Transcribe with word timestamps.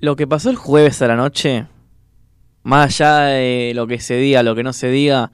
Lo 0.00 0.14
que 0.14 0.28
pasó 0.28 0.50
el 0.50 0.56
jueves 0.56 1.02
a 1.02 1.08
la 1.08 1.16
noche, 1.16 1.66
más 2.62 3.00
allá 3.00 3.18
de 3.24 3.72
lo 3.74 3.88
que 3.88 3.98
se 3.98 4.16
diga, 4.16 4.44
lo 4.44 4.54
que 4.54 4.62
no 4.62 4.72
se 4.72 4.90
diga, 4.90 5.32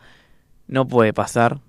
no 0.68 0.88
puede 0.88 1.12
pasar 1.12 1.60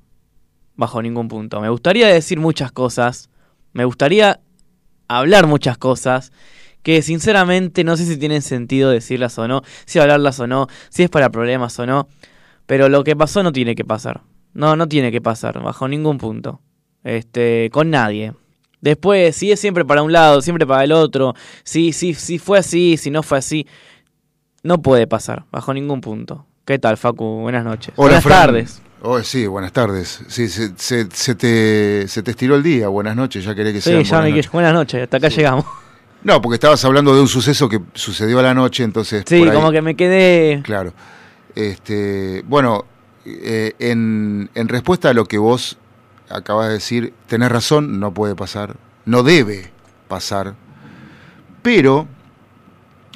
bajo 0.78 1.02
ningún 1.02 1.28
punto. 1.28 1.60
Me 1.60 1.68
gustaría 1.68 2.08
decir 2.08 2.40
muchas 2.40 2.72
cosas, 2.72 3.30
me 3.74 3.84
gustaría 3.84 4.40
hablar 5.10 5.46
muchas 5.46 5.78
cosas 5.78 6.32
que 6.84 7.02
sinceramente 7.02 7.84
no 7.84 7.98
sé 7.98 8.06
si 8.06 8.16
tienen 8.16 8.42
sentido 8.42 8.92
decirlas 8.92 9.38
o 9.40 9.48
no, 9.50 9.62
si 9.86 10.00
hablarlas 10.00 10.40
o 10.40 10.48
no, 10.48 10.68
si 10.88 11.04
es 11.04 11.10
para 11.10 11.30
problemas 11.30 11.78
o 11.80 11.86
no, 11.86 12.08
pero 12.66 12.88
lo 12.88 13.04
que 13.04 13.18
pasó 13.18 13.44
no 13.44 13.52
tiene 13.52 13.76
que 13.76 13.84
pasar. 13.84 14.22
No, 14.54 14.78
no 14.78 14.88
tiene 14.88 15.12
que 15.12 15.20
pasar 15.20 15.62
bajo 15.62 15.90
ningún 15.90 16.18
punto. 16.18 16.62
Este, 17.04 17.70
con 17.74 17.90
nadie. 17.90 18.34
Después, 18.86 19.36
si 19.36 19.52
es 19.52 19.60
siempre 19.60 19.84
para 19.84 20.04
un 20.04 20.12
lado, 20.14 20.44
siempre 20.44 20.68
para 20.68 20.84
el 20.84 20.92
otro, 20.92 21.34
si, 21.64 21.92
si, 21.92 22.14
si 22.14 22.38
fue 22.38 22.60
así, 22.60 22.98
si 22.98 23.10
no 23.10 23.24
fue 23.24 23.40
así, 23.40 23.66
no 24.62 24.80
puede 24.84 25.08
pasar, 25.08 25.46
bajo 25.52 25.74
ningún 25.74 26.02
punto. 26.02 26.46
¿Qué 26.66 26.78
tal, 26.78 26.96
Facu? 26.96 27.42
Buenas 27.42 27.66
noches. 27.66 27.92
Hola, 27.96 28.08
buenas 28.20 28.24
Fran. 28.24 28.40
tardes. 28.46 28.82
Oh, 29.02 29.20
sí, 29.24 29.48
buenas 29.48 29.72
tardes. 29.72 30.22
Sí, 30.28 30.48
se, 30.50 30.72
se- 30.78 31.10
se 31.12 31.34
te, 31.34 32.08
se 32.08 32.22
te 32.22 32.30
estiró 32.32 32.56
el 32.56 32.62
día. 32.62 32.88
Buenas 32.88 33.16
noches, 33.16 33.44
ya 33.44 33.56
querés 33.56 33.74
que 33.74 33.82
Sí, 33.82 33.90
sea. 33.90 34.02
ya 34.04 34.22
me 34.22 34.32
quiero- 34.32 34.50
buenas 34.52 34.74
noches, 34.76 35.02
hasta 35.02 35.18
acá 35.18 35.30
llegamos. 35.30 35.66
No, 36.22 36.40
porque 36.40 36.54
estabas 36.56 36.86
hablando 36.86 37.16
de 37.16 37.22
un 37.22 37.28
suceso 37.28 37.68
que 37.68 37.80
sucedió 37.96 38.38
a 38.38 38.44
la 38.44 38.54
noche, 38.54 38.84
entonces. 38.84 39.24
Sí, 39.28 39.40
por 39.40 39.50
ahí- 39.50 39.56
como 39.56 39.72
que 39.72 39.82
me 39.82 39.96
quedé... 39.96 40.62
Claro. 40.64 40.94
Este, 41.56 42.44
bueno, 42.48 42.86
eh, 43.26 43.74
en, 43.80 44.50
en 44.54 44.68
respuesta 44.68 45.10
a 45.10 45.14
lo 45.14 45.26
que 45.26 45.40
vos 45.40 45.78
acabas 46.30 46.68
de 46.70 46.74
decir, 46.74 47.14
tenés 47.28 47.52
razón, 47.52 48.00
no 48.00 48.12
puede 48.12 48.36
pasar, 48.36 48.78
no 49.06 49.24
debe 49.24 49.72
pasar. 50.08 50.56
Pero, 51.62 52.08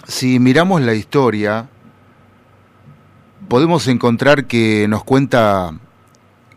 si 0.07 0.39
miramos 0.39 0.81
la 0.81 0.93
historia, 0.93 1.70
podemos 3.48 3.87
encontrar 3.87 4.45
que 4.45 4.87
nos 4.87 5.04
cuenta 5.04 5.77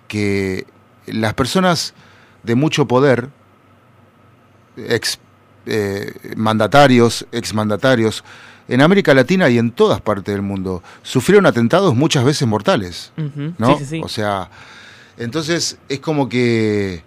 que 0.09 0.67
las 1.07 1.35
personas 1.35 1.95
de 2.43 2.55
mucho 2.55 2.87
poder, 2.87 3.31
ex 4.77 5.19
eh, 5.67 6.35
mandatarios, 6.37 7.27
exmandatarios, 7.33 8.25
en 8.69 8.81
América 8.81 9.13
Latina 9.13 9.49
y 9.49 9.59
en 9.59 9.71
todas 9.73 10.01
partes 10.01 10.33
del 10.33 10.43
mundo, 10.43 10.83
sufrieron 11.03 11.47
atentados 11.47 11.95
muchas 11.95 12.25
veces 12.25 12.47
mortales. 12.47 13.13
¿no? 13.59 13.79
Sí, 13.79 13.85
sí, 13.85 13.91
sí. 13.91 14.01
O 14.05 14.09
sea, 14.09 14.51
entonces 15.19 15.79
es 15.89 16.01
como 16.01 16.29
que 16.29 17.03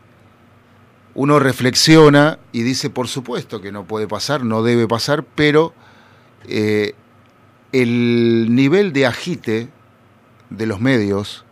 uno 1.15 1.39
reflexiona 1.39 2.37
y 2.51 2.63
dice, 2.63 2.89
por 2.89 3.07
supuesto 3.07 3.61
que 3.61 3.71
no 3.71 3.85
puede 3.85 4.07
pasar, 4.07 4.43
no 4.43 4.63
debe 4.63 4.87
pasar, 4.87 5.23
pero 5.23 5.73
eh, 6.47 6.93
el 7.71 8.47
nivel 8.53 8.93
de 8.93 9.05
agite 9.05 9.69
de 10.49 10.65
los 10.65 10.81
medios, 10.81 11.45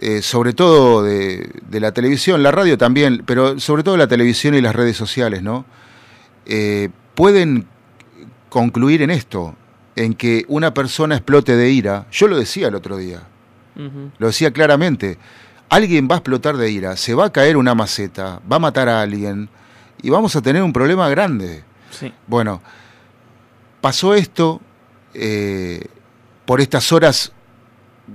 eh, 0.00 0.22
sobre 0.22 0.52
todo 0.52 1.02
de, 1.02 1.50
de 1.68 1.80
la 1.80 1.92
televisión, 1.92 2.42
la 2.42 2.52
radio 2.52 2.78
también, 2.78 3.24
pero 3.26 3.58
sobre 3.58 3.82
todo 3.82 3.96
la 3.96 4.06
televisión 4.06 4.54
y 4.54 4.60
las 4.60 4.74
redes 4.74 4.96
sociales, 4.96 5.42
¿no? 5.42 5.64
Eh, 6.46 6.88
pueden 7.14 7.66
concluir 8.48 9.02
en 9.02 9.10
esto, 9.10 9.56
en 9.96 10.14
que 10.14 10.44
una 10.48 10.72
persona 10.72 11.16
explote 11.16 11.56
de 11.56 11.70
ira. 11.70 12.06
Yo 12.12 12.28
lo 12.28 12.38
decía 12.38 12.68
el 12.68 12.74
otro 12.76 12.96
día, 12.96 13.22
lo 14.18 14.26
decía 14.26 14.52
claramente. 14.52 15.18
Alguien 15.70 16.08
va 16.10 16.16
a 16.16 16.18
explotar 16.18 16.56
de 16.56 16.70
ira, 16.70 16.96
se 16.96 17.14
va 17.14 17.26
a 17.26 17.30
caer 17.32 17.56
una 17.56 17.74
maceta, 17.74 18.40
va 18.50 18.56
a 18.56 18.58
matar 18.58 18.88
a 18.88 19.00
alguien 19.00 19.48
y 20.02 20.10
vamos 20.10 20.34
a 20.36 20.42
tener 20.42 20.62
un 20.62 20.72
problema 20.72 21.08
grande. 21.08 21.62
Sí. 21.90 22.12
Bueno, 22.26 22.60
pasó 23.80 24.14
esto, 24.14 24.60
eh, 25.14 25.84
por 26.44 26.60
estas 26.60 26.90
horas 26.92 27.32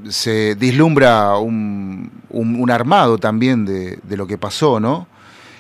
se 0.10 0.56
vislumbra 0.56 1.38
un, 1.38 2.12
un- 2.30 2.60
un 2.62 2.72
armado 2.72 3.18
también 3.18 3.66
de, 3.66 4.00
de 4.04 4.18
lo 4.18 4.28
que 4.28 4.38
pasó, 4.38 4.80
¿no? 4.82 5.08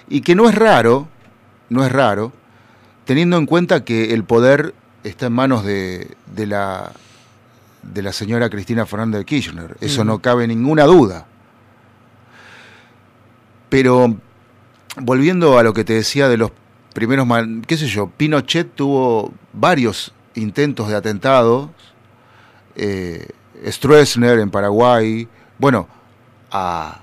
Y 0.09 0.19
que 0.21 0.35
no 0.35 0.49
es 0.49 0.55
raro, 0.55 1.07
no 1.69 1.85
es 1.85 1.91
raro, 1.91 2.33
teniendo 3.05 3.37
en 3.37 3.45
cuenta 3.45 3.85
que 3.85 4.13
el 4.13 4.25
poder 4.25 4.73
está 5.05 5.27
en 5.27 5.33
manos 5.33 5.63
de, 5.63 6.15
de 6.35 6.45
la, 6.45 6.91
de 7.83 8.01
la 8.01 8.11
señora 8.11 8.49
Cristina 8.49 8.85
Fernández 8.85 9.19
de 9.19 9.25
Kirchner. 9.25 9.77
Eso 9.79 10.03
no 10.03 10.19
cabe 10.19 10.45
ninguna 10.47 10.83
duda. 10.83 11.25
Pero 13.75 14.15
volviendo 15.01 15.59
a 15.59 15.63
lo 15.63 15.73
que 15.73 15.83
te 15.83 15.91
decía 15.91 16.29
de 16.29 16.37
los 16.37 16.49
primeros, 16.93 17.27
qué 17.67 17.75
sé 17.75 17.87
yo, 17.87 18.07
Pinochet 18.07 18.73
tuvo 18.73 19.33
varios 19.51 20.13
intentos 20.35 20.87
de 20.87 20.95
atentados, 20.95 21.71
eh, 22.77 23.27
Stroessner 23.67 24.39
en 24.39 24.49
Paraguay, 24.49 25.27
bueno, 25.57 25.89
a, 26.53 27.01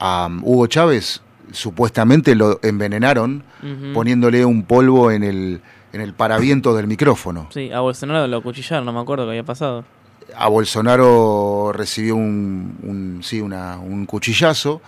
a 0.00 0.28
Hugo 0.42 0.66
Chávez 0.66 1.22
supuestamente 1.52 2.34
lo 2.34 2.58
envenenaron 2.64 3.44
poniéndole 3.94 4.44
un 4.44 4.64
polvo 4.64 5.12
en 5.12 5.22
el, 5.22 5.62
en 5.92 6.00
el 6.00 6.14
paraviento 6.14 6.74
del 6.74 6.88
micrófono. 6.88 7.46
Sí, 7.50 7.70
a 7.70 7.78
Bolsonaro 7.78 8.26
lo 8.26 8.42
cuchillaron, 8.42 8.86
no 8.86 8.92
me 8.92 8.98
acuerdo 8.98 9.26
qué 9.26 9.30
había 9.30 9.44
pasado. 9.44 9.84
A 10.36 10.48
Bolsonaro 10.48 11.72
recibió 11.74 12.16
un, 12.16 12.76
un- 12.82 13.20
sí, 13.22 13.40
una- 13.40 13.78
un 13.78 14.06
cuchillazo, 14.06 14.80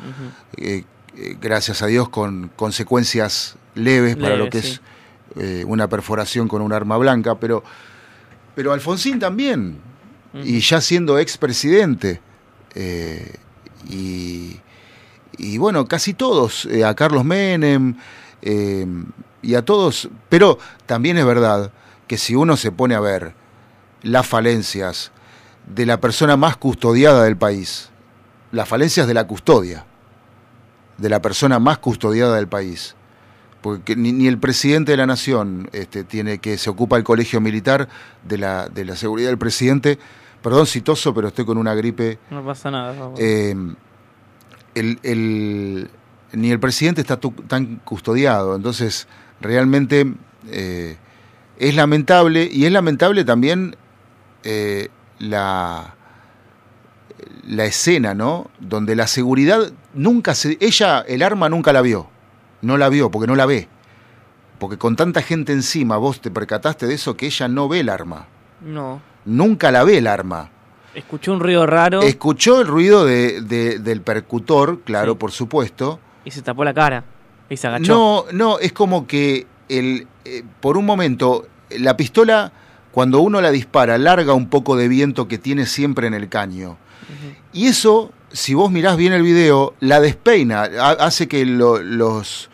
eh, 0.56 0.84
eh, 1.16 1.36
gracias 1.40 1.82
a 1.82 1.86
Dios 1.86 2.08
con 2.08 2.50
consecuencias 2.56 3.56
leves 3.74 4.16
para 4.16 4.36
lo 4.36 4.48
que 4.50 4.62
sí. 4.62 4.68
es 4.68 4.80
eh, 5.36 5.64
una 5.66 5.88
perforación 5.88 6.48
con 6.48 6.62
un 6.62 6.72
arma 6.72 6.96
blanca, 6.98 7.36
pero, 7.36 7.62
pero 8.54 8.72
Alfonsín 8.72 9.18
también, 9.18 9.78
y 10.34 10.60
ya 10.60 10.80
siendo 10.80 11.18
expresidente, 11.18 12.20
y, 13.88 14.56
y 15.38 15.58
bueno, 15.58 15.86
casi 15.86 16.14
todos, 16.14 16.66
a 16.86 16.94
Carlos 16.94 17.24
Menem 17.24 17.94
y 18.42 19.54
a 19.54 19.62
todos, 19.64 20.08
pero 20.28 20.58
también 20.86 21.18
es 21.18 21.24
verdad 21.26 21.72
que 22.06 22.16
si 22.18 22.34
uno 22.34 22.56
se 22.56 22.72
pone 22.72 22.94
a 22.94 23.00
ver 23.00 23.34
las 24.02 24.26
falencias 24.26 25.10
de 25.66 25.86
la 25.86 26.00
persona 26.00 26.36
más 26.36 26.56
custodiada 26.56 27.24
del 27.24 27.36
país, 27.36 27.90
las 28.50 28.68
falencias 28.68 29.06
de 29.06 29.14
la 29.14 29.26
custodia, 29.26 29.84
de 30.98 31.08
la 31.08 31.22
persona 31.22 31.58
más 31.58 31.78
custodiada 31.78 32.36
del 32.36 32.48
país, 32.48 32.94
porque 33.60 33.94
ni, 33.96 34.12
ni 34.12 34.26
el 34.26 34.38
presidente 34.38 34.92
de 34.92 34.96
la 34.98 35.06
nación 35.06 35.68
este, 35.72 36.04
tiene 36.04 36.38
que 36.38 36.58
se 36.58 36.68
ocupa 36.68 36.96
el 36.96 37.04
colegio 37.04 37.40
militar 37.40 37.88
de 38.26 38.38
la, 38.38 38.68
de 38.68 38.84
la 38.84 38.96
seguridad 38.96 39.28
del 39.28 39.38
presidente, 39.38 39.98
perdón 40.42 40.66
citoso, 40.66 41.14
pero 41.14 41.28
estoy 41.28 41.44
con 41.44 41.56
una 41.58 41.74
gripe 41.74 42.18
No 42.30 42.44
pasa 42.44 42.70
nada. 42.70 42.92
Facu. 42.94 43.14
eh, 43.18 43.54
el, 44.74 44.98
el- 45.02 45.90
ni 46.32 46.50
el 46.50 46.58
presidente 46.58 47.00
está 47.02 47.18
tu- 47.18 47.30
tan 47.46 47.76
custodiado. 47.84 48.56
Entonces, 48.56 49.06
realmente 49.40 50.12
eh, 50.48 50.96
es 51.58 51.74
lamentable 51.74 52.48
y 52.50 52.64
es 52.64 52.72
lamentable 52.72 53.24
también 53.24 53.76
eh, 54.44 54.88
la, 55.22 55.94
la 57.46 57.64
escena, 57.64 58.14
¿no? 58.14 58.50
Donde 58.60 58.96
la 58.96 59.06
seguridad 59.06 59.72
nunca 59.94 60.34
se. 60.34 60.58
Ella, 60.60 61.00
el 61.06 61.22
arma 61.22 61.48
nunca 61.48 61.72
la 61.72 61.80
vio. 61.80 62.08
No 62.60 62.76
la 62.78 62.88
vio 62.88 63.10
porque 63.10 63.26
no 63.26 63.34
la 63.36 63.46
ve. 63.46 63.68
Porque 64.58 64.78
con 64.78 64.94
tanta 64.96 65.22
gente 65.22 65.52
encima, 65.52 65.96
vos 65.96 66.20
te 66.20 66.30
percataste 66.30 66.86
de 66.86 66.94
eso 66.94 67.16
que 67.16 67.26
ella 67.26 67.48
no 67.48 67.68
ve 67.68 67.80
el 67.80 67.88
arma. 67.88 68.26
no. 68.60 69.00
Nunca 69.24 69.70
la 69.70 69.84
ve 69.84 69.98
el 69.98 70.08
arma. 70.08 70.50
Escuché 70.96 71.30
un 71.30 71.38
ruido 71.38 71.64
raro 71.64 72.02
Escuchó 72.02 72.60
el 72.60 72.66
ruido 72.66 73.04
de- 73.04 73.40
de- 73.40 73.78
del 73.78 74.00
percutor, 74.02 74.80
claro, 74.80 75.12
Sí. 75.12 75.18
por 75.18 75.30
supuesto. 75.30 76.00
y 76.24 76.32
se 76.32 76.42
tapó 76.42 76.64
la 76.64 76.74
cara. 76.74 77.04
Y 77.48 77.56
se 77.56 77.68
agachó. 77.68 77.92
No, 77.92 78.24
no, 78.32 78.58
es 78.58 78.72
como 78.72 79.06
que 79.06 79.46
el, 79.68 80.08
eh, 80.24 80.42
por 80.60 80.76
un 80.76 80.84
momento 80.86 81.46
la 81.70 81.96
pistola, 81.96 82.50
cuando 82.92 83.20
uno 83.20 83.40
la 83.40 83.50
dispara, 83.50 83.98
larga 83.98 84.34
un 84.34 84.48
poco 84.48 84.76
de 84.76 84.86
viento 84.88 85.26
que 85.28 85.38
tiene 85.38 85.66
siempre 85.66 86.06
en 86.06 86.14
el 86.14 86.28
caño. 86.28 86.76
Y 87.52 87.66
eso, 87.66 88.12
si 88.32 88.54
vos 88.54 88.70
mirás 88.70 88.96
bien 88.96 89.12
el 89.12 89.22
video, 89.22 89.74
la 89.80 90.00
despeina, 90.00 90.62
ha- 90.62 90.90
hace 90.92 91.26
que 91.28 91.44
lo- 91.44 91.82
los, 91.82 92.48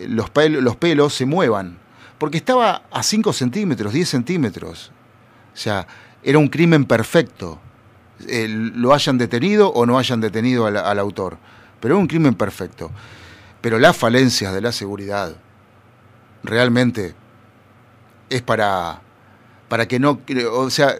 los, 0.00 0.32
pel- 0.32 0.60
los 0.60 0.76
pelos 0.76 1.14
se 1.14 1.24
muevan. 1.26 1.78
Porque 2.18 2.36
estaba 2.38 2.82
a 2.90 3.02
5 3.02 3.32
centímetros, 3.32 3.92
10 3.92 4.08
centímetros. 4.08 4.90
O 5.54 5.56
sea, 5.56 5.86
era 6.22 6.38
un 6.38 6.48
crimen 6.48 6.84
perfecto. 6.84 7.58
Eh, 8.28 8.48
lo 8.48 8.94
hayan 8.94 9.18
detenido 9.18 9.68
o 9.72 9.84
no 9.86 9.98
hayan 9.98 10.20
detenido 10.20 10.66
al, 10.66 10.76
al 10.78 10.98
autor. 10.98 11.38
Pero 11.80 11.94
era 11.94 12.00
un 12.00 12.06
crimen 12.08 12.34
perfecto. 12.34 12.90
Pero 13.60 13.78
las 13.78 13.96
falencias 13.96 14.54
de 14.54 14.60
la 14.62 14.72
seguridad 14.72 15.36
realmente 16.42 17.14
es 18.30 18.42
para, 18.42 19.00
para 19.68 19.86
que 19.86 19.98
no... 19.98 20.20
O 20.52 20.70
sea, 20.70 20.96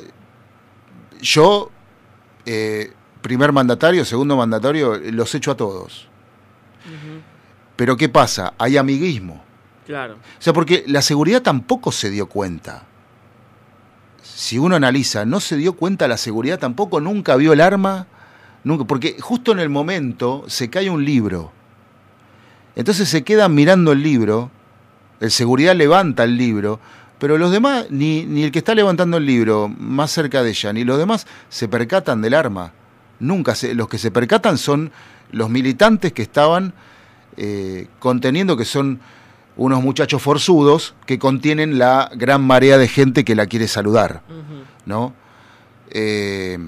yo, 1.21 1.71
eh, 2.45 2.93
primer 3.23 3.53
mandatario, 3.53 4.05
segundo 4.05 4.37
mandatario, 4.37 4.97
los 4.99 5.35
echo 5.35 5.51
a 5.51 5.57
todos. 5.57 6.09
Pero 7.77 7.97
¿qué 7.97 8.09
pasa? 8.09 8.55
Hay 8.59 8.77
amiguismo. 8.77 9.45
Claro. 9.87 10.15
O 10.15 10.43
sea, 10.43 10.53
porque 10.53 10.85
la 10.87 11.03
seguridad 11.03 11.43
tampoco 11.43 11.93
se 11.93 12.11
dio 12.11 12.27
cuenta. 12.27 12.85
Si 14.23 14.59
uno 14.59 14.77
analiza, 14.77 15.25
no 15.25 15.41
se 15.41 15.57
dio 15.57 15.75
cuenta 15.75 16.09
la 16.09 16.17
seguridad 16.17 16.59
tampoco, 16.59 17.01
nunca 17.01 17.37
vio 17.37 17.53
el 17.53 17.61
arma, 17.61 18.07
nunca, 18.65 18.85
porque 18.85 19.17
justo 19.21 19.53
en 19.53 19.61
el 19.61 19.69
momento 19.69 20.45
se 20.49 20.69
cae 20.71 20.91
un 20.91 21.05
libro. 21.05 21.53
Entonces 22.75 23.09
se 23.09 23.25
quedan 23.25 23.55
mirando 23.55 23.93
el 23.93 24.03
libro, 24.03 24.51
el 25.21 25.31
seguridad 25.31 25.75
levanta 25.75 26.25
el 26.25 26.37
libro, 26.37 26.81
pero 27.19 27.39
los 27.39 27.51
demás, 27.51 27.87
ni, 27.91 28.25
ni 28.25 28.45
el 28.45 28.53
que 28.53 28.59
está 28.59 28.75
levantando 28.75 29.17
el 29.17 29.27
libro 29.27 29.69
más 29.69 30.11
cerca 30.11 30.43
de 30.43 30.51
ella, 30.51 30.73
ni 30.73 30.85
los 30.85 30.99
demás 30.99 31.27
se 31.49 31.69
percatan 31.69 32.21
del 32.21 32.35
arma. 32.35 32.73
Nunca 33.19 33.55
se, 33.55 33.75
los 33.75 33.89
que 33.89 33.99
se 33.99 34.11
percatan 34.11 34.59
son 34.59 34.93
los 35.33 35.49
militantes 35.49 36.13
que 36.13 36.23
estaban 36.23 36.75
eh, 37.37 37.89
conteniendo, 37.99 38.57
que 38.57 38.65
son 38.65 39.01
unos 39.57 39.83
muchachos 39.83 40.21
forzudos 40.21 40.95
que 41.07 41.19
contienen 41.19 41.79
la 41.79 42.11
gran 42.15 42.43
marea 42.43 42.77
de 42.77 42.89
gente 42.89 43.25
que 43.25 43.35
la 43.35 43.47
quiere 43.47 43.69
saludar, 43.69 44.23
¿no? 44.85 45.15
Eh, 45.91 46.59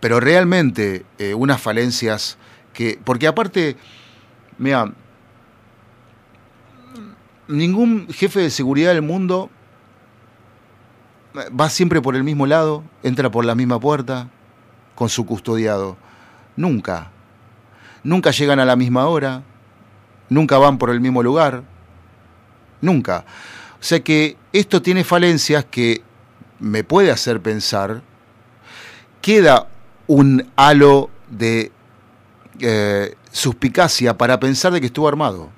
pero 0.00 0.20
realmente 0.20 1.06
eh, 1.18 1.34
unas 1.34 1.60
falencias 1.60 2.36
que, 2.74 2.98
porque 3.02 3.26
aparte, 3.26 3.76
mira, 4.58 4.92
ningún 7.48 8.08
jefe 8.12 8.40
de 8.40 8.50
seguridad 8.50 8.92
del 8.92 9.02
mundo 9.02 9.50
va 11.58 11.68
siempre 11.70 12.00
por 12.00 12.16
el 12.16 12.24
mismo 12.24 12.46
lado, 12.46 12.84
entra 13.02 13.30
por 13.30 13.44
la 13.44 13.54
misma 13.54 13.80
puerta, 13.80 14.28
con 14.94 15.08
su 15.08 15.26
custodiado. 15.26 15.96
Nunca. 16.56 17.10
Nunca 18.02 18.30
llegan 18.30 18.60
a 18.60 18.64
la 18.64 18.76
misma 18.76 19.06
hora, 19.06 19.42
nunca 20.28 20.58
van 20.58 20.78
por 20.78 20.90
el 20.90 21.00
mismo 21.00 21.22
lugar, 21.22 21.62
nunca. 22.80 23.24
O 23.80 23.82
sea 23.82 24.00
que 24.00 24.36
esto 24.52 24.82
tiene 24.82 25.04
falencias 25.04 25.64
que 25.64 26.02
me 26.58 26.84
puede 26.84 27.10
hacer 27.10 27.40
pensar, 27.40 28.02
queda 29.20 29.68
un 30.06 30.50
halo 30.56 31.10
de 31.28 31.70
eh, 32.60 33.14
suspicacia 33.30 34.16
para 34.16 34.40
pensar 34.40 34.72
de 34.72 34.80
que 34.80 34.86
estuvo 34.86 35.08
armado. 35.08 35.50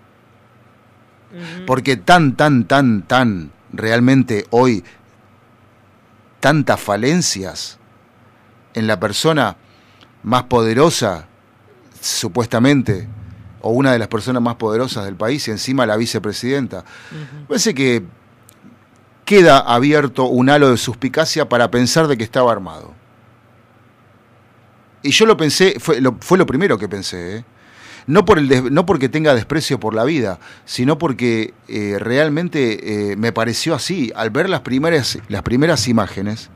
Porque 1.66 1.96
tan, 1.96 2.36
tan, 2.36 2.64
tan, 2.64 3.02
tan, 3.02 3.52
realmente 3.72 4.46
hoy, 4.50 4.84
tantas 6.40 6.80
falencias 6.80 7.78
en 8.74 8.86
la 8.86 8.98
persona 8.98 9.56
más 10.22 10.44
poderosa, 10.44 11.26
supuestamente, 12.00 13.08
o 13.60 13.70
una 13.70 13.92
de 13.92 13.98
las 13.98 14.08
personas 14.08 14.42
más 14.42 14.56
poderosas 14.56 15.04
del 15.04 15.16
país 15.16 15.46
y 15.48 15.50
encima 15.50 15.86
la 15.86 15.96
vicepresidenta. 15.96 16.84
Parece 17.46 17.74
que 17.74 18.02
queda 19.24 19.58
abierto 19.58 20.24
un 20.24 20.50
halo 20.50 20.70
de 20.70 20.76
suspicacia 20.76 21.48
para 21.48 21.70
pensar 21.70 22.08
de 22.08 22.16
que 22.16 22.24
estaba 22.24 22.50
armado. 22.50 22.92
Y 25.02 25.10
yo 25.12 25.26
lo 25.26 25.36
pensé, 25.36 25.78
fue 25.78 26.00
lo, 26.00 26.16
fue 26.20 26.36
lo 26.36 26.46
primero 26.46 26.76
que 26.78 26.88
pensé, 26.88 27.36
¿eh? 27.36 27.44
No, 28.06 28.24
por 28.24 28.38
el 28.38 28.72
no 28.72 28.86
porque 28.86 29.08
tenga 29.08 29.34
desprecio 29.34 29.80
por 29.80 29.94
la 29.94 30.04
vida, 30.04 30.38
sino 30.64 30.98
porque 30.98 31.54
eh, 31.68 31.96
realmente 31.98 33.12
eh, 33.12 33.16
me 33.16 33.32
pareció 33.32 33.74
así. 33.74 34.12
Al 34.14 34.30
ver 34.30 34.48
las 34.48 34.60
primeras, 34.60 35.18
las 35.28 35.42
primeras 35.42 35.88
imágenes, 35.88 36.50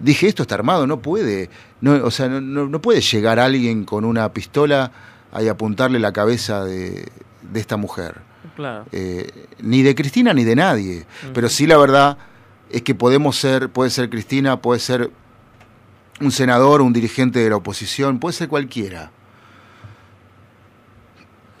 dije, 0.00 0.28
esto 0.28 0.42
está 0.42 0.54
armado, 0.54 0.86
no 0.86 1.00
puede, 1.00 1.50
no, 1.80 1.94
o 2.04 2.10
sea, 2.10 2.28
no, 2.28 2.40
no 2.40 2.80
puede 2.80 3.00
llegar 3.00 3.40
alguien 3.40 3.84
con 3.84 4.04
una 4.04 4.32
pistola 4.32 4.92
hay 5.34 5.48
apuntarle 5.48 5.98
la 5.98 6.12
cabeza 6.12 6.64
de, 6.64 7.10
esta 7.54 7.76
mujer. 7.76 8.20
Claro. 8.56 8.86
Eh, 8.92 9.48
ni 9.60 9.82
de 9.82 9.94
Cristina 9.94 10.32
ni 10.32 10.44
de 10.44 10.54
nadie. 10.54 11.04
Pero 11.34 11.48
sí 11.48 11.66
la 11.66 11.76
verdad 11.76 12.16
es 12.70 12.82
que 12.82 12.94
podemos 12.94 13.36
ser, 13.36 13.68
puede 13.68 13.90
ser 13.90 14.08
Cristina, 14.08 14.62
puede 14.62 14.80
ser 14.80 15.10
un 16.20 16.30
senador, 16.30 16.80
un 16.80 16.92
dirigente 16.92 17.40
de 17.40 17.50
la 17.50 17.56
oposición, 17.56 18.20
puede 18.20 18.34
ser 18.34 18.48
cualquiera. 18.48 19.10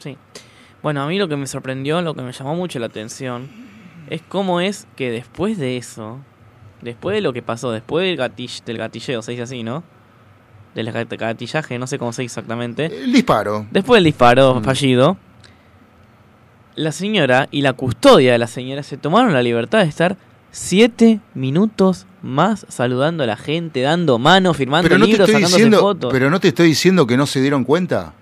Sí. 0.04 0.18
Bueno, 0.82 1.02
a 1.02 1.06
mí 1.06 1.18
lo 1.18 1.28
que 1.28 1.36
me 1.36 1.46
sorprendió, 1.46 2.02
lo 2.02 2.14
que 2.14 2.20
me 2.20 2.32
llamó 2.32 2.54
mucho 2.54 2.78
la 2.78 2.86
atención, 2.86 3.48
es 4.10 4.20
cómo 4.20 4.60
es 4.60 4.86
que 4.96 5.10
después 5.10 5.56
de 5.56 5.78
eso, 5.78 6.18
después 6.82 7.14
de 7.14 7.22
lo 7.22 7.32
que 7.32 7.40
pasó, 7.40 7.72
después 7.72 8.04
del, 8.04 8.16
del 8.66 8.78
gatilleo, 8.78 9.22
se 9.22 9.30
dice 9.32 9.42
así, 9.42 9.62
¿no? 9.62 9.82
del 10.74 10.92
gatillaje, 10.92 11.78
no 11.78 11.86
sé 11.86 11.98
cómo 11.98 12.12
se 12.12 12.22
dice 12.22 12.32
exactamente. 12.32 12.86
El 12.86 13.12
disparo. 13.12 13.66
Después 13.70 13.98
del 13.98 14.04
disparo 14.04 14.56
mm. 14.56 14.64
fallido, 14.64 15.16
la 16.74 16.92
señora 16.92 17.48
y 17.50 17.62
la 17.62 17.72
custodia 17.72 18.32
de 18.32 18.38
la 18.38 18.48
señora 18.48 18.82
se 18.82 18.96
tomaron 18.96 19.32
la 19.32 19.42
libertad 19.42 19.78
de 19.78 19.88
estar 19.88 20.16
siete 20.50 21.20
minutos 21.34 22.06
más 22.22 22.66
saludando 22.68 23.24
a 23.24 23.26
la 23.26 23.36
gente, 23.36 23.82
dando 23.82 24.18
mano, 24.18 24.52
firmando 24.54 24.88
pero 24.88 24.98
no 24.98 25.06
libros, 25.06 25.30
te 25.30 25.38
estoy 25.38 25.70
fotos. 25.70 26.12
Pero 26.12 26.30
no 26.30 26.40
te 26.40 26.48
estoy 26.48 26.68
diciendo 26.68 27.06
que 27.06 27.16
no 27.16 27.26
se 27.26 27.40
dieron 27.40 27.64
cuenta. 27.64 28.14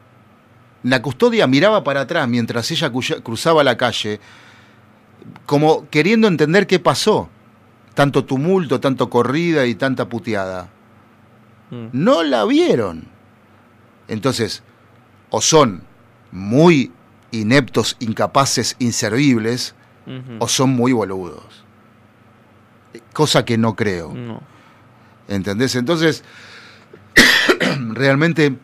La 0.82 1.00
custodia 1.00 1.46
miraba 1.46 1.84
para 1.84 2.02
atrás 2.02 2.28
mientras 2.28 2.70
ella 2.70 2.90
cruzaba 3.22 3.62
la 3.62 3.76
calle, 3.76 4.20
como 5.46 5.88
queriendo 5.88 6.28
entender 6.28 6.66
qué 6.66 6.78
pasó. 6.78 7.28
Tanto 7.94 8.24
tumulto, 8.24 8.80
tanto 8.80 9.10
corrida 9.10 9.66
y 9.66 9.74
tanta 9.74 10.08
puteada. 10.08 10.70
Mm. 11.70 11.86
No 11.92 12.22
la 12.22 12.44
vieron. 12.46 13.04
Entonces, 14.08 14.62
o 15.30 15.40
son 15.40 15.82
muy 16.30 16.90
ineptos, 17.30 17.96
incapaces, 18.00 18.76
inservibles, 18.78 19.74
o 20.40 20.48
son 20.48 20.70
muy 20.70 20.92
boludos. 20.92 21.64
Cosa 23.12 23.44
que 23.44 23.56
no 23.56 23.76
creo. 23.76 24.14
¿Entendés? 25.28 25.76
Entonces, 25.76 26.24
realmente, 27.90 28.56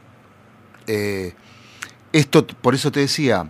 eh, 0.86 1.34
esto, 2.12 2.46
por 2.46 2.74
eso 2.74 2.92
te 2.92 3.00
decía, 3.00 3.48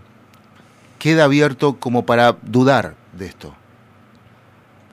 queda 0.99 1.25
abierto 1.25 1.79
como 1.79 2.07
para 2.07 2.37
dudar 2.43 2.97
de 3.13 3.27
esto. 3.27 3.55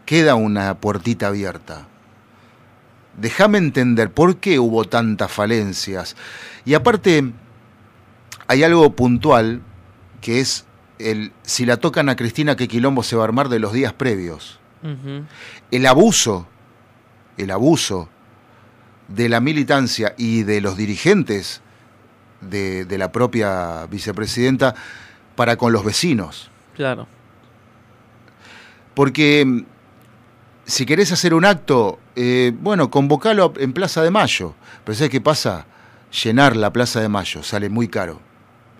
Queda 0.06 0.36
una 0.36 0.76
puertita 0.76 1.28
abierta 1.28 1.88
déjame 3.18 3.58
entender 3.58 4.12
por 4.12 4.38
qué 4.38 4.60
hubo 4.60 4.86
tantas 4.86 5.32
falencias. 5.32 6.16
Y 6.66 6.74
aparte, 6.74 7.32
hay 8.48 8.64
algo 8.64 8.96
puntual 8.96 9.62
que 10.22 10.40
es 10.40 10.66
el 11.00 11.34
si 11.44 11.66
la 11.66 11.78
tocan 11.78 12.10
a 12.10 12.16
Cristina, 12.16 12.56
qué 12.56 12.68
quilombo 12.68 13.04
se 13.04 13.16
va 13.16 13.24
a 13.24 13.26
armar 13.26 13.50
de 13.50 13.60
los 13.60 13.74
días 13.74 13.94
previos. 13.94 14.60
El 15.72 15.88
abuso, 15.88 16.48
el 17.38 17.50
abuso 17.50 18.07
de 19.07 19.30
la 19.30 19.40
militancia 19.40 20.14
y 20.16 20.44
de 20.44 20.62
los 20.62 20.78
dirigentes 20.78 21.62
de, 22.45 22.85
de 22.85 22.97
la 22.97 23.11
propia 23.11 23.85
vicepresidenta 23.87 24.75
para 25.35 25.57
con 25.57 25.73
los 25.73 25.83
vecinos. 25.83 26.49
Claro. 26.75 27.07
Porque 28.94 29.66
si 30.66 30.85
querés 30.85 31.11
hacer 31.11 31.33
un 31.33 31.45
acto, 31.45 31.99
eh, 32.16 32.54
bueno, 32.59 32.90
convocalo 32.90 33.54
en 33.57 33.73
Plaza 33.73 34.02
de 34.02 34.11
Mayo. 34.11 34.56
Pero 34.83 34.95
¿sabes 34.95 35.11
qué 35.11 35.21
pasa? 35.21 35.66
Llenar 36.23 36.56
la 36.56 36.71
Plaza 36.71 37.02
de 37.02 37.09
Mayo 37.09 37.44
sale 37.44 37.69
muy 37.69 37.87
caro. 37.87 38.19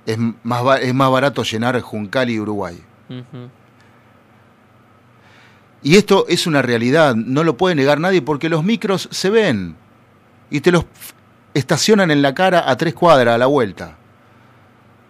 Es 0.06 0.18
más, 0.44 0.82
es 0.82 0.94
más 0.94 1.12
barato 1.12 1.44
llenar 1.44 1.80
Juncal 1.82 2.30
y 2.30 2.40
Uruguay. 2.40 2.82
Y 5.84 5.96
esto 5.96 6.26
es 6.28 6.48
una 6.48 6.62
realidad, 6.62 7.16
no 7.16 7.44
lo 7.44 7.58
puede 7.58 7.76
negar 7.76 8.00
nadie 8.00 8.22
porque 8.22 8.50
los 8.50 8.64
micros 8.64 9.08
se 9.12 9.30
ven 9.30 9.76
y 10.50 10.62
te 10.62 10.72
los 10.72 10.86
estacionan 11.56 12.12
en 12.12 12.22
la 12.22 12.36
cara 12.36 12.70
a 12.70 12.78
tres 12.78 12.94
cuadras 12.94 13.34
a 13.34 13.38
la 13.40 13.48
vuelta. 13.48 13.96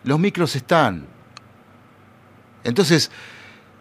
Los 0.06 0.20
micros 0.20 0.56
están. 0.56 1.08
Entonces, 2.64 3.12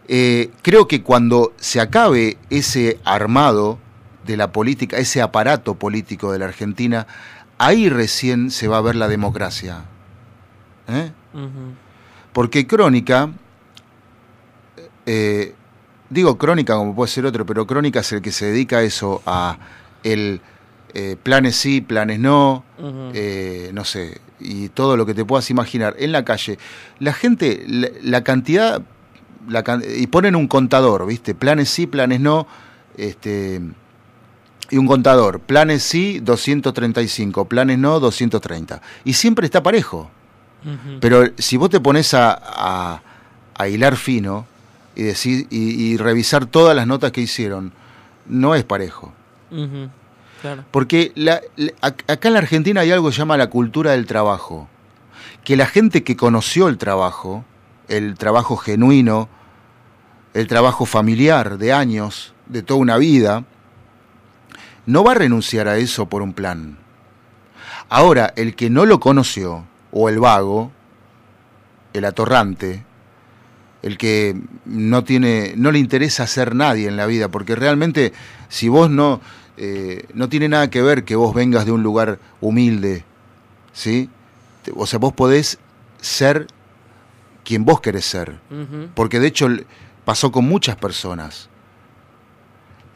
eh, 0.08 0.50
creo 0.62 0.88
que 0.88 1.02
cuando 1.02 1.52
se 1.58 1.80
acabe 1.80 2.38
ese 2.50 2.98
armado 3.04 3.78
de 4.26 4.38
la 4.38 4.50
política, 4.50 4.96
ese 4.96 5.20
aparato 5.20 5.74
político 5.74 6.32
de 6.32 6.38
la 6.38 6.46
Argentina, 6.46 7.06
ahí 7.58 7.90
recién 7.90 8.50
se 8.50 8.66
va 8.66 8.78
a 8.78 8.80
ver 8.80 8.96
la 8.96 9.08
democracia. 9.08 9.84
¿eh? 10.88 11.12
Porque 12.32 12.66
Crónica, 12.66 13.30
eh, 15.04 15.54
digo 16.08 16.38
Crónica 16.38 16.76
como 16.76 16.94
puede 16.94 17.10
ser 17.10 17.26
otro, 17.26 17.44
pero 17.44 17.66
Crónica 17.66 18.00
es 18.00 18.12
el 18.12 18.22
que 18.22 18.32
se 18.32 18.46
dedica 18.46 18.78
a 18.78 18.82
eso, 18.82 19.22
a 19.26 19.58
el 20.02 20.40
planes 21.22 21.56
sí, 21.56 21.80
planes 21.80 22.20
no, 22.20 22.64
no 22.78 23.84
sé, 23.84 24.20
y 24.40 24.68
todo 24.68 24.96
lo 24.96 25.06
que 25.06 25.14
te 25.14 25.24
puedas 25.24 25.50
imaginar 25.50 25.96
en 25.98 26.12
la 26.12 26.24
calle. 26.24 26.58
La 26.98 27.12
gente, 27.12 27.64
la 28.02 28.22
cantidad 28.22 28.82
y 29.96 30.06
ponen 30.06 30.36
un 30.36 30.48
contador, 30.48 31.06
¿viste? 31.06 31.34
Planes 31.34 31.68
sí, 31.68 31.86
planes 31.86 32.20
no, 32.20 32.46
este, 32.96 33.60
y 34.70 34.76
un 34.76 34.86
contador, 34.86 35.40
planes 35.40 35.82
sí, 35.82 36.20
235, 36.20 37.46
planes 37.46 37.78
no, 37.78 38.00
230. 38.00 38.80
Y 39.04 39.12
siempre 39.14 39.46
está 39.46 39.62
parejo. 39.62 40.10
Pero 40.98 41.24
si 41.36 41.58
vos 41.58 41.68
te 41.68 41.78
pones 41.78 42.14
a, 42.14 43.02
a 43.54 43.68
hilar 43.68 43.96
fino 43.96 44.46
y, 44.96 45.02
decir, 45.02 45.46
y, 45.50 45.96
revisar 45.98 46.46
todas 46.46 46.74
las 46.74 46.86
notas 46.86 47.12
que 47.12 47.20
hicieron, 47.20 47.72
no 48.26 48.54
es 48.54 48.64
parejo. 48.64 49.12
Porque 50.70 51.12
acá 51.80 52.28
en 52.28 52.34
la 52.34 52.40
Argentina 52.40 52.80
hay 52.82 52.90
algo 52.90 53.08
que 53.08 53.14
se 53.14 53.18
llama 53.18 53.36
la 53.36 53.50
cultura 53.50 53.92
del 53.92 54.06
trabajo. 54.06 54.68
Que 55.44 55.56
la 55.56 55.66
gente 55.66 56.04
que 56.04 56.16
conoció 56.16 56.68
el 56.68 56.78
trabajo, 56.78 57.44
el 57.88 58.16
trabajo 58.16 58.56
genuino, 58.56 59.28
el 60.32 60.46
trabajo 60.46 60.86
familiar 60.86 61.58
de 61.58 61.72
años, 61.72 62.34
de 62.46 62.62
toda 62.62 62.80
una 62.80 62.96
vida, 62.96 63.44
no 64.86 65.04
va 65.04 65.12
a 65.12 65.14
renunciar 65.14 65.68
a 65.68 65.76
eso 65.76 66.08
por 66.08 66.22
un 66.22 66.32
plan. 66.32 66.78
Ahora, 67.88 68.32
el 68.36 68.54
que 68.54 68.70
no 68.70 68.86
lo 68.86 69.00
conoció, 69.00 69.64
o 69.92 70.08
el 70.08 70.18
vago, 70.18 70.72
el 71.92 72.04
atorrante, 72.04 72.84
el 73.82 73.98
que 73.98 74.34
no 74.64 75.04
tiene, 75.04 75.54
no 75.56 75.70
le 75.70 75.78
interesa 75.78 76.26
ser 76.26 76.54
nadie 76.54 76.88
en 76.88 76.96
la 76.96 77.06
vida, 77.06 77.28
porque 77.28 77.54
realmente 77.54 78.12
si 78.48 78.68
vos 78.68 78.90
no, 78.90 79.20
eh, 79.56 80.06
no 80.14 80.28
tiene 80.28 80.48
nada 80.48 80.68
que 80.70 80.82
ver 80.82 81.04
que 81.04 81.16
vos 81.16 81.34
vengas 81.34 81.64
de 81.64 81.72
un 81.72 81.82
lugar 81.82 82.18
humilde, 82.40 83.04
¿sí? 83.72 84.10
O 84.74 84.86
sea, 84.86 84.98
vos 84.98 85.12
podés 85.12 85.58
ser 86.00 86.46
quien 87.44 87.64
vos 87.64 87.80
querés 87.80 88.04
ser, 88.06 88.40
porque 88.94 89.20
de 89.20 89.28
hecho 89.28 89.48
pasó 90.04 90.32
con 90.32 90.46
muchas 90.46 90.76
personas. 90.76 91.48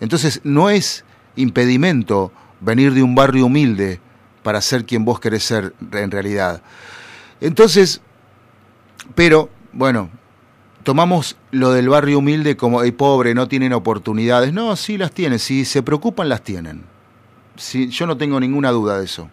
Entonces 0.00 0.40
no 0.44 0.70
es 0.70 1.04
impedimento 1.36 2.32
venir 2.60 2.92
de 2.94 3.02
un 3.02 3.14
barrio 3.14 3.46
humilde 3.46 4.00
para 4.42 4.60
ser 4.60 4.84
quien 4.84 5.04
vos 5.04 5.20
querés 5.20 5.44
ser 5.44 5.74
en 5.92 6.10
realidad. 6.10 6.62
Entonces, 7.40 8.00
pero 9.14 9.50
bueno, 9.72 10.10
tomamos 10.88 11.36
lo 11.50 11.72
del 11.72 11.90
barrio 11.90 12.20
humilde 12.20 12.56
como 12.56 12.82
el 12.82 12.94
pobre, 12.94 13.34
no 13.34 13.46
tienen 13.46 13.74
oportunidades. 13.74 14.54
No, 14.54 14.74
sí 14.74 14.96
las 14.96 15.12
tienen, 15.12 15.38
si 15.38 15.66
se 15.66 15.82
preocupan 15.82 16.30
las 16.30 16.42
tienen. 16.42 16.82
Sí, 17.56 17.90
yo 17.90 18.06
no 18.06 18.16
tengo 18.16 18.40
ninguna 18.40 18.70
duda 18.70 18.98
de 18.98 19.04
eso. 19.04 19.28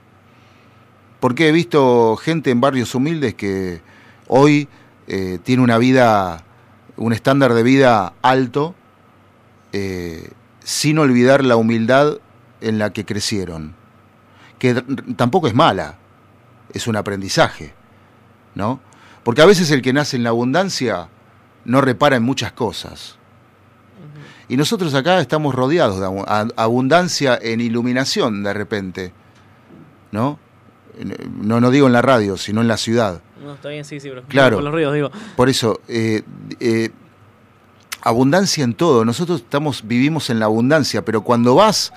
Porque 1.22 1.48
he 1.48 1.54
visto 1.54 2.18
gente 2.18 2.52
en 2.52 2.60
barrios 2.60 2.94
humildes 2.94 3.36
que 3.36 3.80
hoy 4.28 4.68
eh, 5.08 5.40
tiene 5.44 5.64
una 5.64 5.78
vida, 5.78 6.44
un 6.98 7.14
estándar 7.14 7.54
de 7.54 7.64
vida 7.64 8.12
alto, 8.22 8.76
eh, 9.72 10.32
sin 10.62 11.00
olvidar 11.00 11.42
la 11.42 11.56
humildad 11.56 12.18
en 12.60 12.80
la 12.80 12.92
que 12.92 13.06
crecieron. 13.06 13.76
Que 14.60 14.74
tampoco 15.16 15.48
es 15.48 15.56
mala, 15.56 16.00
es 16.74 16.86
un 16.86 16.98
aprendizaje. 16.98 17.74
¿no? 18.56 18.82
Porque 19.24 19.42
a 19.42 19.46
veces 19.46 19.72
el 19.72 19.82
que 19.82 19.94
nace 19.94 20.18
en 20.18 20.24
la 20.24 20.32
abundancia 20.32 21.08
no 21.66 21.82
repara 21.82 22.16
en 22.16 22.24
muchas 22.24 22.52
cosas. 22.54 23.18
Y 24.48 24.58
nosotros 24.58 24.94
acá 24.94 25.20
estamos 25.20 25.56
rodeados 25.56 26.00
de 26.00 26.54
abundancia 26.56 27.38
en 27.42 27.62
iluminación 27.62 28.44
de 28.44 28.54
repente, 28.54 29.12
¿no? 30.12 30.40
No, 31.42 31.60
no 31.60 31.72
digo 31.72 31.88
en 31.88 31.94
la 31.94 32.02
radio, 32.02 32.38
sino 32.38 32.62
en 32.62 32.68
la 32.68 32.78
ciudad. 32.78 33.22
No, 33.44 33.56
está 33.56 33.70
bien, 33.70 33.84
sí, 33.84 34.00
sí, 34.00 34.10
claro, 34.28 34.58
por 34.58 34.64
los 34.64 34.74
ríos, 34.74 34.94
digo. 34.94 35.12
Por 35.36 35.50
eso, 35.50 35.82
eh, 35.88 36.22
eh, 36.60 36.92
abundancia 38.02 38.64
en 38.64 38.76
todo. 38.76 39.04
Nosotros 39.04 39.42
estamos, 39.42 39.86
vivimos 39.86 40.30
en 40.30 40.40
la 40.40 40.46
abundancia, 40.46 41.04
pero 41.04 41.22
cuando 41.22 41.56
vas 41.56 41.92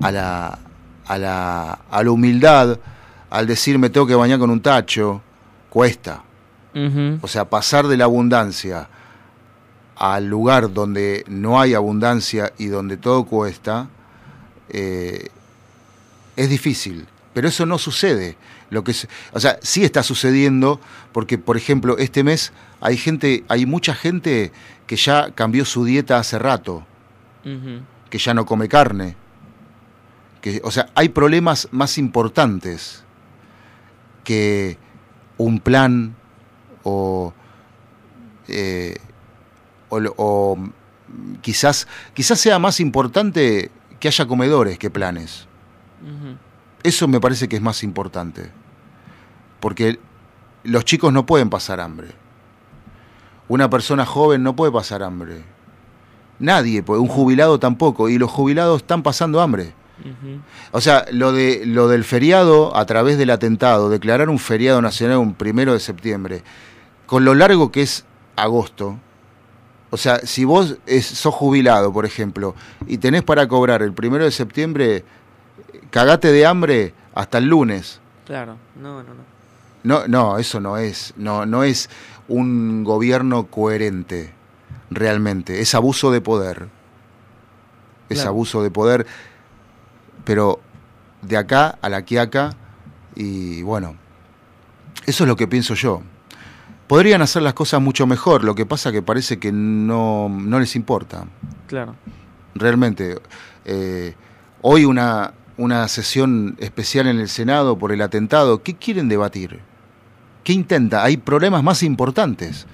a 0.00 0.10
la, 0.10 0.58
a 1.06 1.18
la, 1.18 1.72
a 1.90 2.02
la 2.02 2.10
humildad, 2.10 2.78
al 3.30 3.46
decir 3.46 3.78
me 3.78 3.90
tengo 3.90 4.06
que 4.06 4.14
bañar 4.14 4.38
con 4.38 4.50
un 4.50 4.60
tacho, 4.60 5.22
cuesta. 5.68 6.24
O 7.20 7.28
sea, 7.28 7.50
pasar 7.50 7.86
de 7.86 7.98
la 7.98 8.04
abundancia 8.04 8.88
al 10.02 10.26
lugar 10.26 10.74
donde 10.74 11.24
no 11.28 11.60
hay 11.60 11.74
abundancia 11.74 12.52
y 12.58 12.66
donde 12.66 12.96
todo 12.96 13.22
cuesta, 13.22 13.88
eh, 14.68 15.28
es 16.34 16.50
difícil. 16.50 17.06
Pero 17.32 17.46
eso 17.46 17.66
no 17.66 17.78
sucede. 17.78 18.36
Lo 18.68 18.82
que, 18.82 18.96
o 19.32 19.38
sea, 19.38 19.60
sí 19.62 19.84
está 19.84 20.02
sucediendo 20.02 20.80
porque, 21.12 21.38
por 21.38 21.56
ejemplo, 21.56 21.98
este 21.98 22.24
mes 22.24 22.52
hay 22.80 22.96
gente, 22.96 23.44
hay 23.46 23.64
mucha 23.64 23.94
gente 23.94 24.50
que 24.88 24.96
ya 24.96 25.30
cambió 25.30 25.64
su 25.64 25.84
dieta 25.84 26.18
hace 26.18 26.36
rato, 26.36 26.84
que 28.10 28.18
ya 28.18 28.34
no 28.34 28.44
come 28.44 28.68
carne. 28.68 29.14
Que, 30.40 30.60
o 30.64 30.72
sea, 30.72 30.88
hay 30.96 31.10
problemas 31.10 31.68
más 31.70 31.96
importantes 31.96 33.04
que 34.24 34.78
un 35.38 35.60
plan 35.60 36.16
o, 36.82 37.32
eh, 38.48 38.96
o, 39.92 40.58
quizás, 41.40 41.86
quizás 42.14 42.40
sea 42.40 42.58
más 42.58 42.80
importante 42.80 43.70
que 44.00 44.08
haya 44.08 44.26
comedores 44.26 44.78
que 44.78 44.90
planes. 44.90 45.46
Eso 46.82 47.06
me 47.06 47.20
parece 47.20 47.48
que 47.48 47.56
es 47.56 47.62
más 47.62 47.82
importante. 47.82 48.50
Porque 49.60 50.00
los 50.64 50.84
chicos 50.84 51.12
no 51.12 51.26
pueden 51.26 51.50
pasar 51.50 51.80
hambre. 51.80 52.08
Una 53.48 53.70
persona 53.70 54.04
joven 54.04 54.42
no 54.42 54.56
puede 54.56 54.72
pasar 54.72 55.02
hambre. 55.02 55.44
Nadie 56.38 56.82
puede, 56.82 57.00
un 57.00 57.08
jubilado 57.08 57.60
tampoco. 57.60 58.08
Y 58.08 58.18
los 58.18 58.30
jubilados 58.30 58.82
están 58.82 59.02
pasando 59.02 59.40
hambre. 59.40 59.74
O 60.72 60.80
sea, 60.80 61.04
lo, 61.12 61.32
de, 61.32 61.62
lo 61.64 61.86
del 61.86 62.02
feriado 62.02 62.76
a 62.76 62.84
través 62.86 63.18
del 63.18 63.30
atentado, 63.30 63.88
declarar 63.88 64.28
un 64.28 64.40
feriado 64.40 64.82
nacional 64.82 65.18
un 65.18 65.34
primero 65.34 65.72
de 65.74 65.80
septiembre, 65.80 66.42
con 67.06 67.24
lo 67.24 67.34
largo 67.34 67.70
que 67.70 67.82
es 67.82 68.04
agosto, 68.34 68.98
o 69.92 69.96
sea, 69.96 70.18
si 70.26 70.44
vos 70.44 70.78
sos 71.02 71.34
jubilado, 71.34 71.92
por 71.92 72.04
ejemplo, 72.06 72.56
y 72.86 72.98
tenés 72.98 73.22
para 73.22 73.46
cobrar 73.46 73.82
el 73.82 73.92
primero 73.92 74.24
de 74.24 74.32
septiembre, 74.32 75.04
cagate 75.90 76.32
de 76.32 76.46
hambre 76.46 76.94
hasta 77.14 77.38
el 77.38 77.44
lunes. 77.44 78.00
Claro, 78.26 78.56
no, 78.74 79.02
no, 79.02 79.14
no. 79.14 79.32
No, 79.84 80.08
no, 80.08 80.38
eso 80.38 80.60
no 80.60 80.76
es, 80.78 81.12
no, 81.16 81.44
no 81.44 81.62
es 81.62 81.90
un 82.28 82.84
gobierno 82.84 83.46
coherente, 83.46 84.32
realmente. 84.90 85.60
Es 85.60 85.74
abuso 85.74 86.10
de 86.10 86.20
poder. 86.20 86.68
Es 88.08 88.24
abuso 88.26 88.62
de 88.62 88.70
poder 88.70 89.06
pero 90.24 90.60
de 91.22 91.36
acá 91.36 91.78
a 91.80 91.88
la 91.88 92.02
quiaca, 92.02 92.54
y 93.14 93.62
bueno, 93.62 93.96
eso 95.06 95.24
es 95.24 95.28
lo 95.28 95.36
que 95.36 95.48
pienso 95.48 95.74
yo. 95.74 96.02
Podrían 96.92 97.22
hacer 97.22 97.40
las 97.40 97.54
cosas 97.54 97.80
mucho 97.80 98.06
mejor, 98.06 98.44
lo 98.44 98.54
que 98.54 98.66
pasa 98.66 98.92
que 98.92 99.00
parece 99.00 99.38
que 99.38 99.50
no, 99.50 100.28
les 100.60 100.76
importa. 100.76 101.24
Claro. 101.66 101.96
Realmente. 102.54 103.18
Eh, 103.64 104.14
hoy 104.60 104.84
una, 104.84 105.32
una 105.56 105.88
sesión 105.88 106.54
especial 106.60 107.06
en 107.06 107.18
el 107.18 107.30
Senado 107.30 107.78
por 107.78 107.92
el 107.92 108.02
atentado, 108.02 108.62
¿qué 108.62 108.74
quieren 108.74 109.08
debatir? 109.08 109.60
¿Qué 110.44 110.52
intenta? 110.52 111.02
Hay 111.02 111.16
problemas 111.16 111.62
más 111.62 111.82
importantes. 111.82 112.66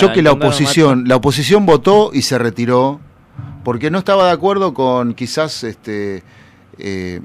Yo 0.00 0.12
que 0.12 0.22
la 0.22 0.30
oposición, 0.30 1.08
la 1.08 1.16
oposición 1.16 1.66
votó 1.66 2.12
y 2.14 2.22
se 2.22 2.38
retiró 2.38 3.00
porque 3.64 3.90
no 3.90 3.98
estaba 3.98 4.26
de 4.26 4.32
acuerdo 4.34 4.72
con 4.72 5.14
quizás 5.14 5.64
este 5.64 6.22
eh, 6.78 7.22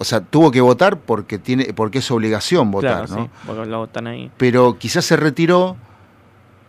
o 0.00 0.04
sea, 0.04 0.22
tuvo 0.22 0.50
que 0.50 0.62
votar 0.62 0.98
porque 0.98 1.38
tiene 1.38 1.74
porque 1.74 1.98
es 1.98 2.10
obligación 2.10 2.70
votar, 2.70 3.10
¿no? 3.10 3.28
porque 3.46 3.66
lo 3.66 3.80
votan 3.80 4.06
ahí. 4.06 4.30
Pero 4.38 4.78
quizás 4.78 5.04
se 5.04 5.14
retiró 5.14 5.76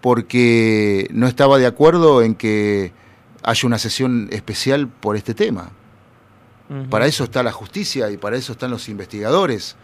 porque 0.01 1.07
no 1.11 1.27
estaba 1.27 1.57
de 1.57 1.65
acuerdo 1.65 2.21
en 2.23 2.35
que 2.35 2.91
haya 3.41 3.67
una 3.67 3.77
sesión 3.77 4.27
especial 4.31 4.89
por 4.89 5.15
este 5.15 5.33
tema. 5.33 5.69
Para 6.89 7.05
eso 7.05 7.25
está 7.25 7.43
la 7.43 7.51
justicia 7.51 8.09
y 8.11 8.17
para 8.17 8.37
eso 8.37 8.53
están 8.53 8.71
los 8.71 8.87
investigadores. 8.87 9.75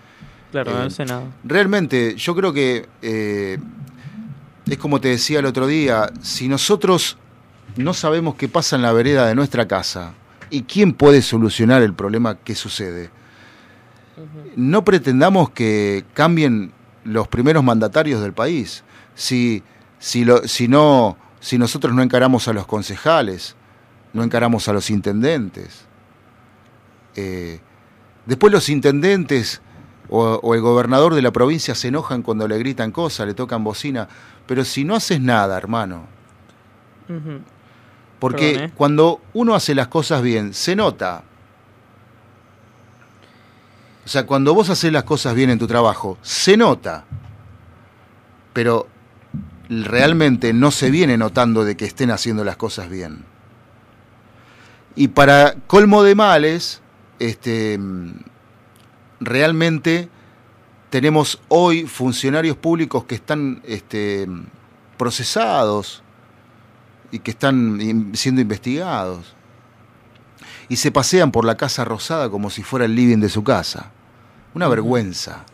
Claro, 0.52 0.72
en 0.72 0.78
el 0.78 0.88
eh, 0.88 0.92
Senado. 0.92 1.24
Realmente, 1.44 2.16
yo 2.16 2.34
creo 2.34 2.54
que 2.54 2.88
eh, 3.02 3.58
es 4.66 4.78
como 4.78 5.02
te 5.02 5.10
decía 5.10 5.40
el 5.40 5.46
otro 5.46 5.68
día, 5.68 6.10
si 6.22 6.48
nosotros 6.48 7.18
no 7.76 7.94
sabemos 7.94 8.36
qué 8.36 8.48
pasa 8.48 8.78
en 8.78 8.84
la 8.84 8.94
vereda 8.94 9.28
de 9.28 9.36
nuestra 9.36 9.68
casa, 9.68 10.14
¿Y 10.50 10.64
quién 10.64 10.94
puede 10.94 11.22
solucionar 11.22 11.82
el 11.82 11.94
problema 11.94 12.36
que 12.36 12.56
sucede? 12.56 13.10
No 14.56 14.84
pretendamos 14.84 15.52
que 15.52 16.06
cambien 16.14 16.72
los 17.04 17.28
primeros 17.28 17.64
mandatarios 17.64 18.22
del 18.22 18.34
país. 18.34 18.84
Si, 19.16 19.64
si, 20.00 20.26
lo, 20.26 20.48
si, 20.48 20.68
no, 20.68 21.18
si 21.40 21.58
nosotros 21.58 21.94
no 21.94 22.02
encaramos 22.02 22.48
a 22.48 22.54
los 22.54 22.66
concejales, 22.66 23.56
no 24.14 24.24
encaramos 24.24 24.68
a 24.68 24.74
los 24.74 24.90
intendentes. 24.90 25.86
Eh, 27.16 27.60
después 28.26 28.52
los 28.52 28.70
intendentes 28.70 29.62
o, 30.10 30.54
el 30.54 30.62
gobernador 30.62 31.16
de 31.16 31.22
la 31.22 31.32
provincia 31.32 31.76
se 31.76 31.90
enojan 31.90 32.22
cuando 32.22 32.48
le 32.48 32.58
gritan 32.58 32.92
cosas, 32.92 33.28
le 33.28 33.34
tocan 33.34 33.64
bocina. 33.64 34.08
Pero 34.46 34.64
si 34.64 34.84
no 34.84 34.96
haces 34.96 35.20
nada, 35.20 35.58
hermano, 35.58 36.06
porque 38.20 38.52
¿eh? 38.52 38.72
cuando 38.76 39.22
uno 39.34 39.56
hace 39.56 39.76
las 39.76 39.88
cosas 39.88 40.22
bien, 40.22 40.54
se 40.54 40.76
nota. 40.76 41.24
O 44.08 44.10
sea, 44.10 44.26
cuando 44.26 44.54
vos 44.54 44.70
haces 44.70 44.90
las 44.94 45.04
cosas 45.04 45.36
bien 45.36 45.50
en 45.50 45.60
tu 45.60 45.68
trabajo, 45.68 46.18
se 46.22 46.56
nota. 46.56 47.04
Pero 48.54 48.88
realmente 49.68 50.54
no 50.54 50.72
se 50.72 50.90
viene 50.90 51.18
notando 51.18 51.66
de 51.66 51.76
que 51.76 51.84
estén 51.84 52.12
haciendo 52.12 52.46
las 52.46 52.56
cosas 52.56 52.90
bien. 52.90 53.26
Y 54.96 55.10
para 55.10 55.56
colmo 55.68 56.04
de 56.04 56.16
males, 56.16 56.82
este, 57.20 57.78
realmente 59.20 60.08
tenemos 60.90 61.42
hoy 61.50 61.86
funcionarios 61.86 62.56
públicos 62.56 63.04
que 63.04 63.16
están 63.16 63.62
este, 63.66 64.26
procesados 64.98 66.02
y 67.12 67.20
que 67.20 67.32
están 67.32 68.14
siendo 68.14 68.40
investigados. 68.40 69.36
Y 70.70 70.78
se 70.78 70.94
pasean 70.94 71.30
por 71.30 71.44
la 71.44 71.58
Casa 71.58 71.84
Rosada 71.84 72.30
como 72.30 72.50
si 72.50 72.64
fuera 72.64 72.86
el 72.86 72.96
living 72.96 73.18
de 73.18 73.28
su 73.28 73.44
casa. 73.44 73.92
Una 74.58 74.70
vergüenza. 74.70 75.46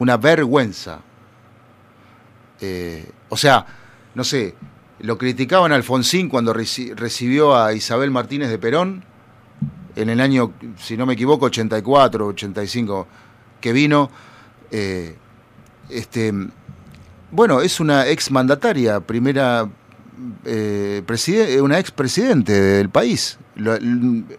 Una 0.00 0.16
vergüenza. 0.16 0.98
Eh, 2.60 3.08
o 3.28 3.36
sea, 3.36 3.64
no 4.16 4.24
sé, 4.24 4.56
lo 4.98 5.16
criticaban 5.16 5.70
a 5.70 5.76
Alfonsín 5.76 6.28
cuando 6.28 6.52
recibió 6.52 7.56
a 7.56 7.72
Isabel 7.72 8.10
Martínez 8.10 8.48
de 8.48 8.58
Perón 8.58 9.04
en 9.94 10.10
el 10.10 10.20
año, 10.20 10.54
si 10.76 10.96
no 10.96 11.06
me 11.06 11.12
equivoco, 11.12 11.46
84, 11.46 12.26
85, 12.26 13.06
que 13.60 13.72
vino. 13.72 14.10
Eh, 14.72 15.16
este, 15.88 16.34
bueno, 17.30 17.60
es 17.60 17.78
una 17.78 18.08
ex 18.08 18.32
mandataria, 18.32 18.98
primera 18.98 19.68
eh, 20.44 21.04
una 21.62 21.78
ex 21.78 21.92
presidente 21.92 22.60
del 22.60 22.90
país. 22.90 23.38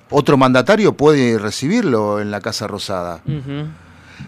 Otro 0.10 0.38
mandatario 0.38 0.94
puede 0.94 1.38
recibirlo 1.38 2.20
en 2.20 2.32
la 2.32 2.42
Casa 2.42 2.68
Rosada. 2.68 3.22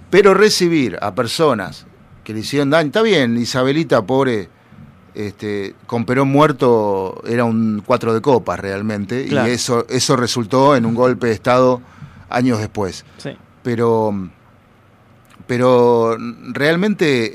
Pero 0.09 0.33
recibir 0.33 0.97
a 1.01 1.13
personas 1.15 1.85
que 2.23 2.33
le 2.33 2.41
hicieron 2.41 2.69
daño, 2.69 2.87
está 2.87 3.01
bien, 3.01 3.37
Isabelita, 3.37 4.05
pobre 4.05 4.49
este, 5.13 5.75
con 5.87 6.05
Perón 6.05 6.29
muerto 6.29 7.21
era 7.27 7.43
un 7.43 7.83
cuatro 7.85 8.13
de 8.13 8.21
copas 8.21 8.59
realmente, 8.59 9.27
y 9.29 9.35
eso, 9.49 9.85
eso 9.89 10.15
resultó 10.15 10.75
en 10.75 10.85
un 10.85 10.95
golpe 10.95 11.27
de 11.27 11.33
Estado 11.33 11.81
años 12.29 12.59
después. 12.59 13.05
Pero, 13.63 14.29
pero 15.47 16.17
realmente 16.53 17.31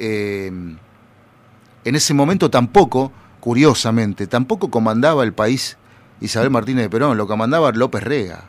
eh, 0.47 0.47
en 0.47 1.95
ese 1.95 2.15
momento 2.15 2.51
tampoco, 2.51 3.13
curiosamente, 3.41 4.27
tampoco 4.27 4.71
comandaba 4.71 5.23
el 5.23 5.33
país 5.33 5.77
Isabel 6.21 6.51
Martínez 6.51 6.85
de 6.85 6.91
Perón, 6.91 7.17
lo 7.17 7.27
comandaba 7.27 7.73
López 7.73 8.03
Rega, 8.03 8.45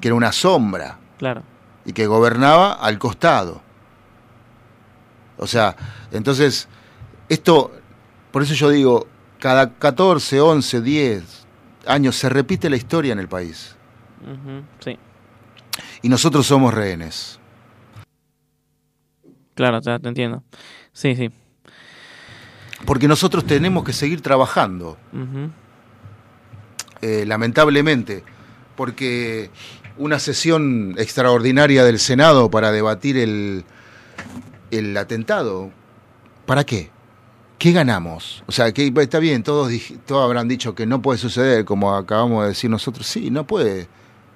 que 0.00 0.08
era 0.08 0.14
una 0.14 0.32
sombra, 0.32 0.98
claro. 1.18 1.42
y 1.84 1.92
que 1.92 2.06
gobernaba 2.06 2.72
al 2.72 2.98
costado. 2.98 3.62
O 5.36 5.46
sea, 5.46 5.76
entonces 6.10 6.68
esto, 7.28 7.72
por 8.30 8.42
eso 8.42 8.54
yo 8.54 8.70
digo, 8.70 9.06
cada 9.38 9.74
14, 9.74 10.40
11, 10.40 10.80
10 10.80 11.46
años 11.86 12.16
se 12.16 12.28
repite 12.28 12.68
la 12.68 12.76
historia 12.76 13.12
en 13.12 13.18
el 13.18 13.28
país. 13.28 13.76
sí. 14.80 14.98
Y 16.02 16.08
nosotros 16.08 16.46
somos 16.46 16.74
rehenes. 16.74 17.38
Claro, 19.54 19.80
te, 19.80 19.90
entiendo. 19.90 20.44
Sí, 20.92 21.16
sí. 21.16 21.30
Porque 22.84 23.08
nosotros 23.08 23.44
tenemos 23.44 23.82
que 23.82 23.92
seguir 23.92 24.20
trabajando. 24.20 24.96
Eh, 27.02 27.24
lamentablemente. 27.26 28.24
Porque 28.76 29.50
una 29.96 30.18
sesión 30.18 30.94
extraordinaria 30.98 31.84
del 31.84 31.98
Senado 31.98 32.50
para 32.50 32.70
debatir 32.70 33.16
el, 33.16 33.64
el 34.70 34.96
atentado, 34.96 35.70
¿para 36.46 36.64
qué? 36.64 36.90
¿qué 37.58 37.72
ganamos? 37.72 38.42
O 38.46 38.52
sea, 38.52 38.72
que 38.72 38.92
está 38.96 39.18
bien, 39.18 39.42
todos, 39.42 39.72
todos 40.06 40.24
habrán 40.24 40.48
dicho 40.48 40.74
que 40.74 40.86
no 40.86 41.02
puede 41.02 41.18
suceder, 41.18 41.64
como 41.64 41.94
acabamos 41.94 42.42
de 42.42 42.48
decir 42.50 42.70
nosotros. 42.70 43.06
Sí, 43.06 43.30
no 43.30 43.46
puede, 43.46 43.88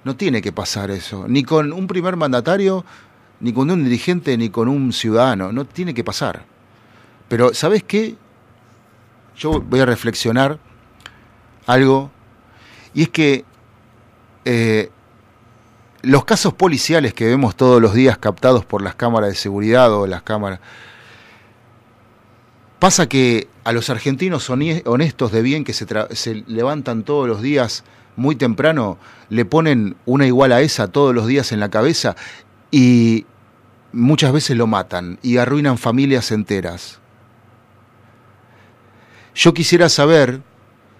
no 0.03 0.15
tiene 0.15 0.41
que 0.41 0.51
pasar 0.51 0.91
eso. 0.91 1.25
Ni 1.27 1.43
con 1.43 1.71
un 1.73 1.87
primer 1.87 2.17
mandatario, 2.17 2.85
ni 3.39 3.53
con 3.53 3.71
un 3.71 3.83
dirigente, 3.83 4.37
ni 4.37 4.49
con 4.49 4.67
un 4.67 4.93
ciudadano. 4.93 5.51
No 5.51 5.65
tiene 5.65 5.93
que 5.93 6.03
pasar. 6.03 6.45
Pero, 7.29 7.53
¿sabes 7.53 7.83
qué? 7.83 8.15
Yo 9.37 9.61
voy 9.61 9.79
a 9.79 9.85
reflexionar 9.85 10.59
algo, 11.65 12.11
y 12.93 13.03
es 13.03 13.09
que 13.09 13.45
eh, 14.45 14.89
los 16.01 16.25
casos 16.25 16.53
policiales 16.53 17.13
que 17.13 17.25
vemos 17.25 17.55
todos 17.55 17.81
los 17.81 17.93
días 17.93 18.17
captados 18.17 18.65
por 18.65 18.81
las 18.81 18.95
cámaras 18.95 19.29
de 19.29 19.35
seguridad 19.35 19.93
o 19.93 20.05
las 20.05 20.21
cámaras 20.21 20.59
Pasa 22.83 23.07
que 23.07 23.47
a 23.63 23.71
los 23.71 23.89
argentinos 23.89 24.49
honestos 24.49 25.31
de 25.31 25.41
bien 25.41 25.63
que 25.63 25.71
se, 25.71 26.43
levantan 26.47 27.03
todos 27.03 27.29
los 27.29 27.41
días 27.41 27.85
muy 28.17 28.35
temprano, 28.35 28.97
le 29.29 29.45
ponen 29.45 29.95
una 30.05 30.27
igual 30.27 30.51
a 30.51 30.59
esa 30.59 30.89
todos 30.89 31.15
los 31.15 31.25
días 31.25 31.53
en 31.53 31.61
la 31.61 31.69
cabeza 31.69 32.17
y 32.71 33.25
muchas 33.93 34.33
veces 34.33 34.57
lo 34.57 34.67
matan 34.67 35.17
y 35.21 35.37
arruinan 35.37 35.77
familias 35.77 36.33
enteras. 36.33 36.99
Yo 39.33 39.53
quisiera 39.53 39.87
saber 39.87 40.41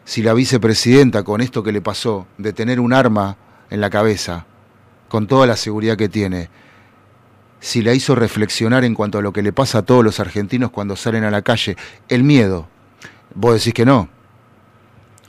si 0.06 0.22
la 0.22 0.34
vicepresidenta, 0.34 1.24
con 1.24 1.42
esto 1.42 1.64
que 1.64 1.72
le 1.72 1.82
pasó, 1.82 2.28
de 2.38 2.54
tener 2.54 2.80
un 2.80 2.94
arma 2.94 3.38
en 3.70 3.82
la 3.82 3.90
cabeza, 3.90 4.46
con 5.10 5.28
toda 5.28 5.48
la 5.48 5.56
seguridad 5.56 5.98
que 5.98 6.10
tiene, 6.10 6.50
si 7.60 7.82
la 7.82 7.94
hizo 7.94 8.14
reflexionar 8.16 8.84
en 8.84 8.94
cuanto 8.94 9.18
a 9.18 9.22
lo 9.22 9.32
que 9.32 9.42
le 9.42 9.54
pasa 9.54 9.80
a 9.80 9.82
todos 9.84 10.04
los 10.04 10.20
argentinos 10.20 10.72
cuando 10.72 10.96
salen 10.96 11.24
a 11.24 11.32
la 11.32 11.42
calle, 11.42 11.78
el 12.10 12.24
miedo. 12.24 12.68
Vos 13.36 13.54
decís 13.56 13.74
que 13.74 13.86
no. 13.86 14.10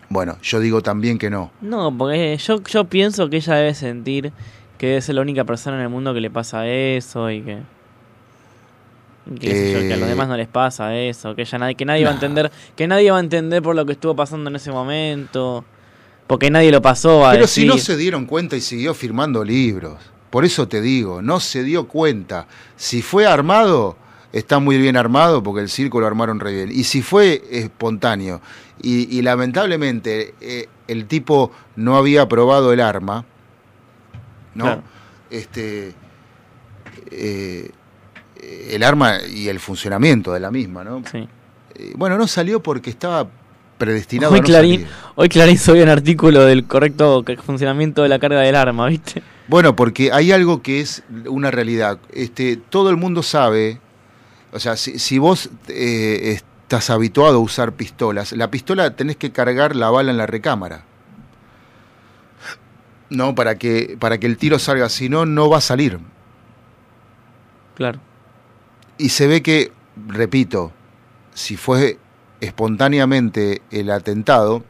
Bueno, 0.09 0.37
yo 0.43 0.61
digo 0.61 0.83
también 0.83 1.19
que 1.19 1.31
no. 1.31 1.53
No, 1.61 1.97
porque 1.97 2.37
yo, 2.37 2.63
yo 2.65 2.85
pienso 2.85 3.31
que 3.31 3.37
ella 3.37 3.55
debe 3.55 3.75
sentir 3.75 4.33
que 4.79 4.89
debe 4.89 5.01
ser 5.01 5.15
la 5.15 5.23
única 5.23 5.45
persona 5.45 5.77
en 5.77 5.83
el 5.83 5.89
mundo 5.89 6.13
que 6.13 6.21
le 6.21 6.31
pasa 6.31 6.67
eso 6.67 7.31
y 7.31 7.43
que... 7.43 7.59
Que, 9.41 9.91
a 9.95 9.97
los 9.97 10.09
demás 10.09 10.29
no 10.29 10.37
les 10.37 10.49
pasa 10.49 10.95
eso, 10.95 11.35
que 11.35 11.43
ella 11.43 11.59
nadie, 11.59 11.75
que 11.77 11.87
nadie 11.87 12.05
va 12.05 12.11
a 12.11 12.15
entender, 12.15 12.53
que 12.77 12.87
nadie 12.87 13.11
va 13.11 13.17
a 13.17 13.21
entender 13.21 13.63
por 13.63 13.75
lo 13.75 13.87
que 13.87 13.93
estuvo 13.93 14.15
pasando 14.15 14.51
en 14.51 14.57
ese 14.57 14.71
momento, 14.71 15.65
porque 16.27 16.51
nadie 16.51 16.71
lo 16.71 16.83
pasó 16.83 17.27
a 17.27 17.33
Pero 17.33 17.47
si 17.47 17.67
no 17.67 17.79
se 17.79 17.97
dieron 17.97 18.27
cuenta 18.27 18.57
y 18.57 18.61
siguió 18.61 18.93
firmando 18.93 19.43
libros. 19.43 19.97
Por 20.29 20.45
eso 20.45 20.69
te 20.69 20.81
digo, 20.81 21.23
no 21.23 21.41
se 21.41 21.63
dio 21.63 21.87
cuenta. 21.87 22.49
Si 22.77 23.03
fue 23.03 23.25
armado, 23.25 23.97
está 24.33 24.59
muy 24.59 24.79
bien 24.79 24.97
armado 24.97 25.43
porque 25.43 25.63
el 25.63 25.71
circo 25.71 26.01
lo 26.01 26.07
armaron 26.07 26.41
re 26.41 26.53
bien. 26.53 26.71
Y 26.73 26.85
si 26.85 27.03
fue 27.03 27.43
espontáneo 27.51 28.43
y, 28.83 29.23
lamentablemente 29.23 30.35
eh, 30.41 30.69
el 30.89 31.07
tipo 31.07 31.53
no 31.77 31.97
había 31.97 32.29
probado 32.29 32.73
el 32.73 32.81
arma, 32.81 33.25
¿no? 34.55 34.83
Este, 35.31 35.95
eh, 37.11 37.71
el 38.71 38.83
arma 38.83 39.19
y 39.23 39.49
el 39.49 39.61
funcionamiento 39.61 40.33
de 40.33 40.41
la 40.41 40.51
misma, 40.51 40.85
¿no? 40.85 41.03
Sí. 41.11 41.29
Eh, 41.77 41.93
bueno, 41.97 42.17
no 42.17 42.27
salió 42.27 42.63
porque 42.63 42.91
estaba 42.91 43.29
predestinado 43.79 44.33
hoy 44.33 44.39
a 44.39 44.43
no 44.43 44.47
Clarín, 44.47 44.87
Hoy 45.17 45.29
Clarín 45.29 45.59
subió 45.59 45.83
un 45.83 45.89
artículo 45.89 46.45
del 46.45 46.65
correcto 46.65 47.25
funcionamiento 47.45 48.03
de 48.03 48.09
la 48.09 48.19
carga 48.19 48.41
del 48.41 48.55
arma, 48.55 48.87
¿viste? 48.87 49.23
Bueno, 49.49 49.77
porque 49.77 50.13
hay 50.13 50.33
algo 50.33 50.63
que 50.63 50.81
es 50.81 51.03
una 51.27 51.51
realidad. 51.51 51.99
Este, 52.13 52.57
todo 52.57 52.91
el 52.91 52.97
mundo 52.97 53.23
sabe, 53.23 53.81
o 54.53 54.59
sea, 54.59 54.77
si, 54.77 55.19
vos 55.19 55.51
eh, 55.69 56.39
estás 56.65 56.91
habituado 56.91 57.37
a 57.37 57.41
usar 57.41 57.73
pistolas, 57.73 58.33
la 58.33 58.51
pistola 58.51 58.97
tenés 58.97 59.17
que 59.17 59.33
cargar 59.33 59.77
la 59.77 59.91
bala 59.91 60.11
en 60.11 60.17
la 60.17 60.27
recámara. 60.27 60.85
No, 63.11 63.35
para 63.35 63.57
que, 63.57 63.97
para 63.99 64.19
que 64.19 64.27
el 64.27 64.39
tiro 64.39 64.59
salga, 64.59 64.89
si 64.89 65.09
no, 65.09 65.27
no 65.27 65.51
va 65.51 65.59
a 65.59 65.61
salir. 65.61 66.01
Claro. 67.75 68.01
Y 68.99 69.09
se 69.09 69.27
ve 69.27 69.43
que, 69.43 69.73
repito, 70.07 70.73
si 71.35 71.57
fue 71.57 71.99
espontáneamente 72.41 73.63
el 73.71 73.91
atentado, 73.91 74.65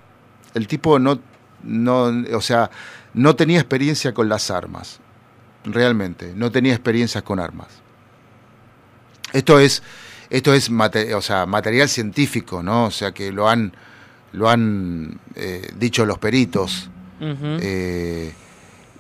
el 0.55 0.67
tipo 0.67 0.99
no, 0.99 1.21
no, 1.63 2.13
o 2.35 2.41
sea, 2.41 2.71
no 3.13 3.37
tenía 3.37 3.59
experiencia 3.59 4.15
con 4.15 4.29
las 4.29 4.51
armas, 4.51 5.01
realmente, 5.65 6.33
no 6.35 6.51
tenía 6.51 6.73
experiencias 6.73 7.23
con 7.23 7.41
armas. 7.41 7.69
Esto 9.33 9.59
es, 9.59 9.83
esto 10.31 10.55
es 10.55 10.71
o 10.71 11.21
sea, 11.21 11.47
material 11.47 11.89
científico, 11.89 12.63
¿no? 12.63 12.87
O 12.87 12.91
sea, 12.91 13.13
que 13.13 13.33
lo 13.33 13.49
han, 13.49 13.73
lo 14.33 14.49
han 14.49 15.19
eh, 15.35 15.71
dicho 15.77 16.07
los 16.07 16.19
peritos. 16.19 16.91
Eh, 17.21 18.35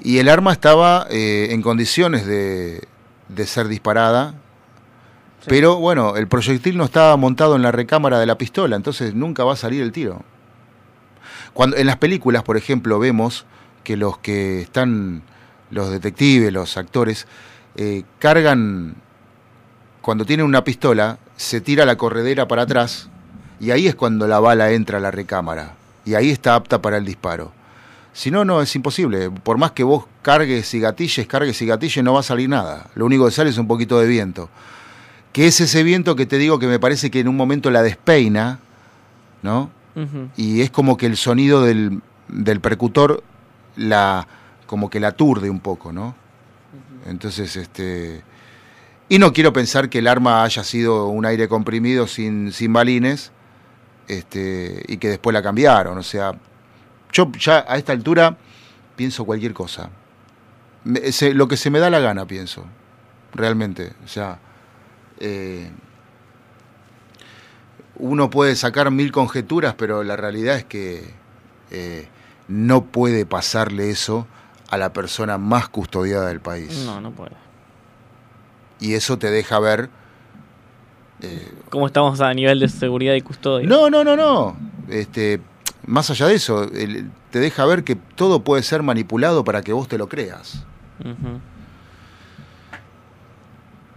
y 0.02 0.18
el 0.18 0.28
arma 0.30 0.52
estaba 0.52 1.06
eh, 1.10 1.48
en 1.50 1.60
condiciones 1.60 2.24
de, 2.24 2.88
de 3.28 3.46
ser 3.46 3.68
disparada, 3.68 4.34
pero 5.46 5.76
bueno, 5.76 6.16
el 6.16 6.28
proyectil 6.28 6.76
no 6.76 6.84
estaba 6.84 7.16
montado 7.16 7.56
en 7.56 7.62
la 7.62 7.72
recámara 7.72 8.18
de 8.18 8.26
la 8.26 8.38
pistola, 8.38 8.76
entonces 8.76 9.14
nunca 9.14 9.44
va 9.44 9.54
a 9.54 9.56
salir 9.56 9.82
el 9.82 9.92
tiro. 9.92 10.22
Cuando 11.52 11.76
en 11.76 11.86
las 11.86 11.96
películas, 11.96 12.42
por 12.42 12.56
ejemplo, 12.56 12.98
vemos 12.98 13.46
que 13.84 13.96
los 13.96 14.18
que 14.18 14.62
están, 14.62 15.22
los 15.70 15.90
detectives, 15.90 16.52
los 16.52 16.76
actores, 16.76 17.26
eh, 17.76 18.04
cargan, 18.18 18.96
cuando 20.00 20.24
tienen 20.24 20.46
una 20.46 20.64
pistola, 20.64 21.18
se 21.36 21.60
tira 21.60 21.84
la 21.84 21.96
corredera 21.96 22.48
para 22.48 22.62
atrás 22.62 23.08
y 23.60 23.70
ahí 23.70 23.86
es 23.86 23.94
cuando 23.94 24.26
la 24.26 24.40
bala 24.40 24.72
entra 24.72 24.98
a 24.98 25.00
la 25.00 25.10
recámara 25.10 25.74
y 26.04 26.14
ahí 26.14 26.30
está 26.30 26.54
apta 26.54 26.80
para 26.80 26.96
el 26.96 27.04
disparo. 27.04 27.52
Si 28.12 28.30
no, 28.30 28.44
no, 28.44 28.62
es 28.62 28.74
imposible. 28.76 29.30
Por 29.30 29.58
más 29.58 29.72
que 29.72 29.82
vos 29.82 30.06
cargues 30.22 30.72
y 30.74 30.80
gatilles, 30.80 31.26
cargues 31.26 31.60
y 31.62 31.66
gatilles, 31.66 32.04
no 32.04 32.14
va 32.14 32.20
a 32.20 32.22
salir 32.22 32.48
nada. 32.48 32.88
Lo 32.94 33.06
único 33.06 33.24
que 33.26 33.32
sale 33.32 33.50
es 33.50 33.58
un 33.58 33.66
poquito 33.66 33.98
de 33.98 34.06
viento. 34.06 34.48
Que 35.34 35.46
es 35.48 35.60
ese 35.60 35.82
viento 35.82 36.14
que 36.16 36.24
te 36.26 36.38
digo 36.38 36.58
que 36.58 36.66
me 36.68 36.78
parece 36.78 37.10
que 37.10 37.20
en 37.20 37.28
un 37.28 37.36
momento 37.36 37.70
la 37.70 37.82
despeina, 37.82 38.60
¿no? 39.42 39.68
Y 40.36 40.60
es 40.62 40.70
como 40.70 40.96
que 40.96 41.06
el 41.06 41.16
sonido 41.16 41.62
del, 41.62 42.00
del 42.28 42.60
percutor 42.60 43.22
la 43.76 44.26
como 44.66 44.88
que 44.90 44.98
la 45.00 45.08
aturde 45.08 45.50
un 45.50 45.60
poco, 45.60 45.92
¿no? 45.92 46.14
Entonces, 47.06 47.54
este. 47.56 48.22
Y 49.08 49.18
no 49.18 49.32
quiero 49.32 49.52
pensar 49.52 49.90
que 49.90 49.98
el 49.98 50.06
arma 50.08 50.42
haya 50.44 50.64
sido 50.64 51.08
un 51.08 51.26
aire 51.26 51.48
comprimido 51.48 52.06
sin, 52.06 52.50
sin 52.52 52.72
balines, 52.72 53.30
este, 54.08 54.82
y 54.88 54.96
que 54.96 55.08
después 55.08 55.34
la 55.34 55.42
cambiaron. 55.42 55.98
O 55.98 56.02
sea, 56.02 56.32
yo 57.12 57.30
ya 57.32 57.64
a 57.68 57.76
esta 57.76 57.92
altura 57.92 58.36
pienso 58.96 59.24
cualquier 59.24 59.52
cosa. 59.52 59.90
Me- 60.84 61.12
se- 61.12 61.34
lo 61.34 61.46
que 61.48 61.56
se 61.56 61.70
me 61.70 61.78
da 61.80 61.90
la 61.90 62.00
gana, 62.00 62.24
pienso. 62.24 62.64
Realmente. 63.34 63.92
O 64.04 64.08
sea. 64.08 64.38
Eh, 65.20 65.70
uno 67.96 68.30
puede 68.30 68.56
sacar 68.56 68.90
mil 68.90 69.12
conjeturas, 69.12 69.74
pero 69.74 70.02
la 70.02 70.16
realidad 70.16 70.56
es 70.56 70.64
que 70.64 71.04
eh, 71.70 72.08
no 72.48 72.84
puede 72.84 73.24
pasarle 73.26 73.90
eso 73.90 74.26
a 74.70 74.76
la 74.76 74.92
persona 74.92 75.38
más 75.38 75.68
custodiada 75.68 76.28
del 76.28 76.40
país. 76.40 76.84
No, 76.84 77.00
no 77.00 77.12
puede. 77.12 77.32
Y 78.80 78.94
eso 78.94 79.18
te 79.18 79.30
deja 79.30 79.58
ver... 79.60 79.88
eh, 81.22 81.52
¿Cómo 81.70 81.86
estamos 81.86 82.20
a 82.20 82.34
nivel 82.34 82.58
de 82.60 82.68
seguridad 82.68 83.14
y 83.14 83.20
custodia? 83.20 83.68
no, 83.68 83.88
no, 83.88 84.02
no, 84.02 84.16
no. 84.16 84.56
Este, 84.88 85.40
más 85.86 86.10
allá 86.10 86.26
de 86.26 86.34
eso, 86.34 86.68
te 87.30 87.38
deja 87.38 87.64
ver 87.64 87.84
que 87.84 87.94
todo 87.94 88.42
puede 88.42 88.62
ser 88.62 88.82
manipulado 88.82 89.44
para 89.44 89.62
que 89.62 89.72
vos 89.72 89.86
te 89.88 89.96
lo 89.98 90.08
creas. 90.08 90.64
Ujú. 91.00 91.40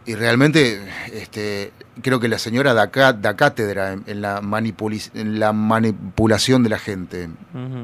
Y 0.07 0.15
realmente 0.15 0.81
este, 1.13 1.71
creo 2.01 2.19
que 2.19 2.27
la 2.29 2.39
señora 2.39 2.73
da, 2.73 2.89
cá- 2.91 3.13
da 3.13 3.35
cátedra 3.35 3.91
en, 3.93 4.03
en 4.07 4.21
la 4.21 4.41
manipuli- 4.41 5.11
en 5.13 5.37
la 5.39 5.51
manipulación 5.53 6.63
de 6.63 6.69
la 6.69 6.79
gente. 6.79 7.29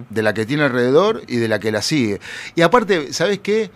De 0.09 0.23
la 0.23 0.33
que 0.33 0.45
tiene 0.45 0.63
alrededor 0.63 1.21
y 1.27 1.35
de 1.35 1.47
la 1.49 1.59
que 1.59 1.71
la 1.71 1.81
sigue. 1.81 2.19
Y 2.55 2.61
aparte, 2.61 3.11
¿sabes 3.13 3.39
qué? 3.39 3.69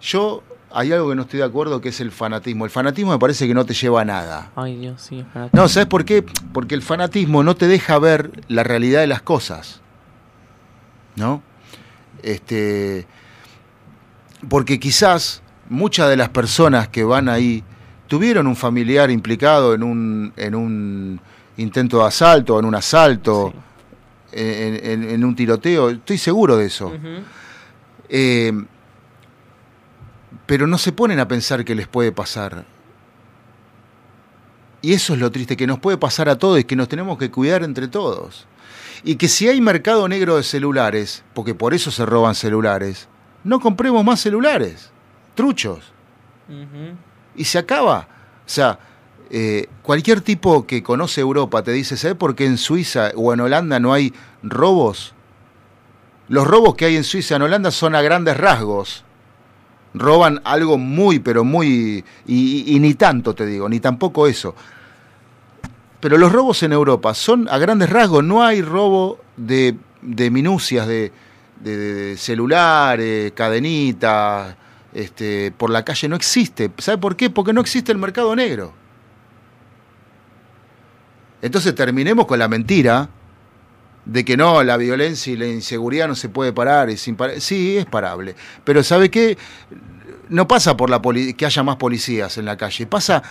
Yo 0.00 0.42
hay 0.74 0.90
algo 0.92 1.10
que 1.10 1.14
no 1.14 1.22
estoy 1.22 1.38
de 1.38 1.44
acuerdo 1.44 1.80
que 1.80 1.90
es 1.90 2.00
el 2.00 2.10
fanatismo. 2.10 2.64
El 2.64 2.70
fanatismo 2.72 3.12
me 3.12 3.18
parece 3.20 3.46
que 3.46 3.54
no 3.54 3.64
te 3.64 3.74
lleva 3.74 4.00
a 4.00 4.04
nada. 4.04 4.50
Ay, 4.56 4.76
Dios, 4.78 5.00
sí. 5.00 5.20
es 5.20 5.26
fanático. 5.32 5.56
No, 5.56 5.68
¿sabes 5.68 5.86
por 5.86 6.04
qué? 6.04 6.24
Porque 6.52 6.74
el 6.74 6.82
fanatismo 6.82 7.44
no 7.44 7.54
te 7.54 7.68
deja 7.68 7.98
ver 8.00 8.42
la 8.48 8.64
realidad 8.64 9.00
de 9.00 9.06
las 9.06 9.22
cosas. 9.22 9.80
¿No? 11.14 11.40
Este 12.22 13.06
porque 14.48 14.80
quizás 14.80 15.40
muchas 15.68 16.08
de 16.08 16.16
las 16.16 16.30
personas 16.30 16.88
que 16.88 17.04
van 17.04 17.28
ahí 17.28 17.62
tuvieron 18.12 18.46
un 18.46 18.56
familiar 18.56 19.10
implicado 19.10 19.72
en 19.72 19.82
un 19.82 20.34
en 20.36 20.54
un 20.54 21.18
intento 21.56 21.96
de 22.00 22.04
asalto, 22.08 22.58
en 22.58 22.66
un 22.66 22.74
asalto, 22.74 23.54
Sí. 23.54 23.58
en, 24.38 24.84
en- 24.84 25.10
en 25.12 25.24
un 25.24 25.34
tiroteo, 25.34 25.88
estoy 25.88 26.18
seguro 26.18 26.58
de 26.58 26.66
eso. 26.66 26.92
Eh, 28.10 28.52
pero 30.44 30.66
no 30.66 30.76
se 30.76 30.92
ponen 30.92 31.20
a 31.20 31.26
pensar 31.26 31.64
que 31.64 31.74
les 31.74 31.88
puede 31.88 32.12
pasar. 32.12 32.66
Y 34.82 34.92
eso 34.92 35.14
es 35.14 35.18
lo 35.20 35.30
triste, 35.30 35.56
que 35.56 35.66
nos 35.66 35.78
puede 35.78 35.96
pasar 35.96 36.28
a 36.28 36.36
todos 36.36 36.60
y 36.60 36.64
que 36.64 36.76
nos 36.76 36.88
tenemos 36.88 37.16
que 37.16 37.30
cuidar 37.30 37.62
entre 37.62 37.88
todos. 37.88 38.46
Y 39.04 39.14
que 39.16 39.28
si 39.28 39.48
hay 39.48 39.58
mercado 39.62 40.06
negro 40.06 40.36
de 40.36 40.42
celulares, 40.42 41.24
porque 41.32 41.54
por 41.54 41.72
eso 41.72 41.90
se 41.90 42.04
roban 42.04 42.34
celulares, 42.34 43.08
no 43.42 43.58
compremos 43.58 44.04
más 44.04 44.20
celulares, 44.20 44.90
truchos. 45.34 45.92
Y 47.36 47.44
se 47.44 47.58
acaba. 47.58 48.08
O 48.46 48.48
sea, 48.48 48.78
eh, 49.30 49.68
cualquier 49.82 50.20
tipo 50.20 50.66
que 50.66 50.82
conoce 50.82 51.20
Europa 51.20 51.62
te 51.62 51.72
dice, 51.72 51.96
¿sabes 51.96 52.16
por 52.16 52.34
qué 52.34 52.44
en 52.46 52.58
Suiza 52.58 53.12
o 53.16 53.32
en 53.32 53.40
Holanda 53.40 53.80
no 53.80 53.92
hay 53.92 54.12
robos? 54.42 55.14
Los 56.28 56.46
robos 56.46 56.74
que 56.76 56.84
hay 56.86 56.96
en 56.96 57.04
Suiza 57.04 57.36
en 57.36 57.42
Holanda 57.42 57.70
son 57.70 57.94
a 57.94 58.02
grandes 58.02 58.36
rasgos. 58.36 59.04
Roban 59.94 60.40
algo 60.44 60.78
muy, 60.78 61.18
pero 61.18 61.44
muy... 61.44 62.04
Y, 62.26 62.64
y- 62.70 62.76
y 62.76 62.80
ni 62.80 62.94
tanto, 62.94 63.34
te 63.34 63.44
digo, 63.44 63.68
ni 63.68 63.80
tampoco 63.80 64.26
eso. 64.26 64.54
Pero 66.00 66.16
los 66.18 66.32
robos 66.32 66.62
en 66.62 66.72
Europa 66.72 67.14
son 67.14 67.48
a 67.50 67.58
grandes 67.58 67.90
rasgos. 67.90 68.24
No 68.24 68.42
hay 68.42 68.62
robo 68.62 69.18
de, 69.36 69.76
de 70.00 70.30
minucias, 70.30 70.86
de, 70.86 71.12
de- 71.60 71.76
de 71.76 72.16
celulares, 72.16 73.32
cadenitas, 73.32 74.56
este, 74.94 75.52
por 75.56 75.70
la 75.70 75.84
calle. 75.84 76.08
No 76.08 76.16
existe. 76.16 76.70
¿Sabe 76.78 76.98
por 76.98 77.16
qué? 77.16 77.30
Porque 77.30 77.52
no 77.52 77.60
existe 77.60 77.92
el 77.92 77.98
mercado 77.98 78.34
negro. 78.36 78.72
Entonces 81.40 81.74
terminemos 81.74 82.26
con 82.26 82.38
la 82.38 82.48
mentira 82.48 83.08
de 84.04 84.24
que 84.24 84.36
no, 84.36 84.62
la 84.62 84.76
violencia 84.76 85.32
y 85.32 85.36
la 85.36 85.46
inseguridad 85.46 86.08
no 86.08 86.14
se 86.14 86.28
puede 86.28 86.52
parar. 86.52 86.88
Es 86.90 87.06
impar- 87.08 87.38
sí, 87.40 87.76
es 87.76 87.86
parable. 87.86 88.34
Pero 88.64 88.82
¿sabe 88.82 89.10
qué? 89.10 89.36
No 90.28 90.46
pasa 90.48 90.76
por 90.76 90.88
la 90.90 91.00
que 91.36 91.46
haya 91.46 91.62
más 91.62 91.76
policías 91.76 92.38
en 92.38 92.44
la 92.44 92.56
calle. 92.56 92.86
Pasa 92.86 93.22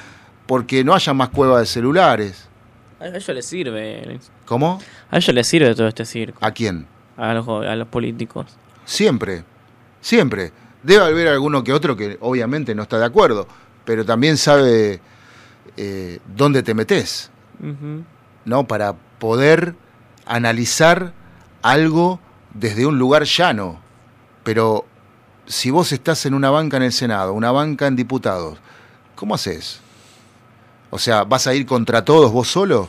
porque 0.45 0.83
no 0.83 0.93
haya 0.93 1.13
más 1.13 1.29
cuevas 1.29 1.61
de 1.61 1.65
celulares. 1.67 2.47
A 2.99 3.07
ellos 3.07 3.27
les 3.29 3.45
sirve. 3.45 4.19
¿Cómo? 4.45 4.81
A 5.09 5.17
ellos 5.17 5.33
les 5.33 5.47
sirve 5.47 5.73
todo 5.73 5.87
este 5.87 6.05
circo. 6.05 6.37
¿A 6.45 6.51
quién? 6.51 6.85
A 7.17 7.33
los, 7.33 7.47
a 7.47 7.75
los 7.75 7.87
políticos. 7.87 8.45
Siempre, 8.85 9.43
siempre. 10.01 10.51
Debe 10.83 11.05
haber 11.05 11.27
alguno 11.27 11.63
que 11.63 11.73
otro 11.73 11.95
que 11.95 12.17
obviamente 12.21 12.73
no 12.73 12.83
está 12.83 12.97
de 12.97 13.05
acuerdo, 13.05 13.47
pero 13.85 14.05
también 14.05 14.37
sabe 14.37 14.99
eh, 15.77 16.19
dónde 16.35 16.63
te 16.63 16.73
metes. 16.73 17.29
¿no? 18.45 18.67
Para 18.67 18.93
poder 19.19 19.75
analizar 20.25 21.13
algo 21.61 22.19
desde 22.53 22.85
un 22.85 22.97
lugar 22.97 23.23
llano. 23.23 23.79
Pero 24.43 24.85
si 25.45 25.69
vos 25.69 25.91
estás 25.91 26.25
en 26.25 26.33
una 26.33 26.49
banca 26.49 26.77
en 26.77 26.83
el 26.83 26.93
Senado, 26.93 27.33
una 27.33 27.51
banca 27.51 27.87
en 27.87 27.95
diputados, 27.95 28.57
¿cómo 29.15 29.35
haces? 29.35 29.79
O 30.89 30.97
sea, 30.97 31.23
¿vas 31.23 31.47
a 31.47 31.53
ir 31.53 31.65
contra 31.65 32.03
todos 32.03 32.31
vos 32.31 32.47
solo? 32.47 32.87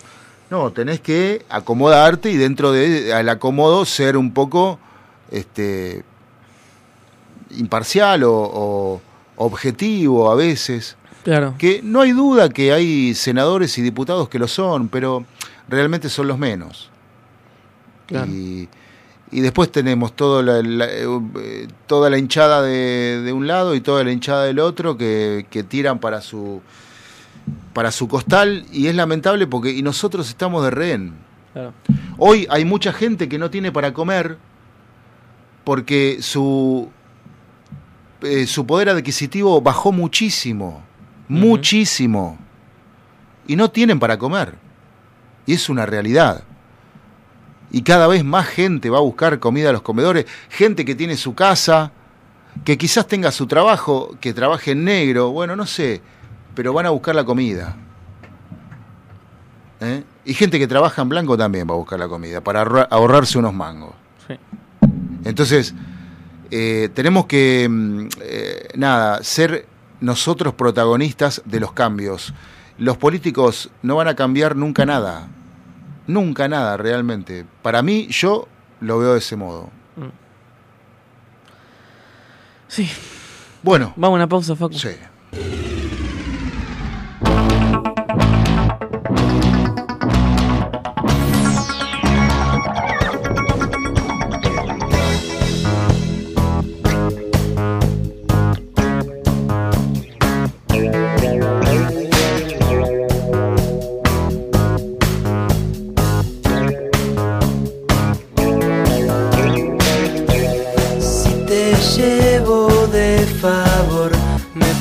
No, 0.50 0.70
tenés 0.72 1.00
que 1.00 1.44
acomodarte 1.48 2.30
y 2.30 2.36
dentro 2.36 2.72
del 2.72 3.28
acomodo 3.28 3.84
ser 3.84 4.16
un 4.16 4.32
poco 4.32 4.78
este, 5.30 6.04
imparcial 7.58 8.24
o, 8.24 8.32
o 8.32 9.00
objetivo 9.36 10.30
a 10.30 10.34
veces. 10.34 10.96
Claro. 11.24 11.54
Que 11.58 11.80
no 11.82 12.00
hay 12.00 12.12
duda 12.12 12.48
que 12.48 12.72
hay 12.72 13.14
senadores 13.14 13.78
y 13.78 13.82
diputados 13.82 14.28
que 14.28 14.38
lo 14.38 14.48
son, 14.48 14.88
pero 14.88 15.24
realmente 15.68 16.08
son 16.08 16.26
los 16.28 16.38
menos. 16.38 16.90
Claro. 18.06 18.30
Y, 18.30 18.68
y 19.30 19.40
después 19.40 19.70
tenemos 19.72 20.14
todo 20.14 20.42
la- 20.42 20.60
la- 20.62 20.88
eh, 20.90 21.68
toda 21.86 22.10
la 22.10 22.18
hinchada 22.18 22.60
de, 22.60 23.22
de 23.24 23.32
un 23.32 23.46
lado 23.46 23.74
y 23.74 23.80
toda 23.80 24.02
la 24.04 24.10
hinchada 24.12 24.44
del 24.44 24.58
otro 24.58 24.96
que, 24.98 25.46
que 25.48 25.62
tiran 25.62 25.98
para 26.00 26.20
su 26.20 26.60
para 27.72 27.90
su 27.90 28.06
costal 28.06 28.66
y 28.70 28.86
es 28.88 28.94
lamentable 28.94 29.46
porque 29.46 29.70
y 29.70 29.82
nosotros 29.82 30.28
estamos 30.28 30.62
de 30.64 30.70
rehén. 30.70 31.14
Claro. 31.54 31.72
Hoy 32.18 32.46
hay 32.50 32.64
mucha 32.64 32.92
gente 32.92 33.28
que 33.28 33.38
no 33.38 33.50
tiene 33.50 33.72
para 33.72 33.92
comer 33.94 34.36
porque 35.64 36.18
su, 36.20 36.90
eh, 38.22 38.46
su 38.46 38.66
poder 38.66 38.88
adquisitivo 38.88 39.60
bajó 39.60 39.92
muchísimo, 39.92 40.82
muchísimo, 41.28 42.38
y 43.46 43.56
no 43.56 43.70
tienen 43.70 43.98
para 43.98 44.18
comer. 44.18 44.54
Y 45.46 45.54
es 45.54 45.68
una 45.68 45.86
realidad. 45.86 46.44
Y 47.70 47.82
cada 47.82 48.06
vez 48.06 48.24
más 48.24 48.46
gente 48.46 48.90
va 48.90 48.98
a 48.98 49.02
buscar 49.02 49.38
comida 49.38 49.70
a 49.70 49.72
los 49.72 49.82
comedores, 49.82 50.26
gente 50.50 50.84
que 50.84 50.94
tiene 50.94 51.16
su 51.16 51.34
casa, 51.34 51.90
que 52.64 52.76
quizás 52.76 53.06
tenga 53.06 53.32
su 53.32 53.46
trabajo, 53.46 54.16
que 54.20 54.34
trabaje 54.34 54.72
en 54.72 54.84
negro, 54.84 55.30
bueno, 55.30 55.56
no 55.56 55.66
sé, 55.66 56.02
pero 56.54 56.72
van 56.72 56.86
a 56.86 56.90
buscar 56.90 57.14
la 57.14 57.24
comida. 57.24 57.76
¿Eh? 59.80 60.04
Y 60.24 60.34
gente 60.34 60.58
que 60.58 60.68
trabaja 60.68 61.02
en 61.02 61.08
blanco 61.08 61.36
también 61.36 61.66
va 61.68 61.72
a 61.74 61.78
buscar 61.78 61.98
la 61.98 62.08
comida, 62.08 62.40
para 62.40 62.62
ahorra- 62.62 62.88
ahorrarse 62.90 63.38
unos 63.38 63.54
mangos. 63.54 63.94
Sí. 64.28 64.34
Entonces, 65.24 65.74
eh, 66.54 66.90
tenemos 66.92 67.24
que, 67.24 67.66
mm, 67.66 68.08
eh, 68.20 68.68
nada, 68.74 69.24
ser 69.24 69.64
nosotros 70.02 70.52
protagonistas 70.52 71.40
de 71.46 71.60
los 71.60 71.72
cambios. 71.72 72.34
Los 72.76 72.98
políticos 72.98 73.70
no 73.80 73.96
van 73.96 74.08
a 74.08 74.14
cambiar 74.16 74.54
nunca 74.54 74.84
nada. 74.84 75.28
Nunca 76.06 76.48
nada, 76.48 76.76
realmente. 76.76 77.46
Para 77.62 77.80
mí, 77.80 78.06
yo 78.08 78.48
lo 78.80 78.98
veo 78.98 79.12
de 79.14 79.20
ese 79.20 79.34
modo. 79.36 79.70
Sí. 82.68 82.86
Bueno, 83.62 83.94
Vamos 83.96 84.16
a 84.16 84.20
una 84.20 84.28
pausa, 84.28 84.54
Facu. 84.54 84.74
sí. 84.74 84.90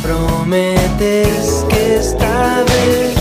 prometes 0.02 1.66
que 1.70 1.96
esta 1.96 2.64
vez 2.64 3.21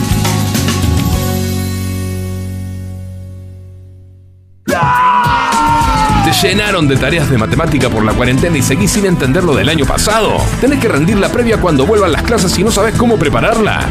Llenaron 6.41 6.87
de 6.87 6.97
tareas 6.97 7.29
de 7.29 7.37
matemática 7.37 7.89
por 7.89 8.03
la 8.03 8.13
cuarentena 8.13 8.57
y 8.57 8.63
seguís 8.63 8.91
sin 8.91 9.05
entender 9.05 9.43
lo 9.43 9.55
del 9.55 9.69
año 9.69 9.85
pasado? 9.85 10.37
¿Tenés 10.59 10.79
que 10.79 10.87
rendir 10.87 11.17
la 11.17 11.29
previa 11.29 11.57
cuando 11.57 11.85
vuelvan 11.85 12.11
las 12.11 12.23
clases 12.23 12.57
y 12.57 12.63
no 12.63 12.71
sabes 12.71 12.95
cómo 12.95 13.17
prepararla? 13.17 13.87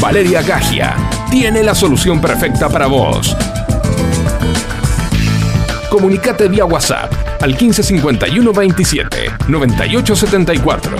Valeria 0.00 0.42
Gagia 0.42 0.94
tiene 1.30 1.62
la 1.62 1.74
solución 1.74 2.20
perfecta 2.20 2.68
para 2.68 2.86
vos. 2.86 3.34
Comunicate 5.88 6.48
vía 6.48 6.64
WhatsApp 6.66 7.12
al 7.40 7.50
1551 7.50 8.52
27 8.52 9.30
98 9.48 10.16
74. 10.16 10.96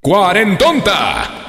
¡Cuarentonta! 0.00 1.39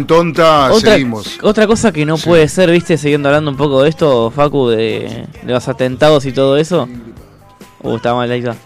La 0.00 0.06
cuarentonta 0.06 0.72
Otra, 0.72 0.92
seguimos. 0.92 1.38
otra 1.42 1.66
cosa 1.66 1.92
que 1.92 2.04
no 2.06 2.16
Sí. 2.16 2.24
puede 2.26 2.48
ser, 2.48 2.70
viste, 2.70 2.96
siguiendo 2.98 3.28
hablando 3.28 3.50
un 3.50 3.56
poco 3.56 3.82
de 3.82 3.88
esto, 3.90 4.30
Facu, 4.30 4.68
de, 4.68 5.26
de 5.42 5.52
los 5.52 5.66
atentados 5.68 6.24
y 6.26 6.32
todo 6.32 6.56
eso. 6.56 6.88
Uh, 7.82 7.96
está 7.96 8.14
mal 8.14 8.30
ahí 8.30 8.40
está. 8.40 8.56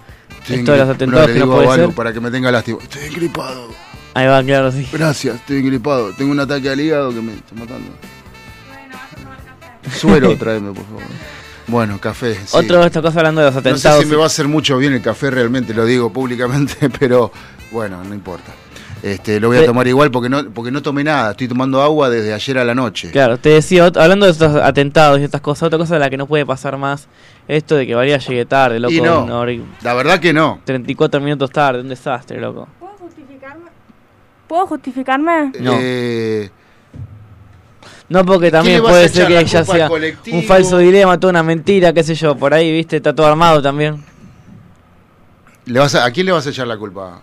Esto 0.48 0.72
de 0.72 0.78
los 0.78 0.88
atentados 0.88 1.28
le 1.28 1.34
que 1.34 1.40
no 1.40 1.46
puede 1.54 1.74
ser. 1.74 1.90
para 1.94 2.12
que 2.12 2.20
me 2.20 2.30
tenga 2.30 2.50
lástima. 2.50 2.78
Estoy 2.82 3.04
engripado. 3.04 3.68
Ahí 4.14 4.26
va, 4.26 4.42
claro, 4.42 4.72
sí. 4.72 4.86
Gracias, 4.92 5.36
estoy 5.36 5.58
engripado. 5.58 6.12
Tengo 6.14 6.32
un 6.32 6.40
ataque 6.40 6.68
al 6.70 6.80
hígado 6.80 7.10
que 7.14 7.20
me 7.20 7.34
está 7.34 7.54
matando. 7.54 7.90
Suero, 9.96 10.36
tráeme, 10.38 10.72
por 10.72 10.84
favor. 10.84 11.02
Bueno, 11.66 12.00
café. 12.00 12.34
sí. 12.34 12.40
Otro 12.56 12.80
de 12.80 12.86
estas 12.86 13.02
cosas 13.02 13.18
hablando 13.18 13.40
de 13.42 13.46
los 13.46 13.54
No 13.54 13.60
atentados. 13.60 13.98
sé 14.00 14.04
si 14.04 14.10
me 14.10 14.16
va 14.16 14.24
a 14.24 14.26
hacer 14.26 14.48
mucho 14.48 14.76
bien 14.78 14.92
el 14.92 15.02
café 15.02 15.30
realmente, 15.30 15.72
lo 15.74 15.84
digo 15.84 16.12
públicamente, 16.12 16.90
pero 16.98 17.30
bueno, 17.70 18.02
no 18.02 18.12
importa. 18.14 18.52
Este, 19.02 19.40
lo 19.40 19.48
voy 19.48 19.56
a 19.58 19.64
tomar 19.64 19.86
igual 19.88 20.10
porque 20.10 20.28
no, 20.28 20.50
porque 20.50 20.70
no 20.70 20.82
tomé 20.82 21.02
nada. 21.04 21.30
Estoy 21.30 21.48
tomando 21.48 21.80
agua 21.82 22.10
desde 22.10 22.34
ayer 22.34 22.58
a 22.58 22.64
la 22.64 22.74
noche. 22.74 23.10
Claro, 23.10 23.38
te 23.38 23.48
decía, 23.50 23.84
hablando 23.86 24.26
de 24.26 24.32
estos 24.32 24.54
atentados 24.56 25.20
y 25.20 25.24
estas 25.24 25.40
cosas, 25.40 25.64
otra 25.64 25.78
cosa 25.78 25.94
de 25.94 26.00
la 26.00 26.10
que 26.10 26.16
no 26.18 26.26
puede 26.26 26.44
pasar 26.44 26.76
más, 26.76 27.08
esto 27.48 27.76
de 27.76 27.86
que 27.86 27.94
Valeria 27.94 28.18
llegue 28.18 28.44
tarde, 28.44 28.78
loco. 28.78 28.92
Y 28.92 29.00
no. 29.00 29.24
una 29.24 29.38
hora 29.38 29.52
y- 29.52 29.64
La 29.82 29.94
verdad 29.94 30.20
que 30.20 30.32
no. 30.32 30.60
34 30.64 31.20
minutos 31.20 31.50
tarde, 31.50 31.80
un 31.80 31.88
desastre, 31.88 32.38
loco. 32.40 32.68
¿Puedo 32.78 32.92
justificarme? 32.98 33.70
¿Puedo 34.46 34.66
justificarme? 34.66 35.52
No. 35.60 35.72
Eh, 35.80 36.50
No, 38.10 38.24
porque 38.26 38.50
también 38.50 38.82
puede 38.82 39.08
ser 39.08 39.28
que 39.28 39.44
ya 39.46 39.64
sea 39.64 39.88
un 40.32 40.42
falso 40.42 40.76
dilema, 40.78 41.18
toda 41.18 41.30
una 41.30 41.42
mentira, 41.42 41.92
qué 41.92 42.02
sé 42.02 42.14
yo, 42.14 42.36
por 42.36 42.52
ahí, 42.52 42.70
viste, 42.70 42.96
está 42.96 43.14
todo 43.14 43.26
armado 43.26 43.62
también. 43.62 44.04
¿le 45.66 45.78
vas 45.78 45.94
a, 45.94 46.04
¿A 46.04 46.10
quién 46.10 46.26
le 46.26 46.32
vas 46.32 46.46
a 46.46 46.50
echar 46.50 46.66
la 46.66 46.76
culpa? 46.76 47.20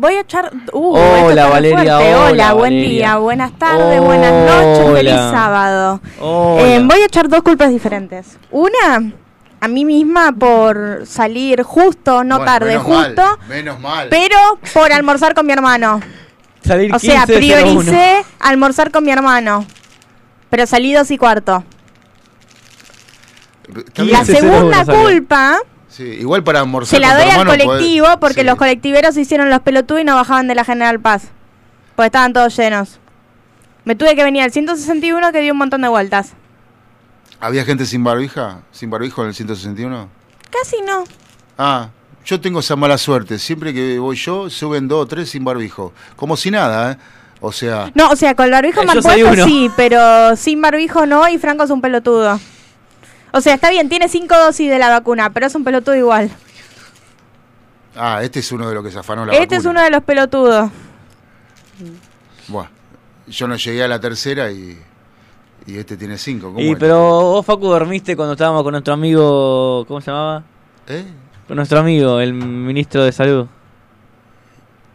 Voy 0.00 0.14
a 0.14 0.20
echar. 0.20 0.52
Uh, 0.72 0.96
Hola, 0.96 1.46
Valeria, 1.48 1.76
fuerte. 1.76 2.14
hola, 2.14 2.26
Hola, 2.30 2.52
buen 2.52 2.72
Valeria. 2.74 2.88
día, 2.88 3.16
buenas 3.16 3.52
tardes, 3.58 4.00
buenas 4.00 4.32
noches, 4.32 4.84
Hola. 4.86 4.96
feliz 4.96 5.14
sábado. 5.32 6.00
Hola. 6.20 6.62
Eh, 6.62 6.80
voy 6.84 7.00
a 7.00 7.04
echar 7.06 7.28
dos 7.28 7.42
culpas 7.42 7.70
diferentes. 7.70 8.38
Una, 8.52 9.12
a 9.60 9.66
mí 9.66 9.84
misma 9.84 10.30
por 10.30 11.02
salir 11.04 11.64
justo, 11.64 12.22
no 12.22 12.36
Bueno, 12.36 12.52
tarde, 12.52 12.78
menos 12.78 12.84
justo, 12.84 13.22
Mal, 13.22 13.48
menos 13.48 13.80
mal. 13.80 14.06
pero 14.08 14.36
por 14.72 14.92
almorzar 14.92 15.34
con 15.34 15.46
mi 15.46 15.52
hermano. 15.52 16.00
Salir 16.64 16.94
O 16.94 16.98
sea, 16.98 17.24
15 17.24 17.32
de 17.40 17.54
01. 17.62 17.62
prioricé 17.80 18.24
almorzar 18.40 18.90
con 18.92 19.02
mi 19.04 19.10
hermano. 19.10 19.64
Pero 20.50 20.66
salí 20.66 20.92
dos 20.92 21.10
y 21.10 21.18
cuarto. 21.18 21.64
La 23.96 24.22
15 24.24 24.24
segunda 24.36 24.84
salió. 24.84 25.00
Sí, 25.98 26.04
igual 26.04 26.44
para 26.44 26.60
almorzar 26.60 27.00
se 27.00 27.04
la 27.04 27.12
doy 27.18 27.28
al 27.28 27.44
colectivo 27.44 28.06
porque 28.20 28.42
sí. 28.42 28.46
los 28.46 28.54
colectiveros 28.54 29.16
se 29.16 29.22
hicieron 29.22 29.50
los 29.50 29.58
pelotudos 29.62 30.00
y 30.00 30.04
no 30.04 30.14
bajaban 30.14 30.46
de 30.46 30.54
la 30.54 30.64
General 30.64 31.00
Paz. 31.00 31.24
Porque 31.96 32.06
estaban 32.06 32.32
todos 32.32 32.56
llenos. 32.56 33.00
Me 33.84 33.96
tuve 33.96 34.14
que 34.14 34.22
venir 34.22 34.42
al 34.42 34.52
161 34.52 35.32
que 35.32 35.40
dio 35.40 35.54
un 35.54 35.58
montón 35.58 35.82
de 35.82 35.88
vueltas. 35.88 36.34
¿Había 37.40 37.64
gente 37.64 37.84
sin 37.84 38.04
barbija? 38.04 38.60
¿Sin 38.70 38.90
barbijo 38.90 39.22
en 39.22 39.28
el 39.30 39.34
161? 39.34 40.08
Casi 40.50 40.76
no. 40.86 41.02
Ah, 41.58 41.88
yo 42.24 42.40
tengo 42.40 42.60
esa 42.60 42.76
mala 42.76 42.96
suerte. 42.96 43.36
Siempre 43.40 43.74
que 43.74 43.98
voy 43.98 44.14
yo, 44.14 44.48
suben 44.50 44.86
dos 44.86 45.02
o 45.02 45.06
tres 45.08 45.30
sin 45.30 45.42
barbijo. 45.42 45.92
Como 46.14 46.36
si 46.36 46.52
nada, 46.52 46.92
¿eh? 46.92 46.96
O 47.40 47.50
sea, 47.50 47.90
No, 47.96 48.10
o 48.10 48.14
sea, 48.14 48.36
con 48.36 48.48
barbijo 48.48 48.82
Eh, 48.82 48.86
mal 48.86 49.00
puesto 49.00 49.44
sí, 49.44 49.68
pero 49.76 50.36
sin 50.36 50.62
barbijo 50.62 51.06
no 51.06 51.28
y 51.28 51.38
Franco 51.38 51.64
es 51.64 51.70
un 51.70 51.80
pelotudo. 51.80 52.38
O 53.32 53.40
sea, 53.40 53.54
está 53.54 53.70
bien, 53.70 53.88
tiene 53.88 54.08
cinco 54.08 54.34
dosis 54.36 54.70
de 54.70 54.78
la 54.78 54.88
vacuna, 54.88 55.30
pero 55.32 55.46
es 55.46 55.54
un 55.54 55.64
pelotudo 55.64 55.94
igual. 55.96 56.30
ah, 57.96 58.20
este 58.22 58.40
es 58.40 58.50
uno 58.52 58.68
de 58.68 58.74
los 58.74 58.84
que 58.84 58.90
se 58.90 58.98
afanó 58.98 59.24
la 59.26 59.32
este 59.34 59.56
es 59.56 59.62
vacuna. 59.64 59.70
uno 59.80 59.82
de 59.84 59.90
los 59.90 60.02
pelotudos. 60.02 60.70
Bueno, 62.48 62.70
yo 63.26 63.46
no 63.48 63.56
llegué 63.56 63.82
a 63.84 63.88
la 63.88 64.00
tercera 64.00 64.50
y, 64.50 64.78
y 65.66 65.76
este 65.76 65.96
tiene 65.96 66.16
cinco. 66.16 66.48
¿Cómo 66.48 66.60
Y 66.60 66.70
es? 66.70 66.76
pero 66.78 66.98
vos, 66.98 67.46
Facu, 67.46 67.66
dormiste 67.68 68.16
cuando 68.16 68.32
estábamos 68.32 68.62
con 68.62 68.72
nuestro 68.72 68.94
amigo, 68.94 69.84
¿cómo 69.86 70.00
se 70.00 70.10
llamaba? 70.10 70.42
¿Eh? 70.86 71.04
Con 71.46 71.56
nuestro 71.56 71.78
amigo, 71.80 72.20
el 72.20 72.32
ministro 72.32 73.04
de 73.04 73.12
Salud. 73.12 73.46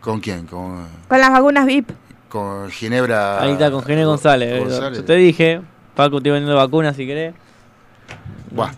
¿Con 0.02 0.20
quién? 0.20 0.46
¿Con, 0.48 0.88
Con 1.08 1.20
las 1.20 1.32
vacunas 1.32 1.66
VIP. 1.66 1.92
con 2.30 2.70
Ginebra? 2.72 3.42
Ahí 3.42 3.52
está, 3.52 3.72
con 3.72 3.84
Gene 3.84 4.04
González. 4.06 4.60
González. 4.60 5.00
Yo 5.00 5.06
te 5.06 5.16
dije, 5.16 5.62
Facu, 5.96 6.18
estoy 6.18 6.32
vendiendo 6.32 6.56
vacunas 6.58 6.96
si 6.96 7.06
querés. 7.06 7.34
Buah, 8.54 8.72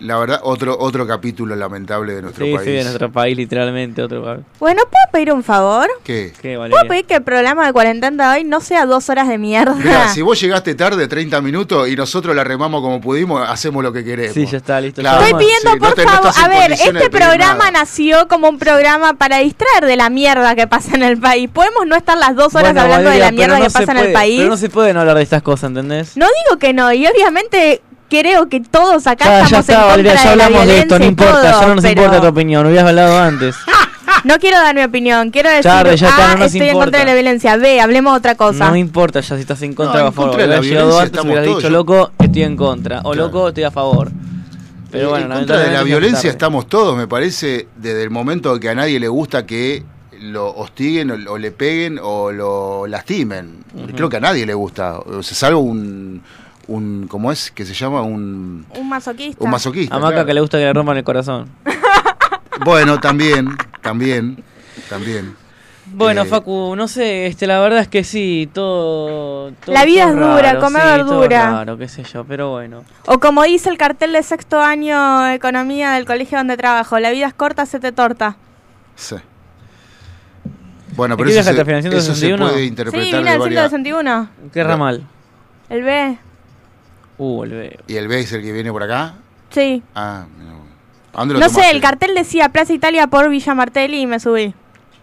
la 0.00 0.18
verdad, 0.18 0.40
otro, 0.42 0.76
otro 0.80 1.06
capítulo 1.06 1.54
lamentable 1.54 2.14
de 2.14 2.22
nuestro 2.22 2.44
Sí, 2.44 2.52
país. 2.54 2.64
sí, 2.66 2.72
de 2.72 2.82
nuestro 2.82 3.12
país, 3.12 3.36
literalmente, 3.36 4.02
otro 4.02 4.24
país. 4.24 4.40
Bueno, 4.58 4.82
¿puedo 4.90 5.04
pedir 5.12 5.32
un 5.32 5.44
favor? 5.44 5.88
¿Qué? 6.02 6.32
¿Qué, 6.42 6.56
¿Puedo 6.56 6.88
pedir 6.88 7.04
que 7.04 7.14
el 7.16 7.22
programa 7.22 7.66
de 7.66 7.72
cuarentena 7.72 8.32
de 8.32 8.38
hoy 8.38 8.44
no 8.44 8.60
sea 8.60 8.84
dos 8.86 9.08
horas 9.10 9.28
de 9.28 9.38
mierda? 9.38 9.74
Mirá, 9.74 10.08
si 10.08 10.22
vos 10.22 10.40
llegaste 10.40 10.74
tarde, 10.74 11.06
30 11.06 11.40
minutos, 11.42 11.88
y 11.88 11.94
nosotros 11.94 12.34
la 12.34 12.42
remamos 12.42 12.80
como 12.82 13.00
pudimos, 13.00 13.48
hacemos 13.48 13.84
lo 13.84 13.92
que 13.92 14.02
queremos. 14.02 14.34
Sí, 14.34 14.44
ya 14.46 14.56
está, 14.56 14.80
listo. 14.80 15.02
Claro. 15.02 15.22
Estoy 15.24 15.38
pidiendo, 15.38 15.70
Sí, 15.70 15.78
no 15.78 15.86
por 15.86 15.94
te- 15.94 16.02
favor, 16.02 16.32
a 16.42 16.48
ver, 16.48 16.72
este 16.72 17.10
programa 17.10 17.54
nada. 17.58 17.70
nació 17.70 18.26
como 18.26 18.48
un 18.48 18.58
programa 18.58 19.12
para 19.14 19.38
distraer 19.38 19.84
de 19.86 19.96
la 19.96 20.10
mierda 20.10 20.56
que 20.56 20.66
pasa 20.66 20.96
en 20.96 21.04
el 21.04 21.18
país. 21.18 21.48
Podemos 21.52 21.86
no 21.86 21.94
estar 21.94 22.16
las 22.18 22.34
dos 22.34 22.54
horas 22.56 22.72
Bueno, 22.72 22.80
hablando 22.80 23.10
Valeria, 23.10 23.26
de 23.26 23.30
la 23.30 23.36
mierda 23.36 23.58
no 23.58 23.64
que 23.66 23.70
pasa 23.70 23.92
en 23.92 23.98
el 23.98 24.12
país. 24.12 24.38
Pero 24.38 24.50
no 24.50 24.56
se 24.56 24.68
puede 24.68 24.92
no 24.94 25.00
hablar 25.00 25.16
de 25.18 25.22
estas 25.22 25.42
cosas, 25.42 25.68
¿entendés? 25.68 26.16
No 26.16 26.26
digo 26.26 26.58
que 26.58 26.72
no, 26.72 26.92
y 26.92 27.06
obviamente 27.06 27.82
creo 28.20 28.48
que 28.48 28.60
todos 28.60 29.06
acá 29.06 29.24
Ya, 29.24 29.30
ya 29.30 29.44
estamos 29.60 29.68
está, 29.68 29.82
en 29.82 29.88
Valeria, 29.88 30.12
contra 30.12 30.24
ya 30.24 30.30
de 30.30 30.36
la 30.36 30.44
hablamos 30.44 30.66
de 30.68 30.78
esto, 30.80 30.98
no 30.98 31.04
importa, 31.06 31.42
ya 31.60 31.66
no 31.66 31.74
nos 31.74 31.82
pero 31.84 32.02
importa 32.02 32.20
tu 32.20 32.26
opinión, 32.26 32.66
hubieras 32.66 32.88
hablado 32.88 33.18
antes. 33.18 33.56
No 34.24 34.38
quiero 34.38 34.58
dar 34.58 34.74
mi 34.74 34.82
opinión, 34.82 35.30
quiero 35.30 35.48
decir, 35.48 35.62
Tarde, 35.64 35.96
ya 35.96 36.08
está, 36.08 36.30
A, 36.32 36.34
no 36.34 36.40
nos 36.44 36.54
estoy 36.54 36.68
en 36.68 36.74
contra 36.78 37.00
de 37.00 37.06
la 37.06 37.14
violencia, 37.14 37.56
B, 37.56 37.80
hablemos 37.80 38.12
de 38.12 38.18
otra 38.18 38.34
cosa. 38.36 38.66
No 38.66 38.72
me 38.72 38.78
importa 38.78 39.20
ya 39.20 39.34
si 39.36 39.40
estás 39.40 39.62
en 39.62 39.74
contra 39.74 39.94
No, 40.00 40.02
o 40.02 40.04
a 40.04 40.08
en 40.08 40.14
favor. 40.14 40.30
contra 40.30 40.42
de 40.46 40.54
la 40.54 40.60
Hubieras 40.60 40.66
llegado 40.70 40.88
violencia 40.90 41.02
antes, 41.02 41.18
estamos 41.18 41.32
hubieras 41.38 41.56
dicho, 41.56 41.68
yo- 41.68 41.70
loco, 41.70 42.10
estoy 42.18 42.42
en 42.42 42.56
contra. 42.56 42.98
O 43.00 43.12
Claro. 43.12 43.26
loco, 43.26 43.48
estoy 43.48 43.64
a 43.64 43.70
favor. 43.70 44.10
Pero 44.92 45.04
Eh, 45.04 45.10
bueno, 45.10 45.26
en 45.26 45.32
contra 45.38 45.58
de 45.58 45.72
la 45.72 45.82
violencia 45.82 46.30
estamos 46.30 46.68
todos, 46.68 46.96
me 46.96 47.08
parece, 47.08 47.66
desde 47.76 48.02
el 48.02 48.10
momento 48.10 48.60
que 48.60 48.68
a 48.68 48.74
nadie 48.74 49.00
le 49.00 49.08
gusta 49.08 49.44
que 49.46 49.82
lo 50.20 50.50
hostiguen 50.54 51.10
o, 51.10 51.32
o 51.32 51.38
le 51.38 51.50
peguen 51.50 51.98
o 52.00 52.30
lo 52.30 52.86
lastimen. 52.86 53.64
Creo 53.96 54.08
que 54.08 54.18
a 54.18 54.20
nadie 54.20 54.44
le 54.46 54.54
gusta. 54.54 54.98
O 54.98 55.22
sea, 55.22 55.36
salvo 55.36 55.60
un, 55.60 56.22
un 56.68 57.06
¿cómo 57.08 57.32
es? 57.32 57.50
que 57.50 57.64
se 57.64 57.74
llama? 57.74 58.02
Un, 58.02 58.66
Un 58.78 58.88
masoquista. 58.88 59.44
un 59.44 59.50
masoquista. 59.50 59.94
A 59.94 59.98
Maca 59.98 60.12
claro. 60.12 60.26
que 60.26 60.34
le 60.34 60.40
gusta 60.40 60.58
que 60.58 60.64
le 60.64 60.72
rompan 60.72 60.96
el 60.96 61.04
corazón. 61.04 61.48
Bueno, 62.64 63.00
también, 63.00 63.48
también, 63.80 64.42
también. 64.88 65.34
Bueno, 65.86 66.22
Eh, 66.22 66.26
Facu, 66.26 66.76
no 66.76 66.86
sé, 66.86 67.26
este, 67.26 67.46
la 67.48 67.58
verdad 67.60 67.80
es 67.80 67.88
que 67.88 68.04
sí, 68.04 68.48
todo... 68.52 69.50
todo 69.52 69.74
La 69.74 69.84
vida 69.84 70.04
todo 70.04 70.12
es 70.12 70.20
dura, 70.20 70.42
raro, 70.52 70.60
come 70.60 70.78
sí, 70.80 70.86
todo 70.86 71.20
verdura. 71.20 71.50
raro, 71.50 71.76
qué 71.78 71.88
sé 71.88 72.04
yo, 72.04 72.24
pero 72.24 72.50
bueno. 72.50 72.84
O 73.06 73.18
como 73.18 73.42
dice 73.42 73.68
el 73.68 73.78
cartel 73.78 74.12
de 74.12 74.22
sexto 74.22 74.60
año 74.60 75.28
Economía 75.32 75.90
del 75.92 76.04
colegio 76.04 76.38
donde 76.38 76.56
trabajo, 76.56 76.98
la 77.00 77.10
vida 77.10 77.26
es 77.26 77.34
corta, 77.34 77.66
se 77.66 77.80
te 77.80 77.90
torta. 77.90 78.36
Sí. 78.94 79.16
Bueno, 80.94 81.14
¿Y 81.14 81.18
pero 81.18 81.30
eso, 81.30 81.42
se, 81.42 81.50
eso 81.50 81.64
se 82.14 82.14
161? 82.28 82.44
puede 82.46 82.58
Sí, 82.60 82.66
interpretar 82.66 83.00
vine 83.04 83.22
de 83.22 83.28
al 83.30 83.38
varias... 83.40 83.70
161. 83.70 84.28
¿Qué 84.52 84.62
ramal? 84.62 85.06
El 85.68 85.82
B. 85.82 86.18
¿Y 87.86 87.96
el 87.96 88.08
B 88.08 88.20
es 88.20 88.32
el 88.32 88.42
que 88.42 88.52
viene 88.52 88.72
por 88.72 88.82
acá? 88.82 89.14
Sí. 89.50 89.82
Ah, 89.94 90.26
no. 91.14 91.24
no 91.24 91.48
sé, 91.48 91.70
el 91.70 91.80
cartel 91.80 92.14
decía 92.14 92.48
Plaza 92.48 92.72
Italia 92.72 93.06
por 93.06 93.28
Villa 93.28 93.54
Martelli 93.54 94.00
y 94.00 94.06
me 94.06 94.18
subí. 94.18 94.54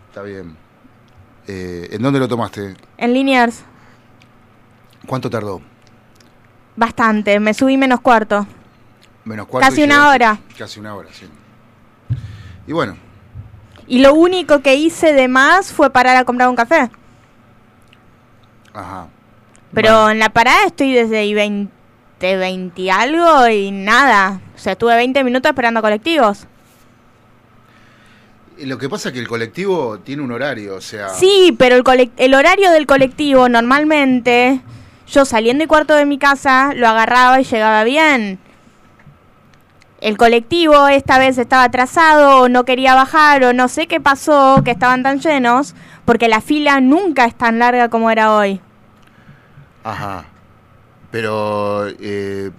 Está 0.10 0.24
bien. 0.24 0.58
Eh, 1.48 1.90
¿En 1.92 2.02
dónde 2.02 2.20
lo 2.20 2.28
tomaste? 2.28 2.76
En 2.98 3.14
Liniers. 3.14 3.64
¿Cuánto 5.08 5.30
tardó? 5.30 5.62
Bastante, 6.76 7.40
me 7.40 7.54
subí 7.54 7.78
menos 7.78 8.02
cuarto. 8.02 8.46
Menos 9.24 9.48
cuarto. 9.48 9.70
Casi 9.70 9.84
una 9.84 10.10
hora. 10.10 10.40
Casi 10.58 10.80
una 10.80 10.96
hora, 10.96 11.10
sí. 11.12 11.28
Y 12.68 12.74
bueno. 12.74 12.98
Y 13.88 14.00
lo 14.00 14.14
único 14.14 14.62
que 14.62 14.76
hice 14.76 15.14
de 15.14 15.28
más 15.28 15.72
fue 15.72 15.90
parar 15.90 16.18
a 16.18 16.26
comprar 16.26 16.50
un 16.50 16.56
café. 16.56 16.92
Ajá. 18.74 19.08
Pero 19.74 20.10
en 20.10 20.20
la 20.20 20.30
parada 20.30 20.66
estoy 20.66 20.94
desde 20.94 21.34
20 21.34 21.79
este, 22.20 22.36
20 22.36 22.82
y 22.82 22.90
algo 22.90 23.48
y 23.48 23.72
nada. 23.72 24.42
O 24.54 24.60
sea, 24.60 24.74
estuve 24.74 24.94
20 24.94 25.24
minutos 25.24 25.50
esperando 25.50 25.82
colectivos. 25.82 26.48
Lo 28.58 28.78
que 28.78 28.90
pasa 28.90 29.08
es 29.08 29.14
que 29.14 29.22
el 29.22 29.28
colectivo 29.30 30.00
tiene 30.00 30.22
un 30.22 30.34
horario, 30.34 30.76
o 30.76 30.82
sea... 30.82 31.08
Sí, 31.10 31.56
pero 31.58 31.78
el, 31.78 32.12
el 32.18 32.34
horario 32.34 32.72
del 32.72 32.86
colectivo 32.88 33.48
normalmente, 33.48 34.60
yo 35.08 35.24
saliendo 35.24 35.64
y 35.64 35.68
cuarto 35.68 35.94
de 35.96 36.06
mi 36.06 36.18
casa, 36.18 36.74
lo 36.76 36.90
agarraba 36.90 37.40
y 37.40 37.46
llegaba 37.46 37.86
bien. 37.86 38.38
El 40.02 40.18
colectivo 40.18 40.90
esta 40.90 41.20
vez 41.20 41.38
estaba 41.38 41.64
atrasado, 41.64 42.42
o 42.42 42.50
no 42.50 42.66
quería 42.66 42.96
bajar, 42.96 43.46
o 43.46 43.54
no 43.54 43.70
sé 43.70 43.88
qué 43.88 44.02
pasó, 44.02 44.62
que 44.66 44.72
estaban 44.72 45.04
tan 45.04 45.22
llenos, 45.22 45.74
porque 46.04 46.28
la 46.28 46.42
fila 46.42 46.82
nunca 46.82 47.24
es 47.24 47.36
tan 47.36 47.60
larga 47.60 47.88
como 47.88 48.12
era 48.12 48.36
hoy. 48.36 48.60
Ajá. 49.86 50.26
Pero... 51.12 51.88
eh, 51.88 52.52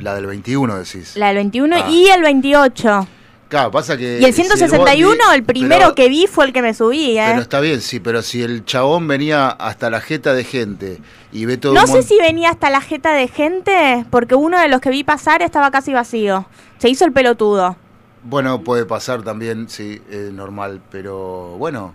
la 0.00 0.14
del 0.14 0.26
21 0.26 0.76
decís. 0.78 1.14
La 1.16 1.26
del 1.28 1.36
21 1.36 1.76
Ah. 1.76 1.90
y 1.90 2.06
el 2.08 2.22
28. 2.22 3.06
Claro, 3.50 3.70
pasa 3.70 3.96
que. 3.98 4.18
Y 4.18 4.24
el 4.24 4.32
si 4.32 4.40
161, 4.42 5.10
bondi- 5.14 5.34
el 5.34 5.44
primero 5.44 5.78
pero- 5.82 5.94
que 5.94 6.08
vi 6.08 6.26
fue 6.26 6.46
el 6.46 6.52
que 6.54 6.62
me 6.62 6.72
subí, 6.72 7.18
¿eh? 7.18 7.24
Pero 7.28 7.42
está 7.42 7.60
bien, 7.60 7.80
sí, 7.82 8.00
pero 8.00 8.22
si 8.22 8.42
el 8.42 8.64
chabón 8.64 9.06
venía 9.06 9.48
hasta 9.50 9.90
la 9.90 10.00
jeta 10.00 10.32
de 10.32 10.42
gente 10.42 10.98
y 11.32 11.44
ve 11.44 11.58
todo 11.58 11.74
No 11.74 11.86
sé 11.86 12.02
si 12.02 12.16
venía 12.18 12.48
hasta 12.50 12.70
la 12.70 12.80
jeta 12.80 13.12
de 13.12 13.28
gente, 13.28 14.06
porque 14.10 14.34
uno 14.34 14.58
de 14.58 14.68
los 14.68 14.80
que 14.80 14.88
vi 14.90 15.04
pasar 15.04 15.42
estaba 15.42 15.70
casi 15.70 15.92
vacío. 15.92 16.46
Se 16.78 16.88
hizo 16.88 17.04
el 17.04 17.12
pelotudo. 17.12 17.76
Bueno, 18.24 18.62
puede 18.62 18.86
pasar 18.86 19.22
también, 19.22 19.68
sí, 19.68 20.00
es 20.10 20.32
normal, 20.32 20.80
pero 20.90 21.56
bueno, 21.58 21.94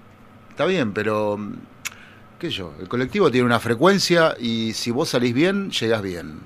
está 0.52 0.66
bien, 0.66 0.94
pero 0.94 1.40
qué 2.40 2.48
sé 2.48 2.54
yo, 2.58 2.74
el 2.80 2.88
colectivo 2.88 3.30
tiene 3.30 3.46
una 3.46 3.60
frecuencia 3.60 4.36
y 4.40 4.74
si 4.74 4.92
vos 4.92 5.10
salís 5.10 5.34
bien, 5.34 5.70
llegás 5.72 6.02
bien, 6.02 6.40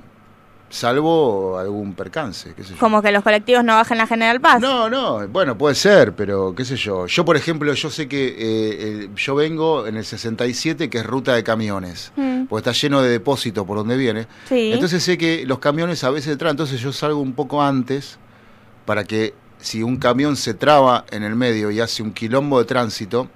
salvo 0.69 1.57
algún 1.59 1.93
percance, 1.93 2.53
qué 2.55 2.63
sé 2.63 2.71
yo. 2.73 2.79
Como 2.79 3.01
que 3.01 3.11
los 3.11 3.23
colectivos 3.23 3.63
no 3.63 3.73
bajen 3.75 3.97
la 3.99 4.07
General 4.07 4.41
Paz. 4.41 4.59
No, 4.59 4.89
no, 4.89 5.27
bueno, 5.27 5.55
puede 5.57 5.75
ser, 5.75 6.13
pero 6.13 6.55
qué 6.55 6.65
sé 6.65 6.75
yo. 6.75 7.05
Yo, 7.05 7.23
por 7.23 7.37
ejemplo, 7.37 7.71
yo 7.73 7.89
sé 7.91 8.07
que 8.07 8.27
eh, 8.29 8.35
eh, 8.39 9.09
yo 9.15 9.35
vengo 9.35 9.85
en 9.85 9.97
el 9.97 10.05
67, 10.05 10.89
que 10.89 10.97
es 10.97 11.05
ruta 11.05 11.35
de 11.35 11.43
camiones, 11.43 12.11
Mm. 12.15 12.45
porque 12.47 12.69
está 12.69 12.71
lleno 12.79 13.01
de 13.01 13.09
depósitos 13.09 13.65
por 13.65 13.77
donde 13.77 13.95
viene. 13.97 14.27
Sí. 14.49 14.71
Entonces 14.73 15.03
sé 15.03 15.17
que 15.17 15.45
los 15.45 15.59
camiones 15.59 16.03
a 16.03 16.09
veces 16.09 16.37
traen, 16.37 16.53
entonces 16.53 16.81
yo 16.81 16.91
salgo 16.91 17.19
un 17.19 17.33
poco 17.33 17.61
antes 17.61 18.17
para 18.85 19.03
que 19.03 19.33
si 19.59 19.81
un 19.83 19.97
camión 19.97 20.35
se 20.35 20.53
traba 20.55 21.05
en 21.11 21.23
el 21.23 21.35
medio 21.35 21.69
y 21.71 21.79
hace 21.79 22.01
un 22.03 22.11
quilombo 22.13 22.59
de 22.59 22.65
tránsito, 22.65 23.29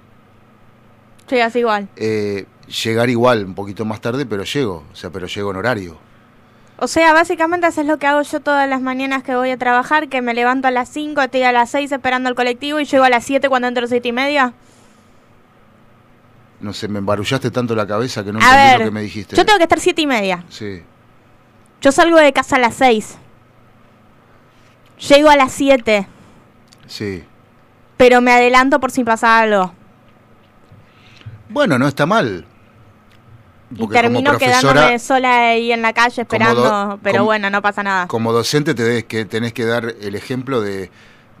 Llegas 1.30 1.54
igual. 1.56 1.88
eh, 1.96 2.46
llegar 2.84 3.08
igual 3.10 3.44
un 3.44 3.54
poquito 3.54 3.84
más 3.84 4.00
tarde, 4.00 4.26
pero 4.26 4.44
llego, 4.44 4.84
o 4.92 4.94
sea, 4.96 5.10
pero 5.10 5.26
llego 5.26 5.50
en 5.50 5.56
horario. 5.56 5.98
O 6.80 6.86
sea, 6.86 7.12
básicamente 7.12 7.66
haces 7.66 7.86
lo 7.86 7.98
que 7.98 8.06
hago 8.06 8.22
yo 8.22 8.40
todas 8.40 8.68
las 8.68 8.80
mañanas 8.80 9.22
que 9.24 9.34
voy 9.34 9.50
a 9.50 9.56
trabajar, 9.56 10.08
que 10.08 10.22
me 10.22 10.32
levanto 10.32 10.68
a 10.68 10.70
las 10.70 10.88
5, 10.90 11.20
estoy 11.22 11.42
a 11.42 11.50
las 11.52 11.70
6 11.70 11.90
esperando 11.90 12.28
el 12.28 12.34
colectivo 12.36 12.78
y 12.78 12.84
llego 12.84 13.04
a 13.04 13.10
las 13.10 13.24
7 13.24 13.48
cuando 13.48 13.66
entro 13.68 13.80
a 13.80 13.82
las 13.82 13.90
7 13.90 14.06
y 14.08 14.12
media. 14.12 14.52
No 16.60 16.72
sé, 16.72 16.88
me 16.88 16.98
embarullaste 16.98 17.50
tanto 17.50 17.74
la 17.74 17.86
cabeza 17.86 18.22
que 18.24 18.32
no 18.32 18.38
a 18.40 18.42
entendí 18.42 18.68
ver, 18.70 18.78
lo 18.80 18.84
que 18.86 18.90
me 18.90 19.02
dijiste. 19.02 19.36
yo 19.36 19.44
tengo 19.44 19.58
que 19.58 19.64
estar 19.64 19.80
7 19.80 20.02
y 20.02 20.06
media. 20.06 20.44
Sí. 20.48 20.82
Yo 21.80 21.90
salgo 21.92 22.16
de 22.18 22.32
casa 22.32 22.56
a 22.56 22.58
las 22.58 22.74
6. 22.74 23.16
Llego 25.08 25.30
a 25.30 25.36
las 25.36 25.52
7, 25.52 26.06
Sí. 26.86 27.22
pero 27.96 28.20
me 28.20 28.32
adelanto 28.32 28.80
por 28.80 28.90
si 28.90 29.04
pasa 29.04 29.38
algo. 29.38 29.72
Bueno, 31.48 31.78
no 31.78 31.88
está 31.88 32.06
mal. 32.06 32.44
Y 33.70 33.74
Porque 33.76 33.98
termino 34.00 34.36
quedándome 34.38 34.98
sola 34.98 35.48
ahí 35.50 35.72
en 35.72 35.82
la 35.82 35.92
calle 35.92 36.22
esperando, 36.22 36.62
do- 36.62 36.98
pero 37.02 37.16
como- 37.18 37.26
bueno, 37.26 37.50
no 37.50 37.60
pasa 37.60 37.82
nada. 37.82 38.06
Como 38.08 38.32
docente 38.32 38.74
te 38.74 38.82
des 38.82 39.04
que 39.04 39.24
tenés 39.26 39.52
que 39.52 39.66
dar 39.66 39.94
el 40.00 40.14
ejemplo 40.14 40.62
de, 40.62 40.90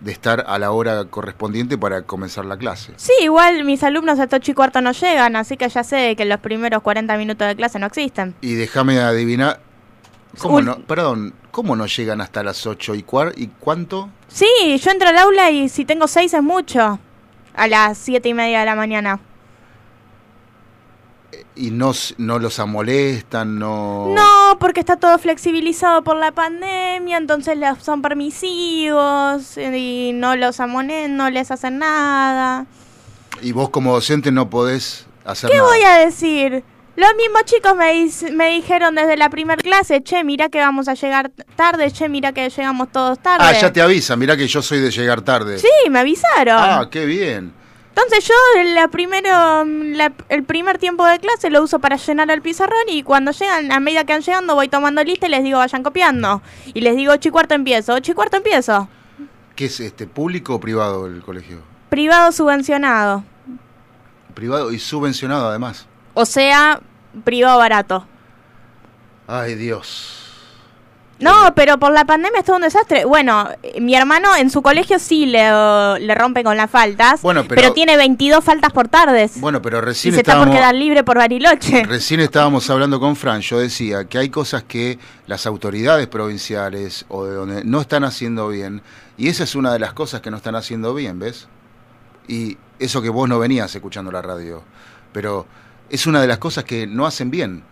de 0.00 0.12
estar 0.12 0.44
a 0.46 0.58
la 0.58 0.70
hora 0.72 1.06
correspondiente 1.06 1.78
para 1.78 2.02
comenzar 2.02 2.44
la 2.44 2.58
clase. 2.58 2.92
Sí, 2.96 3.12
igual 3.22 3.64
mis 3.64 3.82
alumnos 3.82 4.18
hasta 4.20 4.36
8 4.36 4.50
y 4.50 4.54
cuarto 4.54 4.82
no 4.82 4.92
llegan, 4.92 5.36
así 5.36 5.56
que 5.56 5.68
ya 5.70 5.82
sé 5.82 6.16
que 6.16 6.26
los 6.26 6.38
primeros 6.40 6.82
40 6.82 7.16
minutos 7.16 7.48
de 7.48 7.56
clase 7.56 7.78
no 7.78 7.86
existen. 7.86 8.34
Y 8.42 8.54
déjame 8.54 9.00
adivinar. 9.00 9.60
¿Cómo 10.38 10.60
Ul- 10.60 10.64
no? 10.66 10.78
Perdón, 10.80 11.32
¿cómo 11.50 11.76
no 11.76 11.86
llegan 11.86 12.20
hasta 12.20 12.42
las 12.42 12.66
8 12.66 12.94
y 12.94 13.02
cuarto? 13.04 13.40
¿Y 13.40 13.46
cuánto? 13.58 14.10
Sí, 14.28 14.46
yo 14.78 14.90
entro 14.90 15.08
al 15.08 15.16
aula 15.16 15.50
y 15.50 15.70
si 15.70 15.86
tengo 15.86 16.06
6 16.06 16.34
es 16.34 16.42
mucho. 16.42 16.98
A 17.54 17.66
las 17.66 17.96
7 17.96 18.28
y 18.28 18.34
media 18.34 18.60
de 18.60 18.66
la 18.66 18.74
mañana. 18.76 19.18
Y 21.58 21.72
no, 21.72 21.92
no 22.18 22.38
los 22.38 22.60
amolestan, 22.60 23.58
no. 23.58 24.14
No, 24.14 24.58
porque 24.60 24.78
está 24.78 24.96
todo 24.96 25.18
flexibilizado 25.18 26.04
por 26.04 26.16
la 26.16 26.30
pandemia, 26.30 27.16
entonces 27.16 27.58
los 27.58 27.82
son 27.82 28.00
permisivos 28.00 29.58
y 29.58 30.12
no 30.14 30.36
los 30.36 30.60
amonen, 30.60 31.16
no 31.16 31.30
les 31.30 31.50
hacen 31.50 31.78
nada. 31.78 32.66
Y 33.42 33.50
vos 33.50 33.70
como 33.70 33.92
docente 33.92 34.30
no 34.30 34.48
podés 34.48 35.06
hacer 35.24 35.50
¿Qué 35.50 35.56
nada. 35.56 35.68
voy 35.68 35.82
a 35.82 35.98
decir? 35.98 36.62
Los 36.94 37.10
mismos 37.16 37.44
chicos 37.44 37.76
me, 37.76 38.50
dijeron 38.50 38.94
desde 38.94 39.16
la 39.16 39.28
primera 39.28 39.60
clase, 39.60 40.02
che, 40.02 40.24
mira 40.24 40.48
que 40.48 40.58
vamos 40.58 40.88
a 40.88 40.94
llegar 40.94 41.30
tarde, 41.54 41.92
che, 41.92 42.08
mira 42.08 42.32
que 42.32 42.50
llegamos 42.50 42.90
todos 42.90 43.20
tarde. 43.20 43.44
Ah, 43.46 43.52
ya 43.52 43.72
te 43.72 43.80
avisa, 43.80 44.16
mirá 44.16 44.36
que 44.36 44.48
yo 44.48 44.62
soy 44.62 44.80
de 44.80 44.90
llegar 44.90 45.22
tarde. 45.22 45.58
Sí, 45.58 45.90
me 45.90 46.00
avisaron. 46.00 46.56
Ah, 46.56 46.88
qué 46.90 47.04
bien. 47.04 47.52
Entonces 48.00 48.28
yo 48.28 48.34
la 48.74 48.86
primero, 48.88 49.64
la- 49.64 50.12
el 50.28 50.44
primer 50.44 50.78
tiempo 50.78 51.04
de 51.04 51.18
clase 51.18 51.50
lo 51.50 51.62
uso 51.62 51.80
para 51.80 51.96
llenar 51.96 52.30
el 52.30 52.42
pizarrón 52.42 52.84
y 52.88 53.02
cuando 53.02 53.32
llegan, 53.32 53.72
a 53.72 53.80
medida 53.80 54.04
que 54.04 54.12
van 54.12 54.22
llegando, 54.22 54.54
voy 54.54 54.68
tomando 54.68 55.02
lista 55.02 55.26
y 55.26 55.30
les 55.30 55.42
digo 55.42 55.58
vayan 55.58 55.82
copiando. 55.82 56.40
Y 56.66 56.80
les 56.80 56.94
digo 56.94 57.12
ocho 57.12 57.28
y 57.28 57.32
cuarto 57.32 57.54
empiezo, 57.54 57.94
ocho 57.94 58.12
y 58.12 58.14
cuarto 58.14 58.36
empiezo. 58.36 58.88
¿Qué 59.56 59.64
es 59.64 59.80
este, 59.80 60.06
público 60.06 60.54
o 60.54 60.60
privado 60.60 61.06
el 61.06 61.22
colegio? 61.22 61.58
Privado 61.88 62.30
subvencionado. 62.30 63.24
Privado 64.34 64.70
y 64.70 64.78
subvencionado 64.78 65.48
además. 65.48 65.86
O 66.14 66.24
sea, 66.24 66.80
privado 67.24 67.58
barato. 67.58 68.06
Ay, 69.26 69.56
Dios. 69.56 70.27
No, 71.20 71.52
pero 71.54 71.78
por 71.78 71.92
la 71.92 72.04
pandemia 72.04 72.38
es 72.40 72.44
todo 72.44 72.56
un 72.56 72.62
desastre. 72.62 73.04
Bueno, 73.04 73.48
mi 73.80 73.94
hermano 73.96 74.36
en 74.36 74.50
su 74.50 74.62
colegio 74.62 74.98
sí 75.00 75.26
le, 75.26 75.48
le 76.00 76.14
rompe 76.14 76.44
con 76.44 76.56
las 76.56 76.70
faltas, 76.70 77.22
Bueno, 77.22 77.42
pero, 77.48 77.60
pero- 77.60 77.72
tiene 77.72 77.96
22 77.96 78.44
faltas 78.44 78.72
por 78.72 78.86
tardes. 78.88 79.40
Bueno, 79.40 79.60
pero 79.60 79.78
y 79.78 79.80
recién 79.80 80.14
se 80.14 80.20
está 80.20 80.38
por 80.38 80.50
quedar 80.50 80.74
libre 80.74 81.02
por 81.02 81.18
Bariloche. 81.18 81.84
Recién 81.84 82.20
estábamos 82.20 82.70
hablando 82.70 83.00
con 83.00 83.16
Fran, 83.16 83.40
yo 83.40 83.58
decía 83.58 84.04
que 84.04 84.18
hay 84.18 84.28
cosas 84.28 84.62
que 84.62 84.98
las 85.26 85.46
autoridades 85.46 86.06
provinciales 86.06 87.04
o 87.08 87.24
de 87.24 87.34
donde 87.34 87.64
no 87.64 87.80
están 87.80 88.04
haciendo 88.04 88.48
bien, 88.48 88.82
y 89.16 89.28
esa 89.28 89.42
es 89.44 89.54
una 89.56 89.72
de 89.72 89.80
las 89.80 89.92
cosas 89.94 90.20
que 90.20 90.30
no 90.30 90.36
están 90.36 90.54
haciendo 90.54 90.94
bien, 90.94 91.18
¿ves? 91.18 91.48
Y 92.28 92.56
eso 92.78 93.02
que 93.02 93.08
vos 93.08 93.28
no 93.28 93.38
venías 93.40 93.74
escuchando 93.74 94.12
la 94.12 94.22
radio, 94.22 94.62
pero 95.12 95.46
es 95.90 96.06
una 96.06 96.20
de 96.20 96.28
las 96.28 96.38
cosas 96.38 96.62
que 96.64 96.86
no 96.86 97.06
hacen 97.06 97.30
bien. 97.30 97.64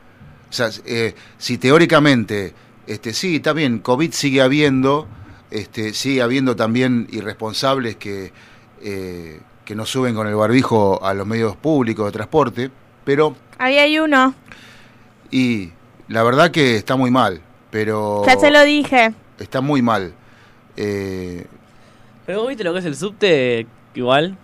O 0.48 0.52
sea, 0.52 0.70
eh, 0.84 1.14
si 1.38 1.58
teóricamente, 1.58 2.54
este, 2.86 3.12
sí, 3.12 3.36
está 3.36 3.52
bien, 3.52 3.78
COVID 3.78 4.12
sigue 4.12 4.42
habiendo, 4.42 5.06
este, 5.50 5.92
sigue 5.94 6.22
habiendo 6.22 6.56
también 6.56 7.06
irresponsables 7.10 7.96
que, 7.96 8.32
eh, 8.82 9.40
que 9.64 9.74
no 9.74 9.86
suben 9.86 10.14
con 10.14 10.26
el 10.26 10.34
barbijo 10.34 11.04
a 11.04 11.14
los 11.14 11.26
medios 11.26 11.56
públicos 11.56 12.06
de 12.06 12.12
transporte, 12.12 12.70
pero 13.04 13.36
Ahí 13.58 13.78
hay 13.78 13.98
uno. 13.98 14.34
y 15.30 15.70
la 16.08 16.22
verdad 16.22 16.50
que 16.50 16.76
está 16.76 16.96
muy 16.96 17.10
mal, 17.10 17.40
pero 17.70 18.22
Ya 18.26 18.36
se 18.38 18.50
lo 18.50 18.62
dije. 18.64 19.12
está 19.38 19.60
muy 19.60 19.82
mal. 19.82 20.14
Eh, 20.76 21.46
Pero 22.26 22.40
vos 22.40 22.48
viste 22.48 22.64
lo 22.64 22.72
que 22.72 22.80
es 22.80 22.84
el 22.84 22.96
subte, 22.96 23.66
igual. 23.94 24.36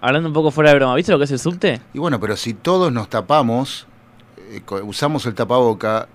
Hablando 0.00 0.28
un 0.28 0.32
poco 0.32 0.50
fuera 0.50 0.70
de 0.70 0.76
broma, 0.76 0.94
¿viste 0.94 1.10
lo 1.12 1.18
que 1.18 1.24
es 1.24 1.30
el 1.32 1.38
subte? 1.40 1.80
y 1.92 1.98
bueno, 1.98 2.18
pero 2.20 2.36
si 2.36 2.54
todos 2.54 2.92
nos 2.92 3.08
tapamos, 3.10 3.86
eh, 4.38 4.62
usamos 4.82 5.26
el 5.26 5.34
tapaboca, 5.34 6.08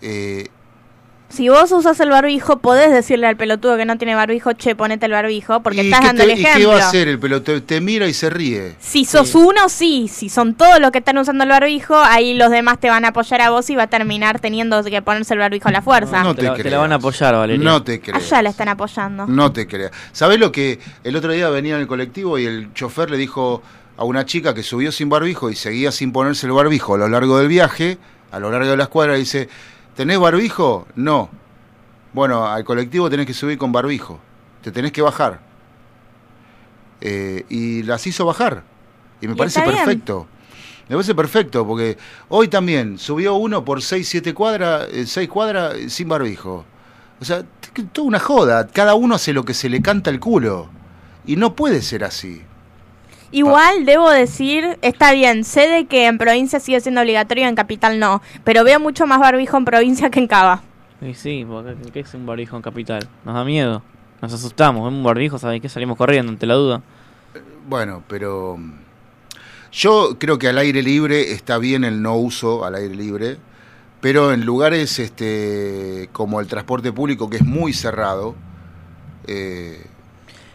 eh, 0.00 0.48
Si 1.34 1.48
vos 1.48 1.72
usas 1.72 1.98
el 1.98 2.10
barbijo, 2.10 2.58
podés 2.60 2.92
decirle 2.92 3.26
al 3.26 3.36
pelotudo 3.36 3.76
que 3.76 3.84
no 3.84 3.98
tiene 3.98 4.14
barbijo, 4.14 4.52
che, 4.52 4.76
ponete 4.76 5.06
el 5.06 5.12
barbijo, 5.12 5.60
porque 5.60 5.82
¿y 5.82 5.86
estás 5.86 6.00
qué 6.00 6.06
dando 6.06 6.24
te- 6.24 6.32
el 6.32 6.38
¿Y 6.38 6.44
qué 6.44 6.66
va 6.66 6.76
a 6.76 6.88
hacer 6.88 7.08
el 7.08 7.18
pelotero? 7.18 7.62
Te 7.62 7.80
mira 7.80 8.06
y 8.06 8.14
se 8.14 8.30
ríe. 8.30 8.76
Si 8.78 9.04
sos 9.04 9.34
uno, 9.34 9.68
sí. 9.68 10.08
Si 10.08 10.28
son 10.28 10.54
todos 10.54 10.78
los 10.78 10.92
que 10.92 10.98
están 10.98 11.18
usando 11.18 11.42
el 11.44 11.50
barbijo, 11.50 11.96
ahí 11.98 12.34
los 12.34 12.50
demás 12.50 12.78
te 12.78 12.88
van 12.88 13.04
a 13.04 13.08
apoyar 13.08 13.40
a 13.42 13.50
vos 13.50 13.68
y 13.70 13.74
va 13.74 13.84
a 13.84 13.86
terminar 13.88 14.38
teniendo 14.38 14.82
que 14.84 15.02
ponerse 15.02 15.34
el 15.34 15.40
barbijo 15.40 15.68
a 15.68 15.72
la 15.72 15.82
fuerza. 15.82 16.22
No 16.22 16.34
te, 16.34 16.42
te 16.42 16.46
la, 16.48 16.52
te 16.54 16.58
la 16.58 16.62
creas. 16.64 16.80
van 16.80 16.92
a 16.92 16.94
apoyar, 16.96 17.34
Valeria. 17.34 17.64
No 17.64 17.82
te 17.82 18.00
creas. 18.00 18.24
Allá 18.32 18.42
la 18.42 18.50
están 18.50 18.68
apoyando. 18.68 19.26
No 19.26 19.52
te 19.52 19.66
creas. 19.66 19.90
¿Sabés 20.12 20.38
lo 20.38 20.52
que 20.52 20.78
el 21.02 21.16
otro 21.16 21.32
día 21.32 21.48
venía 21.50 21.74
en 21.74 21.80
el 21.80 21.86
colectivo 21.88 22.38
y 22.38 22.46
el 22.46 22.72
chofer 22.74 23.10
le 23.10 23.16
dijo 23.16 23.60
a 23.96 24.04
una 24.04 24.24
chica 24.24 24.54
que 24.54 24.62
subió 24.62 24.92
sin 24.92 25.08
barbijo 25.08 25.50
y 25.50 25.56
seguía 25.56 25.90
sin 25.90 26.12
ponerse 26.12 26.46
el 26.46 26.52
barbijo 26.52 26.94
a 26.94 26.98
lo 26.98 27.08
largo 27.08 27.38
del 27.38 27.48
viaje, 27.48 27.98
a 28.30 28.38
lo 28.38 28.50
largo 28.52 28.70
de 28.70 28.76
las 28.76 28.88
cuadras, 28.88 29.18
dice, 29.18 29.48
¿tenés 29.94 30.18
barbijo? 30.18 30.86
No. 30.94 31.30
Bueno, 32.12 32.46
al 32.46 32.64
colectivo 32.64 33.10
tenés 33.10 33.26
que 33.26 33.34
subir 33.34 33.58
con 33.58 33.72
barbijo. 33.72 34.20
Te 34.62 34.70
tenés 34.70 34.92
que 34.92 35.02
bajar. 35.02 35.40
Eh, 37.00 37.44
y 37.48 37.82
las 37.82 38.06
hizo 38.06 38.24
bajar. 38.24 38.62
Y 39.20 39.26
me 39.26 39.34
Y 39.34 39.36
parece 39.36 39.62
perfecto. 39.62 40.26
Me 40.88 40.96
parece 40.96 41.14
perfecto, 41.14 41.66
porque 41.66 41.96
hoy 42.28 42.48
también 42.48 42.98
subió 42.98 43.34
uno 43.34 43.64
por 43.64 43.82
6, 43.82 44.06
7 44.06 44.34
cuadras, 44.34 44.88
6 45.06 45.28
cuadras 45.28 45.74
eh, 45.74 45.90
sin 45.90 46.08
barbijo. 46.08 46.64
O 47.20 47.24
sea, 47.24 47.42
toda 47.92 48.06
una 48.06 48.20
joda. 48.20 48.66
Cada 48.68 48.94
uno 48.94 49.14
hace 49.14 49.32
lo 49.32 49.44
que 49.44 49.54
se 49.54 49.68
le 49.68 49.80
canta 49.80 50.10
el 50.10 50.20
culo. 50.20 50.68
Y 51.26 51.36
no 51.36 51.54
puede 51.56 51.80
ser 51.80 52.04
así. 52.04 52.42
Igual 53.34 53.84
debo 53.84 54.10
decir, 54.10 54.78
está 54.80 55.10
bien, 55.10 55.42
sé 55.42 55.66
de 55.66 55.86
que 55.86 56.06
en 56.06 56.18
provincia 56.18 56.60
sigue 56.60 56.80
siendo 56.80 57.00
obligatorio, 57.00 57.48
en 57.48 57.56
capital 57.56 57.98
no, 57.98 58.22
pero 58.44 58.62
veo 58.62 58.78
mucho 58.78 59.08
más 59.08 59.18
barbijo 59.18 59.56
en 59.56 59.64
provincia 59.64 60.08
que 60.08 60.20
en 60.20 60.28
Cava. 60.28 60.62
Y 61.02 61.14
sí, 61.14 61.44
porque 61.44 61.74
¿qué 61.92 61.98
es 61.98 62.14
un 62.14 62.26
barbijo 62.26 62.54
en 62.54 62.62
capital? 62.62 63.08
Nos 63.24 63.34
da 63.34 63.42
miedo. 63.42 63.82
Nos 64.22 64.32
asustamos. 64.32 64.84
Vemos 64.84 64.98
un 64.98 65.02
barbijo, 65.02 65.36
¿sabes 65.40 65.60
qué? 65.60 65.68
Salimos 65.68 65.98
corriendo 65.98 66.30
ante 66.30 66.46
la 66.46 66.54
duda. 66.54 66.82
Bueno, 67.66 68.04
pero 68.06 68.56
mm, 68.56 68.72
yo 69.72 70.16
creo 70.20 70.38
que 70.38 70.46
al 70.46 70.58
aire 70.58 70.80
libre 70.80 71.32
está 71.32 71.58
bien 71.58 71.82
el 71.82 72.02
no 72.02 72.14
uso 72.14 72.64
al 72.64 72.76
aire 72.76 72.94
libre, 72.94 73.38
pero 74.00 74.32
en 74.32 74.46
lugares 74.46 75.00
este 75.00 76.08
como 76.12 76.38
el 76.38 76.46
transporte 76.46 76.92
público 76.92 77.28
que 77.28 77.38
es 77.38 77.44
muy 77.44 77.72
cerrado, 77.72 78.36
eh, 79.26 79.84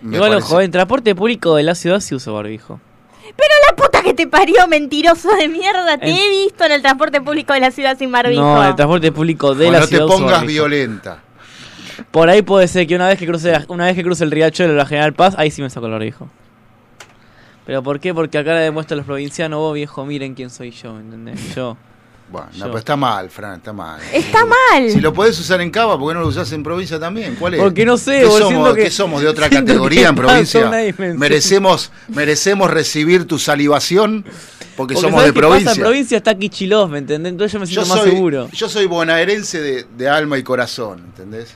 me 0.02 0.16
Igual, 0.18 0.32
parece- 0.32 0.48
ojo, 0.48 0.62
en 0.62 0.72
transporte 0.72 1.16
público 1.16 1.56
de 1.56 1.64
la 1.64 1.76
ciudad 1.76 2.00
sí 2.00 2.16
uso 2.16 2.34
barbijo. 2.34 2.80
Pero 3.22 3.54
la 3.70 3.76
puta 3.76 4.02
que 4.02 4.14
te 4.14 4.28
parió, 4.28 4.68
mentiroso 4.68 5.30
de 5.36 5.48
mierda. 5.48 5.98
Te 5.98 6.10
En- 6.10 6.16
he 6.18 6.30
visto 6.46 6.64
en 6.66 6.72
el 6.72 6.82
transporte 6.82 7.22
público 7.22 7.54
de 7.54 7.60
la 7.60 7.72
ciudad 7.72 7.98
sin 7.98 8.12
barbijo. 8.12 8.42
No, 8.42 8.62
en 8.64 8.70
el 8.70 8.76
transporte 8.76 9.12
público 9.12 9.54
de 9.56 9.68
O 9.68 9.72
la 9.72 9.80
no 9.82 9.86
te 9.86 9.90
ciudad 9.96 10.08
pongas 10.08 10.46
violenta. 10.46 11.20
Por 12.12 12.30
ahí 12.30 12.42
puede 12.42 12.68
ser 12.68 12.88
que 12.88 12.96
una 12.96 13.08
vez 13.08 13.20
que 13.20 13.28
cruce 13.28 13.52
la- 13.52 13.66
una 13.68 13.86
vez 13.86 13.96
que 13.96 14.04
cruce 14.04 14.24
el 14.24 14.32
riachuelo 14.32 14.74
o 14.74 14.76
la 14.76 14.86
General 14.86 15.14
Paz, 15.14 15.36
ahí 15.38 15.52
sí 15.52 15.62
me 15.62 15.70
saco 15.70 15.86
el 15.86 15.92
barbijo. 15.92 16.28
¿Pero 17.66 17.84
por 17.84 18.00
qué? 18.00 18.14
Porque 18.14 18.38
acá 18.40 18.54
le 18.54 18.62
demuestro 18.62 18.96
a 18.96 18.98
los 18.98 19.06
provincianos, 19.06 19.60
vos 19.60 19.76
viejo, 19.76 20.06
miren 20.06 20.34
quién 20.34 20.50
soy 20.50 20.72
yo, 20.72 20.98
¿entendés? 21.00 21.54
Yo. 21.56 21.78
Bueno, 22.32 22.48
no, 22.58 22.66
pero 22.66 22.78
está 22.78 22.96
mal, 22.96 23.30
Fran, 23.30 23.56
está 23.58 23.74
mal. 23.74 24.00
Está 24.14 24.46
mal. 24.46 24.90
Si 24.92 25.00
lo 25.02 25.12
podés 25.14 25.40
usar 25.40 25.62
en 25.62 25.72
Cava, 25.72 25.98
¿por 25.98 26.10
qué 26.10 26.14
no 26.14 26.22
lo 26.22 26.28
usás 26.28 26.52
en 26.52 26.62
provincia 26.64 27.00
también? 27.00 27.36
¿Cuál 27.40 27.56
es? 27.56 27.60
Porque 27.60 27.86
no 27.86 27.98
sé, 27.98 28.20
¿Qué 28.20 28.26
vos, 28.26 28.38
somos, 28.40 28.76
que- 28.76 28.84
qué 28.84 28.92
somos 28.92 29.22
de 29.22 29.28
otra 29.28 29.50
categoría 29.50 30.10
en 30.10 30.16
provincia? 30.16 30.72
Merecemos, 31.16 31.92
merecemos 32.08 32.70
recibir 32.70 33.26
tu 33.26 33.40
salivación 33.40 34.24
porque, 34.76 34.94
Porque 34.94 34.96
somos 34.96 35.20
¿sabés 35.22 35.26
de 35.28 35.34
qué 35.34 35.40
pasa? 35.42 35.48
provincia. 35.50 35.72
En 35.74 35.80
provincia 35.82 36.18
está 36.18 36.36
Quichilós, 36.38 36.90
¿me 36.90 37.00
entendés? 37.00 37.32
Entonces 37.32 37.52
yo 37.54 37.60
me 37.60 37.66
Yo 37.66 37.72
siento 37.82 37.90
más 37.90 38.00
soy, 38.04 38.12
seguro. 38.12 38.50
yo 38.54 38.70
soy 38.70 38.86
bonaerense 38.86 39.60
de, 39.62 39.86
de 39.98 40.08
alma 40.10 40.38
y 40.38 40.44
corazón, 40.44 41.00
¿entendés? 41.00 41.56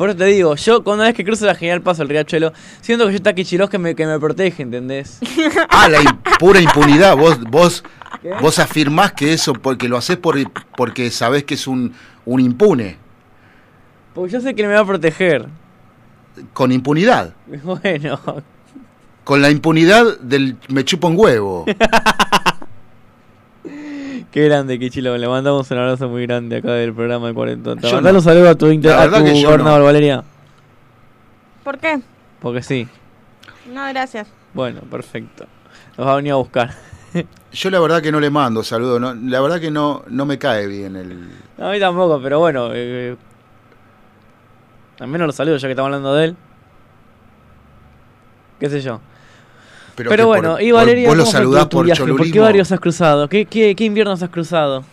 Por 0.00 0.08
eso 0.08 0.16
te 0.16 0.24
digo, 0.24 0.56
yo 0.56 0.82
cuando 0.82 1.04
vez 1.04 1.12
que 1.12 1.22
cruzo 1.26 1.44
la 1.44 1.54
General 1.54 1.82
Paz 1.82 1.98
o 1.98 2.02
el 2.02 2.08
riachuelo, 2.08 2.54
siento 2.80 3.04
que 3.04 3.10
yo 3.12 3.16
está 3.16 3.34
Quichilós 3.34 3.68
que 3.68 3.76
me, 3.76 3.94
que 3.94 4.06
me 4.06 4.18
protege, 4.18 4.62
¿entendés? 4.62 5.18
Ah, 5.68 5.90
la 5.90 5.98
pura 6.38 6.58
impunidad. 6.58 7.18
Vos, 7.18 7.38
vos, 7.50 7.84
vos 8.40 8.58
afirmás 8.58 9.12
que 9.12 9.34
eso 9.34 9.52
porque 9.52 9.90
lo 9.90 9.98
haces 9.98 10.16
por, 10.16 10.38
porque 10.74 11.10
sabés 11.10 11.44
que 11.44 11.52
es 11.52 11.66
un, 11.66 11.92
un 12.24 12.40
impune, 12.40 12.96
Porque 14.14 14.32
yo 14.32 14.40
sé 14.40 14.54
que 14.54 14.66
me 14.66 14.72
va 14.72 14.80
a 14.80 14.86
proteger. 14.86 15.48
con 16.54 16.72
impunidad. 16.72 17.34
Bueno, 17.62 18.18
Con 19.22 19.42
la 19.42 19.50
impunidad 19.50 20.18
del 20.20 20.56
me 20.70 20.82
chupo 20.82 21.08
un 21.08 21.18
huevo. 21.18 21.66
qué 24.30 24.44
grande 24.44 24.78
Quichilós. 24.78 25.18
Le 25.20 25.28
mandamos 25.28 25.70
un 25.70 25.78
abrazo 25.78 26.08
muy 26.08 26.26
grande 26.26 26.56
acá 26.58 26.72
del 26.72 26.92
programa 26.94 27.28
de 27.28 27.34
Cuarentón. 27.34 27.78
Yo 27.80 27.92
Mandale 27.92 28.12
no. 28.12 28.18
un 28.18 28.24
saludo 28.24 28.50
a 28.50 28.54
tu, 28.54 28.68
inter- 28.68 28.92
a 28.92 29.04
tu 29.04 29.10
gobernador, 29.20 29.80
no. 29.80 29.84
Valeria. 29.84 30.24
¿Por 31.64 31.78
qué? 31.78 32.00
Porque 32.40 32.62
sí. 32.62 32.88
No, 33.72 33.86
gracias. 33.88 34.28
Bueno, 34.54 34.80
perfecto. 34.82 35.46
Nos 35.96 36.06
va 36.06 36.12
a 36.12 36.16
venir 36.16 36.32
a 36.32 36.36
buscar. 36.36 36.70
Yo 37.52 37.70
la 37.70 37.80
verdad 37.80 38.00
que 38.02 38.12
no 38.12 38.20
le 38.20 38.30
mando 38.30 38.62
saludos, 38.62 39.00
no, 39.00 39.14
la 39.14 39.40
verdad 39.40 39.60
que 39.60 39.70
no, 39.70 40.04
no 40.08 40.24
me 40.24 40.38
cae 40.38 40.66
bien 40.68 40.94
el... 40.96 41.28
No, 41.58 41.68
a 41.68 41.72
mí 41.72 41.80
tampoco, 41.80 42.20
pero 42.22 42.38
bueno. 42.38 42.70
Eh, 42.72 43.16
al 45.00 45.08
menos 45.08 45.26
los 45.26 45.34
saludos 45.36 45.60
ya 45.60 45.68
que 45.68 45.72
estamos 45.72 45.88
hablando 45.88 46.14
de 46.14 46.24
él. 46.26 46.36
¿Qué 48.58 48.70
sé 48.70 48.80
yo? 48.80 49.00
Pero, 49.96 50.10
que 50.10 50.22
bueno, 50.22 50.52
por- 50.52 50.62
y 50.62 50.70
por- 50.70 50.80
Valeria, 50.80 51.08
vos 51.08 51.16
lo 51.16 51.22
¿cómo 51.24 51.30
fue 51.32 51.40
saludás 51.40 51.66
por 51.66 51.84
viaje? 51.84 52.04
¿Por 52.06 52.30
qué 52.30 52.40
barrios 52.40 52.72
has 52.72 52.80
cruzado? 52.80 53.28
¿Qué, 53.28 53.44
qué, 53.46 53.74
qué 53.74 53.84
inviernos 53.84 54.22
has 54.22 54.30
cruzado? 54.30 54.84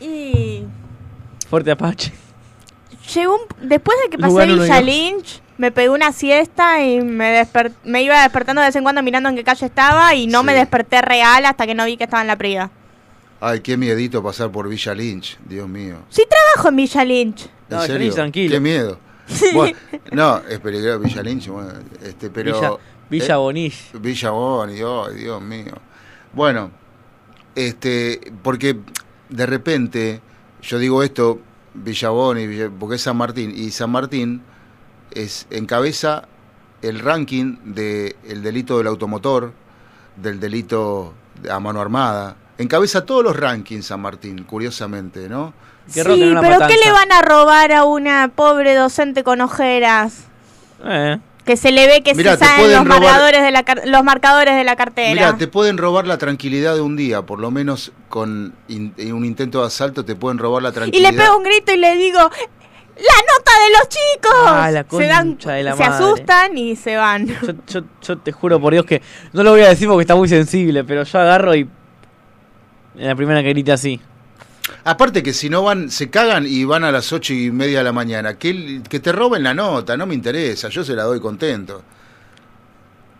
Y 0.00 0.64
Fuerte 1.48 1.70
Apache. 1.70 2.12
llegó 3.14 3.34
un- 3.34 3.68
después 3.68 3.96
de 4.04 4.10
que 4.10 4.18
pasé 4.18 4.46
Lugano, 4.46 4.62
Villa. 4.62 4.80
Lynch, 4.80 5.40
me 5.58 5.70
pegué 5.70 5.90
una 5.90 6.12
siesta 6.12 6.84
y 6.84 7.00
me 7.00 7.42
desper- 7.42 7.72
me 7.84 8.02
iba 8.02 8.20
despertando 8.22 8.60
de 8.62 8.68
vez 8.68 8.76
en 8.76 8.82
cuando 8.82 9.02
mirando 9.02 9.28
en 9.28 9.36
qué 9.36 9.44
calle 9.44 9.66
estaba 9.66 10.14
y 10.14 10.26
no 10.26 10.40
Sí. 10.40 10.46
me 10.46 10.54
desperté 10.54 11.00
real 11.02 11.44
hasta 11.46 11.66
que 11.66 11.74
no 11.74 11.84
vi 11.84 11.96
que 11.96 12.04
estaba 12.04 12.22
en 12.22 12.28
la 12.28 12.36
Prida. 12.36 12.70
Ay, 13.40 13.60
qué 13.60 13.76
miedito 13.76 14.22
pasar 14.22 14.50
por 14.50 14.68
Villa 14.68 14.94
Lynch, 14.94 15.38
Dios 15.44 15.68
mío. 15.68 15.96
Sí 16.08 16.22
trabajo 16.28 16.68
en 16.70 16.76
Villa 16.76 17.04
Lynch. 17.04 17.42
¿En 17.70 17.76
No, 17.76 17.82
serio? 17.82 18.14
Tranquilo. 18.14 18.52
Qué 18.52 18.60
miedo. 18.60 18.98
Bueno, 19.54 19.76
no, 20.12 20.38
es 20.48 20.58
peligroso 20.60 20.98
Villa 21.00 21.22
Lynch, 21.22 21.48
bueno, 21.48 21.70
este, 22.02 22.28
pero... 22.30 22.54
Villa, 22.54 22.72
Villa 23.20 23.34
eh, 23.34 23.38
Bonilla. 23.38 23.76
Villa 23.94 24.30
Boni, 24.30 24.74
ay, 24.74 25.14
Dios 25.16 25.40
mío. 25.42 25.74
Bueno, 26.32 26.70
este, 27.54 28.32
porque 28.42 28.78
de 29.28 29.46
repente, 29.46 30.20
yo 30.62 30.78
digo 30.78 31.02
esto, 31.02 31.40
Villa 31.74 32.10
Boni, 32.10 32.46
Villa- 32.46 32.70
porque 32.78 32.96
es 32.96 33.02
San 33.02 33.16
Martín, 33.16 33.52
y 33.54 33.70
San 33.70 33.90
Martín 33.90 34.42
es 35.12 35.46
encabeza 35.50 36.26
el 36.82 36.98
ranking 36.98 37.56
del 37.64 38.42
delito 38.42 38.78
del 38.78 38.88
automotor, 38.88 39.52
del 40.16 40.40
delito 40.40 41.14
a 41.50 41.60
mano 41.60 41.80
armada. 41.80 42.36
Encabeza 42.58 43.04
todos 43.04 43.24
los 43.24 43.36
rankings 43.36 43.86
San 43.86 44.00
Martín, 44.00 44.44
curiosamente, 44.44 45.28
¿no? 45.28 45.54
Sí, 45.86 46.00
pero 46.02 46.14
¿qué 46.14 46.26
matanza. 46.32 46.68
le 46.68 46.92
van 46.92 47.12
a 47.12 47.22
robar 47.22 47.72
a 47.72 47.84
una 47.84 48.30
pobre 48.34 48.74
docente 48.74 49.22
con 49.22 49.40
ojeras? 49.40 50.24
Eh, 50.84 51.18
Que 51.44 51.56
se 51.58 51.72
le 51.72 51.86
ve 51.86 52.02
que 52.02 52.14
Mirá, 52.14 52.36
se 52.38 52.44
pueden 52.56 52.72
los 52.72 52.86
robar- 52.86 53.00
marcadores, 53.02 53.42
de 53.42 53.50
la 53.50 53.62
car- 53.64 53.82
los 53.86 54.02
marcadores 54.02 54.56
de 54.56 54.64
la 54.64 54.76
cartera. 54.76 55.10
Mira, 55.10 55.36
te 55.36 55.46
pueden 55.46 55.76
robar 55.76 56.06
la 56.06 56.16
tranquilidad 56.16 56.74
de 56.74 56.80
un 56.80 56.96
día, 56.96 57.22
por 57.22 57.38
lo 57.38 57.50
menos 57.50 57.92
con 58.08 58.54
in- 58.68 58.94
un 59.12 59.24
intento 59.26 59.60
de 59.60 59.66
asalto 59.66 60.04
te 60.06 60.14
pueden 60.16 60.38
robar 60.38 60.62
la 60.62 60.70
y 60.70 60.72
tranquilidad. 60.72 61.10
le 61.12 61.18
pego 61.18 61.36
un 61.36 61.44
grito 61.44 61.72
y 61.72 61.76
le 61.76 61.96
digo, 61.96 62.18
¡La 62.96 63.02
nota 63.02 63.50
de 63.64 63.70
los 63.72 63.88
chicos! 63.88 64.46
Ah, 64.46 64.70
la 64.70 64.86
se 64.88 65.06
dan, 65.08 65.36
de 65.36 65.62
la 65.64 65.72
se 65.76 65.82
madre. 65.82 65.94
asustan 66.04 66.56
y 66.56 66.76
se 66.76 66.96
van. 66.96 67.26
yo, 67.42 67.52
yo, 67.66 67.80
yo 68.00 68.18
te 68.18 68.30
juro 68.30 68.60
por 68.60 68.72
Dios 68.72 68.86
que 68.86 69.02
no 69.32 69.42
lo 69.42 69.50
voy 69.50 69.62
a 69.62 69.68
decir 69.68 69.88
porque 69.88 70.02
está 70.02 70.14
muy 70.14 70.28
sensible, 70.28 70.84
pero 70.84 71.02
yo 71.02 71.18
agarro 71.18 71.56
y. 71.56 71.68
En 72.96 73.06
la 73.08 73.16
primera 73.16 73.42
que 73.42 73.48
grite 73.48 73.72
así. 73.72 74.00
Aparte 74.86 75.22
que 75.22 75.32
si 75.32 75.48
no 75.48 75.62
van, 75.62 75.90
se 75.90 76.10
cagan 76.10 76.44
y 76.46 76.64
van 76.64 76.84
a 76.84 76.92
las 76.92 77.12
ocho 77.12 77.32
y 77.32 77.50
media 77.50 77.78
de 77.78 77.84
la 77.84 77.92
mañana. 77.92 78.34
Que, 78.34 78.82
que 78.88 79.00
te 79.00 79.12
roben 79.12 79.42
la 79.42 79.54
nota, 79.54 79.96
no 79.96 80.04
me 80.06 80.14
interesa, 80.14 80.68
yo 80.68 80.84
se 80.84 80.94
la 80.94 81.04
doy 81.04 81.20
contento. 81.20 81.82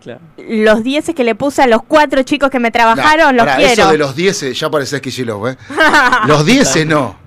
Claro. 0.03 0.19
Los 0.37 0.83
dieces 0.83 1.15
que 1.15 1.23
le 1.23 1.33
puse 1.33 1.63
a 1.63 1.67
los 1.67 1.81
cuatro 1.83 2.21
chicos 2.21 2.51
que 2.51 2.59
me 2.59 2.69
trabajaron, 2.69 3.35
Nah, 3.35 3.43
los 3.45 3.55
quiero. 3.55 3.81
Eso 3.83 3.91
de 3.91 3.97
los 3.97 4.15
10 4.15 4.59
ya 4.59 4.69
parecés 4.69 5.01
Kicillof, 5.01 5.49
¿eh? 5.49 5.57
los 6.27 6.45
10 6.45 6.85
no, 6.85 7.17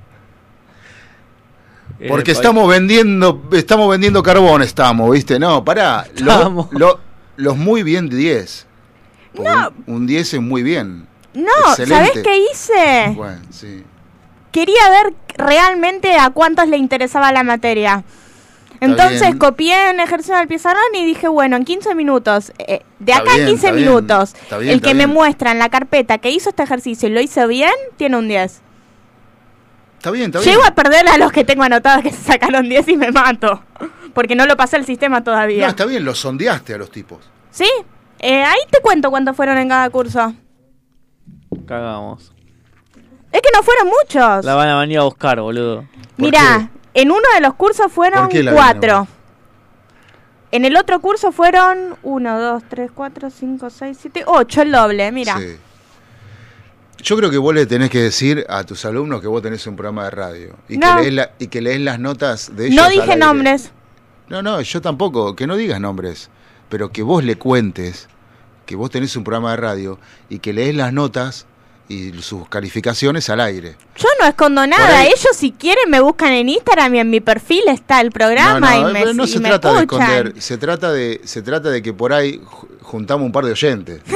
porque 2.07 2.31
estamos 2.31 2.69
vendiendo, 2.69 3.43
estamos 3.53 3.91
vendiendo 3.91 4.23
carbón, 4.23 4.63
estamos, 4.63 5.11
¿viste? 5.11 5.39
No, 5.41 5.65
pará, 5.65 6.07
lo- 6.21 6.33
Estamos. 6.33 6.69
lo- 6.71 7.01
los 7.37 7.57
muy 7.57 7.83
bien 7.83 8.09
10. 8.09 8.67
Porque 9.35 9.51
No. 9.51 9.73
Un, 9.87 9.95
un 9.97 10.07
10 10.07 10.35
es 10.35 10.41
muy 10.41 10.63
bien. 10.63 11.09
No, 11.35 11.51
Excelente. 11.71 12.07
¿sabés 12.07 12.23
qué 12.23 12.39
hice? 12.53 13.13
Bueno, 13.17 13.41
sí. 13.51 13.83
Quería 14.53 14.91
ver 14.91 15.15
realmente 15.37 16.17
a 16.17 16.31
cuántos 16.31 16.69
le 16.69 16.77
interesaba 16.77 17.33
la 17.33 17.43
materia. 17.43 18.05
Entonces 18.81 19.35
copié 19.37 19.91
en 19.91 19.99
ejercicio 20.01 20.37
del 20.37 20.47
pizarrón 20.47 20.83
y 20.95 21.05
dije, 21.05 21.27
bueno, 21.27 21.57
en 21.57 21.65
15 21.65 21.95
minutos, 21.97 22.53
eh, 22.59 22.83
de 23.01 23.13
Está 23.13 23.23
acá 23.23 23.35
bien, 23.35 23.47
a 23.47 23.49
15 23.49 23.55
está 23.67 23.73
bien, 23.73 23.89
minutos, 23.89 24.35
está 24.41 24.59
bien, 24.59 24.73
el 24.75 24.81
que 24.81 24.95
me 24.95 25.07
muestra 25.09 25.51
en 25.51 25.59
la 25.59 25.69
carpeta 25.69 26.19
que 26.19 26.31
hizo 26.31 26.51
este 26.51 26.63
ejercicio 26.63 27.09
y 27.09 27.13
lo 27.13 27.21
hizo 27.21 27.47
bien, 27.49 27.73
tiene 27.97 28.17
un 28.17 28.29
10. 28.29 28.63
Está 29.97 30.13
bien, 30.13 30.27
está 30.27 30.39
bien. 30.39 30.51
Llego 30.53 30.65
a 30.65 30.71
perder 30.77 31.09
a 31.09 31.19
los 31.19 31.33
que 31.33 31.43
tengo 31.45 31.65
anotados 31.65 32.05
que 32.05 32.13
se 32.13 32.23
sacaron 32.33 32.69
10 32.69 32.89
y 32.89 32.97
me 32.97 33.11
mato. 33.11 33.63
Porque 34.15 34.37
no 34.37 34.47
lo 34.47 34.57
pasé 34.57 34.77
el 34.77 34.85
sistema 34.85 35.19
No, 35.19 35.25
todavía. 35.25 35.67
está 35.67 35.85
bien, 35.85 36.05
los 36.05 36.19
sondeaste 36.21 36.75
a 36.75 36.79
los 36.79 36.91
tipos. 36.93 37.29
¿Sí? 37.51 37.69
Eh, 38.21 38.45
ahí 38.45 38.61
te 38.71 38.81
cuento 38.81 39.11
cuántos 39.11 39.35
fueron 39.35 39.59
en 39.59 39.69
cada 39.69 39.91
curso. 39.91 40.35
Cagamos. 41.67 42.33
Es 43.33 43.43
que 43.43 43.49
no 43.55 43.63
fueron 43.63 43.89
muchos. 43.89 44.45
La 44.45 44.55
van 44.55 44.69
a 44.69 44.81
venir 44.81 44.99
a 44.99 45.03
buscar, 45.03 45.41
boludo. 45.41 45.85
¿Por 46.17 46.25
Mira, 46.25 46.71
en 46.95 47.11
uno 47.11 47.23
de 47.35 47.41
los 47.41 47.55
cursos 47.55 47.93
fueron 47.93 48.23
¿Por 48.25 48.29
qué 48.31 48.43
la 48.43 48.53
vienen 48.53 48.59
a 48.59 48.73
cuatro. 48.73 49.09
En 50.51 50.65
el 50.65 50.77
otro 50.77 51.01
curso 51.01 51.31
fueron 51.31 51.97
uno, 52.03 52.41
dos, 52.41 52.63
tres, 52.69 52.91
cuatro, 52.95 53.29
cinco, 53.31 53.69
seis, 53.69 53.99
siete, 54.01 54.23
ocho, 54.27 54.63
el 54.63 54.73
doble, 54.73 55.13
mira. 55.13 55.37
Sí. 55.39 55.57
Yo 57.03 57.17
creo 57.17 57.31
que 57.31 57.39
vos 57.39 57.55
le 57.55 57.67
tenés 57.67 57.91
que 57.91 58.01
decir 58.03 58.45
a 58.49 58.65
tus 58.65 58.85
alumnos 58.85 59.21
que 59.21 59.29
vos 59.29 59.43
tenés 59.43 59.67
un 59.67 59.77
programa 59.77 60.05
de 60.05 60.11
radio 60.11 60.57
y, 60.69 60.79
No. 60.79 60.97
que, 60.97 61.03
lees 61.03 61.15
la- 61.15 61.31
y 61.39 61.47
que 61.49 61.61
lees 61.61 61.81
las 61.81 62.01
notas 62.01 62.57
de 62.57 62.67
ellos. 62.69 62.77
No 62.83 62.89
dije 62.89 63.15
nombres. 63.17 63.71
No, 64.29 64.43
no, 64.43 64.61
yo 64.63 64.81
tampoco, 64.81 65.37
que 65.37 65.47
no 65.47 65.55
digas 65.57 65.81
nombres, 65.81 66.31
pero 66.69 66.91
que 66.91 67.03
vos 67.03 67.23
le 67.25 67.37
cuentes 67.37 68.09
que 68.67 68.75
vos 68.77 68.91
tenés 68.91 69.17
un 69.17 69.25
programa 69.25 69.53
de 69.53 69.57
radio 69.59 69.99
y 70.29 70.41
que 70.41 70.53
lees 70.53 70.75
las 70.75 70.93
notas 70.93 71.47
y 71.89 72.13
sus 72.23 72.49
calificaciones 72.49 73.29
al 73.31 73.41
aire. 73.41 73.77
No 74.21 74.27
escondo 74.27 74.67
nada. 74.67 75.01
ahí- 75.01 75.09
Ellos 75.09 75.29
si 75.35 75.53
quieren 75.53 75.91
me 75.91 76.01
buscan 76.01 76.33
en 76.33 76.49
Instagram 76.49 76.95
y 76.95 76.99
en 77.01 77.11
mi 77.11 77.21
perfil 77.21 77.63
está 77.69 78.01
el 78.01 78.11
programa 78.11 78.61
no, 78.75 78.81
no, 78.83 78.91
y 78.91 78.93
me, 78.93 79.15
no 79.15 79.25
y 79.25 79.29
se 79.29 79.41
me 79.41 79.49
trata 79.49 79.73
de 79.75 79.81
esconder, 79.81 80.35
se 80.39 80.59
trata 80.59 80.93
de, 80.93 81.21
se 81.25 81.43
trata 81.43 81.71
de 81.71 81.83
que 81.83 81.93
por 81.93 82.13
ahí 82.13 82.39
ju- 82.41 82.69
juntamos 82.83 83.27
un 83.27 83.33
par 83.33 83.45
de 83.45 83.53
oyentes. 83.53 84.01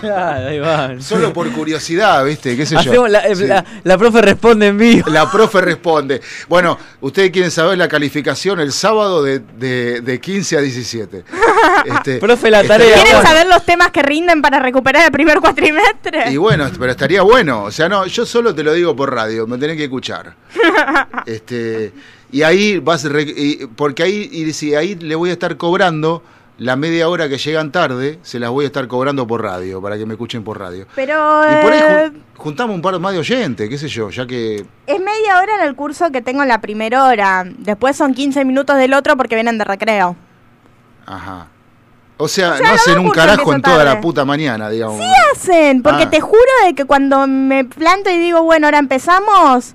Claro, 0.00 0.48
ahí 0.48 0.58
van. 0.58 1.00
Solo 1.02 1.32
por 1.32 1.50
curiosidad, 1.52 2.24
¿viste? 2.24 2.56
¿Qué 2.56 2.66
sé 2.66 2.76
yo? 2.82 3.06
La, 3.08 3.34
Sí. 3.34 3.46
la, 3.46 3.64
la 3.84 3.96
profe 3.96 4.20
responde 4.20 4.66
en 4.66 4.76
vivo. 4.76 5.08
La 5.08 5.30
profe 5.30 5.60
responde. 5.62 6.20
Bueno, 6.48 6.76
ustedes 7.00 7.30
quieren 7.30 7.50
saber 7.50 7.78
la 7.78 7.88
calificación 7.88 8.60
el 8.60 8.72
sábado 8.72 9.22
de, 9.22 9.38
de, 9.38 10.00
de 10.02 10.20
15 10.20 10.58
a 10.58 10.60
17. 10.60 11.24
Este, 11.84 12.16
Profe, 12.18 12.50
la 12.50 12.62
estaría 12.62 12.86
tarea. 12.86 12.94
¿Quieren 13.02 13.12
bueno. 13.22 13.28
saber 13.28 13.46
los 13.46 13.64
temas 13.64 13.90
que 13.90 14.02
rinden 14.02 14.40
para 14.40 14.58
recuperar 14.58 15.04
el 15.06 15.12
primer 15.12 15.40
cuatrimestre? 15.40 16.30
Y 16.30 16.36
bueno, 16.38 16.70
pero 16.78 16.90
estaría 16.92 17.20
bueno. 17.22 17.64
O 17.64 17.70
sea, 17.70 17.88
no, 17.90 18.06
yo 18.06 18.24
solo 18.24 18.54
te 18.54 18.62
lo 18.62 18.72
digo 18.72 18.93
por 18.96 19.12
radio, 19.14 19.46
me 19.46 19.58
tenés 19.58 19.76
que 19.76 19.84
escuchar. 19.84 20.34
Este, 21.26 21.92
y 22.32 22.42
ahí 22.42 22.78
vas, 22.78 23.06
porque 23.76 24.02
ahí, 24.02 24.28
y 24.30 24.52
si 24.52 24.74
ahí 24.74 24.94
le 24.96 25.14
voy 25.14 25.30
a 25.30 25.32
estar 25.32 25.56
cobrando 25.56 26.22
la 26.58 26.76
media 26.76 27.08
hora 27.08 27.28
que 27.28 27.38
llegan 27.38 27.72
tarde 27.72 28.18
se 28.22 28.38
las 28.38 28.50
voy 28.50 28.64
a 28.64 28.66
estar 28.68 28.86
cobrando 28.88 29.26
por 29.26 29.42
radio, 29.42 29.80
para 29.80 29.96
que 29.96 30.04
me 30.06 30.14
escuchen 30.14 30.44
por 30.44 30.58
radio. 30.58 30.86
Pero 30.94 31.14
Y 31.50 31.62
por 31.62 31.72
ahí 31.72 31.80
eh, 31.80 32.10
jun- 32.12 32.22
juntamos 32.36 32.76
un 32.76 32.82
par 32.82 32.98
más 33.00 33.12
de 33.12 33.18
oyentes, 33.20 33.68
qué 33.68 33.78
sé 33.78 33.88
yo, 33.88 34.10
ya 34.10 34.26
que... 34.26 34.64
es 34.86 35.00
media 35.00 35.38
hora 35.40 35.56
en 35.60 35.66
el 35.68 35.74
curso 35.74 36.10
que 36.12 36.20
tengo 36.22 36.42
en 36.42 36.48
la 36.48 36.60
primera 36.60 37.04
hora. 37.06 37.44
Después 37.58 37.96
son 37.96 38.12
15 38.14 38.44
minutos 38.44 38.76
del 38.76 38.92
otro 38.94 39.16
porque 39.16 39.34
vienen 39.34 39.56
de 39.58 39.64
recreo. 39.64 40.14
Ajá. 41.06 41.48
O 42.16 42.28
sea, 42.28 42.52
O 42.52 42.56
sea, 42.58 42.66
no 42.68 42.74
hacen 42.74 42.98
un 42.98 43.10
carajo 43.10 43.52
en 43.52 43.60
toda 43.60 43.84
la 43.84 44.00
puta 44.00 44.24
mañana, 44.24 44.70
digamos. 44.70 44.98
¿Qué 45.00 45.12
hacen? 45.32 45.82
Porque 45.82 46.04
Ah. 46.04 46.10
te 46.10 46.20
juro 46.20 46.38
de 46.64 46.74
que 46.74 46.84
cuando 46.84 47.26
me 47.26 47.64
planto 47.64 48.08
y 48.10 48.18
digo, 48.18 48.42
bueno, 48.44 48.68
ahora 48.68 48.78
empezamos, 48.78 49.74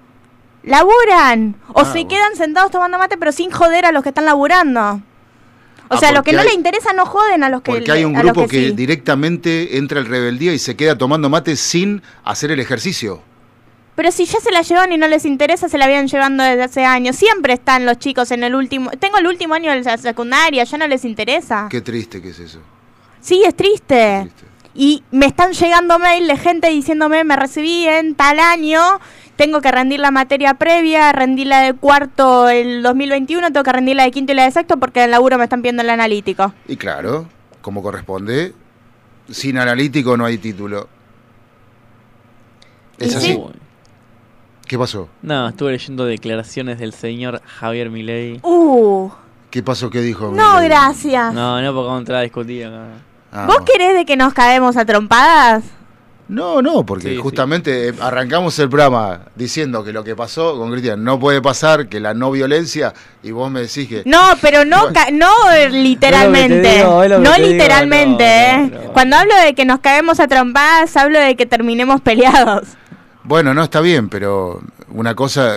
laburan. 0.64 1.56
O 1.74 1.82
Ah, 1.82 1.86
se 1.86 1.92
bueno. 1.92 2.08
quedan 2.10 2.36
sentados 2.36 2.72
tomando 2.72 2.98
mate, 2.98 3.18
pero 3.18 3.32
sin 3.32 3.52
joder 3.52 3.86
a 3.86 3.92
los 3.92 4.04
que 4.04 4.10
están 4.10 4.26
laburando. 4.26 5.02
O 5.92 5.96
Ah, 5.96 5.98
sea, 5.98 6.10
a 6.10 6.12
los 6.12 6.24
que 6.24 6.34
no 6.34 6.42
hay- 6.42 6.48
le 6.50 6.54
interesa 6.54 6.94
no 6.94 7.06
joden 7.06 7.44
a 7.44 7.50
los 7.50 7.62
que 7.62 7.72
Porque 7.72 7.92
hay 7.92 8.06
un 8.06 8.14
grupo 8.14 8.48
que, 8.48 8.68
sí. 8.68 8.72
directamente 8.72 9.78
entra 9.78 10.00
el 10.00 10.06
rebeldía 10.06 10.54
y 10.54 10.60
se 10.60 10.76
queda 10.76 10.98
tomando 10.98 11.30
mate 11.30 11.56
sin 11.56 12.04
hacer 12.24 12.52
el 12.52 12.60
ejercicio. 12.60 13.22
Pero 14.00 14.14
si 14.14 14.24
ya 14.24 14.40
se 14.40 14.50
la 14.50 14.62
llevan 14.62 14.94
y 14.94 14.98
no 14.98 15.10
les 15.10 15.26
interesa, 15.26 15.68
se 15.68 15.78
la 15.78 15.84
habían 15.84 16.08
llevando 16.08 16.42
desde 16.42 16.64
hace 16.64 16.86
años. 16.86 17.18
Siempre 17.18 17.52
están 17.52 17.86
los 17.86 18.00
chicos 18.00 18.32
en 18.32 18.46
el 18.46 18.56
último... 18.56 18.92
Tengo 18.92 19.18
el 19.18 19.28
último 19.28 19.56
año 19.56 19.74
de 19.74 19.84
la 19.84 19.98
secundaria, 19.98 20.64
ya 20.64 20.78
no 20.78 20.88
les 20.88 21.04
interesa. 21.04 21.68
Qué 21.70 21.82
triste 21.82 22.22
que 22.22 22.30
es 22.30 22.40
eso. 22.40 22.62
Sí, 23.20 23.44
es 23.46 23.54
triste. 23.54 24.22
Triste. 24.22 24.46
Y 24.74 25.04
me 25.12 25.26
están 25.26 25.52
llegando 25.52 26.00
mail 26.00 26.28
de 26.28 26.38
gente 26.38 26.70
diciéndome, 26.70 27.26
me 27.26 27.36
recibí 27.36 27.90
en 27.90 28.16
tal 28.16 28.40
año, 28.40 28.80
tengo 29.36 29.60
que 29.60 29.70
rendir 29.70 30.00
la 30.00 30.12
materia 30.12 30.54
previa, 30.54 31.12
rendí 31.12 31.44
la 31.44 31.60
de 31.60 31.74
cuarto 31.74 32.48
el 32.48 32.82
2021, 32.82 33.52
tengo 33.52 33.66
que 33.66 33.74
rendir 33.74 33.98
la 33.98 34.04
de 34.04 34.12
quinto 34.12 34.32
y 34.32 34.36
la 34.36 34.46
de 34.46 34.52
sexto 34.52 34.78
porque 34.78 35.02
en 35.02 35.06
el 35.08 35.12
laburo 35.12 35.38
me 35.38 35.44
están 35.44 35.62
pidiendo 35.62 35.84
el 35.84 35.90
analítico. 35.90 36.54
Y 36.70 36.78
claro, 36.78 37.28
como 37.62 37.84
corresponde, 37.84 38.54
sin 39.30 39.58
analítico 39.58 40.16
no 40.16 40.24
hay 40.24 40.38
título. 40.38 40.88
¿Es 42.98 43.14
así? 43.14 43.34
sí. 43.34 43.40
¿Qué 44.70 44.78
pasó? 44.78 45.10
No, 45.24 45.50
estuve 45.50 45.72
leyendo 45.72 46.06
declaraciones 46.06 46.78
del 46.78 46.94
señor 46.94 47.42
Javier 47.44 47.90
Milei. 47.90 48.40
Uh, 48.44 49.10
¿Qué 49.50 49.64
pasó? 49.64 49.90
¿Qué 49.90 50.00
dijo? 50.00 50.32
no, 50.32 50.54
Milei? 50.58 50.70
gracias. 50.70 51.34
No, 51.34 51.60
no, 51.60 51.74
porque 51.74 51.86
vamos 51.88 51.96
a 51.96 52.00
entrar 52.02 52.20
a 52.20 52.22
discutir 52.22 52.66
acá. 52.68 52.84
Ah, 53.32 53.46
¿Vos 53.48 53.62
querés 53.66 53.96
de 53.96 54.06
que 54.06 54.16
nos 54.16 54.32
caemos 54.32 54.78
a 54.78 54.86
trompadas? 54.86 55.64
No, 56.28 56.62
no, 56.62 56.86
porque 56.86 57.08
Sí, 57.10 57.16
sí. 57.16 57.22
justamente 57.24 57.88
eh, 57.90 57.94
arrancamos 58.00 58.60
el 58.60 58.70
programa 58.70 59.22
diciendo 59.36 59.84
que 59.84 59.92
lo 59.92 60.04
que 60.04 60.16
pasó 60.16 60.56
con 60.60 60.70
Cristian 60.70 61.04
no 61.04 61.20
puede 61.20 61.42
pasar, 61.42 61.88
que 61.90 62.00
la 62.00 62.14
no 62.14 62.30
violencia, 62.30 62.94
y 63.24 63.32
vos 63.32 63.50
me 63.50 63.62
decís 63.62 63.88
que... 63.90 64.04
No, 64.06 64.22
pero 64.40 64.64
no, 64.66 64.94
ca- 64.94 65.10
no 65.12 65.32
eh, 65.52 65.72
literalmente. 65.72 66.76
digo, 66.78 67.02
es 67.02 67.10
lo 67.10 67.18
que 67.18 67.24
no 67.24 67.34
te 67.34 67.42
digo, 67.42 67.52
literalmente, 67.54 68.24
no, 68.24 68.64
¿eh? 68.66 68.70
no, 68.72 68.84
no. 68.84 68.94
Cuando 68.94 69.16
hablo 69.18 69.34
de 69.44 69.56
que 69.56 69.66
nos 69.66 69.80
caemos 69.80 70.20
a 70.20 70.28
trompadas, 70.28 70.96
hablo 70.96 71.20
de 71.20 71.36
que 71.36 71.48
terminemos 71.48 72.02
peleados. 72.02 72.68
Bueno, 73.24 73.54
no 73.54 73.64
está 73.64 73.82
bien, 73.82 74.10
pero 74.10 74.62
una 74.90 75.14
cosa 75.16 75.56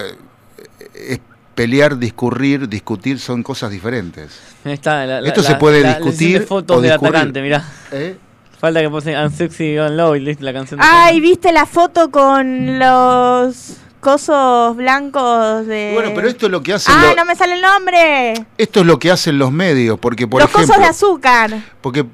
es 0.95 1.21
pelear, 1.55 1.99
discurrir, 1.99 2.69
discutir, 2.69 3.19
son 3.19 3.43
cosas 3.43 3.71
diferentes. 3.71 4.39
Está, 4.65 5.07
la- 5.07 5.21
la- 5.21 5.29
Esto 5.29 5.43
se 5.43 5.53
la- 5.53 5.59
puede 5.59 5.83
la- 5.83 5.95
discutir 5.95 6.43
fotos 6.47 6.79
o 6.79 6.81
del 6.81 6.91
discurrir. 6.93 7.15
atacante, 7.17 7.43
mirá. 7.43 7.65
¿Eh? 7.93 8.17
Falta 8.59 8.81
que 8.81 8.89
puse 8.91 9.17
Unsexy 9.17 9.77
Gone 9.77 9.97
Low 9.97 10.15
y 10.15 10.21
la 10.37 10.53
canción 10.53 10.79
Ay, 10.83 11.15
fondo. 11.15 11.29
¿viste 11.29 11.53
la 11.53 11.67
foto 11.67 12.11
con 12.13 12.79
los 12.79 13.77
cosos 13.99 14.77
blancos 14.77 15.67
de... 15.67 15.91
Bueno, 15.95 16.11
pero 16.15 16.29
esto 16.29 16.47
es 16.47 16.53
lo 16.53 16.63
que 16.63 16.73
hacen 16.75 16.95
Ah, 16.97 17.07
los- 17.09 17.17
no 17.17 17.25
me 17.25 17.35
sale 17.37 17.55
el 17.55 17.61
nombre. 17.61 18.35
esto 18.59 18.81
es 18.81 18.87
lo 18.87 18.99
que 18.99 19.11
hacen 19.11 19.39
los 19.39 19.51
medios, 19.53 19.99
porque 19.99 20.27
por 20.29 20.41
los 20.43 20.49
ejemplo, 20.51 20.69
cosos 20.69 20.83
de 20.83 20.89
azúcar. 20.89 21.61
porque 21.81 22.07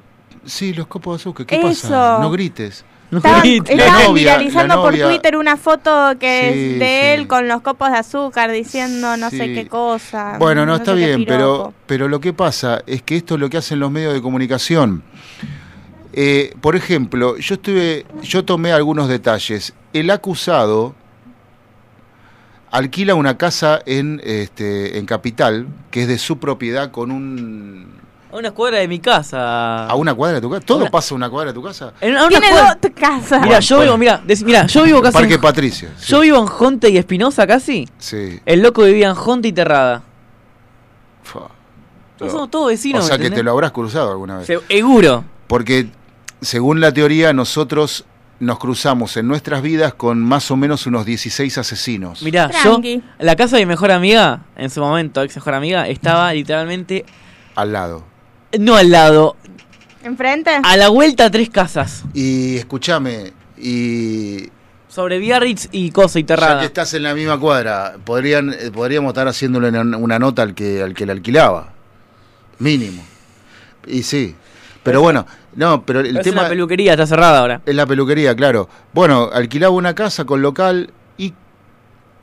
sí, 0.45 0.73
los 0.73 0.87
copos 0.87 1.17
de 1.17 1.21
azúcar, 1.21 1.45
¿qué 1.45 1.55
Eso. 1.57 1.67
pasa? 1.87 2.17
No 2.19 2.31
grites. 2.31 2.83
Estaban, 3.11 3.43
novia, 4.03 4.13
viralizando 4.13 4.81
por 4.81 4.95
Twitter 4.95 5.35
una 5.35 5.57
foto 5.57 6.13
que 6.19 6.51
Sí, 6.53 6.73
es 6.73 6.79
de 6.79 6.85
sí. 6.85 7.21
él 7.21 7.27
con 7.27 7.47
los 7.47 7.61
copos 7.61 7.91
de 7.91 7.97
azúcar 7.97 8.51
diciendo 8.51 9.17
no 9.17 9.29
sé 9.29 9.53
qué 9.53 9.67
cosa. 9.67 10.37
Bueno, 10.37 10.65
no, 10.65 10.75
está 10.75 10.93
bien, 10.93 11.25
pero, 11.25 11.73
pero 11.87 12.07
lo 12.07 12.19
que 12.19 12.33
pasa 12.33 12.83
es 12.85 13.01
que 13.01 13.15
esto 13.15 13.35
es 13.35 13.39
lo 13.39 13.49
que 13.49 13.57
hacen 13.57 13.79
los 13.79 13.89
medios 13.89 14.13
de 14.13 14.21
comunicación. 14.21 15.03
Eh, 16.13 16.53
por 16.61 16.75
ejemplo, 16.75 17.37
yo 17.37 17.55
estuve, 17.55 18.05
yo 18.21 18.45
tomé 18.45 18.71
algunos 18.73 19.07
detalles. 19.07 19.73
El 19.93 20.09
acusado 20.11 20.95
alquila 22.71 23.15
una 23.15 23.37
casa 23.37 23.79
en, 23.85 24.21
este, 24.23 24.97
en 24.97 25.05
Capital, 25.05 25.67
que 25.91 26.03
es 26.03 26.07
de 26.07 26.17
su 26.17 26.39
propiedad, 26.39 26.91
con 26.91 27.11
un 27.11 27.87
A 28.31 28.35
una 28.37 28.49
escuadra 28.49 28.77
de 28.77 28.87
mi 28.87 28.99
casa. 28.99 29.87
a 29.87 29.95
una 29.95 30.13
cuadra 30.13 30.35
de 30.35 30.41
tu 30.41 30.49
casa. 30.51 30.65
Todo 30.65 30.77
Una- 30.79 30.91
pasa 30.91 31.13
a 31.13 31.17
una 31.17 31.29
cuadra 31.29 31.51
de 31.51 31.53
tu 31.55 31.63
casa. 31.63 31.93
En 31.99 32.11
una 32.11 32.27
Tiene 32.27 32.45
escuadra- 32.47 32.77
dos 32.81 32.91
casas. 32.95 33.41
Mira, 33.41 33.59
yo 33.59 33.79
vivo, 33.81 33.97
mira, 33.97 34.21
mira, 34.45 34.65
yo 34.67 34.83
vivo 34.83 35.01
casi. 35.01 35.13
Parque 35.13 35.33
en- 35.35 35.41
Patricia. 35.41 35.89
sí. 35.97 36.05
Yo 36.11 36.19
vivo 36.19 36.37
en 36.37 36.45
Jonte 36.45 36.89
y 36.89 36.97
Espinosa 36.97 37.47
casi. 37.47 37.87
Sí. 37.97 38.39
El 38.45 38.61
loco 38.61 38.83
vivía 38.83 39.07
en 39.09 39.15
Jonte 39.15 39.47
y 39.47 39.51
Terrada. 39.53 40.03
No 42.19 42.29
somos 42.29 42.51
todos 42.51 42.67
vecinos. 42.67 43.05
o 43.05 43.07
sea 43.07 43.17
que 43.17 43.31
te 43.31 43.43
lo 43.43 43.51
habrás 43.51 43.71
cruzado 43.71 44.11
alguna 44.11 44.37
vez. 44.39 44.47
Se- 44.47 44.59
Seguro. 44.67 45.23
Porque 45.47 45.87
según 46.41 46.81
la 46.81 46.91
teoría, 46.93 47.31
nosotros 47.33 48.05
nos 48.39 48.59
cruzamos 48.59 49.15
en 49.17 49.27
nuestras 49.27 49.61
vidas 49.61 49.93
con 49.93 50.21
más 50.21 50.49
o 50.51 50.55
menos 50.55 50.85
unos 50.85 51.05
16 51.05 51.57
asesinos. 51.57 52.21
Mirá, 52.21 52.49
Tranqui. 52.49 52.97
yo, 52.97 53.03
la 53.19 53.35
casa 53.35 53.57
de 53.57 53.63
mi 53.65 53.69
mejor 53.69 53.91
amiga, 53.91 54.41
en 54.55 54.69
su 54.69 54.81
momento, 54.81 55.21
ex 55.23 55.35
mejor 55.35 55.53
amiga, 55.55 55.87
estaba 55.87 56.31
literalmente, 56.33 57.05
Al 57.55 57.73
lado. 57.73 58.03
No 58.57 58.75
al 58.75 58.89
lado, 58.89 59.35
¿Enfrente? 60.03 60.51
a 60.63 60.77
la 60.77 60.89
vuelta 60.89 61.29
tres 61.29 61.49
casas. 61.49 62.03
Y 62.13 62.57
escúchame, 62.57 63.33
y 63.57 64.49
Sobre 64.87 65.19
Biarritz 65.19 65.69
y 65.71 65.91
Cosa 65.91 66.19
y 66.19 66.23
ya 66.23 66.35
que 66.35 66.41
Terrada. 66.41 66.63
estás 66.63 66.93
en 66.95 67.03
la 67.03 67.13
misma 67.13 67.39
cuadra, 67.39 67.97
podrían, 68.03 68.53
eh, 68.53 68.71
podríamos 68.73 69.09
estar 69.09 69.27
haciéndole 69.27 69.69
una, 69.69 70.19
nota 70.19 70.41
al 70.41 70.55
que, 70.55 70.81
al 70.81 70.93
que 70.93 71.05
la 71.05 71.13
alquilaba. 71.13 71.73
Mínimo. 72.57 73.03
Y 73.85 74.03
sí. 74.03 74.35
Pero 74.83 75.01
bueno, 75.01 75.27
no, 75.55 75.85
pero 75.85 75.99
el 75.99 76.17
es 76.17 76.23
tema 76.23 76.41
una 76.41 76.49
peluquería, 76.49 76.93
está 76.93 77.05
cerrada 77.05 77.39
ahora. 77.39 77.61
es 77.65 77.75
la 77.75 77.85
peluquería, 77.85 78.35
claro. 78.35 78.67
Bueno, 78.93 79.29
alquilaba 79.31 79.73
una 79.75 79.93
casa 79.93 80.25
con 80.25 80.41
local 80.41 80.91
y 81.17 81.33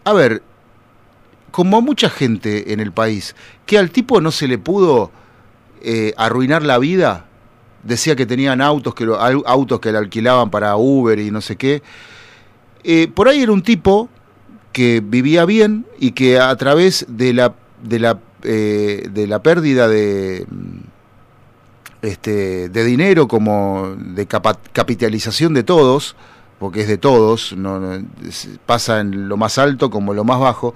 a 0.04 0.12
ver, 0.12 0.42
como 1.50 1.76
a 1.76 1.80
mucha 1.80 2.10
gente 2.10 2.72
en 2.72 2.80
el 2.80 2.92
país, 2.92 3.36
que 3.66 3.78
al 3.78 3.90
tipo 3.90 4.20
no 4.20 4.30
se 4.32 4.48
le 4.48 4.58
pudo 4.58 5.10
eh, 5.86 6.12
arruinar 6.16 6.62
la 6.62 6.78
vida, 6.78 7.24
decía 7.84 8.16
que 8.16 8.26
tenían 8.26 8.60
autos 8.60 8.94
que 8.94 9.06
lo- 9.06 9.18
au- 9.20 9.44
autos 9.46 9.78
que 9.80 9.92
le 9.92 9.98
alquilaban 9.98 10.50
para 10.50 10.76
Uber 10.76 11.18
y 11.18 11.30
no 11.30 11.40
sé 11.40 11.54
qué. 11.56 11.82
Eh, 12.84 13.08
por 13.14 13.28
ahí 13.28 13.40
era 13.42 13.52
un 13.52 13.62
tipo 13.62 14.08
que 14.72 15.00
vivía 15.02 15.44
bien 15.46 15.86
y 15.98 16.10
que 16.10 16.38
a 16.38 16.54
través 16.56 17.06
de 17.08 17.32
la 17.32 17.54
de 17.82 17.98
la 18.00 18.18
eh, 18.42 19.08
de 19.10 19.26
la 19.26 19.42
pérdida 19.42 19.88
de 19.88 20.44
mm, 20.50 20.78
este 22.02 22.68
de 22.68 22.84
dinero 22.84 23.26
como 23.28 23.94
de 23.96 24.26
capitalización 24.26 25.54
de 25.54 25.62
todos 25.62 26.14
porque 26.58 26.82
es 26.82 26.88
de 26.88 26.98
todos 26.98 27.54
no, 27.56 27.80
pasa 28.66 29.00
en 29.00 29.28
lo 29.28 29.36
más 29.36 29.58
alto 29.58 29.90
como 29.90 30.14
lo 30.14 30.24
más 30.24 30.38
bajo 30.40 30.74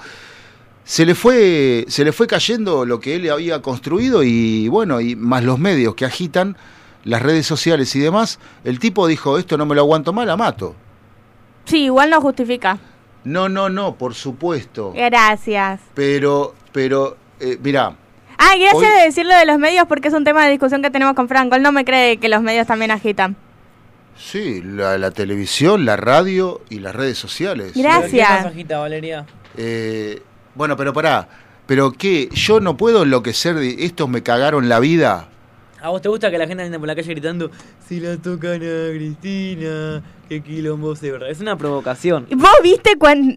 se 0.84 1.06
le 1.06 1.14
fue 1.14 1.84
se 1.88 2.04
le 2.04 2.12
fue 2.12 2.26
cayendo 2.26 2.84
lo 2.84 3.00
que 3.00 3.16
él 3.16 3.30
había 3.30 3.62
construido 3.62 4.22
y 4.22 4.68
bueno 4.68 5.00
y 5.00 5.14
más 5.16 5.44
los 5.44 5.58
medios 5.58 5.94
que 5.94 6.04
agitan 6.04 6.56
las 7.04 7.22
redes 7.22 7.46
sociales 7.46 7.94
y 7.96 8.00
demás 8.00 8.38
el 8.64 8.78
tipo 8.78 9.06
dijo 9.06 9.38
esto 9.38 9.56
no 9.56 9.66
me 9.66 9.74
lo 9.74 9.82
aguanto 9.82 10.12
más 10.12 10.26
la 10.26 10.36
mato 10.36 10.74
Sí, 11.66 11.84
igual 11.84 12.10
no 12.10 12.20
justifica. 12.20 12.78
no 13.24 13.48
no 13.48 13.68
no 13.68 13.94
por 13.94 14.14
supuesto 14.14 14.92
Gracias. 14.94 15.80
pero 15.94 16.54
pero 16.72 17.16
eh, 17.40 17.58
mirá 17.62 17.94
Ah, 18.42 18.54
gracias 18.58 18.74
Hoy- 18.90 18.98
de 19.00 19.04
decirlo 19.04 19.34
de 19.36 19.44
los 19.44 19.58
medios 19.58 19.84
porque 19.86 20.08
es 20.08 20.14
un 20.14 20.24
tema 20.24 20.44
de 20.46 20.50
discusión 20.52 20.80
que 20.80 20.90
tenemos 20.90 21.12
con 21.14 21.28
Franco. 21.28 21.56
Él 21.56 21.62
no 21.62 21.72
me 21.72 21.84
cree 21.84 22.16
que 22.16 22.30
los 22.30 22.40
medios 22.40 22.66
también 22.66 22.90
agitan. 22.90 23.36
sí 24.16 24.62
la, 24.64 24.96
la 24.96 25.10
televisión 25.10 25.84
la 25.84 25.96
radio 25.96 26.62
y 26.70 26.78
las 26.80 26.94
redes 26.94 27.18
sociales 27.18 27.72
Gracias. 27.76 28.10
¿Qué 28.28 28.34
más 28.34 28.46
agita, 28.46 28.78
Valeria? 28.78 29.26
Eh, 29.58 30.22
bueno 30.54 30.76
pero 30.76 30.92
pará 30.92 31.28
pero 31.66 31.92
qué 31.92 32.28
yo 32.32 32.60
no 32.60 32.76
puedo 32.76 33.02
enloquecer 33.04 33.54
de 33.56 33.84
estos 33.84 34.08
me 34.08 34.22
cagaron 34.22 34.68
la 34.68 34.80
vida 34.80 35.28
¿A 35.82 35.88
vos 35.88 36.02
te 36.02 36.10
gusta 36.10 36.30
que 36.30 36.36
la 36.36 36.46
gente 36.46 36.62
ande 36.62 36.78
por 36.78 36.86
la 36.88 36.94
calle 36.94 37.10
gritando 37.12 37.50
si 37.88 38.00
la 38.00 38.18
tocan 38.18 38.56
a 38.56 38.92
Cristina? 38.94 40.02
¿Qué 40.28 40.42
quilombo 40.42 40.94
se 40.94 41.10
verdad? 41.10 41.30
Es 41.30 41.40
una 41.40 41.56
provocación. 41.56 42.26
¿Vos 42.36 42.50
viste 42.62 42.96
cuando... 42.98 43.34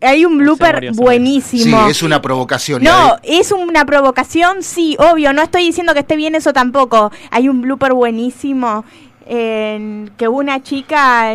Hay 0.00 0.24
un 0.24 0.36
blooper 0.36 0.74
murió, 0.74 0.92
buenísimo. 0.94 1.84
sí 1.84 1.90
es 1.90 2.02
una 2.02 2.20
provocación 2.20 2.82
No, 2.82 2.90
ahí- 3.22 3.38
es 3.38 3.52
una 3.52 3.84
provocación, 3.86 4.64
sí, 4.64 4.96
obvio. 4.98 5.32
No 5.32 5.42
estoy 5.42 5.62
diciendo 5.64 5.94
que 5.94 6.00
esté 6.00 6.16
bien 6.16 6.34
eso 6.34 6.52
tampoco. 6.52 7.12
Hay 7.30 7.48
un 7.48 7.60
blooper 7.62 7.92
buenísimo 7.92 8.84
en 9.24 10.10
que 10.16 10.26
una 10.26 10.60
chica 10.60 11.32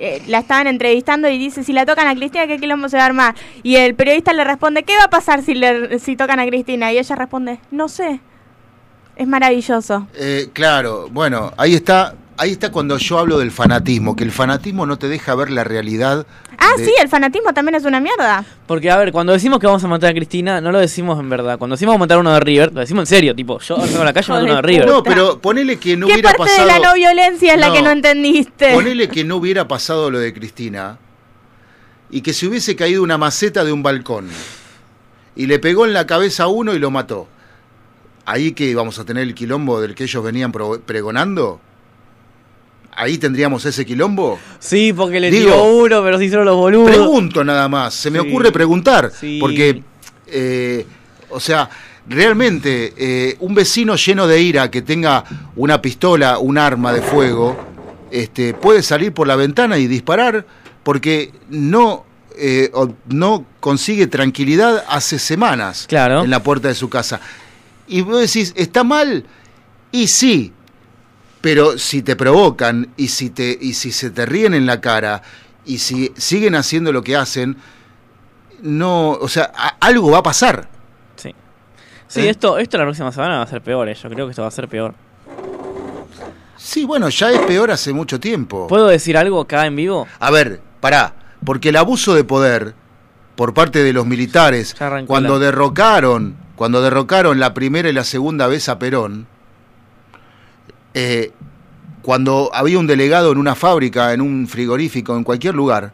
eh, 0.00 0.22
la 0.28 0.38
estaban 0.38 0.66
entrevistando 0.66 1.28
y 1.28 1.36
dice, 1.36 1.62
si 1.62 1.74
la 1.74 1.84
tocan 1.84 2.08
a 2.08 2.14
Cristina, 2.14 2.46
¿qué 2.46 2.58
quilombo 2.58 2.88
se 2.88 2.96
va 2.96 3.02
a 3.02 3.06
armar? 3.06 3.34
Y 3.62 3.76
el 3.76 3.94
periodista 3.94 4.32
le 4.32 4.44
responde, 4.44 4.82
¿qué 4.82 4.96
va 4.96 5.04
a 5.04 5.10
pasar 5.10 5.42
si, 5.42 5.54
le, 5.54 5.98
si 5.98 6.16
tocan 6.16 6.40
a 6.40 6.46
Cristina? 6.46 6.90
Y 6.90 6.98
ella 6.98 7.16
responde, 7.16 7.60
no 7.70 7.88
sé. 7.88 8.20
Es 9.16 9.28
maravilloso. 9.28 10.08
Eh, 10.14 10.48
claro, 10.54 11.08
bueno, 11.10 11.52
ahí 11.58 11.74
está, 11.74 12.14
ahí 12.40 12.52
está 12.52 12.72
cuando 12.72 12.96
yo 12.96 13.18
hablo 13.18 13.38
del 13.38 13.50
fanatismo, 13.50 14.16
que 14.16 14.24
el 14.24 14.32
fanatismo 14.32 14.86
no 14.86 14.96
te 14.98 15.08
deja 15.08 15.34
ver 15.34 15.50
la 15.50 15.62
realidad. 15.62 16.26
Ah, 16.58 16.72
de- 16.78 16.84
sí, 16.86 16.92
el 17.00 17.08
fanatismo 17.08 17.52
también 17.52 17.74
es 17.74 17.84
una 17.84 18.00
mierda. 18.00 18.44
Porque, 18.66 18.90
a 18.90 18.96
ver, 18.96 19.12
cuando 19.12 19.32
decimos 19.34 19.58
que 19.58 19.66
vamos 19.66 19.84
a 19.84 19.88
matar 19.88 20.10
a 20.10 20.14
Cristina, 20.14 20.60
no 20.60 20.72
lo 20.72 20.78
decimos 20.78 21.20
en 21.20 21.28
verdad. 21.28 21.58
Cuando 21.58 21.76
decimos 21.76 21.92
vamos 21.92 22.00
a 22.00 22.06
matar 22.06 22.16
a 22.16 22.20
uno 22.20 22.32
de 22.32 22.40
River, 22.40 22.72
lo 22.72 22.80
decimos 22.80 23.02
en 23.02 23.06
serio. 23.06 23.34
Tipo, 23.36 23.58
yo 23.60 23.76
salgo 23.76 24.00
a 24.02 24.04
la 24.06 24.12
calle 24.14 24.26
y 24.26 24.30
mato 24.30 24.40
a 24.40 24.44
uno 24.44 24.54
de 24.56 24.62
River. 24.62 24.86
No, 24.86 25.02
pero 25.02 25.38
ponele 25.38 25.78
que 25.78 25.96
no 25.98 26.06
¿Qué 26.06 26.14
hubiera 26.14 26.30
parte 26.32 26.44
pasado. 26.44 26.66
de 26.68 26.72
la 26.80 26.88
no 26.88 26.94
violencia 26.94 27.52
es 27.54 27.60
la 27.60 27.72
que 27.72 27.82
no 27.82 27.90
entendiste? 27.90 28.72
Ponele 28.72 29.08
que 29.08 29.22
no 29.24 29.36
hubiera 29.36 29.68
pasado 29.68 30.10
lo 30.10 30.18
de 30.18 30.32
Cristina 30.32 30.96
y 32.10 32.22
que 32.22 32.32
se 32.32 32.46
hubiese 32.46 32.74
caído 32.74 33.02
una 33.02 33.18
maceta 33.18 33.64
de 33.64 33.72
un 33.72 33.82
balcón 33.82 34.28
y 35.36 35.46
le 35.46 35.58
pegó 35.58 35.84
en 35.84 35.92
la 35.92 36.06
cabeza 36.06 36.44
a 36.44 36.48
uno 36.48 36.74
y 36.74 36.78
lo 36.78 36.90
mató. 36.90 37.28
Ahí 38.26 38.52
que 38.52 38.74
vamos 38.74 38.98
a 38.98 39.04
tener 39.04 39.24
el 39.24 39.34
quilombo 39.34 39.80
del 39.80 39.94
que 39.94 40.04
ellos 40.04 40.22
venían 40.24 40.52
pro- 40.52 40.80
pregonando. 40.80 41.60
Ahí 43.00 43.16
tendríamos 43.18 43.64
ese 43.64 43.84
quilombo. 43.86 44.38
Sí, 44.58 44.92
porque 44.92 45.20
le 45.20 45.30
Digo, 45.30 45.52
tiró 45.52 45.64
uno, 45.64 46.02
pero 46.02 46.18
se 46.18 46.24
hicieron 46.26 46.44
los 46.44 46.56
boludos. 46.56 46.90
Pregunto 46.90 47.42
nada 47.44 47.68
más, 47.68 47.94
se 47.94 48.10
me 48.10 48.20
Sí. 48.20 48.28
ocurre 48.28 48.52
preguntar, 48.52 49.10
Sí. 49.18 49.38
porque, 49.40 49.82
eh, 50.26 50.84
o 51.30 51.40
sea, 51.40 51.68
realmente 52.08 52.92
eh, 52.96 53.36
un 53.40 53.54
vecino 53.54 53.94
lleno 53.96 54.26
de 54.26 54.40
ira 54.42 54.70
que 54.70 54.82
tenga 54.82 55.24
una 55.56 55.80
pistola, 55.80 56.38
un 56.38 56.58
arma 56.58 56.92
de 56.92 57.02
fuego, 57.02 57.56
este, 58.10 58.52
puede 58.54 58.82
salir 58.82 59.12
por 59.12 59.26
la 59.26 59.36
ventana 59.36 59.78
y 59.78 59.86
disparar 59.86 60.44
porque 60.82 61.30
no, 61.48 62.04
eh, 62.36 62.70
no 63.08 63.44
consigue 63.60 64.06
tranquilidad 64.08 64.84
hace 64.88 65.18
semanas 65.18 65.86
Claro. 65.88 66.24
en 66.24 66.30
la 66.30 66.42
puerta 66.42 66.68
de 66.68 66.74
su 66.74 66.88
casa. 66.88 67.20
Y 67.86 68.02
vos 68.02 68.20
decís, 68.20 68.52
¿está 68.56 68.82
mal? 68.84 69.24
Y 69.92 70.08
sí, 70.08 70.52
pero 71.40 71.78
si 71.78 72.02
te 72.02 72.16
provocan 72.16 72.88
y 72.96 73.08
si, 73.08 73.30
te, 73.30 73.56
y 73.60 73.72
si 73.74 73.92
se 73.92 74.10
te 74.10 74.26
ríen 74.26 74.54
en 74.54 74.66
la 74.66 74.80
cara 74.80 75.22
y 75.64 75.78
si 75.78 76.12
siguen 76.16 76.54
haciendo 76.54 76.92
lo 76.92 77.02
que 77.02 77.16
hacen, 77.16 77.56
no, 78.62 79.10
o 79.12 79.28
sea, 79.28 79.50
a- 79.54 79.76
algo 79.80 80.10
va 80.10 80.18
a 80.18 80.22
pasar. 80.22 80.68
Sí. 81.16 81.34
Sí, 82.08 82.20
¿Eh? 82.22 82.30
esto, 82.30 82.58
esto 82.58 82.76
la 82.78 82.84
próxima 82.84 83.10
semana 83.12 83.36
va 83.38 83.42
a 83.42 83.46
ser 83.46 83.62
peor, 83.62 83.88
eh. 83.88 83.94
yo 83.94 84.08
creo 84.10 84.26
que 84.26 84.30
esto 84.30 84.42
va 84.42 84.48
a 84.48 84.52
ser 84.52 84.68
peor. 84.68 84.94
Sí, 86.56 86.84
bueno, 86.84 87.08
ya 87.08 87.30
es 87.30 87.38
peor 87.40 87.70
hace 87.70 87.92
mucho 87.92 88.20
tiempo. 88.20 88.66
¿Puedo 88.66 88.86
decir 88.88 89.16
algo 89.16 89.40
acá 89.40 89.66
en 89.66 89.76
vivo? 89.76 90.06
A 90.18 90.30
ver, 90.30 90.60
pará, 90.80 91.14
porque 91.44 91.70
el 91.70 91.76
abuso 91.76 92.14
de 92.14 92.22
poder 92.24 92.74
por 93.34 93.54
parte 93.54 93.82
de 93.82 93.92
los 93.94 94.04
militares, 94.06 94.76
cuando 95.06 95.38
la- 95.38 95.46
derrocaron, 95.46 96.36
cuando 96.56 96.82
derrocaron 96.82 97.40
la 97.40 97.54
primera 97.54 97.88
y 97.88 97.92
la 97.94 98.04
segunda 98.04 98.46
vez 98.46 98.68
a 98.68 98.78
Perón, 98.78 99.26
eh, 100.94 101.32
cuando 102.02 102.50
había 102.52 102.78
un 102.78 102.86
delegado 102.86 103.30
en 103.32 103.38
una 103.38 103.54
fábrica, 103.54 104.12
en 104.12 104.20
un 104.20 104.48
frigorífico, 104.48 105.16
en 105.16 105.24
cualquier 105.24 105.54
lugar, 105.54 105.92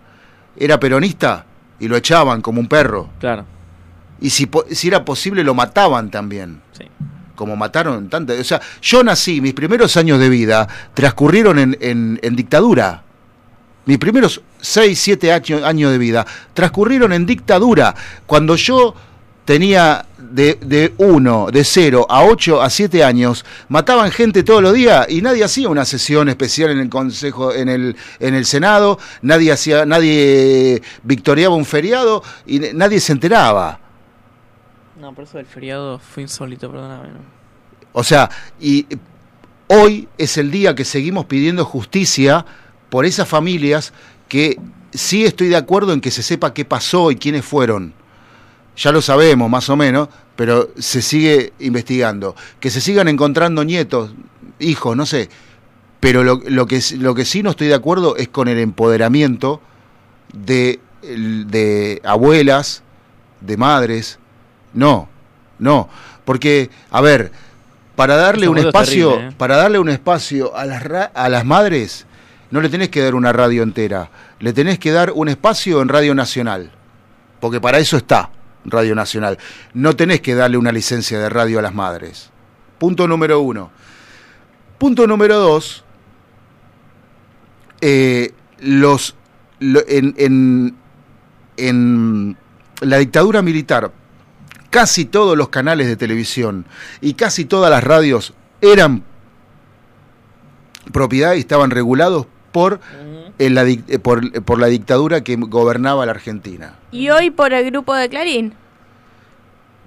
era 0.57 0.79
peronista 0.79 1.45
y 1.81 1.89
lo 1.89 1.97
echaban 1.97 2.41
como 2.43 2.61
un 2.61 2.69
perro. 2.69 3.09
Claro, 3.21 3.45
Y 4.21 4.31
si, 4.31 4.49
era 4.85 5.05
posible, 5.05 5.43
lo 5.45 5.55
mataban 5.55 6.11
también. 6.11 6.61
sí. 6.73 6.85
Como 7.35 7.55
mataron 7.55 8.09
tantas. 8.09 8.39
O 8.41 8.45
sea, 8.45 8.63
yo 8.81 9.05
nací, 9.05 9.43
mis 9.43 9.53
primeros 9.53 9.95
años 9.99 10.19
de 10.19 10.31
vida 10.31 10.67
transcurrieron 10.95 11.59
en, 11.59 11.77
en- 11.83 12.19
en 12.23 12.35
dictadura. 12.35 13.03
Mis 13.85 13.99
primeros 13.99 14.41
6, 14.63 14.99
7 14.99 15.33
años, 15.35 15.63
años 15.63 15.93
de 15.93 15.99
vida 15.99 16.25
transcurrieron 16.55 17.13
en 17.13 17.27
dictadura. 17.27 17.95
Cuando 18.25 18.57
yo 18.57 18.95
tenía 19.45 20.07
de, 20.37 20.59
de 20.61 20.93
1, 20.99 21.49
de 21.51 21.65
0 21.65 22.07
a 22.11 22.25
8, 22.25 22.61
a 22.61 22.69
7 22.69 23.03
años, 23.03 23.47
mataban 23.69 24.11
gente 24.11 24.43
todos 24.43 24.63
los 24.63 24.75
días 24.75 25.07
y 25.09 25.23
nadie 25.23 25.43
hacía 25.43 25.71
una 25.71 25.87
sesión 25.87 26.29
especial 26.29 26.71
en 26.71 26.79
el 26.79 26.91
Consejo, 26.91 27.55
en 27.55 27.71
el, 27.71 27.97
en 28.21 28.35
el 28.35 28.45
Senado, 28.45 28.99
nadie 29.23 29.51
hacía, 29.51 29.87
nadie 29.87 30.83
victoriaba 31.03 31.55
un 31.55 31.65
feriado 31.65 32.23
y 32.45 32.59
nadie 32.59 33.01
se 33.01 33.13
enteraba. 33.13 33.81
No, 35.01 35.15
por 35.15 35.25
eso 35.25 35.39
el 35.39 35.47
feriado 35.47 35.99
fue 35.99 36.25
insólito, 36.25 36.71
perdóname. 36.71 37.09
¿no? 37.09 37.19
O 37.95 38.05
sea, 38.05 38.29
y 38.61 38.87
hoy 39.69 40.07
es 40.19 40.37
el 40.37 40.51
día 40.51 40.75
que 40.75 40.85
seguimos 40.85 41.25
pidiendo 41.25 41.65
justicia 41.65 42.45
por 42.91 43.07
esas 43.07 43.27
familias 43.27 43.95
que 44.29 44.61
sí 44.93 45.25
estoy 45.25 45.49
de 45.49 45.57
acuerdo 45.57 45.95
en 45.95 46.03
que 46.03 46.11
se 46.11 46.23
sepa 46.23 46.53
qué 46.53 46.67
pasó 46.67 47.11
y 47.11 47.17
quiénes 47.17 47.47
fueron. 47.47 47.95
Ya 48.77 48.93
lo 48.93 49.01
sabemos 49.01 49.49
más 49.49 49.71
o 49.71 49.77
menos, 49.77 50.11
pero 50.37 50.71
se 50.79 51.03
sigue 51.03 51.53
investigando. 51.59 52.37
Que 52.61 52.71
se 52.71 52.81
sigan 52.81 53.09
encontrando 53.09 53.65
nietos, 53.65 54.15
hijos, 54.59 54.97
no 54.97 55.07
sé. 55.07 55.29
Pero 56.01 56.23
lo, 56.23 56.41
lo 56.47 56.67
que, 56.67 56.81
lo 56.99 57.15
que 57.15 57.25
sí 57.25 57.43
no 57.43 57.51
estoy 57.51 57.69
de 57.69 57.75
acuerdo 57.75 58.17
es 58.17 58.29
con 58.29 58.49
el 58.49 58.59
empoderamiento 58.59 59.61
de, 60.33 60.79
el- 61.03 61.51
de 61.51 62.01
abuelas, 62.05 62.83
de 63.41 63.57
madres. 63.57 64.19
No, 64.75 65.09
no. 65.59 65.89
Porque, 66.25 66.71
a 66.91 67.01
ver, 67.01 67.33
para 67.95 68.17
darle 68.17 68.49
un 68.49 68.59
espacio, 68.59 69.09
terrible, 69.11 69.29
¿eh? 69.31 69.35
para 69.39 69.57
darle 69.57 69.79
un 69.79 69.89
espacio 69.89 70.55
a 70.57 70.67
las, 70.67 70.83
ra- 70.83 71.11
a 71.15 71.29
las 71.31 71.45
madres, 71.47 72.05
no 72.51 72.61
le 72.61 72.69
tenés 72.69 72.91
que 72.91 73.01
dar 73.01 73.15
una 73.15 73.33
radio 73.33 73.63
entera, 73.63 74.11
le 74.39 74.53
tenés 74.53 74.79
que 74.79 74.91
dar 74.93 75.13
un 75.13 75.29
espacio 75.29 75.81
en 75.81 75.89
Radio 75.89 76.15
Nacional, 76.15 76.71
porque 77.41 77.61
para 77.61 77.79
eso 77.79 77.97
está 77.97 78.29
Radio 78.71 78.95
Nacional. 78.95 79.39
No 79.75 79.97
tenés 79.97 80.21
que 80.21 80.35
darle 80.35 80.59
una 80.59 80.73
licencia 80.73 81.19
de 81.19 81.29
radio 81.29 81.59
a 81.59 81.63
las 81.63 81.75
madres. 81.75 82.31
Punto 82.79 83.07
número 83.09 83.41
uno. 83.41 83.71
Punto 84.79 85.07
número 85.07 85.39
dos. 85.39 85.85
eh, 87.81 88.33
los 88.61 89.15
lo- 89.61 89.87
en, 89.87 90.15
en- 90.19 90.75
en 91.59 92.37
la 92.81 92.97
dictadura 92.99 93.43
militar, 93.43 93.93
casi 94.71 95.05
todos 95.07 95.37
los 95.37 95.49
canales 95.51 95.87
de 95.87 95.97
televisión 95.97 96.67
y 97.01 97.15
casi 97.15 97.45
todas 97.45 97.71
las 97.71 97.83
radios 97.85 98.35
eran 98.61 99.03
propiedad 100.93 101.35
y 101.35 101.41
estaban 101.41 101.71
regulados 101.71 102.27
por, 102.57 102.81
en 103.39 103.55
la, 103.55 103.67
dic- 103.67 103.85
eh, 103.87 103.99
por, 103.99 104.33
por 104.43 104.59
la 104.59 104.69
dictadura 104.69 105.23
que 105.23 105.37
gobernaba 105.37 106.07
la 106.07 106.13
Argentina. 106.13 106.73
Y 106.91 107.11
hoy 107.11 107.29
por 107.29 107.53
el 107.53 107.67
grupo 107.71 107.95
de 107.95 108.09
Clarín. 108.09 108.55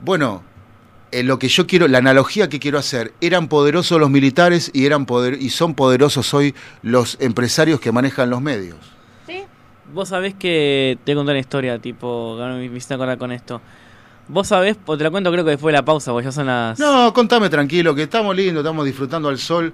Bueno, 0.06 0.44
eh, 1.12 1.24
lo 1.24 1.40
que 1.40 1.48
yo 1.48 1.66
quiero, 1.66 1.88
la 1.88 1.98
analogía 1.98 2.48
que 2.48 2.60
quiero 2.60 2.78
hacer, 2.78 3.12
eran 3.22 3.48
poderosos 3.48 4.00
los 4.00 4.12
militares 4.12 4.70
y 4.72 4.86
eran 4.86 5.08
poder, 5.08 5.42
y 5.42 5.50
son 5.50 5.74
poderosos 5.74 6.32
hoy 6.36 6.54
los 6.84 7.18
empresarios 7.20 7.80
que 7.80 7.92
manejan 7.92 8.30
los 8.30 8.40
medios. 8.40 8.78
¿Sí? 9.26 9.46
Vos 9.92 10.10
sabés 10.10 10.36
que 10.36 11.00
te 11.04 11.16
contar 11.16 11.34
una 11.34 11.40
historia, 11.40 11.80
tipo, 11.80 12.38
me 12.38 12.66
hiciste 12.66 12.94
acordar 12.94 13.18
con 13.18 13.32
esto. 13.32 13.62
Vos 14.28 14.48
sabés, 14.48 14.78
o 14.86 14.96
te 14.96 15.04
la 15.04 15.10
cuento 15.10 15.32
creo 15.32 15.44
que 15.44 15.50
después 15.50 15.74
de 15.74 15.80
la 15.80 15.84
pausa, 15.84 16.12
porque 16.12 16.26
ya 16.26 16.32
son 16.32 16.46
las... 16.46 16.78
No, 16.78 17.12
contame 17.16 17.50
tranquilo, 17.50 17.96
que 17.96 18.04
estamos 18.04 18.36
lindos, 18.36 18.62
estamos 18.62 18.86
disfrutando 18.86 19.28
al 19.28 19.40
sol. 19.40 19.74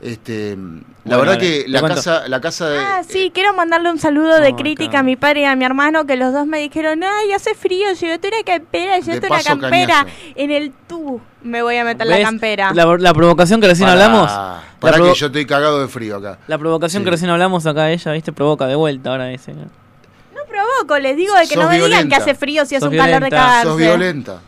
Este, 0.00 0.58
la 1.04 1.16
verdad 1.16 1.38
que 1.38 1.64
la 1.68 1.80
casa, 1.80 2.28
la 2.28 2.40
casa 2.42 2.68
de 2.68 2.78
Ah, 2.78 3.02
sí, 3.08 3.30
quiero 3.32 3.54
mandarle 3.54 3.90
un 3.90 3.98
saludo 3.98 4.38
de 4.40 4.50
No, 4.50 4.56
crítica 4.58 4.90
acá. 4.90 4.98
a 4.98 5.02
mi 5.02 5.16
padre 5.16 5.40
y 5.40 5.44
a 5.44 5.56
mi 5.56 5.64
hermano, 5.64 6.04
que 6.06 6.16
los 6.16 6.34
dos 6.34 6.46
me 6.46 6.58
dijeron, 6.58 7.02
ay, 7.02 7.32
hace 7.32 7.54
frío, 7.54 7.92
llévate 7.98 8.28
una 8.28 8.42
campera, 8.44 8.98
llévate 8.98 9.26
una 9.26 9.42
campera. 9.42 9.86
cañazo. 10.04 10.16
En 10.34 10.50
el 10.50 10.72
tú 10.86 11.20
me 11.42 11.62
voy 11.62 11.76
a 11.76 11.84
meter 11.84 12.06
¿Ves? 12.06 12.18
la 12.18 12.24
campera. 12.24 12.72
La, 12.74 12.84
la 12.98 13.14
provocación 13.14 13.60
que 13.60 13.68
recién 13.68 13.88
hablamos. 13.88 14.30
Provo- 14.80 15.12
que 15.14 15.18
yo 15.18 15.26
estoy 15.26 15.46
cagado 15.46 15.80
de 15.80 15.88
frío 15.88 16.16
acá. 16.16 16.38
la 16.46 16.58
provocación 16.58 17.00
Sí. 17.00 17.04
que 17.06 17.10
recién 17.12 17.30
hablamos 17.30 17.66
acá, 17.66 17.90
ella, 17.90 18.12
viste, 18.12 18.32
provoca 18.32 18.66
de 18.66 18.74
vuelta 18.74 19.10
ahora 19.10 19.32
ese. 19.32 19.54
¿no? 19.54 19.62
No 19.62 20.40
provoco, 20.46 20.98
les 20.98 21.16
digo 21.16 21.34
de 21.34 21.40
que 21.48 21.54
Sos 21.54 21.64
no 21.64 21.70
me 21.70 21.80
digan 21.80 22.08
que 22.10 22.14
hace 22.16 22.34
frío 22.34 22.66
si 22.66 22.74
es 22.74 22.82
Sos 22.82 22.90
un 22.92 22.98
calor 22.98 23.22
de 23.24 23.30
cagarse. 23.30 23.64
Sos 23.68 23.76
violenta. 23.78 24.40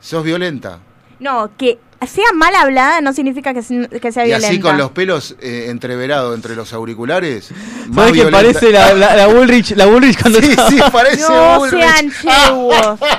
Sos 0.00 0.24
violenta. 0.24 0.78
No, 1.20 1.50
que 1.56 1.78
sea 2.06 2.24
mal 2.34 2.54
hablada 2.54 3.00
no 3.00 3.12
significa 3.12 3.52
que, 3.54 3.60
que 4.00 4.12
sea 4.12 4.24
Y 4.24 4.28
violenta. 4.28 4.48
así 4.48 4.60
con 4.60 4.78
los 4.78 4.90
pelos 4.92 5.36
eh, 5.40 5.66
entreverados 5.68 6.34
entre 6.34 6.54
los 6.56 6.72
auriculares. 6.72 7.50
más 7.88 7.94
¿Sabés 7.94 8.06
que 8.06 8.12
violenta. 8.12 8.38
parece 8.38 8.70
la, 8.70 8.94
la, 8.94 9.16
la 9.16 9.26
Bullrich, 9.26 9.72
la 9.76 9.86
Bullrich 9.86 10.18
cuando 10.20 10.40
Sí, 10.40 10.50
estaba- 10.50 10.70
sí, 10.70 10.78
parece 10.92 11.22
No 11.28 11.58
Bullrich. 11.58 11.82
sean 11.82 12.12
chivos. 12.20 12.98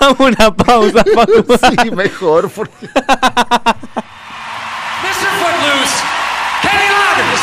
Vamos 0.00 0.20
a 0.20 0.22
una 0.22 0.54
pausa, 0.54 1.02
Facu. 1.14 1.58
Sí, 1.82 1.90
mejor. 1.90 2.48
porque- 2.50 2.86
Mr. 2.86 3.74
Footloose, 5.40 6.02
Kenny 6.62 6.88
Loggins. 6.88 7.42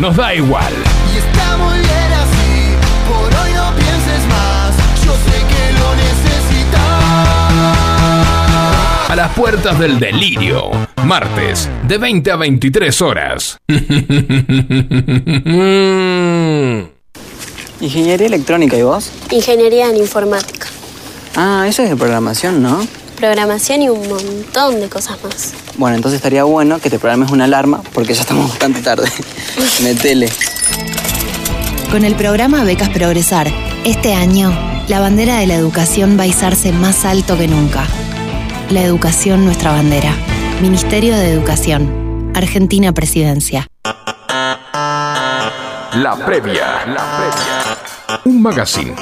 Nos 0.00 0.16
da 0.16 0.34
igual. 0.34 0.72
Y 1.14 1.18
está 1.18 1.56
muy 1.58 1.78
bien 1.78 2.12
así, 2.12 2.74
por 3.08 3.34
hoy 3.42 3.52
no 3.52 3.74
pienses 3.76 4.26
más. 4.28 4.74
Yo 5.04 5.12
sé 5.12 5.44
que 5.46 5.72
lo 5.78 5.94
necesitas. 5.94 7.02
A 9.10 9.14
las 9.16 9.32
puertas 9.34 9.78
del 9.78 9.98
delirio, 10.00 10.70
martes, 11.04 11.68
de 11.86 11.98
20 11.98 12.30
a 12.30 12.36
23 12.36 13.02
horas. 13.02 13.58
Ingeniería 17.80 18.26
electrónica, 18.26 18.76
¿y 18.76 18.82
vos? 18.82 19.10
Ingeniería 19.30 19.88
en 19.90 19.96
informática, 19.96 20.66
Ah, 21.36 21.64
eso 21.68 21.82
es 21.82 21.90
de 21.90 21.96
programación, 21.96 22.62
¿no? 22.62 22.86
Programación 23.20 23.82
y 23.82 23.88
un 23.90 24.08
montón 24.08 24.80
de 24.80 24.88
cosas 24.88 25.22
más. 25.22 25.52
Bueno, 25.76 25.96
entonces 25.96 26.16
estaría 26.16 26.44
bueno 26.44 26.80
que 26.80 26.88
te 26.90 26.98
programes 26.98 27.30
una 27.30 27.44
alarma 27.44 27.82
porque 27.92 28.14
ya 28.14 28.22
estamos 28.22 28.48
bastante 28.48 28.80
tarde. 28.80 29.08
Metele. 29.82 30.28
Con 31.90 32.04
el 32.04 32.14
programa 32.14 32.64
Becas 32.64 32.88
Progresar, 32.88 33.48
este 33.84 34.14
año, 34.14 34.52
la 34.88 35.00
bandera 35.00 35.36
de 35.38 35.46
la 35.46 35.54
educación 35.54 36.18
va 36.18 36.22
a 36.22 36.26
izarse 36.26 36.72
más 36.72 37.04
alto 37.04 37.36
que 37.36 37.46
nunca. 37.46 37.84
La 38.70 38.82
educación, 38.82 39.44
nuestra 39.44 39.72
bandera. 39.72 40.14
Ministerio 40.62 41.16
de 41.16 41.30
Educación. 41.30 42.32
Argentina 42.34 42.92
Presidencia. 42.92 43.66
La 45.92 46.16
previa. 46.24 46.86
La 46.86 47.18
previa. 47.18 47.69
Un 48.24 48.42
magazine, 48.42 48.94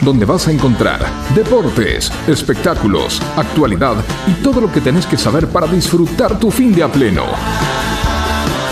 donde 0.00 0.24
vas 0.24 0.48
a 0.48 0.52
encontrar 0.52 1.00
deportes, 1.34 2.10
espectáculos, 2.26 3.20
actualidad 3.36 3.96
y 4.26 4.42
todo 4.42 4.60
lo 4.60 4.72
que 4.72 4.80
tenés 4.80 5.06
que 5.06 5.18
saber 5.18 5.48
para 5.48 5.66
disfrutar 5.66 6.38
tu 6.38 6.50
fin 6.50 6.74
de 6.74 6.82
a 6.82 6.88
pleno. 6.88 7.24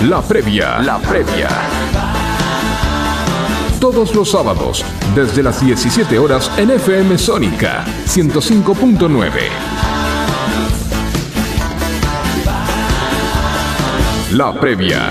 La 0.09 0.23
previa. 0.23 0.79
La 0.81 0.99
previa. 0.99 1.49
Todos 3.81 4.15
los 4.15 4.31
sábados, 4.31 4.85
desde 5.15 5.43
las 5.43 5.65
17 5.65 6.19
horas 6.19 6.51
en 6.57 6.71
FM 6.71 7.19
Sónica 7.19 7.85
105.9. 8.07 9.31
La 14.33 14.53
previa. 14.55 15.11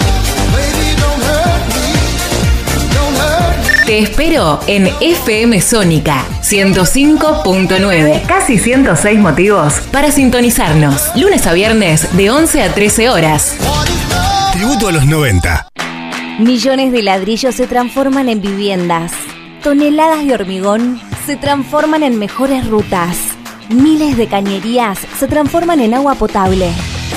Te 3.91 3.99
espero 3.99 4.61
en 4.67 4.87
FM 5.01 5.59
Sónica 5.59 6.25
105.9. 6.43 8.25
Casi 8.25 8.57
106 8.57 9.19
motivos 9.19 9.81
para 9.91 10.13
sintonizarnos. 10.13 11.11
Lunes 11.17 11.45
a 11.45 11.51
viernes 11.51 12.15
de 12.15 12.31
11 12.31 12.63
a 12.63 12.73
13 12.73 13.09
horas. 13.09 13.57
Tributo 14.53 14.87
a 14.87 14.93
los 14.93 15.05
90. 15.05 15.67
Millones 16.39 16.93
de 16.93 17.03
ladrillos 17.03 17.53
se 17.53 17.67
transforman 17.67 18.29
en 18.29 18.41
viviendas. 18.41 19.11
Toneladas 19.61 20.25
de 20.25 20.35
hormigón 20.35 21.01
se 21.25 21.35
transforman 21.35 22.03
en 22.03 22.17
mejores 22.17 22.65
rutas. 22.69 23.17
Miles 23.67 24.15
de 24.15 24.27
cañerías 24.27 24.99
se 25.19 25.27
transforman 25.27 25.81
en 25.81 25.95
agua 25.95 26.15
potable. 26.15 26.69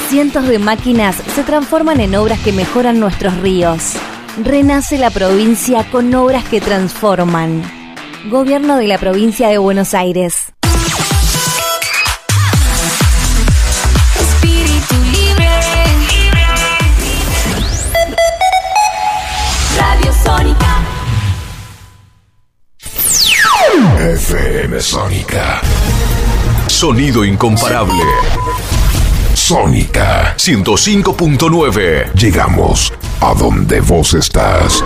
Cientos 0.09 0.49
de 0.49 0.59
máquinas 0.59 1.23
se 1.37 1.45
transforman 1.45 2.01
en 2.01 2.17
obras 2.17 2.41
que 2.41 2.53
mejoran 2.53 2.99
nuestros 2.99 3.37
ríos. 3.37 3.95
Renace 4.43 4.99
la 4.99 5.11
provincia 5.11 5.85
con 5.93 6.13
obras 6.13 6.43
que 6.45 6.61
transforman. 6.61 7.63
Gobierno 8.29 8.77
de 8.77 8.89
la 8.89 8.99
provincia 8.99 9.47
de 9.47 9.59
Buenos 9.59 9.95
Aires. 9.95 10.53
Espíritu 14.21 14.95
libre. 15.13 15.49
Radio 19.79 20.13
Sónica. 20.25 20.85
FM 24.01 24.81
Sónica. 24.81 25.61
Sonido 26.67 27.25
incomparable. 27.25 28.03
Sónica 29.33 30.35
105.9. 30.37 32.13
Llegamos 32.15 32.93
a 33.21 33.35
donde 33.35 33.81
vos 33.81 34.15
estás. 34.15 34.83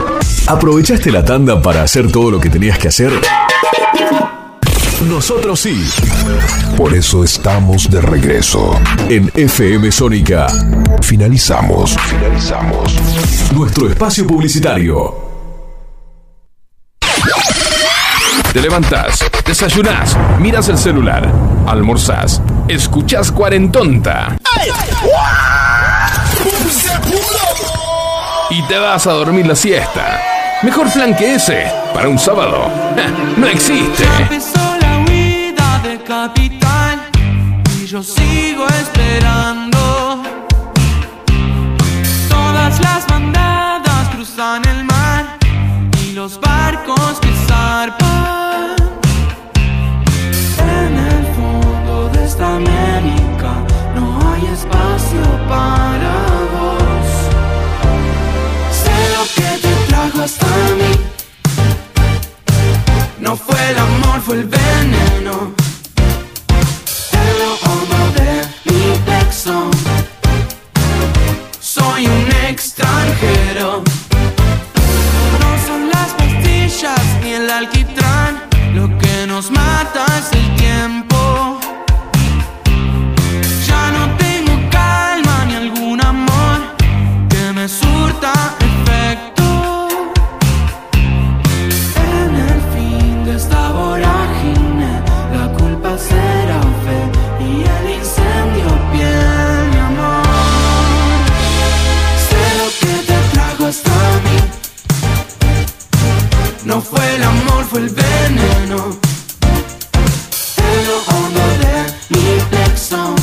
¿Aprovechaste 0.46 1.10
la 1.10 1.24
tanda 1.24 1.60
para 1.60 1.82
hacer 1.82 2.10
todo 2.10 2.30
lo 2.30 2.40
que 2.40 2.50
tenías 2.50 2.78
que 2.78 2.88
hacer? 2.88 3.12
Nosotros 5.08 5.60
sí. 5.60 5.88
Por 6.76 6.94
eso 6.94 7.22
estamos 7.22 7.90
de 7.90 8.00
regreso. 8.00 8.78
En 9.08 9.30
FM 9.34 9.92
Sónica. 9.92 10.46
Finalizamos. 11.02 11.96
Finalizamos. 11.96 12.96
Nuestro 13.52 13.88
espacio 13.88 14.26
publicitario. 14.26 15.28
Te 18.52 18.62
levantás, 18.62 19.24
desayunás, 19.44 20.16
miras 20.40 20.68
el 20.70 20.78
celular, 20.78 21.30
almorzás, 21.66 22.40
escuchás 22.66 23.30
Cuarentonta 23.30 24.38
y 28.50 28.62
te 28.62 28.78
vas 28.78 29.06
a 29.06 29.12
dormir 29.12 29.46
la 29.46 29.54
siesta. 29.54 30.20
Mejor 30.62 30.90
plan 30.92 31.14
que 31.14 31.34
ese 31.34 31.70
para 31.94 32.08
un 32.08 32.18
sábado. 32.18 32.70
No 33.36 33.46
existe. 33.46 34.04
Empezó 34.18 34.58
la 34.80 35.04
huida 35.06 35.80
de 35.82 35.98
capital 36.02 37.00
y 37.80 37.86
yo 37.86 38.02
sigo 38.02 38.66
esperando. 38.68 40.07
No 73.58 73.82
son 75.66 75.88
las 75.90 76.14
pastillas 76.14 77.00
ni 77.24 77.32
el 77.32 77.50
alquitrán. 77.50 78.40
Lo 78.72 78.86
que 78.98 79.26
nos 79.26 79.50
mata 79.50 80.06
es 80.16 80.30
el 80.32 80.54
tiempo. 80.54 81.27
No 106.78 106.84
fue 106.84 107.16
el 107.16 107.24
amor, 107.24 107.64
fue 107.64 107.80
el 107.80 107.88
veneno. 107.88 108.96
En 110.58 110.86
lo 110.86 110.98
hondo 111.08 111.40
de 111.58 111.74
mi 112.10 112.40
plexo. 112.50 113.16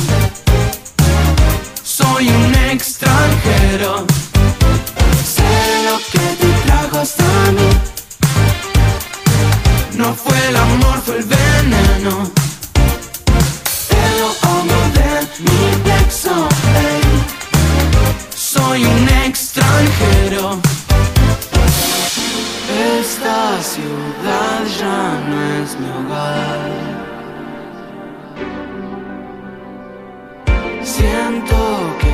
Soy 1.82 2.28
un 2.28 2.54
extranjero. 2.70 4.04
Sé 5.24 5.48
lo 5.88 5.96
que 6.12 6.26
te 6.36 6.48
trajo 6.66 6.98
hasta 6.98 7.24
mí. 7.52 7.70
No 9.94 10.14
fue 10.14 10.48
el 10.48 10.56
amor, 10.56 11.00
fue 11.00 11.16
el 11.16 11.24
veneno. 11.24 12.30
En 13.88 14.20
lo 14.20 14.30
hondo 14.50 14.74
de 14.98 15.10
mi 15.44 15.76
plexo. 15.82 16.46
Soy 18.34 18.84
un 18.84 19.08
extranjero. 19.08 20.60
Ciudad 23.74 24.64
ya 24.80 25.20
no 25.28 25.36
es 25.60 25.70
mi 25.80 25.88
hogar. 25.98 26.70
Siento 30.82 31.56
que 32.00 32.05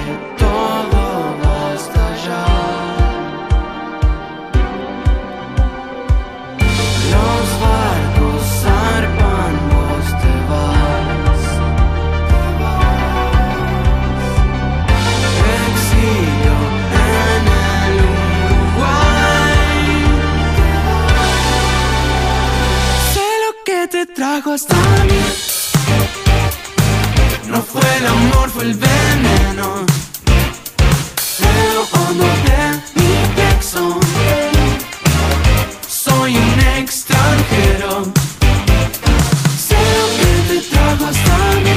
trajo 24.43 24.55
hasta 24.55 24.75
mí. 25.05 25.21
No 27.49 27.63
fue 27.63 27.83
el 27.99 28.07
amor, 28.07 28.51
fue 28.51 28.65
el 28.65 28.75
veneno. 28.75 29.87
En 31.39 31.75
lo 31.75 31.83
hondo 31.83 32.25
de 32.25 33.01
mi 33.01 33.35
plexo. 33.35 34.01
Soy 35.89 36.37
un 36.37 36.61
extranjero. 36.77 38.05
Sé 39.57 39.77
que 40.17 40.55
te 40.55 40.61
trajo 40.71 41.07
hasta 41.07 41.37
mí. 41.61 41.71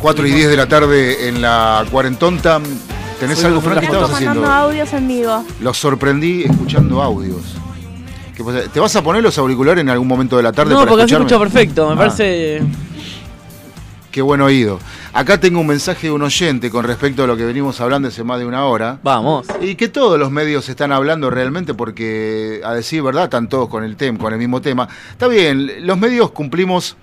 4 0.00 0.26
y 0.26 0.30
10 0.32 0.48
de 0.50 0.56
la 0.56 0.68
tarde 0.68 1.28
en 1.28 1.42
la 1.42 1.84
cuarentonta. 1.90 2.60
¿Tenés 3.18 3.38
Soy 3.38 3.46
algo, 3.46 3.60
muy 3.60 3.70
Fran? 3.70 3.80
¿Qué 3.80 3.86
estabas 3.86 4.10
haciendo? 4.12 4.46
audios 4.46 4.92
en 4.92 5.08
vivo. 5.08 5.44
Los 5.60 5.78
sorprendí 5.78 6.44
escuchando 6.44 7.02
audios. 7.02 7.42
¿Te 8.72 8.80
vas 8.80 8.96
a 8.96 9.02
poner 9.02 9.22
los 9.22 9.36
auriculares 9.38 9.82
en 9.82 9.90
algún 9.90 10.08
momento 10.08 10.36
de 10.36 10.42
la 10.42 10.52
tarde 10.52 10.70
No, 10.72 10.80
para 10.80 10.90
porque 10.90 11.08
se 11.08 11.14
escucharme? 11.14 11.26
escucha 11.26 11.38
perfecto, 11.60 11.86
me 11.88 11.94
Ah, 11.94 11.96
parece. 11.96 12.62
Qué 14.10 14.22
buen 14.22 14.40
oído. 14.40 14.78
Acá 15.12 15.38
tengo 15.40 15.60
un 15.60 15.66
mensaje 15.66 16.06
de 16.06 16.12
un 16.12 16.22
oyente 16.22 16.70
con 16.70 16.84
respecto 16.84 17.24
a 17.24 17.26
lo 17.26 17.36
que 17.36 17.44
venimos 17.44 17.80
hablando 17.80 18.08
hace 18.08 18.22
más 18.24 18.38
de 18.38 18.46
una 18.46 18.64
hora. 18.64 18.98
Vamos. 19.02 19.46
Y 19.60 19.74
que 19.74 19.88
todos 19.88 20.18
los 20.18 20.30
medios 20.30 20.68
están 20.68 20.92
hablando 20.92 21.30
realmente 21.30 21.74
porque, 21.74 22.60
a 22.64 22.74
decir 22.74 23.02
verdad, 23.02 23.24
están 23.24 23.48
todos 23.48 23.68
con 23.68 23.82
el 23.84 23.96
tema, 23.96 24.18
con 24.18 24.32
el 24.32 24.38
mismo 24.38 24.60
tema. 24.60 24.88
Está 25.10 25.26
bien, 25.28 25.86
los 25.86 25.98
medios 25.98 26.30
cumplimos. 26.30 26.96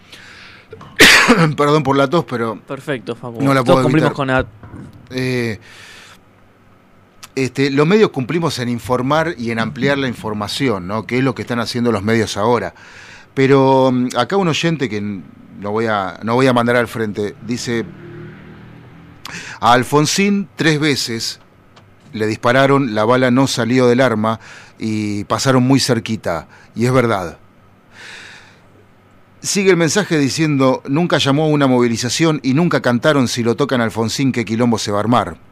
Perdón 1.58 1.84
por 1.84 1.98
la 1.98 2.08
tos, 2.10 2.24
pero 2.26 2.58
Perfecto, 2.66 3.16
Facu. 3.16 3.42
no 3.42 3.54
la 3.54 3.62
Todos 3.64 3.66
puedo 3.66 3.84
cumplimos 3.84 4.08
evitar. 4.12 4.16
con 4.16 4.28
la. 4.28 4.46
Eh, 5.10 5.60
este, 7.36 7.70
los 7.70 7.88
medios 7.88 8.10
cumplimos 8.10 8.60
en 8.60 8.70
informar 8.70 9.36
y 9.38 9.52
en 9.52 9.60
ampliar 9.60 9.98
la 9.98 10.08
información, 10.08 10.88
¿no? 10.88 11.06
Que 11.06 11.20
es 11.20 11.24
lo 11.24 11.34
que 11.34 11.44
están 11.44 11.60
haciendo 11.60 11.92
los 11.92 12.04
medios 12.04 12.38
ahora. 12.38 12.74
Pero 13.34 13.92
mm, 13.92 14.10
acá 14.18 14.38
un 14.38 14.48
oyente 14.48 14.90
que 14.90 15.02
no 15.02 15.72
voy 15.72 15.86
a, 15.86 16.20
no 16.24 16.36
voy 16.36 16.48
a 16.48 16.54
mandar 16.54 16.76
al 16.76 16.88
frente, 16.88 17.36
dice, 17.46 17.86
a 19.60 19.74
Alfonsín 19.74 20.50
tres 20.56 20.80
veces 20.80 21.40
le 22.14 22.28
dispararon, 22.28 22.94
la 22.94 23.06
bala 23.06 23.32
no 23.32 23.48
salió 23.48 23.88
del 23.88 24.02
arma 24.02 24.40
y 24.78 25.24
pasaron 25.26 25.64
muy 25.64 25.80
cerquita. 25.80 26.48
Y 26.76 26.86
es 26.86 26.92
verdad. 26.92 27.38
Sigue 29.42 29.72
el 29.72 29.78
mensaje 29.78 30.18
diciendo, 30.18 30.84
nunca 30.88 31.18
llamó 31.18 31.46
a 31.46 31.48
una 31.48 31.68
movilización 31.68 32.40
y 32.44 32.54
nunca 32.54 32.82
cantaron 32.82 33.28
si 33.28 33.44
lo 33.44 33.56
tocan 33.56 33.82
Alfonsín 33.82 34.32
qué 34.32 34.46
quilombo 34.46 34.78
se 34.78 34.92
va 34.92 34.98
a 34.98 35.02
armar. 35.02 35.51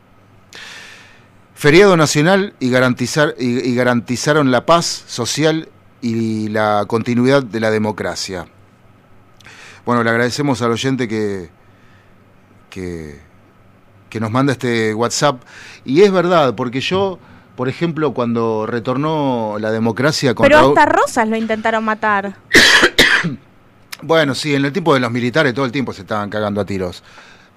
Feriado 1.60 1.98
nacional 1.98 2.53
y, 2.61 2.69
garantizar, 2.69 3.36
y, 3.38 3.60
y 3.69 3.76
garantizaron 3.76 4.49
la 4.49 4.65
paz 4.65 5.03
social 5.07 5.68
y 6.02 6.48
la 6.48 6.86
continuidad 6.88 7.44
de 7.44 7.60
la 7.60 7.69
democracia. 7.69 8.48
Bueno, 9.86 10.02
le 10.02 10.10
agradecemos 10.10 10.61
al 10.61 10.72
oyente 10.72 11.10
que, 11.10 11.49
que, 12.69 13.19
que 14.10 14.19
nos 14.22 14.31
manda 14.31 14.53
este 14.53 14.94
WhatsApp. 14.94 15.41
Y 15.84 16.03
es 16.03 16.14
verdad, 16.14 16.56
porque 16.56 16.80
yo, 16.80 17.19
por 17.57 17.68
ejemplo, 17.68 18.14
cuando 18.14 18.65
retornó 18.65 19.57
la 19.60 19.72
democracia 19.72 20.34
Pero 20.36 20.61
contra... 20.61 20.84
hasta 20.84 20.86
Rosas 20.86 21.27
lo 21.27 21.36
intentaron 21.36 21.84
matar. 21.84 22.38
Bueno, 24.02 24.34
sí, 24.34 24.56
en 24.56 24.64
el 24.64 24.72
tiempo 24.72 24.94
de 24.94 25.02
los 25.02 25.11
militares 25.11 25.53
todo 25.53 25.65
el 25.65 25.73
tiempo 25.73 25.91
se 25.91 26.03
estaban 26.03 26.30
cagando 26.30 26.61
a 26.61 26.65
tiros. 26.65 27.03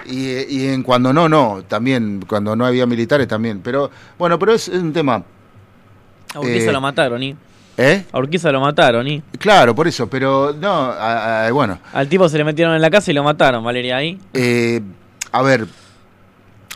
Y, 0.07 0.31
y 0.49 0.69
en 0.69 0.83
cuando 0.83 1.13
no, 1.13 1.29
no, 1.29 1.63
también, 1.69 2.25
cuando 2.27 2.55
no 2.57 2.65
había 2.67 2.87
militares 2.87 3.29
también. 3.29 3.61
Pero, 3.63 3.91
bueno, 4.19 4.39
pero 4.39 4.53
es, 4.55 4.69
es 4.69 4.81
un 4.83 4.93
tema. 4.93 5.23
A 6.35 6.41
Urquiza 6.41 6.71
Eh, 6.71 6.73
lo 6.73 6.81
mataron, 6.81 7.23
¿y? 7.23 7.37
¿Eh? 7.77 8.05
A 8.13 8.19
Urquiza 8.19 8.51
lo 8.53 8.61
mataron, 8.61 9.07
¿y? 9.09 9.23
Claro, 9.39 9.75
por 9.75 9.87
eso, 9.89 10.09
pero 10.09 10.55
no, 10.59 10.69
a- 10.71 11.47
a- 11.47 11.53
bueno. 11.53 11.79
Al 11.93 12.09
tipo 12.09 12.29
se 12.29 12.39
le 12.39 12.45
metieron 12.45 12.75
en 12.75 12.83
la 12.83 12.91
casa 12.91 13.11
y 13.11 13.15
lo 13.15 13.23
mataron, 13.25 13.63
Valeria, 13.65 13.97
ahí. 13.97 14.19
Eh, 14.35 14.81
a 15.31 15.43
ver, 15.43 15.67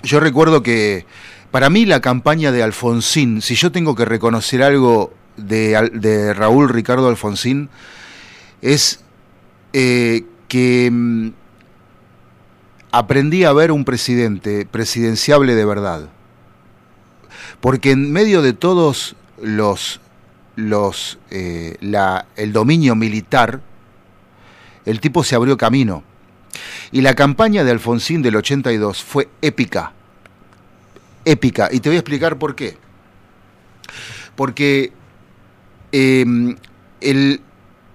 yo 0.03 0.21
recuerdo 0.21 0.63
que 0.63 1.05
para 1.51 1.71
mí 1.71 1.85
la 1.87 2.01
campaña 2.01 2.53
de 2.53 2.63
Alfonsín, 2.63 3.43
si 3.43 3.55
yo 3.55 3.73
tengo 3.73 3.95
que 3.95 4.05
reconocer 4.05 4.63
algo 4.63 5.13
de, 5.37 5.91
de 5.93 6.33
Raúl 6.35 6.69
Ricardo 6.69 7.09
Alfonsín, 7.09 7.69
es 8.63 9.01
eh, 9.73 10.25
que 10.49 10.89
mm, 10.91 11.29
aprendí 12.99 13.45
a 13.45 13.53
ver 13.53 13.73
un 13.73 13.85
presidente 13.85 14.67
presidenciable 14.67 15.55
de 15.55 15.65
verdad. 15.65 16.09
Porque 17.61 17.91
en 17.91 18.13
medio 18.13 18.43
de 18.43 18.53
todos 18.53 19.17
los 19.41 20.01
los, 20.57 21.19
eh, 21.31 21.77
la- 21.83 22.25
el 22.37 22.55
dominio 22.55 22.95
militar, 22.95 23.61
el 24.87 25.01
tipo 25.01 25.23
se 25.23 25.35
abrió 25.35 25.59
camino. 25.59 26.03
Y 26.91 27.03
la 27.03 27.15
campaña 27.15 27.63
de 27.63 27.73
Alfonsín 27.73 28.23
del 28.23 28.37
82 28.37 29.03
fue 29.03 29.29
épica. 29.43 29.93
Épica. 31.27 31.69
Y 31.71 31.81
te 31.81 31.91
voy 31.91 31.97
a 31.97 32.01
explicar 32.01 32.39
por 32.39 32.55
qué. 32.55 32.79
Porque 34.35 34.93
eh, 35.93 36.25
el, 37.03 37.41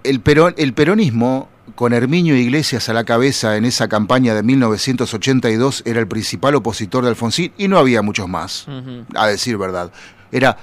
el, 0.04 0.20
el 0.56 0.72
peronismo, 0.74 1.48
con 1.74 1.92
Herminio 1.92 2.36
Iglesias 2.36 2.88
a 2.88 2.92
la 2.92 3.04
cabeza 3.04 3.56
en 3.56 3.64
esa 3.64 3.88
campaña 3.88 4.34
de 4.34 4.42
1982, 4.42 5.82
era 5.86 6.00
el 6.00 6.06
principal 6.08 6.54
opositor 6.54 7.02
de 7.04 7.10
Alfonsín 7.10 7.52
y 7.56 7.68
no 7.68 7.78
había 7.78 8.02
muchos 8.02 8.28
más, 8.28 8.66
a 9.14 9.26
decir 9.28 9.56
verdad. 9.58 9.90
Era 10.30 10.56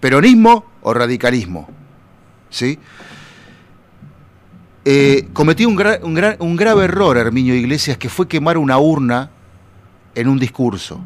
peronismo 0.00 0.64
o 0.82 0.94
radicalismo. 0.94 1.68
¿Sí? 2.50 2.78
Eh, 4.84 5.28
cometió 5.34 5.68
un, 5.68 5.76
gra- 5.76 6.00
un 6.02 6.16
gra- 6.16 6.36
un 6.38 6.56
grave 6.56 6.84
error 6.84 7.18
Herminio 7.18 7.54
Iglesias 7.54 7.98
que 7.98 8.08
fue 8.08 8.26
quemar 8.26 8.56
una 8.56 8.78
urna 8.78 9.30
en 10.14 10.28
un 10.28 10.38
discurso. 10.38 11.00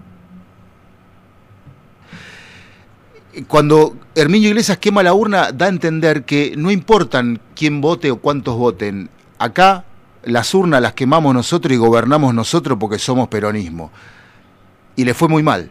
Cuando 3.49 3.97
Herminio 4.15 4.51
Iglesias 4.51 4.77
quema 4.79 5.03
la 5.03 5.15
urna, 5.15 5.53
da 5.53 5.67
a 5.67 5.69
entender 5.71 6.25
que 6.25 6.53
no 6.57 6.71
importan 6.71 7.41
quién 7.57 7.81
vote 7.81 8.11
o 8.11 8.19
cuántos 8.19 8.57
voten. 8.57 9.09
Acá 9.43 9.85
las 10.23 10.55
urnas 10.55 10.81
las 10.81 10.93
quemamos 10.93 11.35
nosotros 11.35 11.73
y 11.73 11.77
gobernamos 11.77 12.33
nosotros 12.33 12.79
porque 12.79 13.01
somos 13.01 13.27
peronismo. 13.27 13.91
Y 14.95 15.05
le 15.05 15.15
fue 15.15 15.27
muy 15.27 15.43
mal. 15.43 15.69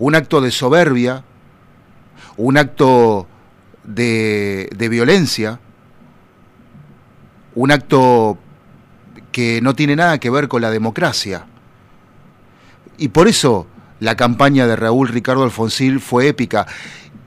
Un 0.00 0.16
acto 0.16 0.40
de 0.40 0.50
soberbia, 0.50 1.22
un 2.36 2.56
acto 2.56 3.28
de, 3.84 4.88
violencia, 4.90 5.60
un 7.54 7.70
acto 7.70 8.38
que 9.30 9.60
no 9.62 9.76
tiene 9.76 9.94
nada 9.94 10.18
que 10.18 10.28
ver 10.28 10.48
con 10.48 10.62
la 10.62 10.72
democracia. 10.72 11.46
Y 12.98 13.06
por 13.06 13.28
eso 13.28 13.68
la 14.00 14.16
campaña 14.16 14.66
de 14.66 14.74
Raúl 14.74 15.06
Ricardo 15.06 15.44
Alfonsín 15.44 16.00
fue 16.00 16.26
épica. 16.26 16.66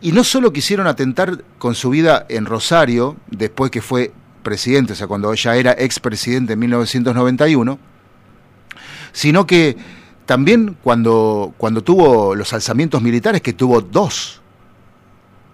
Y 0.02 0.12
no 0.12 0.26
solo 0.26 0.52
quisieron 0.52 0.88
atentar 0.88 1.46
con 1.58 1.74
su 1.74 1.90
vida 1.90 2.26
en 2.28 2.46
Rosario, 2.46 3.16
después 3.32 3.72
que 3.72 3.82
fue 3.82 4.12
presidente, 4.50 4.94
o 4.94 4.96
sea, 4.96 5.06
cuando 5.06 5.32
ella 5.32 5.56
era 5.56 5.72
expresidente 5.78 6.54
en 6.54 6.60
1991, 6.60 7.78
sino 9.12 9.46
que 9.46 9.78
también 10.26 10.76
cuando, 10.82 11.54
cuando 11.56 11.84
tuvo 11.84 12.34
los 12.34 12.52
alzamientos 12.54 13.00
militares, 13.04 13.44
que 13.44 13.54
tuvo 13.54 13.82
dos. 13.82 14.42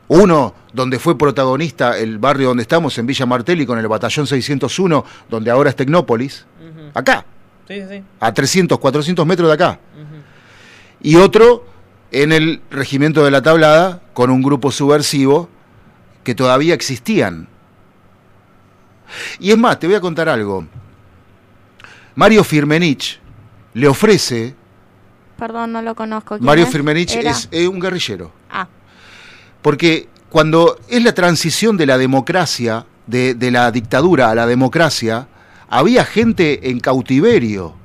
Uno 0.07 0.53
donde 0.71 0.97
fue 0.97 1.17
protagonista 1.17 1.97
el 1.97 2.19
barrio 2.19 2.49
donde 2.49 2.61
estamos, 2.61 2.97
en 2.97 3.05
Villa 3.05 3.25
Martelli, 3.25 3.65
con 3.65 3.79
el 3.79 3.87
batallón 3.89 4.27
601, 4.27 5.03
donde 5.29 5.51
ahora 5.51 5.71
es 5.71 5.75
Tecnópolis, 5.75 6.45
acá, 6.93 7.25
Sí, 7.67 7.81
sí, 7.81 7.85
sí. 7.89 8.03
a 8.21 8.33
300, 8.33 8.79
400 8.79 9.25
metros 9.25 9.49
de 9.49 9.53
acá. 9.55 9.79
Y 11.01 11.15
otro 11.17 11.65
en 12.11 12.31
el 12.31 12.61
regimiento 12.71 13.25
de 13.25 13.31
la 13.31 13.41
Tablada, 13.41 14.01
con 14.13 14.29
un 14.29 14.41
grupo 14.41 14.71
subversivo 14.71 15.49
que 16.23 16.33
todavía 16.33 16.73
existían. 16.73 17.49
Y 19.39 19.51
es 19.51 19.57
más, 19.57 19.79
te 19.79 19.87
voy 19.87 19.95
a 19.95 20.01
contar 20.01 20.29
algo. 20.29 20.65
Mario 22.15 22.43
Firmenich 22.43 23.19
le 23.73 23.87
ofrece, 23.87 24.55
Perdón, 25.37 25.73
no 25.73 25.81
lo 25.81 25.95
conozco. 25.95 26.35
¿Quién 26.37 26.45
Mario 26.45 26.63
es? 26.65 26.71
Firmenich 26.71 27.15
es 27.51 27.67
un 27.67 27.79
guerrillero. 27.79 28.31
Ah, 28.49 28.67
Porque 29.61 30.07
cuando 30.29 30.79
es 30.87 31.03
la 31.03 31.13
transición 31.13 31.75
de 31.75 31.85
la 31.85 31.97
democracia, 31.97 32.85
de, 33.05 33.33
de 33.35 33.51
la 33.51 33.69
dictadura 33.71 34.29
a 34.29 34.35
la 34.35 34.47
democracia, 34.47 35.27
había 35.67 36.05
gente 36.05 36.69
en 36.69 36.79
cautiverio, 36.79 37.75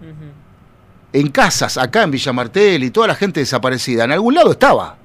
en 1.13 1.29
casas, 1.31 1.77
acá 1.77 2.05
en 2.05 2.13
Villa 2.13 2.33
Martel 2.33 2.85
y 2.85 2.91
toda 2.91 3.09
la 3.09 3.15
gente 3.17 3.41
desaparecida. 3.41 4.05
En 4.05 4.13
algún 4.13 4.35
lado 4.35 4.53
estaba. 4.53 4.97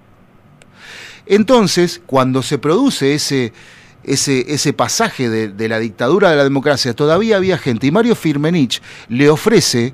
Entonces, 1.26 2.02
cuando 2.06 2.44
se 2.44 2.60
produce 2.60 3.16
ese, 3.16 3.54
ese, 4.06 4.54
ese 4.54 4.74
pasaje 4.74 5.30
de, 5.30 5.50
de 5.50 5.68
la 5.68 5.80
dictadura 5.80 6.30
a 6.30 6.36
la 6.36 6.44
democracia, 6.44 6.94
todavía 6.94 7.38
había 7.38 7.58
gente. 7.58 7.88
Y 7.88 7.92
Mario 7.92 8.16
Firmenich 8.16 8.82
le 9.10 9.30
ofrece, 9.30 9.94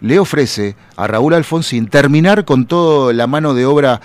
le 0.00 0.18
ofrece 0.18 0.76
a 0.96 1.06
Raúl 1.06 1.34
Alfonsín 1.34 1.88
terminar 1.88 2.44
con 2.44 2.66
toda 2.66 3.12
la 3.12 3.26
mano 3.26 3.54
de 3.54 3.66
obra 3.66 4.00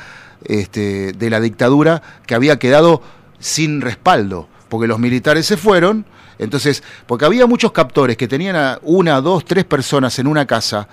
este, 0.45 1.13
de 1.13 1.29
la 1.29 1.39
dictadura 1.39 2.01
que 2.27 2.35
había 2.35 2.59
quedado 2.59 3.01
sin 3.39 3.81
respaldo, 3.81 4.47
porque 4.69 4.87
los 4.87 4.99
militares 4.99 5.45
se 5.45 5.57
fueron. 5.57 6.05
Entonces, 6.37 6.83
porque 7.07 7.25
había 7.25 7.47
muchos 7.47 7.71
captores 7.71 8.17
que 8.17 8.27
tenían 8.27 8.55
a 8.55 8.79
una, 8.83 9.21
dos, 9.21 9.45
tres 9.45 9.63
personas 9.63 10.19
en 10.19 10.27
una 10.27 10.45
casa 10.45 10.87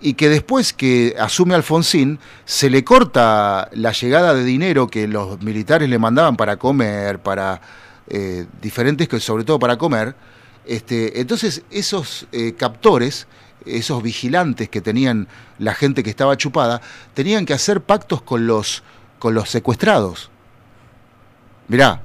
y 0.00 0.14
que 0.14 0.28
después 0.28 0.72
que 0.72 1.14
asume 1.18 1.54
Alfonsín 1.54 2.18
se 2.44 2.68
le 2.70 2.84
corta 2.84 3.68
la 3.72 3.92
llegada 3.92 4.34
de 4.34 4.44
dinero 4.44 4.88
que 4.88 5.08
los 5.08 5.40
militares 5.42 5.88
le 5.88 5.98
mandaban 5.98 6.36
para 6.36 6.56
comer, 6.56 7.20
para 7.20 7.60
eh, 8.08 8.46
diferentes, 8.60 9.08
sobre 9.22 9.44
todo 9.44 9.58
para 9.58 9.78
comer. 9.78 10.14
Este, 10.66 11.20
entonces 11.20 11.62
esos 11.70 12.26
eh, 12.32 12.54
captores, 12.54 13.26
esos 13.64 14.02
vigilantes 14.02 14.68
que 14.68 14.80
tenían 14.80 15.28
la 15.58 15.74
gente 15.74 16.02
que 16.02 16.10
estaba 16.10 16.36
chupada, 16.36 16.80
tenían 17.14 17.46
que 17.46 17.54
hacer 17.54 17.80
pactos 17.80 18.20
con 18.22 18.46
los, 18.46 18.82
con 19.18 19.34
los 19.34 19.48
secuestrados. 19.48 20.30
Mirá, 21.68 22.02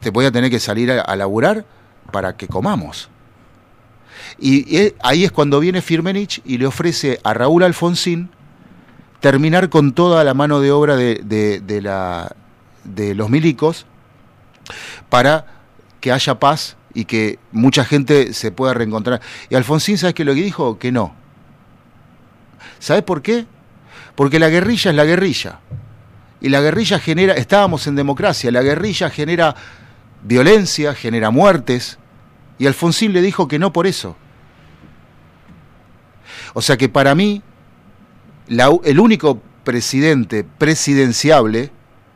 te 0.00 0.10
voy 0.10 0.24
a 0.24 0.32
tener 0.32 0.50
que 0.50 0.60
salir 0.60 0.90
a, 0.90 1.02
a 1.02 1.16
laburar 1.16 1.66
para 2.12 2.36
que 2.36 2.48
comamos. 2.48 3.10
Y 4.38 4.92
ahí 5.02 5.24
es 5.24 5.32
cuando 5.32 5.60
viene 5.60 5.82
Firmenich 5.82 6.40
y 6.44 6.58
le 6.58 6.66
ofrece 6.66 7.20
a 7.24 7.34
Raúl 7.34 7.62
Alfonsín 7.62 8.30
terminar 9.20 9.70
con 9.70 9.92
toda 9.92 10.22
la 10.24 10.34
mano 10.34 10.60
de 10.60 10.70
obra 10.70 10.96
de, 10.96 11.20
de- 11.24 11.60
de 11.60 11.80
la, 11.82 12.34
de 12.84 13.14
los 13.14 13.30
milicos 13.30 13.86
para 15.08 15.46
que 16.00 16.12
haya 16.12 16.38
paz 16.38 16.76
y 16.92 17.06
que 17.06 17.38
mucha 17.52 17.84
gente 17.84 18.32
se 18.34 18.50
pueda 18.52 18.74
reencontrar. 18.74 19.20
Y 19.48 19.54
Alfonsín, 19.54 19.98
¿sabes 19.98 20.14
qué 20.14 20.24
lo 20.24 20.34
que 20.34 20.42
dijo? 20.42 20.78
Que 20.78 20.92
no. 20.92 21.14
¿Sabes 22.78 23.02
por 23.02 23.22
qué? 23.22 23.46
Porque 24.14 24.38
la 24.38 24.48
guerrilla 24.48 24.90
es 24.90 24.96
la 24.96 25.04
guerrilla. 25.04 25.60
Y 26.40 26.50
la 26.50 26.60
guerrilla 26.60 26.98
genera, 26.98 27.34
estábamos 27.34 27.86
en 27.86 27.96
democracia, 27.96 28.50
la 28.52 28.62
guerrilla 28.62 29.08
genera 29.08 29.54
violencia, 30.22 30.94
genera 30.94 31.30
muertes. 31.30 31.98
Y 32.58 32.66
Alfonsín 32.66 33.12
le 33.12 33.20
dijo 33.22 33.48
que 33.48 33.58
no 33.58 33.72
por 33.72 33.86
eso. 33.86 34.16
O 36.54 36.62
sea 36.62 36.76
que 36.76 36.88
para 36.88 37.14
mí, 37.14 37.42
la 38.48 38.70
el 38.84 39.00
único 39.00 39.40
presidente 39.64 40.44
presidenciable 40.44 41.70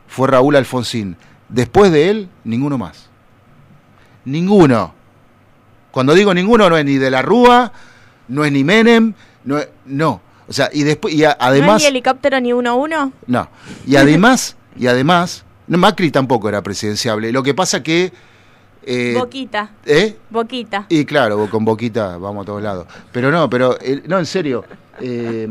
fue 0.07 0.27
Raúl 0.27 0.55
Alfonsín. 0.55 1.17
Después 1.49 1.91
de 1.91 2.09
él, 2.09 2.29
ninguno 2.43 2.77
más. 2.77 3.09
Ninguno. 4.25 4.93
Cuando 5.91 6.13
digo 6.13 6.33
ninguno, 6.33 6.69
no 6.69 6.77
es 6.77 6.85
ni 6.85 6.95
de 6.97 7.09
la 7.09 7.21
Rúa, 7.21 7.71
no 8.27 8.45
es 8.45 8.51
ni 8.51 8.63
Menem, 8.63 9.13
no. 9.43 9.57
es- 9.57 9.69
no. 9.85 10.21
O 10.47 10.53
sea, 10.53 10.69
y 10.73 10.83
después, 10.83 11.13
y 11.13 11.23
a- 11.25 11.29
¿no 11.29 11.35
además. 11.39 11.81
hay 11.81 11.87
ni 11.91 11.97
helicóptero 11.97 12.39
ni 12.39 12.53
uno 12.53 12.71
a 12.71 12.73
uno? 12.75 13.13
No. 13.27 13.49
Y 13.85 13.95
además, 13.95 14.55
y 14.77 14.87
además, 14.87 15.43
no, 15.67 15.77
Macri 15.77 16.11
tampoco 16.11 16.49
era 16.49 16.61
presidenciable. 16.61 17.31
Lo 17.31 17.43
que 17.43 17.53
pasa 17.53 17.83
que. 17.83 18.11
Eh, 18.83 19.13
Boquita. 19.17 19.71
¿Eh? 19.85 20.17
Boquita. 20.29 20.85
Y 20.89 21.05
claro, 21.05 21.49
con 21.49 21.65
boquita 21.65 22.17
vamos 22.17 22.43
a 22.43 22.45
todos 22.45 22.61
lados. 22.63 22.87
Pero 23.11 23.31
no, 23.31 23.49
pero 23.49 23.77
eh, 23.81 24.01
no, 24.07 24.19
en 24.19 24.25
serio. 24.25 24.63
eh, 24.99 25.47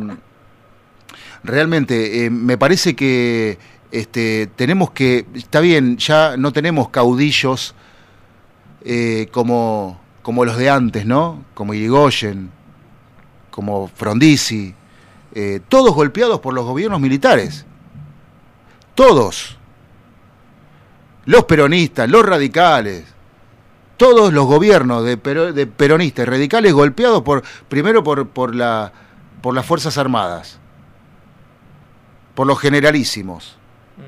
realmente, 1.45 2.25
eh, 2.25 2.31
me 2.31 2.57
parece 2.59 2.97
que 2.97 3.59
este, 3.93 4.49
tenemos 4.57 4.91
que. 4.91 5.27
Está 5.35 5.61
bien, 5.61 5.97
ya 5.99 6.37
no 6.37 6.53
tenemos 6.53 6.89
caudillos 6.89 7.75
como, 9.33 10.01
como 10.23 10.45
los 10.47 10.57
de 10.57 10.71
antes, 10.71 11.05
¿no? 11.05 11.45
Como 11.53 11.75
Irigoyen, 11.75 12.51
como 13.51 13.89
Frondizi. 13.89 14.75
todos 15.69 15.95
golpeados 15.95 16.41
por 16.41 16.55
los 16.55 16.65
gobiernos 16.65 17.01
militares. 17.01 17.67
Todos. 18.95 19.59
Los 21.27 21.45
peronistas, 21.45 22.09
los 22.09 22.25
radicales, 22.25 23.05
todos 23.99 24.33
los 24.33 24.47
gobiernos 24.47 25.05
de, 25.05 25.19
pero- 25.19 25.53
de 25.53 25.67
peronistas 25.67 26.23
y 26.23 26.31
radicales 26.31 26.73
golpeados 26.73 27.23
por 27.23 27.43
primero 27.69 28.03
por, 28.03 28.27
por, 28.29 28.55
la, 28.55 28.91
por 29.43 29.55
las 29.55 29.67
Fuerzas 29.67 29.99
Armadas, 29.99 30.59
por 32.35 32.47
los 32.47 32.59
generalísimos, 32.59 33.57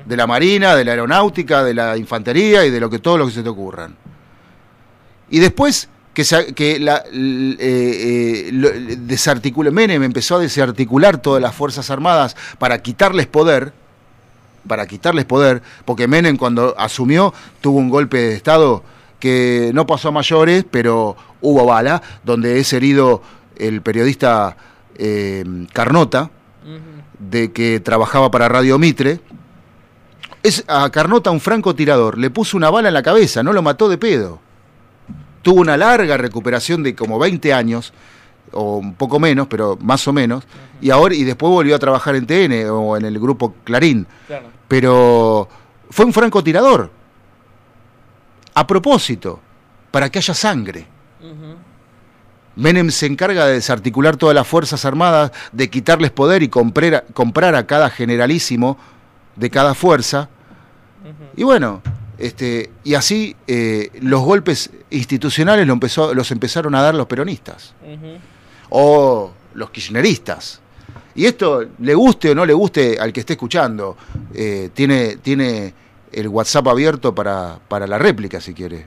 de 0.05 0.15
la 0.17 0.25
Marina, 0.25 0.75
de 0.75 0.85
la 0.85 0.91
Aeronáutica, 0.91 1.63
de 1.63 1.73
la 1.73 1.97
Infantería 1.97 2.65
y 2.65 2.69
de 2.71 2.79
lo 2.79 2.89
que 2.89 2.99
todo 2.99 3.17
lo 3.17 3.25
que 3.27 3.33
se 3.33 3.43
te 3.43 3.49
ocurran. 3.49 3.95
Y 5.29 5.39
después 5.39 5.89
que, 6.13 6.23
se- 6.23 6.53
que 6.53 6.79
la, 6.79 7.03
eh, 7.11 7.57
eh, 7.59 8.49
lo- 8.53 8.69
desarticula- 8.71 9.71
Menem 9.71 10.03
empezó 10.03 10.37
a 10.37 10.39
desarticular 10.39 11.17
todas 11.17 11.41
las 11.41 11.53
Fuerzas 11.53 11.89
Armadas 11.89 12.35
para 12.57 12.81
quitarles 12.81 13.27
poder, 13.27 13.73
para 14.67 14.87
quitarles 14.87 15.25
poder, 15.25 15.61
porque 15.83 16.07
Menem 16.07 16.37
cuando 16.37 16.73
asumió 16.77 17.33
tuvo 17.59 17.79
un 17.79 17.89
golpe 17.89 18.17
de 18.17 18.35
Estado 18.35 18.83
que 19.21 19.71
no 19.73 19.87
pasó 19.87 20.09
a 20.09 20.11
mayores, 20.11 20.65
pero 20.69 21.15
hubo 21.39 21.65
bala, 21.65 22.01
donde 22.25 22.59
es 22.59 22.73
herido 22.73 23.21
el 23.55 23.81
periodista 23.81 24.57
eh, 24.95 25.45
Carnota, 25.71 26.31
de 27.19 27.53
que 27.53 27.79
trabajaba 27.79 28.29
para 28.31 28.49
Radio 28.49 28.77
Mitre. 28.77 29.21
Es 30.43 30.65
a 30.67 30.89
Carnota 30.89 31.31
un 31.31 31.39
francotirador, 31.39 32.17
le 32.17 32.31
puso 32.31 32.57
una 32.57 32.69
bala 32.69 32.89
en 32.89 32.95
la 32.95 33.03
cabeza, 33.03 33.43
no 33.43 33.53
lo 33.53 33.61
mató 33.61 33.87
de 33.87 33.97
pedo. 33.97 34.39
Tuvo 35.43 35.61
una 35.61 35.77
larga 35.77 36.17
recuperación 36.17 36.83
de 36.83 36.95
como 36.95 37.19
20 37.19 37.53
años, 37.53 37.93
o 38.51 38.77
un 38.77 38.95
poco 38.95 39.19
menos, 39.19 39.47
pero 39.47 39.77
más 39.81 40.07
o 40.07 40.13
menos, 40.13 40.43
y 40.81 40.89
ahora 40.89 41.13
y 41.13 41.23
después 41.23 41.51
volvió 41.51 41.75
a 41.75 41.79
trabajar 41.79 42.15
en 42.15 42.25
TN 42.25 42.69
o 42.69 42.97
en 42.97 43.05
el 43.05 43.19
grupo 43.19 43.53
Clarín. 43.63 44.07
Claro. 44.27 44.47
Pero 44.67 45.47
fue 45.91 46.05
un 46.05 46.13
francotirador. 46.13 47.00
A 48.53 48.67
propósito, 48.67 49.39
para 49.91 50.09
que 50.09 50.19
haya 50.19 50.33
sangre. 50.33 50.87
Menem 52.55 52.89
se 52.91 53.05
encarga 53.05 53.45
de 53.45 53.53
desarticular 53.53 54.17
todas 54.17 54.35
las 54.35 54.47
Fuerzas 54.47 54.83
Armadas, 54.85 55.31
de 55.51 55.69
quitarles 55.69 56.11
poder 56.11 56.43
y 56.43 56.49
comprar 56.49 56.95
a, 56.95 57.01
comprar 57.01 57.55
a 57.55 57.65
cada 57.65 57.89
generalísimo 57.89 58.77
de 59.35 59.49
cada 59.49 59.73
fuerza. 59.73 60.29
Y 61.35 61.43
bueno, 61.43 61.81
este, 62.17 62.71
y 62.83 62.93
así 62.93 63.35
eh, 63.47 63.89
los 64.01 64.21
golpes 64.21 64.69
institucionales 64.89 65.65
lo 65.65 65.73
empezó, 65.73 66.13
los 66.13 66.29
empezaron 66.31 66.75
a 66.75 66.81
dar 66.81 66.93
los 66.93 67.07
peronistas 67.07 67.73
o 68.69 69.31
los 69.53 69.69
kirchneristas. 69.71 70.61
Y 71.15 71.25
esto, 71.25 71.65
le 71.79 71.93
guste 71.95 72.31
o 72.31 72.35
no 72.35 72.45
le 72.45 72.53
guste 72.53 72.97
al 72.99 73.11
que 73.11 73.21
esté 73.21 73.33
escuchando, 73.33 73.97
eh, 74.33 74.69
tiene, 74.73 75.17
tiene 75.17 75.73
el 76.11 76.27
WhatsApp 76.27 76.67
abierto 76.67 77.13
para, 77.15 77.59
para 77.67 77.87
la 77.87 77.97
réplica 77.97 78.39
si 78.41 78.53
quiere. 78.53 78.85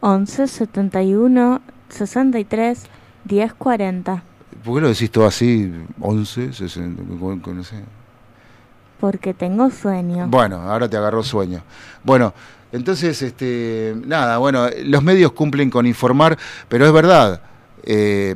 11 0.00 0.46
71 0.48 1.60
63 1.88 2.82
10 3.24 3.54
40. 3.54 4.22
¿Por 4.64 4.74
qué 4.76 4.80
lo 4.80 4.88
decís 4.88 5.10
todo 5.10 5.26
así? 5.26 5.72
11, 6.00 6.52
60, 6.52 7.02
con- 7.18 7.40
con- 7.40 7.56
no 7.58 7.64
sé. 7.64 7.76
Porque 9.00 9.34
tengo 9.34 9.70
sueño. 9.70 10.26
Bueno, 10.28 10.56
ahora 10.62 10.88
te 10.88 10.96
agarró 10.96 11.22
sueño. 11.22 11.62
Bueno, 12.02 12.32
entonces, 12.72 13.20
este, 13.22 13.94
nada, 14.06 14.38
bueno, 14.38 14.66
los 14.84 15.02
medios 15.02 15.32
cumplen 15.32 15.70
con 15.70 15.86
informar, 15.86 16.38
pero 16.68 16.86
es 16.86 16.92
verdad, 16.92 17.40
eh, 17.82 18.34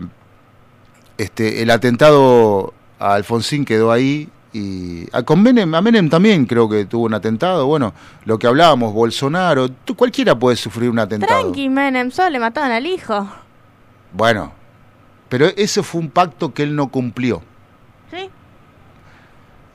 este, 1.17 1.63
el 1.63 1.71
atentado 1.71 2.75
a 2.99 3.15
Alfonsín 3.15 3.65
quedó 3.65 3.91
ahí 3.91 4.29
y 4.53 5.07
a, 5.15 5.23
con 5.23 5.43
Menem, 5.43 5.75
a 5.75 5.81
Menem 5.83 6.09
también 6.09 6.47
creo 6.47 6.69
que 6.69 6.87
tuvo 6.87 7.05
un 7.07 7.15
atentado. 7.15 7.67
Bueno, 7.67 7.93
lo 8.25 8.39
que 8.39 8.47
hablábamos, 8.47 8.93
Bolsonaro, 8.95 9.69
tú- 9.71 9.95
cualquiera 9.95 10.39
puede 10.39 10.57
sufrir 10.57 10.89
un 10.91 10.99
atentado. 10.99 11.43
Tranqui, 11.43 11.69
Menem, 11.69 12.11
solo 12.11 12.31
le 12.31 12.39
mataron 12.39 12.73
al 12.73 12.87
hijo. 12.87 13.29
Bueno, 14.13 14.53
pero 15.29 15.47
eso 15.57 15.83
fue 15.83 16.01
un 16.01 16.09
pacto 16.11 16.55
que 16.55 16.63
él 16.63 16.75
no 16.75 16.89
cumplió. 16.89 17.43
¿Sí? 18.11 18.31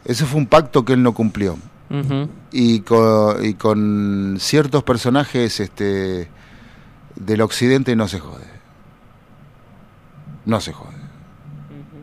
Ese 0.06 0.26
fue 0.26 0.40
un 0.40 0.48
pacto 0.48 0.84
que 0.84 0.94
él 0.94 1.04
no 1.04 1.14
cumplió. 1.14 1.58
Ujú. 1.90 2.28
y, 2.52 2.80
con, 2.80 3.46
y 3.46 3.54
con 3.54 4.38
ciertos 4.40 4.82
personajes 4.82 5.60
este, 5.60 6.28
del 7.16 7.42
occidente 7.42 7.96
no 7.96 8.08
se 8.08 8.20
jode. 8.20 8.48
No 10.46 10.60
se 10.60 10.74
jode. 10.74 10.96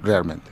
Realmente. 0.05 0.50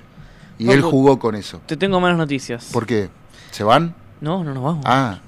Y 0.59 0.71
él 0.71 0.83
jugó 0.83 1.19
con 1.19 1.35
eso. 1.37 1.61
Te 1.67 1.77
tengo 1.77 2.01
malas 2.01 2.19
noticias. 2.19 2.71
¿Por 2.73 2.85
qué? 2.87 3.09
¿Se 3.53 3.63
van? 3.65 3.95
No, 4.21 4.43
no 4.45 4.53
nos 4.55 4.63
vamos. 4.63 4.85
Ah. 4.87 5.19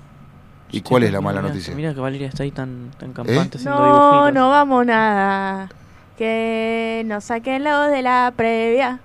¿Y 0.72 0.80
cuál 0.82 1.02
es 1.04 1.12
la 1.12 1.20
mala 1.20 1.40
Mira, 1.40 1.52
noticia? 1.52 1.72
¿Eh? 1.72 1.76
Mira 1.76 1.94
que 1.94 2.00
Valeria 2.00 2.28
está 2.28 2.42
ahí 2.44 2.50
tan, 2.50 2.90
tan 2.98 3.12
campante 3.12 3.58
haciendo 3.58 3.78
No, 3.78 3.84
dibujitos. 3.86 4.32
no 4.34 4.50
vamos 4.50 4.86
nada. 4.86 5.68
Que 6.18 7.02
nos 7.06 7.24
saquen 7.24 7.64
los 7.64 7.90
de 7.90 8.02
la 8.02 8.32
previa. 8.36 9.00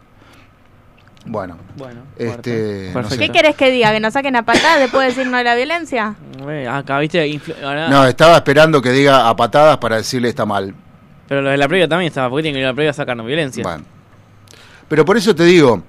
Bueno. 1.27 1.57
Bueno, 1.75 2.01
Este, 2.17 2.87
no 2.89 2.93
Perfecto. 2.93 3.15
sé. 3.15 3.17
¿Qué 3.19 3.29
querés 3.31 3.55
que 3.55 3.71
diga? 3.71 3.91
¿Que 3.91 3.99
nos 3.99 4.13
saquen 4.13 4.35
a 4.35 4.43
patadas 4.43 4.79
después 4.79 5.01
de 5.01 5.07
decir 5.15 5.31
no 5.31 5.37
a 5.37 5.43
la 5.43 5.55
violencia? 5.55 6.15
Eh, 6.47 6.67
Acá, 6.67 6.99
viste, 6.99 7.41
ahora- 7.63 7.89
No, 7.89 8.05
estaba 8.05 8.35
esperando 8.37 8.79
que 8.81 8.91
diga 8.91 9.27
a 9.27 9.35
patadas 9.35 9.77
para 9.79 9.95
decirle 9.97 10.29
está 10.29 10.45
mal. 10.45 10.75
pero 11.27 11.41
lo 11.41 11.49
de 11.49 11.57
la 11.57 11.67
previa 11.67 11.87
también 11.87 12.09
estaba, 12.09 12.29
porque 12.29 12.43
tiene 12.43 12.57
que 12.57 12.59
ir 12.59 12.65
a 12.65 12.69
la 12.69 12.75
previa 12.75 12.91
a 12.91 12.93
sacarnos 12.93 13.25
violencia. 13.25 13.63
Bueno. 13.63 13.83
Pero 14.87 15.03
por 15.03 15.17
eso 15.17 15.33
te 15.33 15.43
digo, 15.45 15.81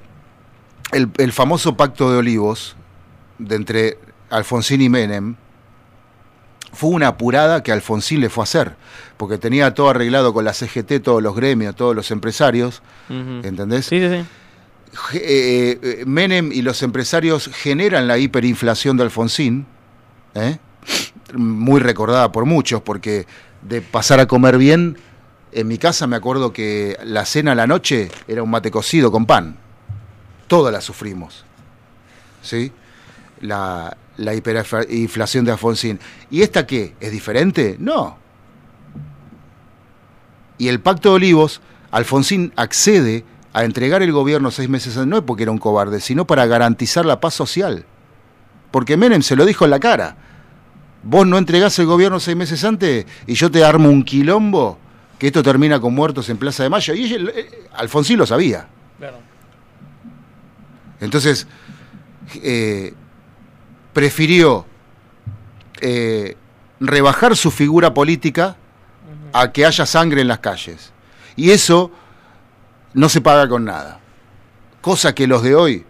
el, 0.92 1.10
el 1.18 1.32
famoso 1.32 1.76
pacto 1.76 2.10
de 2.10 2.18
olivos 2.18 2.76
de 3.38 3.56
entre 3.56 3.98
Alfonsín 4.30 4.80
y 4.82 4.88
Menem 4.88 5.36
fue 6.72 6.90
una 6.90 7.08
apurada 7.08 7.62
que 7.62 7.72
Alfonsín 7.72 8.20
le 8.20 8.28
fue 8.28 8.42
a 8.42 8.44
hacer, 8.44 8.76
porque 9.16 9.38
tenía 9.38 9.72
todo 9.72 9.88
arreglado 9.88 10.34
con 10.34 10.44
la 10.44 10.52
CGT, 10.52 11.02
todos 11.02 11.22
los 11.22 11.34
gremios, 11.34 11.74
todos 11.74 11.96
los 11.96 12.10
empresarios, 12.10 12.82
Ujú. 13.08 13.46
¿entendés? 13.46 13.86
Sí, 13.86 13.98
sí, 13.98 14.08
sí. 14.08 15.18
Eh, 15.18 15.78
eh, 15.82 16.04
Menem 16.06 16.52
y 16.52 16.62
los 16.62 16.82
empresarios 16.82 17.50
generan 17.52 18.06
la 18.06 18.18
hiperinflación 18.18 18.96
de 18.96 19.04
Alfonsín, 19.04 19.66
¿eh? 20.34 20.58
muy 21.34 21.80
recordada 21.80 22.30
por 22.30 22.44
muchos, 22.44 22.82
porque 22.82 23.26
de 23.62 23.80
pasar 23.80 24.20
a 24.20 24.26
comer 24.26 24.58
bien, 24.58 24.98
en 25.52 25.68
mi 25.68 25.78
casa 25.78 26.06
me 26.06 26.16
acuerdo 26.16 26.52
que 26.52 26.96
la 27.04 27.24
cena 27.24 27.52
a 27.52 27.54
la 27.54 27.66
noche 27.66 28.10
era 28.28 28.42
un 28.42 28.50
mate 28.50 28.70
cocido 28.70 29.10
con 29.10 29.26
pan. 29.26 29.56
Todas 30.46 30.72
la 30.72 30.80
sufrimos. 30.80 31.44
¿Sí? 32.42 32.72
La, 33.40 33.96
la 34.16 34.34
hiperinflación 34.34 35.44
de 35.44 35.52
Alfonsín. 35.52 36.00
¿Y 36.30 36.42
esta 36.42 36.66
qué? 36.66 36.94
¿Es 37.00 37.12
diferente? 37.12 37.76
No. 37.78 38.18
Y 40.58 40.68
el 40.68 40.80
Pacto 40.80 41.10
de 41.10 41.16
Olivos, 41.16 41.60
Alfonsín 41.90 42.52
accede 42.56 43.24
a 43.52 43.64
entregar 43.64 44.02
el 44.02 44.12
gobierno 44.12 44.50
seis 44.50 44.68
meses 44.68 44.96
antes, 44.96 45.08
no 45.08 45.16
es 45.18 45.22
porque 45.22 45.44
era 45.44 45.52
un 45.52 45.58
cobarde, 45.58 46.00
sino 46.00 46.26
para 46.26 46.46
garantizar 46.46 47.06
la 47.06 47.20
paz 47.20 47.34
social. 47.34 47.84
Porque 48.70 48.96
Menem 48.96 49.22
se 49.22 49.36
lo 49.36 49.46
dijo 49.46 49.64
en 49.64 49.70
la 49.70 49.80
cara. 49.80 50.16
Vos 51.02 51.26
no 51.26 51.38
entregás 51.38 51.78
el 51.78 51.86
gobierno 51.86 52.20
seis 52.20 52.36
meses 52.36 52.64
antes 52.64 53.06
y 53.26 53.34
yo 53.34 53.50
te 53.50 53.64
armo 53.64 53.88
un 53.88 54.02
quilombo 54.02 54.78
que 55.18 55.28
esto 55.28 55.42
termina 55.42 55.80
con 55.80 55.94
muertos 55.94 56.28
en 56.28 56.36
Plaza 56.36 56.64
de 56.64 56.68
Mayo. 56.68 56.94
Y 56.94 57.14
eh, 57.14 57.68
Alfonsín 57.74 58.18
lo 58.18 58.26
sabía. 58.26 58.66
Entonces, 61.00 61.46
eh, 62.42 62.94
prefirió 63.92 64.66
eh, 65.80 66.36
rebajar 66.80 67.36
su 67.36 67.50
figura 67.50 67.94
política 67.94 68.56
a 69.32 69.52
que 69.52 69.66
haya 69.66 69.86
sangre 69.86 70.20
en 70.20 70.28
las 70.28 70.38
calles. 70.40 70.92
Y 71.36 71.50
eso 71.50 71.90
no 72.94 73.08
se 73.08 73.20
paga 73.20 73.48
con 73.48 73.64
nada. 73.64 74.00
Cosa 74.80 75.14
que 75.14 75.26
los 75.26 75.42
de 75.42 75.54
hoy 75.54 75.84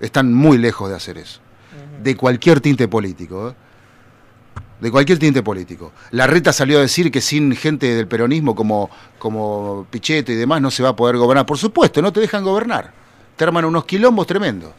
están 0.00 0.32
muy 0.32 0.58
lejos 0.58 0.88
de 0.90 0.96
hacer 0.96 1.18
eso. 1.18 1.40
De 2.02 2.16
cualquier 2.16 2.60
tinte 2.60 2.88
político. 2.88 3.50
¿eh? 3.50 3.54
De 4.80 4.90
cualquier 4.90 5.18
tinte 5.18 5.42
político. 5.42 5.92
La 6.10 6.26
reta 6.26 6.52
salió 6.52 6.78
a 6.78 6.82
decir 6.82 7.10
que 7.10 7.20
sin 7.20 7.54
gente 7.54 7.94
del 7.94 8.08
peronismo 8.08 8.54
como, 8.54 8.90
como 9.18 9.86
Pichetto 9.90 10.32
y 10.32 10.36
demás 10.36 10.60
no 10.60 10.70
se 10.70 10.82
va 10.82 10.90
a 10.90 10.96
poder 10.96 11.16
gobernar. 11.16 11.46
Por 11.46 11.58
supuesto, 11.58 12.00
no 12.00 12.12
te 12.12 12.20
dejan 12.20 12.44
gobernar. 12.44 12.99
Te 13.40 13.44
arman 13.44 13.64
unos 13.64 13.86
quilombos 13.86 14.26
tremendos. 14.26 14.70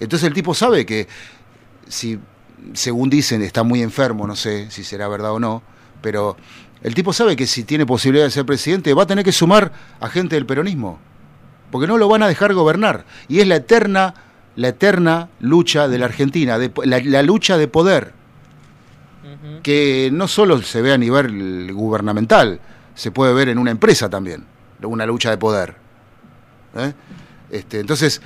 Entonces 0.00 0.26
el 0.26 0.34
tipo 0.34 0.54
sabe 0.54 0.84
que 0.84 1.06
si, 1.86 2.18
según 2.72 3.08
dicen, 3.08 3.42
está 3.42 3.62
muy 3.62 3.80
enfermo, 3.80 4.26
no 4.26 4.34
sé 4.34 4.68
si 4.72 4.82
será 4.82 5.06
verdad 5.06 5.30
o 5.30 5.38
no, 5.38 5.62
pero 6.02 6.36
el 6.82 6.96
tipo 6.96 7.12
sabe 7.12 7.36
que 7.36 7.46
si 7.46 7.62
tiene 7.62 7.86
posibilidad 7.86 8.24
de 8.24 8.32
ser 8.32 8.44
presidente 8.44 8.92
va 8.92 9.04
a 9.04 9.06
tener 9.06 9.24
que 9.24 9.30
sumar 9.30 9.70
a 10.00 10.08
gente 10.08 10.34
del 10.34 10.46
peronismo, 10.46 10.98
porque 11.70 11.86
no 11.86 11.96
lo 11.96 12.08
van 12.08 12.24
a 12.24 12.26
dejar 12.26 12.54
gobernar. 12.54 13.04
Y 13.28 13.38
es 13.38 13.46
la 13.46 13.54
eterna, 13.54 14.14
la 14.56 14.66
eterna 14.66 15.28
lucha 15.38 15.86
de 15.86 15.98
la 15.98 16.06
Argentina, 16.06 16.58
de, 16.58 16.70
po- 16.70 16.82
la, 16.82 16.98
la 17.04 17.22
lucha 17.22 17.56
de 17.56 17.68
poder, 17.68 18.14
que 19.62 20.10
no 20.12 20.26
solo 20.26 20.60
se 20.62 20.82
ve 20.82 20.92
a 20.92 20.98
nivel 20.98 21.72
gubernamental, 21.72 22.58
se 22.96 23.12
puede 23.12 23.32
ver 23.32 23.48
en 23.48 23.58
una 23.58 23.70
empresa 23.70 24.10
también, 24.10 24.44
una 24.82 25.06
lucha 25.06 25.30
de 25.30 25.38
poder. 25.38 25.79
¿Eh? 26.76 26.92
Este, 27.50 27.80
entonces, 27.80 28.20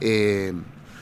eh, 0.00 0.52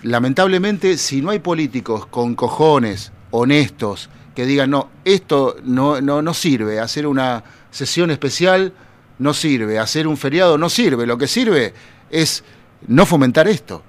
lamentablemente, 0.03 0.97
si 0.97 1.21
no 1.21 1.31
hay 1.31 1.41
políticos 1.41 2.07
con 2.07 2.35
cojones, 2.35 3.13
honestos, 3.31 4.09
que 4.35 4.47
digan, 4.47 4.71
no, 4.71 4.89
esto 5.05 5.57
no, 5.65 6.01
no, 6.01 6.23
no 6.23 6.35
sirve, 6.35 6.81
hacer 6.81 7.07
una 7.07 7.43
sesión 7.71 8.11
especial 8.11 8.73
no 9.19 9.35
sirve, 9.35 9.79
hacer 9.79 10.07
un 10.07 10.17
feriado 10.17 10.57
no 10.57 10.71
sirve, 10.71 11.07
lo 11.07 11.19
que 11.19 11.27
sirve 11.27 11.75
es 12.11 12.43
no 12.87 13.05
fomentar 13.05 13.49
esto. 13.49 13.83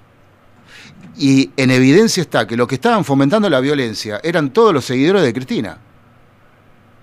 Y 1.17 1.51
en 1.57 1.71
evidencia 1.71 2.21
está 2.21 2.47
que 2.47 2.57
los 2.57 2.67
que 2.67 2.75
estaban 2.75 3.05
fomentando 3.05 3.49
la 3.49 3.59
violencia 3.59 4.19
eran 4.23 4.51
todos 4.51 4.73
los 4.73 4.85
seguidores 4.85 5.23
de 5.23 5.33
Cristina. 5.33 5.77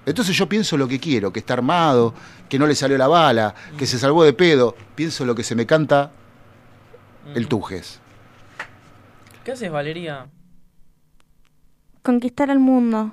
Entonces 0.09 0.35
yo 0.37 0.49
pienso 0.49 0.77
lo 0.77 0.89
que 0.89 0.99
quiero, 0.99 1.33
que 1.33 1.41
está 1.41 1.53
armado, 1.53 2.15
que 2.49 2.59
no 2.59 2.67
le 2.67 2.75
salió 2.75 2.97
la 2.97 3.09
bala, 3.09 3.55
que 3.77 3.87
se 3.87 3.99
salvó 3.99 4.25
de 4.25 4.33
pedo, 4.33 4.75
pienso 4.95 5.25
lo 5.27 5.35
que 5.35 5.45
se 5.45 5.55
me 5.55 5.67
canta 5.67 6.11
el 7.35 7.47
Tujes. 7.47 8.01
¿Qué 9.45 9.53
haces, 9.53 9.71
Valeria? 9.71 10.27
Conquistar 12.03 12.49
el 12.49 12.59
mundo. 12.59 13.13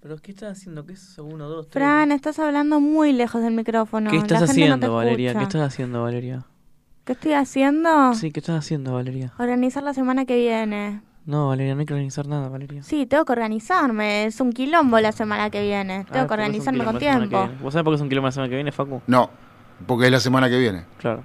¿Pero 0.00 0.18
qué 0.18 0.32
estás 0.32 0.58
haciendo? 0.58 0.84
¿Qué 0.84 0.94
es 0.94 1.02
eso? 1.02 1.24
Uno, 1.24 1.48
dos, 1.48 1.68
tres. 1.70 1.82
Fran, 1.82 2.12
estás 2.12 2.38
hablando 2.38 2.80
muy 2.80 3.12
lejos 3.12 3.42
del 3.42 3.54
micrófono. 3.54 4.10
¿Qué 4.10 4.16
La 4.16 4.22
estás 4.22 4.40
gente 4.40 4.52
no 4.52 4.66
te 4.66 4.86
haciendo, 4.86 4.94
Valeria? 4.94 5.34
¿Qué 5.34 5.42
estás 5.44 5.62
haciendo, 5.62 6.02
Valeria? 6.02 6.44
¿Qué 7.04 7.12
estoy 7.12 7.32
haciendo? 7.32 8.14
Sí, 8.14 8.30
¿qué 8.32 8.40
estás 8.40 8.58
haciendo, 8.58 8.92
Valeria? 8.92 9.32
Organizar 9.38 9.82
la 9.82 9.94
semana 9.94 10.26
que 10.26 10.36
viene. 10.36 11.00
No, 11.24 11.48
Valeria, 11.48 11.74
no 11.74 11.80
hay 11.80 11.86
que 11.86 11.94
organizar 11.94 12.26
nada, 12.26 12.48
Valeria. 12.48 12.82
Sí, 12.82 13.06
tengo 13.06 13.24
que 13.24 13.32
organizarme. 13.32 14.24
Es 14.26 14.40
un 14.40 14.52
quilombo 14.52 14.98
la 14.98 15.12
semana 15.12 15.50
que 15.50 15.62
viene. 15.62 16.04
Ah, 16.08 16.12
Tengo 16.12 16.24
que 16.24 16.28
¿por 16.28 16.36
qué 16.36 16.42
organizarme 16.42 16.80
quilombo 16.80 16.90
con 16.92 16.98
tiempo. 16.98 17.48
¿Vos 17.62 17.72
sabés 17.72 17.84
por 17.84 17.92
qué 17.92 17.96
es 17.96 18.00
un 18.00 18.08
kilómetro 18.08 18.28
la 18.28 18.32
semana 18.32 18.48
que 18.48 18.54
viene, 18.56 18.72
Facu? 18.72 19.02
No, 19.06 19.30
porque 19.86 20.06
es 20.06 20.12
la 20.12 20.20
semana 20.20 20.48
que 20.48 20.58
viene. 20.58 20.84
Claro. 20.98 21.22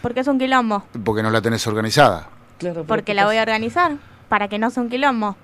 Porque 0.00 0.20
es 0.20 0.26
un 0.26 0.38
quilombo. 0.38 0.84
Porque 1.04 1.22
no 1.22 1.30
la 1.30 1.42
tenés 1.42 1.66
organizada. 1.66 2.28
Claro, 2.58 2.84
Porque 2.84 3.12
la 3.12 3.26
voy 3.26 3.36
a 3.36 3.42
organizar. 3.42 3.96
Para 4.30 4.48
que 4.48 4.58
no 4.58 4.70
sea 4.70 4.82
un 4.82 4.88
quilombo. 4.88 5.36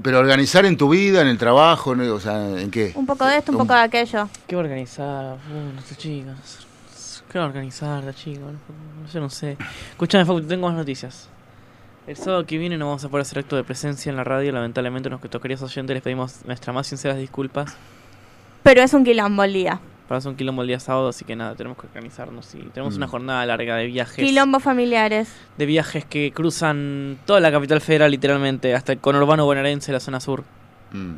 Pero 0.00 0.20
organizar 0.20 0.64
en 0.64 0.76
tu 0.76 0.88
vida, 0.88 1.20
en 1.20 1.26
el 1.26 1.38
trabajo, 1.38 1.96
¿no? 1.96 2.14
o 2.14 2.20
sea, 2.20 2.60
¿en 2.60 2.70
qué? 2.70 2.92
Un 2.94 3.04
poco 3.04 3.26
de 3.26 3.38
esto, 3.38 3.50
un 3.50 3.58
poco 3.58 3.74
de 3.74 3.80
aquello. 3.80 4.28
¿Qué 4.46 4.54
va 4.54 4.62
a 4.62 4.64
organizar? 4.64 5.36
No 5.74 5.82
sé, 5.82 5.96
chicas. 5.96 6.66
¿Qué 7.30 7.38
va 7.38 7.44
a 7.44 7.48
organizar 7.48 8.04
la 8.04 8.14
chica? 8.14 8.40
Yo 9.12 9.20
no 9.20 9.28
sé. 9.28 9.56
Escuchame, 9.90 10.24
Facu, 10.24 10.40
tengo 10.42 10.68
más 10.68 10.76
noticias. 10.76 11.28
El 12.08 12.16
sábado 12.16 12.46
que 12.46 12.56
viene 12.56 12.78
no 12.78 12.86
vamos 12.86 13.04
a 13.04 13.10
poder 13.10 13.20
hacer 13.20 13.40
acto 13.40 13.54
de 13.54 13.64
presencia 13.64 14.08
en 14.08 14.16
la 14.16 14.24
radio. 14.24 14.50
Lamentablemente, 14.50 15.10
nuestros 15.10 15.42
queridos 15.42 15.62
oyentes 15.62 15.92
les 15.92 16.02
pedimos 16.02 16.40
nuestras 16.46 16.74
más 16.74 16.86
sinceras 16.86 17.18
disculpas. 17.18 17.76
Pero 18.62 18.80
es 18.80 18.94
un 18.94 19.04
quilombo 19.04 19.44
el 19.44 19.52
día. 19.52 19.78
Para 20.08 20.16
hacer 20.16 20.30
un 20.30 20.36
quilombo 20.36 20.62
el 20.62 20.68
día 20.68 20.80
sábado, 20.80 21.08
así 21.08 21.26
que 21.26 21.36
nada, 21.36 21.54
tenemos 21.54 21.76
que 21.76 21.86
organizarnos. 21.86 22.54
Y 22.54 22.60
tenemos 22.72 22.94
Mm. 22.94 22.96
una 22.96 23.08
jornada 23.08 23.44
larga 23.44 23.76
de 23.76 23.84
viajes. 23.84 24.24
Quilombo 24.24 24.58
familiares. 24.58 25.30
De 25.58 25.66
viajes 25.66 26.06
que 26.06 26.32
cruzan 26.32 27.18
toda 27.26 27.40
la 27.40 27.52
capital 27.52 27.82
federal, 27.82 28.10
literalmente, 28.10 28.74
hasta 28.74 28.92
el 28.92 29.00
conurbano 29.00 29.44
bonaerense, 29.44 29.92
la 29.92 30.00
zona 30.00 30.18
sur. 30.20 30.44
Mm. 30.92 31.16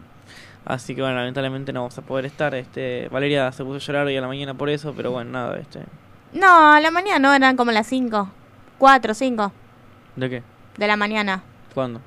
Así 0.65 0.97
que 0.97 1.03
bueno, 1.03 1.15
lamentablemente 1.17 1.73
no 1.73 1.83
vamos 1.83 1.97
a 1.99 2.03
poder 2.03 2.27
estar. 2.27 2.53
Este, 2.57 3.09
Valeria 3.11 3.53
se 3.53 3.63
puso 3.63 3.77
a 3.77 3.79
llorar 3.79 4.07
hoy 4.09 4.17
a 4.17 4.21
la 4.21 4.27
mañana 4.27 4.55
por 4.55 4.69
eso, 4.69 4.93
pero 4.97 5.13
bueno, 5.13 5.31
nada, 5.31 5.57
este. 5.57 5.85
No, 6.33 6.73
a 6.73 6.81
la 6.81 6.91
mañana 6.91 7.21
no, 7.21 7.33
eran 7.33 7.57
como 7.57 7.71
las 7.71 7.87
5. 7.87 8.29
4, 8.79 9.15
5 9.15 9.53
¿De 10.17 10.31
qué? 10.31 10.43
De 10.77 10.87
la 10.87 10.97
mañana. 10.97 11.43
¿Cuándo? 11.75 12.01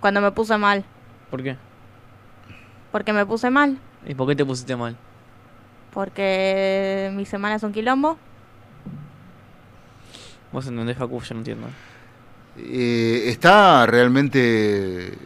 Cuando 0.00 0.20
me 0.20 0.30
puse 0.32 0.56
mal. 0.56 0.84
¿Por 1.30 1.42
qué? 1.42 1.56
Porque 2.92 3.12
me 3.12 3.24
puse 3.26 3.50
mal. 3.50 3.78
¿Y 4.06 4.14
por 4.14 4.26
qué 4.28 4.34
te 4.36 4.44
pusiste 4.44 4.74
mal? 4.76 4.96
Porque 5.92 7.10
mi 7.14 7.26
semana 7.26 7.56
es 7.56 7.62
un 7.62 7.72
quilombo. 7.72 8.18
Vos 10.52 10.66
entendés, 10.66 10.96
Facu, 10.96 11.20
yo 11.20 11.34
no 11.34 11.40
entiendo. 11.40 11.66
Eh, 12.56 13.24
está 13.26 13.86
realmente 13.86 15.16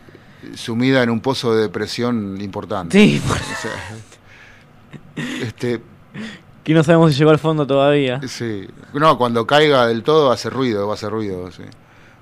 sumida 0.54 1.02
en 1.02 1.10
un 1.10 1.20
pozo 1.20 1.54
de 1.54 1.62
depresión 1.62 2.38
importante. 2.40 2.98
Sí. 2.98 3.22
O 3.24 3.34
sea, 3.56 3.72
este, 5.42 5.80
Que 6.62 6.74
no 6.74 6.82
sabemos 6.82 7.12
si 7.12 7.18
llegó 7.18 7.30
al 7.30 7.38
fondo 7.38 7.66
todavía. 7.66 8.20
sí. 8.28 8.68
No, 8.92 9.16
cuando 9.16 9.46
caiga 9.46 9.86
del 9.86 10.02
todo 10.02 10.30
hace 10.30 10.50
ruido, 10.50 10.86
va 10.86 10.92
a 10.92 10.96
hacer 10.96 11.10
ruido, 11.10 11.50
sí. 11.50 11.62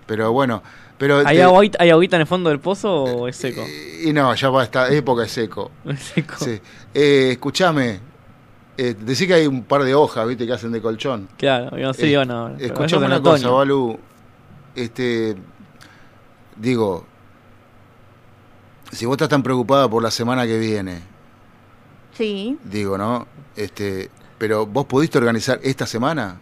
Pero 0.06 0.32
bueno, 0.32 0.62
pero 0.98 1.18
¿Hay, 1.26 1.36
te- 1.36 1.42
agüita, 1.42 1.78
¿Hay 1.80 1.90
agüita 1.90 2.16
en 2.16 2.22
el 2.22 2.26
fondo 2.26 2.50
del 2.50 2.58
pozo 2.60 2.92
o 3.04 3.28
es 3.28 3.36
seco? 3.36 3.64
y 4.04 4.12
no, 4.12 4.34
ya 4.34 4.50
va 4.50 4.64
esta 4.64 4.90
época 4.92 5.24
es 5.24 5.32
seco. 5.32 5.70
Es 5.86 6.00
seco. 6.00 6.34
Sí. 6.38 6.60
Eh, 6.94 7.30
escuchame, 7.32 8.00
eh, 8.76 8.94
decí 8.98 9.26
que 9.26 9.34
hay 9.34 9.46
un 9.46 9.62
par 9.64 9.82
de 9.84 9.94
hojas, 9.94 10.26
viste, 10.26 10.46
que 10.46 10.52
hacen 10.52 10.72
de 10.72 10.80
colchón. 10.82 11.28
Claro, 11.38 11.76
yo 11.78 11.92
sí 11.94 12.12
Eh, 12.12 12.18
o 12.18 12.24
no. 12.24 12.48
eso 12.56 12.64
Escuchame 12.66 13.06
una 13.06 13.20
cosa, 13.22 13.48
Balu. 13.50 13.98
Este, 14.74 15.36
digo, 16.56 17.06
si 18.90 19.06
vos 19.06 19.14
estás 19.14 19.28
tan 19.28 19.42
preocupada 19.42 19.88
por 19.88 20.02
la 20.02 20.10
semana 20.10 20.46
que 20.46 20.58
viene, 20.58 21.00
Sí. 22.14 22.58
digo, 22.64 22.98
¿no? 22.98 23.26
Este, 23.56 24.10
pero 24.38 24.66
vos 24.66 24.84
pudiste 24.86 25.18
organizar 25.18 25.60
esta 25.62 25.86
semana? 25.86 26.38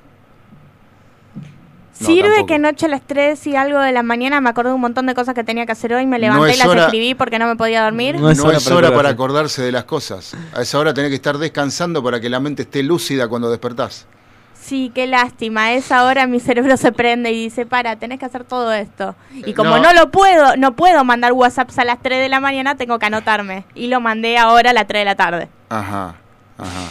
No, 2.01 2.06
Sirve 2.06 2.28
tampoco. 2.28 2.47
que 2.47 2.55
anoche 2.55 2.86
a 2.86 2.89
las 2.89 3.02
3 3.06 3.47
y 3.47 3.56
algo 3.56 3.78
de 3.78 3.93
la 3.93 4.02
mañana 4.02 4.40
me 4.40 4.48
acordé 4.48 4.70
de 4.70 4.74
un 4.74 4.81
montón 4.81 5.05
de 5.06 5.14
cosas 5.14 5.35
que 5.35 5.44
tenía 5.44 5.66
que 5.66 5.72
hacer 5.72 5.93
hoy. 5.93 6.06
Me 6.06 6.18
levanté 6.18 6.47
No 6.48 6.55
y 6.55 6.56
las 6.56 6.66
hora- 6.66 6.85
escribí 6.86 7.14
porque 7.14 7.39
no 7.39 7.47
me 7.47 7.56
podía 7.56 7.85
dormir. 7.85 8.18
No 8.18 8.31
es 8.31 8.40
hora, 8.70 8.90
para, 8.94 9.10
acordarse 9.10 9.60
de 9.62 9.70
las 9.70 9.85
cosas. 9.85 10.35
A 10.55 10.62
esa 10.62 10.78
hora 10.78 10.94
tenés 10.94 11.10
que 11.10 11.16
estar 11.16 11.36
descansando 11.36 12.02
para 12.02 12.18
que 12.18 12.31
la 12.31 12.40
mente 12.40 12.62
esté 12.62 12.82
lúcida 12.82 13.28
cuando 13.28 13.51
despertás. 13.51 14.06
Sí, 14.55 14.90
qué 14.94 15.06
lástima. 15.06 15.64
A 15.64 15.72
esa 15.72 16.05
hora 16.05 16.27
mi 16.27 16.39
cerebro 16.40 16.77
se 16.77 16.93
prende 16.93 17.32
y 17.32 17.44
dice, 17.44 17.66
para, 17.66 17.97
tenés 17.97 18.18
que 18.18 18.24
hacer 18.27 18.44
todo 18.44 18.72
esto. 18.72 19.14
Y 19.35 19.52
como 19.52 19.77
no. 19.77 19.82
no. 19.82 19.93
lo 19.93 20.10
puedo, 20.10 20.56
no 20.56 20.77
puedo 20.77 21.02
mandar 21.05 21.32
WhatsApps 21.32 21.78
a 21.81 21.85
las 21.85 22.01
3 22.01 22.20
de 22.20 22.28
la 22.28 22.40
mañana, 22.40 22.77
tengo 22.77 22.98
que 22.98 23.06
anotarme. 23.06 23.64
Y 23.74 23.89
lo 23.89 24.01
mandé 24.01 24.39
ahora 24.39 24.70
a 24.70 24.72
las 24.72 24.86
3 24.86 25.01
de 25.01 25.05
la 25.05 25.16
tarde. 25.16 25.48
Ajá, 25.68 26.14
ajá. 26.56 26.89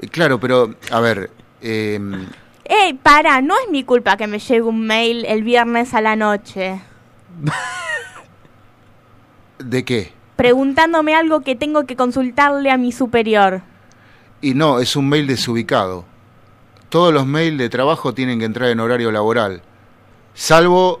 Eh, 0.00 0.08
Claro, 0.08 0.38
pero, 0.38 0.74
a 0.90 1.00
ver, 1.00 1.30
eh, 1.64 2.00
Ey, 2.64 2.94
para, 2.94 3.40
no 3.42 3.54
es 3.54 3.70
mi 3.70 3.84
culpa 3.84 4.16
que 4.16 4.26
me 4.26 4.38
llegue 4.38 4.62
un 4.62 4.86
mail 4.86 5.24
el 5.26 5.42
viernes 5.42 5.92
a 5.94 6.00
la 6.00 6.16
noche. 6.16 6.80
¿de 9.58 9.84
qué? 9.84 10.12
Preguntándome 10.36 11.14
algo 11.14 11.40
que 11.40 11.54
tengo 11.54 11.86
que 11.86 11.96
consultarle 11.96 12.70
a 12.70 12.76
mi 12.76 12.92
superior. 12.92 13.62
Y 14.40 14.54
no, 14.54 14.80
es 14.80 14.96
un 14.96 15.08
mail 15.08 15.26
desubicado. 15.26 16.04
Todos 16.88 17.12
los 17.12 17.26
mails 17.26 17.58
de 17.58 17.68
trabajo 17.68 18.14
tienen 18.14 18.38
que 18.38 18.44
entrar 18.44 18.70
en 18.70 18.80
horario 18.80 19.10
laboral. 19.10 19.62
Salvo 20.34 21.00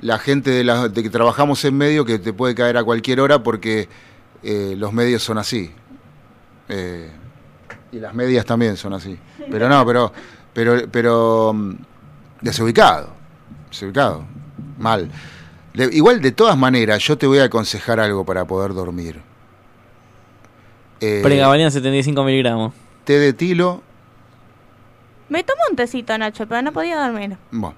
la 0.00 0.18
gente 0.18 0.50
de, 0.50 0.64
la, 0.64 0.88
de 0.88 1.02
que 1.02 1.10
trabajamos 1.10 1.64
en 1.64 1.76
medio 1.76 2.04
que 2.04 2.18
te 2.18 2.32
puede 2.32 2.54
caer 2.54 2.76
a 2.76 2.84
cualquier 2.84 3.20
hora 3.20 3.42
porque 3.42 3.88
eh, 4.42 4.74
los 4.76 4.92
medios 4.92 5.22
son 5.22 5.38
así. 5.38 5.70
Eh, 6.68 7.10
y 7.92 7.98
las 7.98 8.14
medias 8.14 8.44
también 8.44 8.76
son 8.76 8.92
así. 8.92 9.16
Pero 9.50 9.68
no, 9.68 9.84
pero, 9.86 10.12
pero, 10.52 10.88
pero 10.90 11.52
mm, 11.54 11.74
desubicado. 12.42 13.10
Desubicado. 13.70 14.24
Mal. 14.78 15.10
De- 15.74 15.90
igual, 15.92 16.20
de 16.20 16.32
todas 16.32 16.56
maneras, 16.56 17.02
yo 17.02 17.16
te 17.18 17.26
voy 17.26 17.38
a 17.38 17.44
aconsejar 17.44 18.00
algo 18.00 18.24
para 18.24 18.44
poder 18.46 18.72
dormir. 18.74 19.20
Eh, 21.00 21.20
Pregabalina 21.22 21.70
75 21.70 22.24
miligramos. 22.24 22.72
té 23.04 23.18
de 23.18 23.32
tilo, 23.34 23.82
Me 25.28 25.42
tomó 25.44 25.60
un 25.70 25.76
tecito 25.76 26.12
anoche, 26.14 26.46
pero 26.46 26.62
no 26.62 26.72
podía 26.72 26.96
dormir. 27.04 27.36
Bueno, 27.50 27.74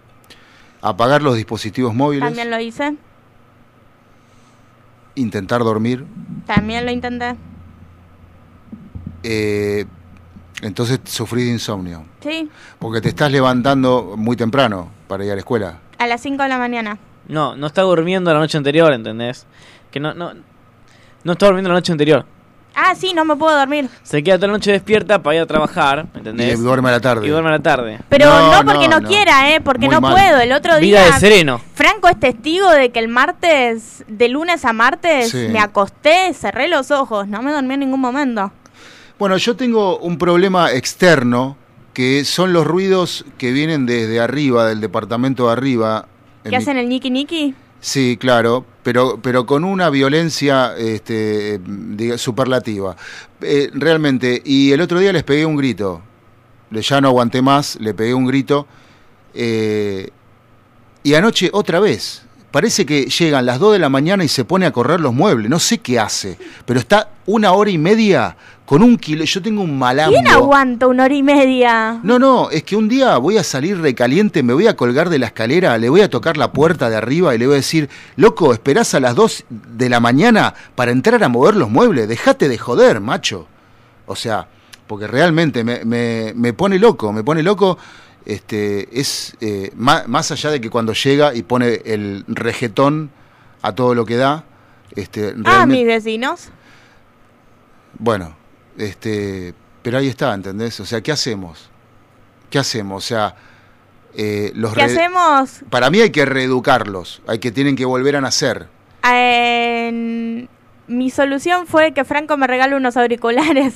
apagar 0.82 1.22
los 1.22 1.34
dispositivos 1.34 1.94
móviles, 1.94 2.24
También 2.28 2.50
lo 2.50 2.60
hice. 2.60 2.94
intentar 5.16 5.64
dormir. 5.64 6.04
También 6.46 6.84
lo 6.86 6.92
intenté. 6.92 7.34
eh, 9.24 9.84
entonces 10.62 11.01
sufrís 11.05 11.47
de 11.47 11.52
insomnio. 11.52 12.05
Sí, 12.22 12.48
Porque 12.78 13.01
te 13.01 13.09
estás 13.09 13.30
levantando 13.30 14.14
muy 14.16 14.36
temprano 14.36 14.89
para 15.06 15.24
ir 15.24 15.30
a 15.30 15.35
la 15.35 15.40
escuela. 15.40 15.78
a 15.98 16.06
las 16.06 16.20
5 16.20 16.43
de 16.43 16.48
la 16.48 16.59
mañana. 16.59 16.98
No, 17.28 17.56
no 17.56 17.66
está 17.66 17.82
durmiendo 17.82 18.32
la 18.32 18.39
noche 18.40 18.56
anterior, 18.59 18.93
¿entendés? 18.93 19.47
Que 19.90 20.01
no, 20.01 20.14
no, 20.14 20.32
no 21.24 21.32
está 21.32 21.47
durmiendo 21.47 21.68
la 21.68 21.74
noche 21.76 21.93
anterior. 21.93 22.24
Ah, 22.80 22.94
sí, 22.94 23.12
no 23.12 23.24
me 23.24 23.35
puedo 23.35 23.59
dormir. 23.59 23.89
Se 24.05 24.22
queda 24.22 24.36
toda 24.36 24.47
la 24.48 24.52
noche 24.52 24.70
despierta 24.70 25.20
para 25.20 25.35
ir 25.36 25.43
a 25.43 25.47
trabajar, 25.47 26.06
¿entendés? 26.14 26.56
Y 26.59 26.62
duerme 26.62 26.90
a 26.90 26.93
la 26.93 27.01
tarde. 27.01 27.26
Y 27.26 27.30
duerme 27.30 27.48
a 27.48 27.52
la 27.52 27.59
tarde. 27.59 27.98
Pero 28.09 28.26
No, 28.26 28.62
no, 28.62 28.72
porque 28.72 28.86
no, 28.89 29.01
quiera, 29.02 29.52
¿eh? 29.52 29.60
Porque 29.60 29.86
Muy 29.86 29.94
no 29.97 30.01
mal. 30.01 30.12
puedo. 30.12 30.39
El 30.39 30.52
otro 30.52 30.78
Vida 30.78 31.02
día... 31.05 31.14
de 31.14 31.18
sereno. 31.20 31.60
Franco 31.74 32.06
es 32.09 32.20
testigo 32.20 32.70
de 32.70 32.90
que 32.90 33.01
el 33.01 33.09
martes, 33.09 34.05
de 34.06 34.28
lunes 34.28 34.64
a 34.64 34.72
martes, 34.72 35.30
Sí. 35.30 35.48
me 35.51 35.59
acosté, 35.59 36.32
cerré 36.35 36.68
los 36.68 36.90
ojos, 36.93 37.26
no 37.26 37.43
me 37.43 37.51
dormí 37.52 37.74
en 37.74 37.80
ningún 37.80 38.01
momento. 38.01 38.52
Bueno, 39.18 39.36
yo 39.36 39.56
tengo 39.56 39.98
un 39.98 40.18
problema 40.18 40.72
externo 40.72 41.56
que 41.92 42.24
son 42.24 42.52
los 42.52 42.66
ruidos 42.66 43.24
que 43.36 43.50
vienen 43.52 43.84
desde 43.86 44.20
arriba, 44.20 44.66
del 44.68 44.80
departamento 44.80 45.46
de 45.46 45.52
arriba. 45.52 46.06
¿Qué 46.44 46.50
mi- 46.50 46.56
hacen 46.56 46.76
el 46.76 46.88
Niki 46.88 47.10
Niki? 47.10 47.54
Sí, 47.80 48.16
claro, 48.20 48.64
pero, 48.82 49.20
pero 49.20 49.46
con 49.46 49.64
una 49.64 49.90
violencia 49.90 50.74
este, 50.76 51.60
superlativa. 52.16 52.96
Eh, 53.40 53.70
realmente, 53.72 54.40
y 54.44 54.72
el 54.72 54.80
otro 54.80 54.98
día 55.00 55.12
les 55.12 55.24
pegué 55.24 55.44
un 55.46 55.56
grito. 55.56 56.00
Ya 56.70 57.00
no 57.00 57.08
aguanté 57.08 57.40
más, 57.42 57.76
le 57.80 57.94
pegué 57.94 58.14
un 58.14 58.26
grito. 58.26 58.66
eh, 59.34 60.10
y 61.04 61.14
anoche 61.14 61.48
otra 61.52 61.80
vez. 61.80 62.22
Parece 62.50 62.86
que 62.86 63.04
llegan 63.06 63.44
las 63.44 63.58
2 63.58 63.74
de 63.74 63.78
la 63.78 63.90
mañana 63.90 64.24
y 64.24 64.28
se 64.28 64.44
pone 64.44 64.64
a 64.64 64.72
correr 64.72 65.00
los 65.00 65.12
muebles. 65.12 65.50
No 65.50 65.58
sé 65.58 65.78
qué 65.78 65.98
hace, 65.98 66.38
pero 66.64 66.80
está 66.80 67.10
una 67.26 67.52
hora 67.52 67.70
y 67.70 67.76
media 67.76 68.36
con 68.64 68.82
un 68.82 68.96
kilo. 68.96 69.22
Yo 69.24 69.42
tengo 69.42 69.60
un 69.60 69.78
malambo. 69.78 70.14
¿Quién 70.14 70.28
aguanta 70.28 70.86
una 70.86 71.04
hora 71.04 71.14
y 71.14 71.22
media? 71.22 72.00
No, 72.02 72.18
no, 72.18 72.48
es 72.50 72.62
que 72.62 72.74
un 72.74 72.88
día 72.88 73.18
voy 73.18 73.36
a 73.36 73.44
salir 73.44 73.78
recaliente, 73.78 74.42
me 74.42 74.54
voy 74.54 74.66
a 74.66 74.76
colgar 74.76 75.10
de 75.10 75.18
la 75.18 75.26
escalera, 75.26 75.76
le 75.76 75.90
voy 75.90 76.00
a 76.00 76.08
tocar 76.08 76.38
la 76.38 76.50
puerta 76.50 76.88
de 76.88 76.96
arriba 76.96 77.34
y 77.34 77.38
le 77.38 77.46
voy 77.46 77.54
a 77.54 77.56
decir, 77.56 77.90
loco, 78.16 78.54
esperás 78.54 78.94
a 78.94 79.00
las 79.00 79.14
2 79.14 79.44
de 79.50 79.88
la 79.90 80.00
mañana 80.00 80.54
para 80.74 80.90
entrar 80.90 81.22
a 81.22 81.28
mover 81.28 81.54
los 81.54 81.68
muebles, 81.68 82.08
dejate 82.08 82.48
de 82.48 82.56
joder, 82.56 83.00
macho. 83.00 83.46
O 84.06 84.16
sea, 84.16 84.48
porque 84.86 85.06
realmente 85.06 85.64
me, 85.64 85.84
me- 85.84 86.32
me 86.34 86.54
pone 86.54 86.78
loco, 86.78 87.12
me 87.12 87.22
pone 87.22 87.42
loco. 87.42 87.76
Este, 88.28 88.88
es 89.00 89.36
eh, 89.40 89.72
ma- 89.74 90.05
más, 90.06 90.30
allá 90.30 90.50
de 90.50 90.60
que 90.60 90.70
cuando 90.70 90.92
llega 90.92 91.34
y 91.34 91.42
pone 91.42 91.80
el 91.84 92.24
regetón 92.28 93.10
a 93.62 93.74
todo 93.74 93.94
lo 93.96 94.05
que 94.06 94.16
da, 94.16 94.44
este, 94.94 95.34
Ah, 95.44 95.66
mis 95.66 95.84
vecinos. 95.86 96.50
bueno, 97.98 98.36
este, 98.76 99.55
pero 99.82 99.98
ahí 99.98 100.06
está, 100.09 100.32
¿entendés? 100.34 100.78
O 100.78 100.86
sea, 100.86 101.00
¿qué 101.00 101.10
hacemos? 101.10 101.70
¿Qué 102.50 102.59
hacemos? 102.59 103.05
O 103.05 103.06
sea, 103.06 103.34
eh, 104.14 104.52
los 104.55 104.72
¿Qué 104.74 104.82
hacemos? 104.82 105.60
Para 105.70 105.90
mí 105.90 106.00
hay 106.00 106.10
que 106.10 106.24
reeducarlos, 106.24 107.22
hay 107.26 107.38
que 107.38 107.50
tienen 107.50 107.76
que 107.76 107.84
volver 107.84 108.14
a 108.16 108.20
nacer. 108.20 108.68
Mi 110.86 111.10
solución 111.10 111.66
fue 111.66 111.92
que 111.92 112.05
Franco 112.05 112.36
me 112.36 112.46
regale 112.46 112.74
unos 112.76 112.96
auriculares 112.96 113.74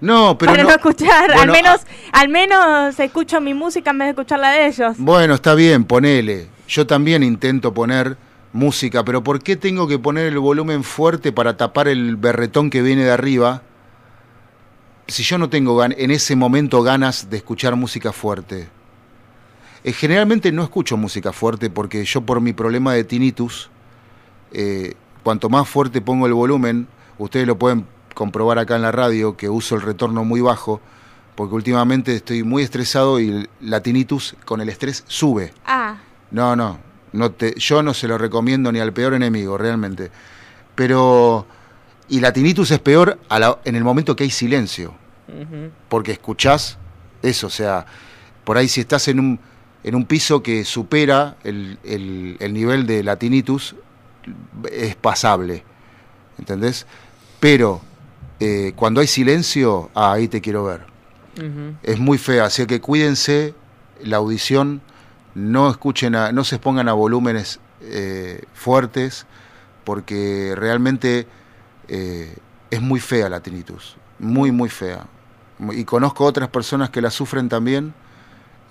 No, 0.00 0.38
pero 0.38 0.52
para 0.52 0.62
no, 0.62 0.68
no- 0.70 0.74
escuchar. 0.76 1.30
al 1.32 1.50
menos, 1.50 1.80
al 2.12 2.28
menos 2.28 2.98
escucho 2.98 3.40
mi 3.40 3.52
música 3.54 3.90
en 3.90 3.98
vez 3.98 4.06
de 4.06 4.10
escuchar 4.10 4.38
la 4.40 4.50
de 4.52 4.66
ellos. 4.66 4.94
Bueno, 4.98 5.34
está 5.34 5.54
bien, 5.54 5.84
ponele. 5.84 6.48
Yo 6.68 6.86
también 6.86 7.22
intento 7.22 7.74
poner 7.74 8.16
música, 8.52 9.04
pero 9.04 9.22
¿por 9.22 9.42
qué 9.42 9.56
tengo 9.56 9.86
que 9.86 9.98
poner 9.98 10.26
el 10.26 10.38
volumen 10.38 10.84
fuerte 10.84 11.32
para 11.32 11.56
tapar 11.56 11.88
el 11.88 12.16
berretón 12.16 12.70
que 12.70 12.80
viene 12.82 13.04
de 13.04 13.10
arriba? 13.10 13.62
Si 15.06 15.22
yo 15.24 15.38
no 15.38 15.50
tengo 15.50 15.82
en 15.84 16.10
ese 16.10 16.36
momento 16.36 16.82
ganas 16.82 17.28
de 17.30 17.36
escuchar 17.38 17.74
música 17.76 18.12
fuerte. 18.12 18.68
Eh, 19.82 19.92
generalmente 19.92 20.52
no 20.52 20.62
escucho 20.62 20.96
música 20.96 21.32
fuerte 21.32 21.68
porque 21.70 22.04
yo 22.04 22.20
por 22.20 22.40
mi 22.40 22.52
problema 22.52 22.94
de 22.94 23.02
tinnitus, 23.04 23.70
eh, 24.52 24.94
cuanto 25.22 25.48
más 25.48 25.68
fuerte 25.68 26.00
pongo 26.00 26.26
el 26.26 26.34
volumen, 26.34 26.86
ustedes 27.18 27.46
lo 27.46 27.58
pueden 27.58 27.86
comprobar 28.14 28.58
acá 28.58 28.76
en 28.76 28.82
la 28.82 28.92
radio 28.92 29.36
que 29.36 29.48
uso 29.48 29.74
el 29.76 29.82
retorno 29.82 30.24
muy 30.24 30.40
bajo, 30.40 30.80
porque 31.34 31.54
últimamente 31.54 32.14
estoy 32.16 32.42
muy 32.42 32.62
estresado 32.62 33.18
y 33.20 33.48
la 33.60 33.82
tinnitus 33.82 34.36
con 34.44 34.60
el 34.60 34.68
estrés 34.68 35.04
sube. 35.06 35.52
Ah, 35.66 35.96
No, 36.30 36.54
no, 36.54 36.78
no 37.12 37.30
te, 37.32 37.54
yo 37.58 37.82
no 37.82 37.92
se 37.94 38.06
lo 38.06 38.16
recomiendo 38.18 38.70
ni 38.70 38.78
al 38.78 38.92
peor 38.92 39.14
enemigo, 39.14 39.56
realmente. 39.58 40.10
Pero, 40.74 41.46
y 42.08 42.20
la 42.20 42.32
tinnitus 42.32 42.70
es 42.70 42.78
peor 42.78 43.18
a 43.28 43.38
la- 43.38 43.58
en 43.64 43.74
el 43.76 43.84
momento 43.84 44.14
que 44.16 44.24
hay 44.24 44.30
silencio, 44.30 44.94
porque 45.88 46.12
escuchás 46.12 46.76
eso, 47.22 47.46
o 47.46 47.50
sea, 47.50 47.86
por 48.44 48.56
ahí 48.58 48.66
si 48.68 48.80
estás 48.80 49.06
en 49.08 49.20
un, 49.20 49.40
en 49.84 49.94
un 49.94 50.04
piso 50.04 50.42
que 50.42 50.64
supera 50.64 51.36
el, 51.44 51.78
el- 51.84 52.36
el 52.40 52.52
nivel 52.52 52.86
de 52.86 53.02
la 53.04 53.16
tinnitus, 53.16 53.74
es 54.70 54.94
pasable, 54.96 55.64
¿entendés? 56.38 56.86
Pero 57.38 57.80
eh, 58.40 58.72
cuando 58.76 59.00
hay 59.00 59.06
silencio, 59.06 59.90
ah, 59.94 60.12
ahí 60.12 60.28
te 60.28 60.40
quiero 60.40 60.64
ver 60.64 60.88
es 61.82 61.98
muy 61.98 62.18
fea, 62.18 62.44
así 62.46 62.66
que 62.66 62.80
cuídense 62.80 63.54
la 64.02 64.16
audición, 64.18 64.80
no 65.34 65.70
escuchen, 65.70 66.14
a- 66.14 66.32
no 66.32 66.42
se 66.44 66.56
expongan 66.56 66.88
a 66.88 66.92
volúmenes 66.92 67.60
eh, 67.82 68.42
fuertes, 68.52 69.26
porque 69.84 70.54
realmente 70.56 71.26
eh, 71.88 72.36
es 72.70 72.80
muy 72.82 73.00
fea 73.00 73.28
la 73.28 73.40
tinnitus, 73.40 73.96
muy, 74.18 74.52
muy 74.52 74.68
fea. 74.68 75.06
Y 75.72 75.84
conozco 75.84 76.24
otras 76.24 76.48
personas 76.48 76.90
que 76.90 77.00
la 77.00 77.10
sufren 77.10 77.48
también, 77.48 77.94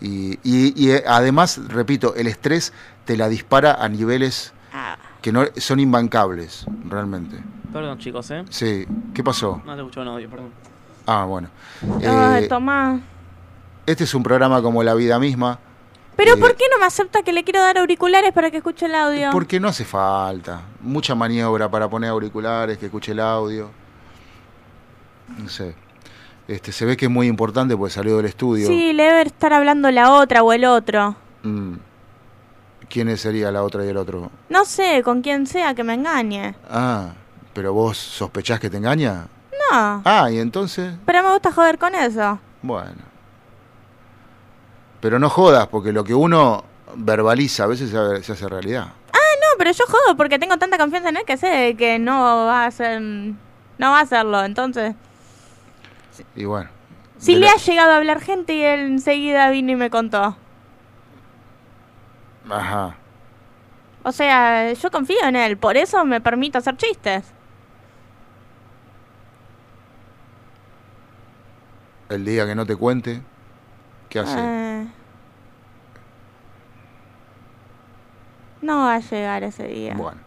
y, 0.02 0.34
y- 0.44 0.74
y, 0.76 0.92
eh, 0.92 1.04
además, 1.08 1.60
repito, 1.70 2.14
el 2.16 2.28
estrés 2.28 2.72
te 3.06 3.18
la 3.18 3.30
dispara 3.30 3.74
a 3.84 3.90
niveles 3.90 4.54
que 5.22 5.32
no 5.32 5.46
son 5.58 5.80
imbancables, 5.80 6.66
realmente. 6.88 7.38
Perdón, 7.72 7.98
chicos, 8.00 8.30
¿eh? 8.32 8.44
Sí, 8.50 8.86
¿qué 9.14 9.24
pasó? 9.24 9.62
No 9.66 9.74
te 9.76 9.82
escucho 9.82 10.02
un 10.02 10.08
audio, 10.08 10.30
perdón. 10.30 10.50
Ah, 11.06 11.26
bueno. 11.26 11.50
ay, 12.04 12.44
Eh, 12.46 12.48
Tomás. 12.48 13.00
este 13.86 14.04
es 14.04 14.14
un 14.14 14.24
programa 14.24 14.62
como 14.62 14.84
la 14.84 14.94
vida 14.96 15.20
misma. 15.20 15.60
Pero 16.16 16.34
eh, 16.34 16.38
¿por 16.38 16.56
qué 16.56 16.66
no 16.72 16.80
me 16.80 16.86
acepta 16.86 17.22
que 17.24 17.32
le 17.32 17.44
quiero 17.44 17.62
dar 17.62 17.78
auriculares 17.78 18.34
para 18.34 18.52
que 18.52 18.58
escuche 18.58 18.86
el 18.88 18.96
audio? 18.96 19.30
Porque 19.32 19.60
no 19.60 19.68
hace 19.70 19.86
falta. 19.86 20.62
Mucha 20.82 21.16
maniobra 21.16 21.70
para 21.70 21.88
poner 21.90 22.10
auriculares, 22.10 22.78
que 22.78 22.88
escuche 22.88 23.12
el 23.14 23.20
audio. 23.22 23.70
No 25.38 25.48
sé. 25.48 25.76
Este, 26.48 26.72
se 26.72 26.84
ve 26.86 26.98
que 26.98 27.06
es 27.06 27.12
muy 27.12 27.28
importante 27.28 27.78
porque 27.78 27.94
salió 27.94 28.18
del 28.18 28.26
estudio. 28.26 28.68
Sí, 28.68 28.92
le 28.94 29.04
debe 29.04 29.22
estar 29.22 29.54
hablando 29.54 29.90
la 29.92 30.12
otra 30.14 30.42
o 30.44 30.52
el 30.52 30.66
otro. 30.66 31.16
Mm. 31.44 31.74
¿Quién 32.90 33.16
sería 33.18 33.52
la 33.52 33.64
otra 33.64 33.86
y 33.86 33.90
el 33.90 33.98
otro? 33.98 34.32
No 34.50 34.66
sé, 34.66 35.04
con 35.04 35.22
quien 35.22 35.46
sea 35.46 35.76
que 35.76 35.84
me 35.84 35.94
engañe. 35.94 36.56
Ah, 36.70 37.10
pero 37.54 37.74
vos 37.74 37.98
sospechás 37.98 38.60
que 38.60 38.70
te 38.70 38.78
engaña. 38.78 39.28
No, 39.72 40.02
Ah, 40.06 40.30
y 40.32 40.40
entonces, 40.40 40.96
pero 41.06 41.22
me 41.24 41.32
gusta 41.32 41.52
joder 41.52 41.78
con 41.78 41.94
eso. 41.96 42.40
bueno. 42.62 43.10
Pero 45.02 45.18
no 45.20 45.30
jodas, 45.30 45.68
porque 45.68 45.94
lo 45.94 46.04
que 46.04 46.14
uno 46.14 46.64
verbaliza 46.96 47.64
a 47.64 47.68
veces 47.68 47.90
se, 47.90 48.32
hace 48.34 48.50
realidad. 48.50 48.88
Ah, 49.14 49.18
no, 49.42 49.58
pero 49.58 49.72
yo 49.72 49.86
jodo 49.88 50.18
porque 50.18 50.38
tengo 50.40 50.58
tanta 50.58 50.78
confianza 50.78 51.08
en 51.10 51.18
él 51.18 51.24
que 51.26 51.38
sé 51.38 51.76
que 51.78 52.00
no 52.00 52.20
va 52.48 52.64
a 52.64 52.66
hacer... 52.66 53.00
No 53.02 53.92
va 53.92 54.00
a 54.00 54.02
hacerlo, 54.02 54.44
entonces... 54.44 54.96
Y 56.36 56.44
bueno. 56.44 56.70
Si 57.18 57.36
le 57.36 57.46
la- 57.46 57.54
ha 57.54 57.56
llegado 57.56 57.92
a 57.94 57.96
hablar 57.96 58.20
gente 58.20 58.54
y 58.56 58.62
él 58.62 58.82
enseguida 58.82 59.50
vino 59.52 59.72
y 59.72 59.76
me 59.78 59.90
contó. 59.90 60.36
Ajá. 62.50 62.96
O 64.04 64.12
sea, 64.12 64.74
yo 64.74 64.92
confío 64.92 65.24
en 65.24 65.36
él, 65.38 65.58
por 65.58 65.78
eso 65.78 66.04
me 66.04 66.20
permito 66.20 66.58
hacer 66.58 66.76
chistes. 66.76 67.24
El 72.10 72.26
día 72.26 72.46
que 72.48 72.56
no 72.56 72.66
te 72.66 72.76
cuente, 72.76 73.22
¿qué 74.10 74.20
hace? 74.20 74.38
Eh, 74.40 74.88
no 78.62 78.78
va 78.80 78.96
a 78.96 79.00
llegar 79.00 79.44
ese 79.44 79.68
día. 79.68 79.94
Bueno. 79.96 80.20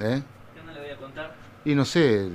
¿Eh? 0.00 0.22
¿Qué 0.54 0.62
no 0.62 0.72
le 0.72 0.80
voy 0.80 0.90
a 0.90 0.96
contar? 0.96 1.34
Y 1.64 1.74
no 1.74 1.84
sé, 1.84 2.28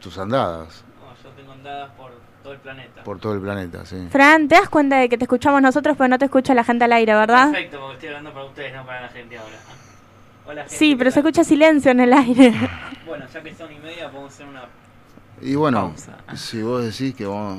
tus 0.00 0.18
andadas 0.18 0.82
No, 1.00 1.22
yo 1.22 1.30
tengo 1.36 1.52
andadas 1.52 1.90
por 1.92 2.10
todo 2.42 2.52
el 2.52 2.58
planeta. 2.58 3.04
por 3.04 3.20
todo 3.20 3.34
el 3.34 3.40
planeta, 3.40 3.86
sí. 3.86 4.08
Fran, 4.10 4.48
¿te 4.48 4.56
das 4.56 4.68
cuenta 4.68 4.96
de 4.96 5.08
que 5.08 5.16
te 5.16 5.24
escuchamos 5.24 5.62
nosotros 5.62 5.96
pero 5.96 6.08
no 6.08 6.18
te 6.18 6.24
escucha 6.24 6.52
la 6.54 6.64
gente 6.64 6.84
al 6.84 6.92
aire, 6.92 7.14
verdad? 7.14 7.50
Perfecto, 7.52 7.78
porque 7.78 7.94
estoy 7.94 8.08
hablando 8.08 8.32
para 8.32 8.44
ustedes, 8.46 8.74
no 8.74 8.84
para 8.86 9.02
la 9.02 9.08
gente 9.08 9.38
ahora. 9.38 9.56
Hola, 10.46 10.62
gente. 10.62 10.76
Sí, 10.76 10.90
¿qué 10.90 10.96
pero 10.98 11.10
se 11.10 11.20
escucha 11.20 11.44
silencio 11.44 11.90
en 11.92 12.00
el 12.00 12.12
aire. 12.12 12.52
Bueno, 13.06 13.26
ya 13.32 13.42
que 13.42 13.54
son 13.54 13.70
y 13.70 13.78
media, 13.78 14.10
podemos 14.10 14.32
hacer 14.32 14.46
una. 14.46 14.63
Y 15.46 15.56
bueno, 15.56 15.90
Pausa. 15.90 16.16
si 16.36 16.62
vos 16.62 16.82
decís 16.82 17.14
que 17.14 17.26
vos... 17.26 17.58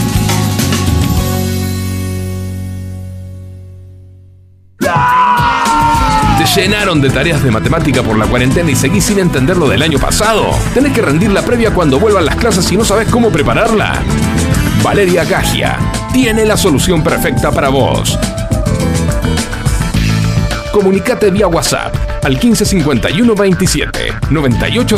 Llenaron 6.55 7.01
de 7.01 7.09
tareas 7.09 7.43
de 7.43 7.51
matemática 7.51 8.03
por 8.03 8.17
la 8.17 8.25
cuarentena 8.25 8.71
y 8.71 8.75
seguís 8.75 9.05
sin 9.05 9.19
entender 9.19 9.55
lo 9.57 9.69
del 9.69 9.81
año 9.81 9.99
pasado? 9.99 10.49
¿Tenés 10.73 10.91
que 10.91 11.01
rendir 11.01 11.31
la 11.31 11.43
previa 11.43 11.71
cuando 11.71 11.99
vuelvan 11.99 12.25
las 12.25 12.35
clases 12.35 12.69
y 12.71 12.77
no 12.77 12.83
sabes 12.83 13.07
cómo 13.09 13.29
prepararla? 13.29 14.01
Valeria 14.83 15.23
Gagia 15.23 15.77
tiene 16.11 16.45
la 16.45 16.57
solución 16.57 17.03
perfecta 17.03 17.51
para 17.51 17.69
vos. 17.69 18.17
Comunicate 20.73 21.31
vía 21.31 21.47
WhatsApp 21.47 21.95
al 22.23 22.33
1551 22.33 23.35
27 23.35 24.13
98 24.29 24.97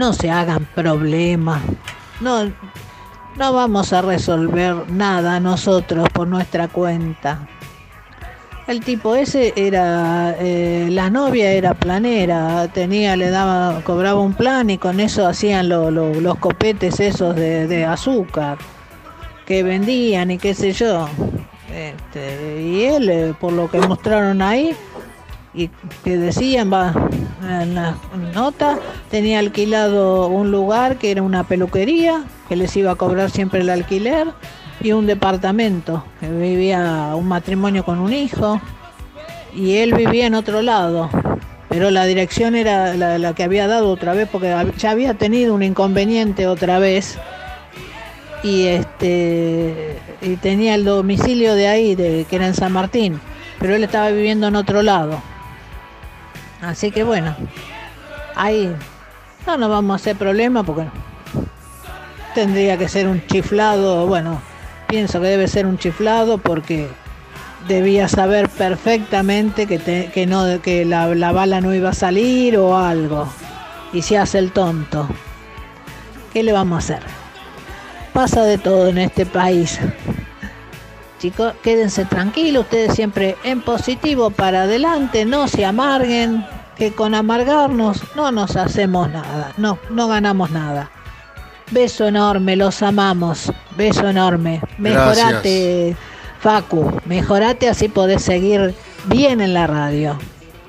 No 0.00 0.12
se 0.14 0.30
hagan 0.30 0.66
problemas. 0.74 1.60
No, 2.20 2.50
no 3.36 3.52
vamos 3.52 3.92
a 3.92 4.00
resolver 4.02 4.90
nada 4.90 5.38
nosotros 5.40 6.08
por 6.12 6.26
nuestra 6.26 6.68
cuenta. 6.68 7.46
El 8.66 8.80
tipo 8.80 9.14
ese 9.14 9.52
era, 9.56 10.34
eh, 10.38 10.88
la 10.90 11.10
novia 11.10 11.50
era 11.52 11.74
planera, 11.74 12.68
tenía, 12.68 13.14
le 13.16 13.28
daba, 13.30 13.82
cobraba 13.82 14.20
un 14.20 14.32
plan 14.32 14.70
y 14.70 14.78
con 14.78 15.00
eso 15.00 15.26
hacían 15.26 15.68
lo- 15.68 15.90
lo- 15.90 16.14
los 16.20 16.36
copetes 16.38 16.98
esos 17.00 17.34
de, 17.36 17.66
de 17.66 17.84
azúcar 17.84 18.56
que 19.44 19.62
vendían 19.62 20.30
y 20.30 20.38
qué 20.38 20.54
sé 20.54 20.72
yo. 20.72 21.08
Este, 21.74 22.62
y 22.62 22.84
él, 22.84 23.08
eh, 23.10 23.34
por 23.40 23.52
lo 23.52 23.68
que 23.70 23.80
mostraron 23.80 24.40
ahí, 24.40 24.74
y 25.52 25.68
que 26.04 26.16
decían 26.16 26.72
en 27.42 27.74
la 27.74 27.96
nota 28.34 28.78
tenía 29.10 29.40
alquilado 29.40 30.28
un 30.28 30.50
lugar 30.50 30.96
que 30.96 31.10
era 31.10 31.22
una 31.22 31.44
peluquería 31.44 32.24
que 32.48 32.56
les 32.56 32.76
iba 32.76 32.92
a 32.92 32.94
cobrar 32.94 33.30
siempre 33.30 33.60
el 33.60 33.70
alquiler 33.70 34.28
y 34.80 34.92
un 34.92 35.06
departamento 35.06 36.04
que 36.20 36.28
vivía 36.28 37.12
un 37.14 37.28
matrimonio 37.28 37.84
con 37.84 37.98
un 37.98 38.12
hijo 38.12 38.60
y 39.54 39.76
él 39.76 39.94
vivía 39.94 40.26
en 40.26 40.34
otro 40.34 40.62
lado. 40.62 41.10
Pero 41.68 41.90
la 41.90 42.04
dirección 42.04 42.56
era 42.56 42.94
la, 42.94 43.34
que 43.34 43.44
había 43.44 43.68
dado 43.68 43.90
otra 43.90 44.12
vez 44.12 44.28
porque 44.30 44.54
ya 44.76 44.90
había 44.90 45.14
tenido 45.14 45.54
un 45.54 45.62
inconveniente 45.62 46.46
otra 46.46 46.78
vez 46.78 47.18
y 48.42 48.66
este 48.66 49.98
y 50.22 50.36
tenía 50.36 50.74
el 50.74 50.84
domicilio 50.84 51.54
de 51.54 51.68
ahí 51.68 51.94
que 51.94 52.26
era 52.30 52.46
en 52.46 52.54
San 52.54 52.72
Martín 52.72 53.20
pero 53.58 53.74
él 53.74 53.84
estaba 53.84 54.08
viviendo 54.08 54.48
en 54.48 54.56
otro 54.56 54.82
lado 54.82 55.22
así 56.62 56.90
que 56.90 57.04
bueno 57.04 57.34
ahí 58.36 58.74
no 59.46 59.56
nos 59.56 59.70
vamos 59.70 59.92
a 59.92 59.96
hacer 59.96 60.16
problema 60.16 60.62
porque 60.62 60.86
tendría 62.34 62.76
que 62.76 62.88
ser 62.88 63.06
un 63.08 63.24
chiflado 63.26 64.06
bueno 64.06 64.40
pienso 64.88 65.20
que 65.20 65.28
debe 65.28 65.48
ser 65.48 65.66
un 65.66 65.78
chiflado 65.78 66.38
porque 66.38 66.88
debía 67.68 68.08
saber 68.08 68.48
perfectamente 68.48 69.66
que, 69.66 69.78
te- 69.78 70.10
que 70.12 70.26
no 70.26 70.60
que 70.62 70.84
la, 70.84 71.06
la 71.14 71.32
bala 71.32 71.60
no 71.60 71.74
iba 71.74 71.90
a 71.90 71.94
salir 71.94 72.56
o 72.56 72.76
algo 72.76 73.28
y 73.92 74.02
se 74.02 74.16
hace 74.16 74.38
el 74.38 74.50
tonto. 74.52 75.08
¿Qué 76.32 76.42
le 76.42 76.52
vamos 76.52 76.76
a 76.76 76.78
hacer? 76.94 77.02
Pasa 78.14 78.42
de 78.44 78.56
todo 78.56 78.88
en 78.88 78.98
este 78.98 79.26
país. 79.26 79.78
Chicos, 81.20 81.52
quédense 81.62 82.06
tranquilos, 82.06 82.64
ustedes 82.64 82.94
siempre 82.94 83.36
en 83.44 83.60
positivo 83.60 84.30
para 84.30 84.62
adelante, 84.62 85.26
no 85.26 85.48
se 85.48 85.66
amarguen, 85.66 86.46
que 86.78 86.92
con 86.92 87.14
amargarnos 87.14 88.00
no 88.16 88.32
nos 88.32 88.56
hacemos 88.56 89.10
nada, 89.10 89.52
no, 89.58 89.78
no 89.90 90.08
ganamos 90.08 90.50
nada. 90.50 90.90
Beso 91.72 92.08
enorme, 92.08 92.56
los 92.56 92.82
amamos, 92.82 93.52
beso 93.76 94.08
enorme. 94.08 94.62
Mejorate, 94.78 95.94
Facu, 96.40 96.90
mejorate 97.04 97.68
así 97.68 97.90
podés 97.90 98.22
seguir 98.22 98.74
bien 99.04 99.42
en 99.42 99.52
la 99.52 99.66
radio. 99.66 100.18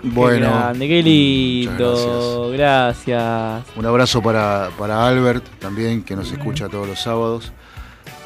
Bueno, 0.04 0.48
Qué 0.48 0.54
grande, 0.54 0.88
qué 0.90 1.02
lindo. 1.02 2.50
Gracias. 2.52 3.64
un 3.78 3.86
abrazo 3.86 4.22
para, 4.22 4.70
para 4.78 5.08
Albert 5.08 5.46
también, 5.60 6.04
que 6.04 6.14
nos 6.14 6.30
escucha 6.30 6.68
todos 6.68 6.90
los 6.90 7.00
sábados. 7.00 7.54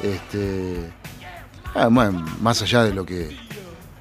Este, 0.02 0.90
ah, 1.76 1.88
bueno, 1.90 2.24
más 2.40 2.60
allá 2.62 2.82
de 2.84 2.94
lo 2.94 3.04
que 3.06 3.36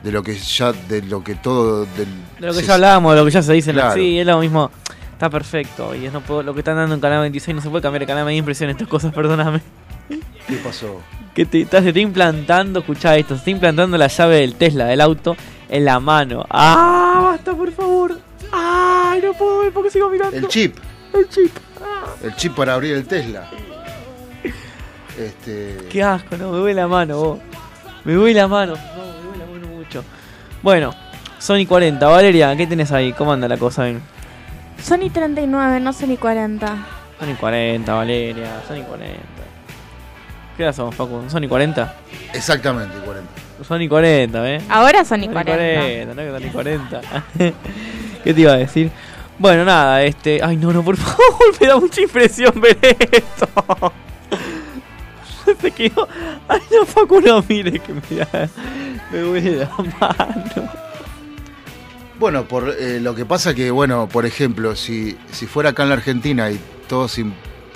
de 0.03 0.11
lo 0.11 0.21
que 0.23 0.35
ya 0.37 0.71
de 0.71 1.01
lo 1.01 1.23
que 1.23 1.35
todo 1.35 1.85
del- 1.97 2.07
De 2.39 2.47
lo 2.47 2.53
que 2.53 2.59
se- 2.61 2.67
ya 2.67 2.75
hablábamos, 2.75 3.13
de 3.13 3.19
lo 3.19 3.25
que 3.25 3.31
ya 3.31 3.41
se 3.41 3.53
dice. 3.53 3.73
la-. 3.73 3.93
Sí, 3.93 4.19
es 4.19 4.25
lo 4.25 4.39
mismo. 4.39 4.69
Está 5.13 5.29
perfecto. 5.29 5.95
Y 5.95 6.05
es 6.05 6.13
no 6.13 6.21
puedo- 6.21 6.43
lo 6.43 6.53
que 6.53 6.59
están 6.59 6.75
dando 6.75 6.93
en 6.95 7.01
Canal 7.01 7.21
26 7.21 7.55
no 7.55 7.61
se 7.61 7.69
puede 7.69 7.81
cambiar 7.81 8.01
de 8.01 8.05
canal. 8.07 8.25
Me 8.25 8.31
da 8.31 8.35
impresión 8.37 8.69
estas 8.69 8.87
cosas, 8.87 9.13
perdóname. 9.15 9.61
¿Qué 10.47 10.57
pasó? 10.57 11.01
Que 11.33 11.45
te, 11.45 11.65
te- 11.65 11.77
está 11.77 11.99
implantando, 11.99 12.79
escuchá 12.79 13.15
esto, 13.17 13.33
se 13.33 13.39
está 13.39 13.49
implantando 13.51 13.97
la 13.97 14.07
llave 14.07 14.35
del 14.41 14.55
Tesla, 14.55 14.85
del 14.85 15.01
auto, 15.01 15.35
en 15.69 15.83
la 15.85 15.99
mano. 15.99 16.45
¡Ah! 16.49 17.21
Basta, 17.31 17.53
por 17.53 17.71
favor. 17.71 18.19
¡Ay, 18.51 19.21
no 19.23 19.33
puedo 19.33 19.59
ver 19.59 19.73
porque 19.73 19.89
sigo 19.89 20.09
mirando! 20.09 20.37
El 20.37 20.47
chip. 20.47 20.77
El 21.13 21.27
chip. 21.29 21.51
El 22.23 22.35
chip 22.35 22.53
para 22.55 22.75
abrir 22.75 22.93
el 22.95 23.05
Tesla. 23.07 23.49
Este, 25.17 25.77
Qué 25.89 26.03
asco, 26.03 26.35
no, 26.37 26.51
me 26.51 26.57
duele 26.57 26.81
la 26.81 26.87
mano, 26.87 27.17
vos. 27.17 27.39
Me 28.05 28.13
duele 28.13 28.39
la 28.39 28.47
mano, 28.47 28.73
no, 28.73 29.03
me 29.03 29.21
duele 29.23 29.39
la 29.39 29.45
mano 29.51 29.75
mucho. 29.75 30.03
Bueno, 30.61 30.93
Sony 31.39 31.65
40, 31.67 32.07
Valeria, 32.07 32.55
¿qué 32.55 32.67
tenés 32.67 32.91
ahí? 32.91 33.13
¿Cómo 33.13 33.33
anda 33.33 33.47
la 33.47 33.57
cosa? 33.57 33.83
Ven? 33.83 34.01
Sony 34.81 35.09
39, 35.11 35.79
no 35.79 35.91
Sony 35.91 36.17
40. 36.17 36.67
Sony 37.19 37.35
40, 37.39 37.93
Valeria, 37.93 38.61
Sony 38.67 38.83
40. 38.83 39.19
¿Qué 40.55 40.63
edad 40.63 40.73
somos, 40.73 40.95
Facu? 40.95 41.23
¿Sony 41.29 41.47
40? 41.49 41.95
Exactamente, 42.33 42.95
40. 43.03 43.29
Sony 43.67 43.87
40, 43.89 44.51
¿eh? 44.51 44.61
Ahora 44.69 45.03
Sony 45.03 45.23
Sony 45.25 45.31
40. 45.33 45.81
40, 45.81 46.13
no 46.13 46.15
que 46.15 46.43
Sony 46.43 46.51
40. 46.51 47.01
¿Qué 48.23 48.33
te 48.33 48.41
iba 48.41 48.53
a 48.53 48.57
decir? 48.57 48.91
Bueno, 49.37 49.65
nada, 49.65 50.01
este. 50.03 50.41
Ay, 50.43 50.57
no, 50.57 50.71
no, 50.71 50.83
por 50.83 50.95
favor, 50.97 51.59
me 51.59 51.67
da 51.67 51.77
mucha 51.77 52.01
impresión 52.01 52.53
ver 52.61 52.77
esto. 53.11 53.47
Se 55.61 55.71
quedó. 55.71 56.07
Ay, 56.47 56.61
no, 56.71 56.85
Facu, 56.85 57.21
no 57.21 57.43
mire 57.47 57.79
que 57.79 57.93
me. 57.93 58.01
Me 59.11 59.19
duele 59.19 59.57
la 59.57 59.69
mano. 59.99 60.69
Bueno, 62.17 62.45
por 62.45 62.75
eh, 62.79 62.99
lo 63.01 63.13
que 63.13 63.25
pasa 63.25 63.53
que, 63.53 63.71
bueno, 63.71 64.07
por 64.07 64.25
ejemplo, 64.25 64.75
si, 64.75 65.17
si 65.31 65.47
fuera 65.47 65.71
acá 65.71 65.83
en 65.83 65.89
la 65.89 65.95
Argentina 65.95 66.49
y 66.49 66.59
todos 66.87 67.19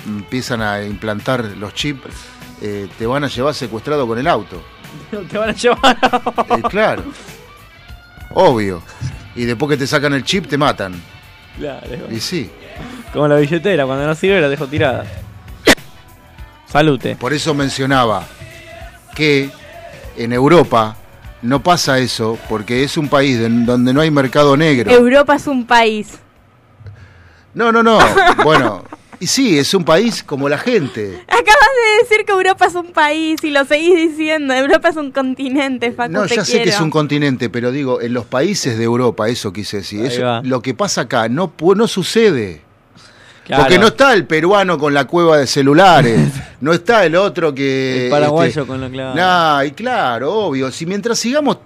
empiezan 0.05 0.61
a 0.61 0.83
implantar 0.83 1.43
los 1.57 1.73
chips, 1.73 2.13
eh, 2.61 2.87
te 2.97 3.05
van 3.05 3.23
a 3.23 3.27
llevar 3.27 3.53
secuestrado 3.53 4.07
con 4.07 4.17
el 4.17 4.27
auto. 4.27 4.61
Te 5.29 5.37
van 5.37 5.49
a 5.49 5.53
llevar. 5.53 5.97
Eh, 6.57 6.61
claro. 6.69 7.03
Obvio. 8.33 8.81
Y 9.35 9.45
después 9.45 9.69
que 9.69 9.77
te 9.77 9.87
sacan 9.87 10.13
el 10.13 10.23
chip, 10.23 10.47
te 10.47 10.57
matan. 10.57 10.93
Claro. 11.57 12.11
Y 12.11 12.19
sí. 12.19 12.49
Como 13.13 13.27
la 13.27 13.37
billetera, 13.37 13.85
cuando 13.85 14.05
no 14.05 14.15
sirve 14.15 14.41
la 14.41 14.49
dejo 14.49 14.67
tirada. 14.67 15.05
Salute. 16.71 17.15
Por 17.15 17.33
eso 17.33 17.53
mencionaba 17.53 18.27
que 19.15 19.49
en 20.17 20.33
Europa 20.33 20.95
no 21.41 21.63
pasa 21.63 21.99
eso, 21.99 22.37
porque 22.47 22.83
es 22.83 22.97
un 22.97 23.07
país 23.07 23.39
donde 23.41 23.93
no 23.93 24.01
hay 24.01 24.11
mercado 24.11 24.55
negro. 24.55 24.91
Europa 24.91 25.35
es 25.35 25.47
un 25.47 25.65
país. 25.65 26.19
No, 27.53 27.71
no, 27.71 27.81
no. 27.81 27.97
Bueno, 28.43 28.83
y 29.19 29.27
sí, 29.27 29.57
es 29.57 29.73
un 29.73 29.83
país 29.83 30.23
como 30.23 30.47
la 30.47 30.57
gente. 30.57 31.23
Acabas 31.27 31.45
de 31.45 32.03
decir 32.03 32.25
que 32.25 32.31
Europa 32.31 32.65
es 32.67 32.75
un 32.75 32.91
país 32.91 33.43
y 33.43 33.49
lo 33.49 33.65
seguís 33.65 33.95
diciendo. 33.95 34.53
Europa 34.53 34.89
es 34.89 34.95
un 34.95 35.11
continente, 35.11 35.91
Facu, 35.91 36.11
No, 36.11 36.25
te 36.27 36.35
ya 36.35 36.45
sé 36.45 36.51
quiero. 36.51 36.63
que 36.65 36.69
es 36.69 36.81
un 36.81 36.89
continente, 36.91 37.49
pero 37.49 37.71
digo, 37.71 37.99
en 38.01 38.13
los 38.13 38.25
países 38.25 38.77
de 38.77 38.83
Europa, 38.83 39.27
eso 39.27 39.51
quise 39.51 39.77
decir. 39.77 40.05
Eso, 40.05 40.41
lo 40.43 40.61
que 40.61 40.73
pasa 40.73 41.01
acá 41.01 41.27
no, 41.29 41.51
no 41.75 41.87
sucede. 41.87 42.61
Claro. 43.49 43.63
Porque 43.63 43.79
no 43.79 43.87
está 43.87 44.13
el 44.13 44.25
peruano 44.25 44.77
con 44.77 44.93
la 44.93 45.05
cueva 45.05 45.37
de 45.37 45.47
celulares, 45.47 46.31
no 46.61 46.71
está 46.71 47.03
el 47.05 47.15
otro 47.15 47.53
que... 47.53 48.05
El 48.05 48.11
paraguayo 48.11 48.47
este, 48.61 48.65
con 48.65 48.79
lo 48.79 48.89
claro. 48.89 49.15
Nah, 49.15 49.63
y 49.65 49.71
claro, 49.71 50.31
obvio. 50.33 50.71
Si 50.71 50.85
mientras 50.85 51.17
sigamos 51.19 51.57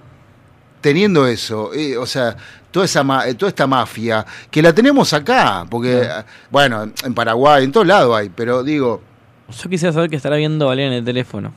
teniendo 0.79 1.27
eso, 1.27 1.73
eh, 1.73 1.97
o 1.97 2.05
sea, 2.05 2.35
toda 2.71 2.85
esa 2.85 3.03
ma- 3.03 3.27
eh, 3.27 3.35
toda 3.35 3.49
esta 3.49 3.67
mafia, 3.67 4.25
que 4.49 4.61
la 4.61 4.73
tenemos 4.73 5.11
acá, 5.13 5.65
porque, 5.69 6.07
bueno, 6.49 6.89
en 7.03 7.13
Paraguay, 7.13 7.65
en 7.65 7.71
todos 7.73 7.85
lados 7.85 8.17
hay, 8.17 8.29
pero 8.29 8.63
digo, 8.63 9.01
Yo 9.61 9.69
quisiera 9.69 9.91
saber 9.93 10.09
qué 10.09 10.15
estará 10.15 10.37
viendo 10.37 10.67
Valeria 10.67 10.87
en 10.87 10.97
el 10.99 11.03
teléfono. 11.05 11.53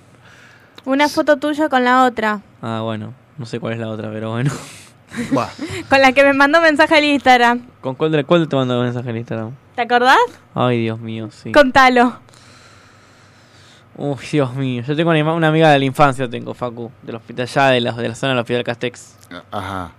Una 0.84 1.08
foto 1.08 1.36
tuya 1.36 1.68
con 1.68 1.84
la 1.84 2.04
otra. 2.04 2.40
Ah, 2.60 2.80
bueno. 2.82 3.14
No 3.38 3.46
sé 3.46 3.60
cuál 3.60 3.74
es 3.74 3.78
la 3.78 3.88
otra, 3.88 4.10
pero 4.12 4.30
bueno. 4.30 4.50
Con 5.88 6.00
la 6.00 6.12
que 6.12 6.24
me 6.24 6.32
mandó 6.32 6.60
mensaje 6.60 6.94
al 6.96 7.04
Instagram. 7.04 7.62
¿Con 7.80 7.94
cuál, 7.94 8.10
de, 8.12 8.24
cuál 8.24 8.48
te 8.48 8.56
mandó 8.56 8.82
mensaje 8.82 9.10
en 9.10 9.16
Instagram? 9.18 9.50
¿Te 9.76 9.82
acordás? 9.82 10.16
Ay, 10.54 10.80
Dios 10.80 10.98
mío, 10.98 11.28
sí. 11.30 11.52
Contalo. 11.52 12.14
Uy, 13.98 14.16
Dios 14.32 14.54
mío. 14.54 14.82
Yo 14.86 14.96
tengo 14.96 15.10
una, 15.10 15.48
amiga 15.48 15.70
de 15.70 15.78
la 15.78 15.84
infancia, 15.84 16.28
tengo, 16.28 16.54
Facu, 16.54 16.90
del 17.02 17.16
hospital 17.16 17.46
ya, 17.46 17.68
de 17.68 17.80
la, 17.82 17.92
de 17.92 18.08
la 18.08 18.14
zona 18.14 18.32
del 18.32 18.40
hospital 18.40 18.64
Castex. 18.64 19.18
ajá. 19.50 19.92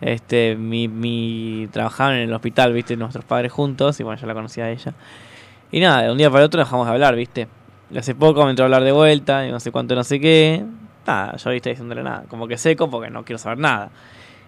Este, 0.00 0.56
mi, 0.56 0.88
mi, 0.88 1.68
trabajaban 1.72 2.16
en 2.16 2.28
el 2.28 2.32
hospital, 2.34 2.72
viste, 2.72 2.96
nuestros 2.96 3.24
padres 3.24 3.52
juntos, 3.52 3.98
y 4.00 4.02
bueno, 4.02 4.20
yo 4.20 4.26
la 4.26 4.34
conocía 4.34 4.64
a 4.64 4.70
ella. 4.70 4.92
Y 5.70 5.80
nada, 5.80 6.02
de 6.02 6.10
un 6.10 6.18
día 6.18 6.28
para 6.28 6.40
el 6.42 6.46
otro 6.46 6.58
dejamos 6.60 6.86
de 6.86 6.92
hablar, 6.92 7.14
viste. 7.14 7.46
Y 7.90 7.98
hace 7.98 8.14
poco 8.14 8.44
me 8.44 8.50
entró 8.50 8.64
a 8.64 8.66
hablar 8.66 8.82
de 8.82 8.92
vuelta, 8.92 9.46
y 9.46 9.50
no 9.52 9.60
sé 9.60 9.70
cuánto, 9.70 9.94
no 9.94 10.02
sé 10.04 10.18
qué. 10.18 10.64
Nada, 11.06 11.36
yo 11.36 11.50
viste 11.50 11.70
diciéndole 11.70 12.02
nada, 12.02 12.24
como 12.28 12.48
que 12.48 12.58
seco 12.58 12.90
porque 12.90 13.10
no 13.10 13.24
quiero 13.24 13.38
saber 13.38 13.58
nada. 13.58 13.90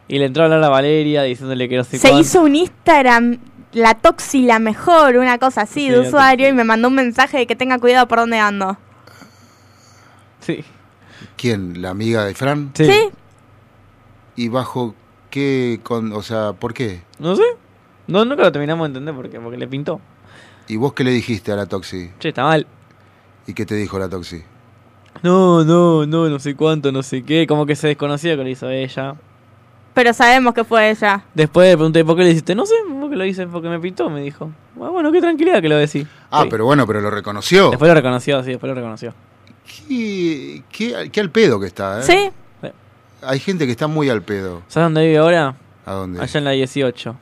Y 0.08 0.18
le 0.18 0.26
entró 0.26 0.42
a 0.42 0.46
hablar 0.46 0.62
a 0.64 0.68
Valeria 0.68 1.22
diciéndole 1.22 1.68
que 1.68 1.76
no 1.76 1.84
sé 1.84 1.98
Se 1.98 2.08
cuánto. 2.08 2.20
hizo 2.20 2.42
un 2.42 2.56
Instagram, 2.56 3.38
la 3.76 3.94
Toxi 3.94 4.42
la 4.42 4.58
mejor, 4.58 5.18
una 5.18 5.38
cosa 5.38 5.62
así 5.62 5.86
Sí, 5.86 5.88
de 5.90 6.00
usuario 6.00 6.48
y 6.48 6.52
me 6.54 6.64
mandó 6.64 6.88
un 6.88 6.94
mensaje 6.94 7.36
de 7.36 7.46
que 7.46 7.54
tenga 7.54 7.78
cuidado 7.78 8.08
por 8.08 8.18
dónde 8.18 8.38
ando. 8.38 8.78
Sí. 10.40 10.64
¿Quién? 11.36 11.82
¿La 11.82 11.90
amiga 11.90 12.24
de 12.24 12.34
Fran? 12.34 12.70
Sí. 12.74 12.86
¿Sí? 12.86 13.10
¿Y 14.36 14.48
bajo 14.48 14.94
qué, 15.28 15.80
con, 15.82 16.12
o 16.14 16.22
sea, 16.22 16.54
por 16.54 16.72
qué? 16.72 17.02
No 17.18 17.36
sé. 17.36 17.42
No, 18.06 18.24
nunca 18.24 18.44
lo 18.44 18.52
terminamos 18.52 18.86
de 18.86 18.88
entender 18.88 19.14
porque, 19.14 19.38
porque 19.40 19.58
le 19.58 19.68
pintó. 19.68 20.00
¿Y 20.68 20.76
vos 20.76 20.94
qué 20.94 21.04
le 21.04 21.10
dijiste 21.10 21.52
a 21.52 21.56
la 21.56 21.66
Toxi? 21.66 22.12
Che, 22.18 22.30
está 22.30 22.44
mal. 22.44 22.66
¿Y 23.46 23.52
qué 23.52 23.66
te 23.66 23.74
dijo 23.74 23.98
la 23.98 24.08
Toxi? 24.08 24.42
No, 25.22 25.64
no, 25.64 26.06
no, 26.06 26.28
no 26.30 26.38
sé 26.38 26.54
cuánto, 26.54 26.92
no 26.92 27.02
sé 27.02 27.24
qué. 27.24 27.46
Como 27.46 27.66
que 27.66 27.76
se 27.76 27.88
desconocía 27.88 28.36
que 28.36 28.42
lo 28.42 28.48
hizo 28.48 28.70
ella. 28.70 29.16
Pero 29.96 30.12
sabemos 30.12 30.52
que 30.52 30.62
fue 30.62 30.90
ella. 30.90 31.24
Después 31.32 31.70
le 31.70 31.74
pregunté 31.76 32.04
por 32.04 32.16
qué 32.18 32.24
le 32.24 32.30
hiciste. 32.32 32.54
No 32.54 32.66
sé, 32.66 32.74
por 33.00 33.08
qué 33.08 33.16
lo 33.16 33.24
hice, 33.24 33.46
porque 33.46 33.70
me 33.70 33.80
pintó, 33.80 34.10
me 34.10 34.20
dijo. 34.20 34.50
Ah, 34.78 34.90
bueno, 34.90 35.10
qué 35.10 35.22
tranquilidad 35.22 35.62
que 35.62 35.70
lo 35.70 35.76
decís. 35.78 36.06
Ah, 36.30 36.42
Sí. 36.42 36.48
pero 36.50 36.66
bueno, 36.66 36.86
pero 36.86 37.00
lo 37.00 37.10
reconoció. 37.10 37.70
Después 37.70 37.88
lo 37.88 37.94
reconoció, 37.94 38.42
sí, 38.44 38.50
después 38.50 38.68
lo 38.68 38.74
reconoció. 38.74 39.14
Qué, 39.88 40.62
qué, 40.70 41.08
qué 41.10 41.20
al 41.20 41.30
pedo 41.30 41.58
que 41.58 41.66
está, 41.66 42.00
¿eh? 42.00 42.02
¿Sí? 42.02 42.30
Hay 43.22 43.40
gente 43.40 43.64
que 43.64 43.72
está 43.72 43.86
muy 43.86 44.10
al 44.10 44.20
pedo. 44.22 44.60
¿Sabes 44.68 44.84
dónde 44.86 45.06
vive 45.06 45.16
ahora? 45.18 45.56
¿A 45.86 45.92
dónde? 45.92 46.20
Allá 46.20 46.38
en 46.38 46.44
la 46.44 46.50
18. 46.50 47.16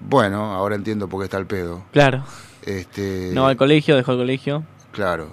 Bueno, 0.00 0.54
ahora 0.54 0.74
entiendo 0.74 1.06
por 1.06 1.20
qué 1.20 1.24
está 1.24 1.36
al 1.36 1.46
pedo. 1.46 1.82
Claro. 1.92 2.24
Este, 2.62 3.30
No 3.34 3.42
va 3.42 3.50
al 3.50 3.56
colegio, 3.58 3.94
dejó 3.94 4.12
el 4.12 4.18
colegio. 4.18 4.64
Claro. 4.90 5.32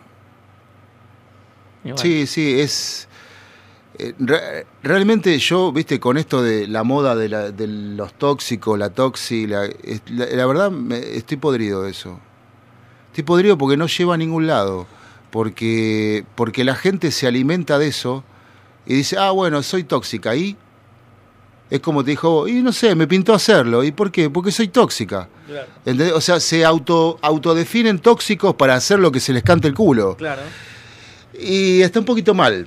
Bueno. 1.84 1.98
Sí, 1.98 2.28
sí, 2.28 2.60
es... 2.60 3.08
eh, 4.00 4.14
re- 4.20 4.66
realmente 4.82 5.38
yo, 5.40 5.72
viste, 5.72 6.00
con 6.00 6.18
esto 6.18 6.42
de 6.42 6.68
la 6.68 6.84
moda 6.84 7.16
de, 7.16 7.30
la- 7.30 7.52
de 7.52 7.68
los 7.68 8.14
tóxicos, 8.14 8.80
la 8.80 8.90
toxi, 8.90 9.46
la, 9.48 9.68
la, 10.12 10.26
la 10.26 10.46
verdad 10.46 10.72
me- 10.72 10.98
estoy 11.18 11.38
podrido 11.38 11.84
de 11.84 11.92
eso. 11.92 12.20
Estoy 13.08 13.24
podrido 13.24 13.58
porque 13.58 13.78
no 13.78 13.88
lleva 13.88 14.14
a 14.16 14.18
ningún 14.18 14.48
lado. 14.48 14.88
Porque, 15.32 16.26
porque 16.36 16.64
la 16.64 16.74
gente 16.76 17.12
se 17.12 17.28
alimenta 17.28 17.78
de 17.78 17.88
eso 17.88 18.24
y 18.88 18.96
dice, 18.96 19.16
ah, 19.20 19.30
bueno, 19.32 19.62
soy 19.62 19.84
tóxica. 19.84 20.36
Y 20.36 20.58
es 21.70 21.80
como 21.82 22.04
te 22.04 22.10
dijo, 22.12 22.48
y 22.48 22.64
no 22.64 22.72
sé, 22.72 22.96
me 22.96 23.06
pintó 23.06 23.36
hacerlo. 23.36 23.84
¿Y 23.84 23.92
por 23.92 24.12
qué? 24.12 24.30
Porque 24.32 24.52
soy 24.52 24.70
tóxica. 24.70 25.30
O 26.16 26.22
sea, 26.22 26.40
se 26.40 26.66
auto, 26.66 27.20
autodefinen 27.22 28.00
tóxicos 28.00 28.56
para 28.56 28.74
hacer 28.74 28.98
lo 28.98 29.12
que 29.12 29.20
se 29.20 29.32
les 29.34 29.44
cante 29.44 29.68
el 29.68 29.76
culo. 29.76 30.16
Claro. 30.18 30.42
Y 31.40 31.82
está 31.82 32.00
un 32.00 32.06
poquito 32.06 32.34
mal, 32.34 32.66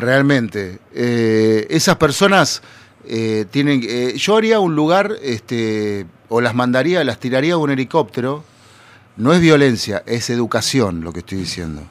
realmente. 0.00 0.78
Eh, 0.94 1.66
esas 1.70 1.96
personas 1.96 2.62
eh, 3.06 3.46
tienen, 3.50 3.82
eh, 3.88 4.14
yo 4.16 4.36
haría 4.36 4.60
un 4.60 4.74
lugar, 4.74 5.16
este, 5.22 6.06
o 6.28 6.40
las 6.40 6.54
mandaría, 6.54 7.02
las 7.04 7.18
tiraría 7.18 7.54
a 7.54 7.56
un 7.58 7.70
helicóptero. 7.70 8.44
No 9.16 9.32
es 9.32 9.40
violencia, 9.40 10.02
es 10.06 10.30
educación 10.30 11.00
lo 11.02 11.12
que 11.12 11.20
estoy 11.20 11.38
diciendo. 11.38 11.82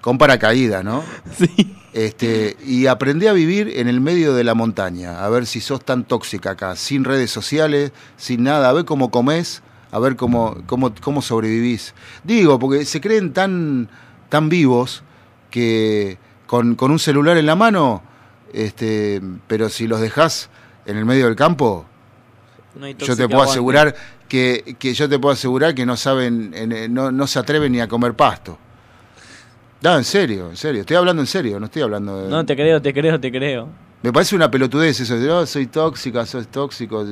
Con 0.00 0.18
paracaídas, 0.18 0.84
¿no? 0.84 1.04
Sí. 1.38 1.76
Este, 1.92 2.58
y 2.62 2.88
aprendí 2.88 3.26
a 3.26 3.32
vivir 3.32 3.72
en 3.76 3.88
el 3.88 4.02
medio 4.02 4.34
de 4.34 4.44
la 4.44 4.52
montaña, 4.52 5.24
a 5.24 5.30
ver 5.30 5.46
si 5.46 5.62
sos 5.62 5.82
tan 5.82 6.04
tóxica 6.04 6.50
acá, 6.50 6.76
sin 6.76 7.04
redes 7.04 7.30
sociales, 7.30 7.90
sin 8.18 8.42
nada, 8.42 8.68
a 8.68 8.72
ver 8.74 8.84
cómo 8.84 9.10
comés, 9.10 9.62
a 9.92 9.98
ver 9.98 10.14
cómo, 10.14 10.58
cómo, 10.66 10.94
cómo 11.00 11.22
sobrevivís. 11.22 11.94
Digo, 12.22 12.58
porque 12.58 12.84
se 12.84 13.00
creen 13.00 13.32
tan, 13.32 13.88
tan 14.28 14.50
vivos 14.50 15.04
que 15.50 16.18
con, 16.46 16.74
con 16.74 16.90
un 16.90 16.98
celular 16.98 17.36
en 17.36 17.46
la 17.46 17.56
mano, 17.56 18.02
este, 18.52 19.20
pero 19.46 19.68
si 19.68 19.86
los 19.86 20.00
dejás 20.00 20.48
en 20.86 20.96
el 20.96 21.04
medio 21.04 21.26
del 21.26 21.36
campo, 21.36 21.84
No 22.74 22.86
yo 22.88 23.16
te 23.16 23.26
puedo 23.26 23.40
aguante. 23.42 23.50
asegurar 23.50 23.94
que, 24.28 24.76
que 24.78 24.94
yo 24.94 25.08
te 25.08 25.18
puedo 25.18 25.32
asegurar 25.32 25.74
que 25.74 25.84
no 25.86 25.96
saben, 25.96 26.52
en- 26.54 26.92
no, 26.94 27.10
no 27.10 27.26
se 27.26 27.38
atreven 27.38 27.72
ni 27.72 27.80
a 27.80 27.88
comer 27.88 28.14
pasto. 28.14 28.58
No, 29.82 29.96
en 29.96 30.04
serio, 30.04 30.50
en 30.50 30.56
serio. 30.56 30.80
Estoy 30.80 30.96
hablando 30.96 31.22
en 31.22 31.26
serio, 31.26 31.60
no 31.60 31.66
estoy 31.66 31.82
hablando 31.82 32.22
de. 32.22 32.28
No, 32.30 32.44
te 32.46 32.56
creo, 32.56 32.80
te 32.80 32.92
creo, 32.94 33.20
te 33.20 33.30
creo. 33.30 33.68
Me 34.02 34.12
parece 34.12 34.34
una 34.34 34.50
pelotudez 34.50 34.98
eso 35.00 35.18
de, 35.18 35.30
"Oh, 35.30 35.44
soy 35.46 35.66
tóxica, 35.66 36.24
sos 36.26 36.48
tóxico. 36.48 37.04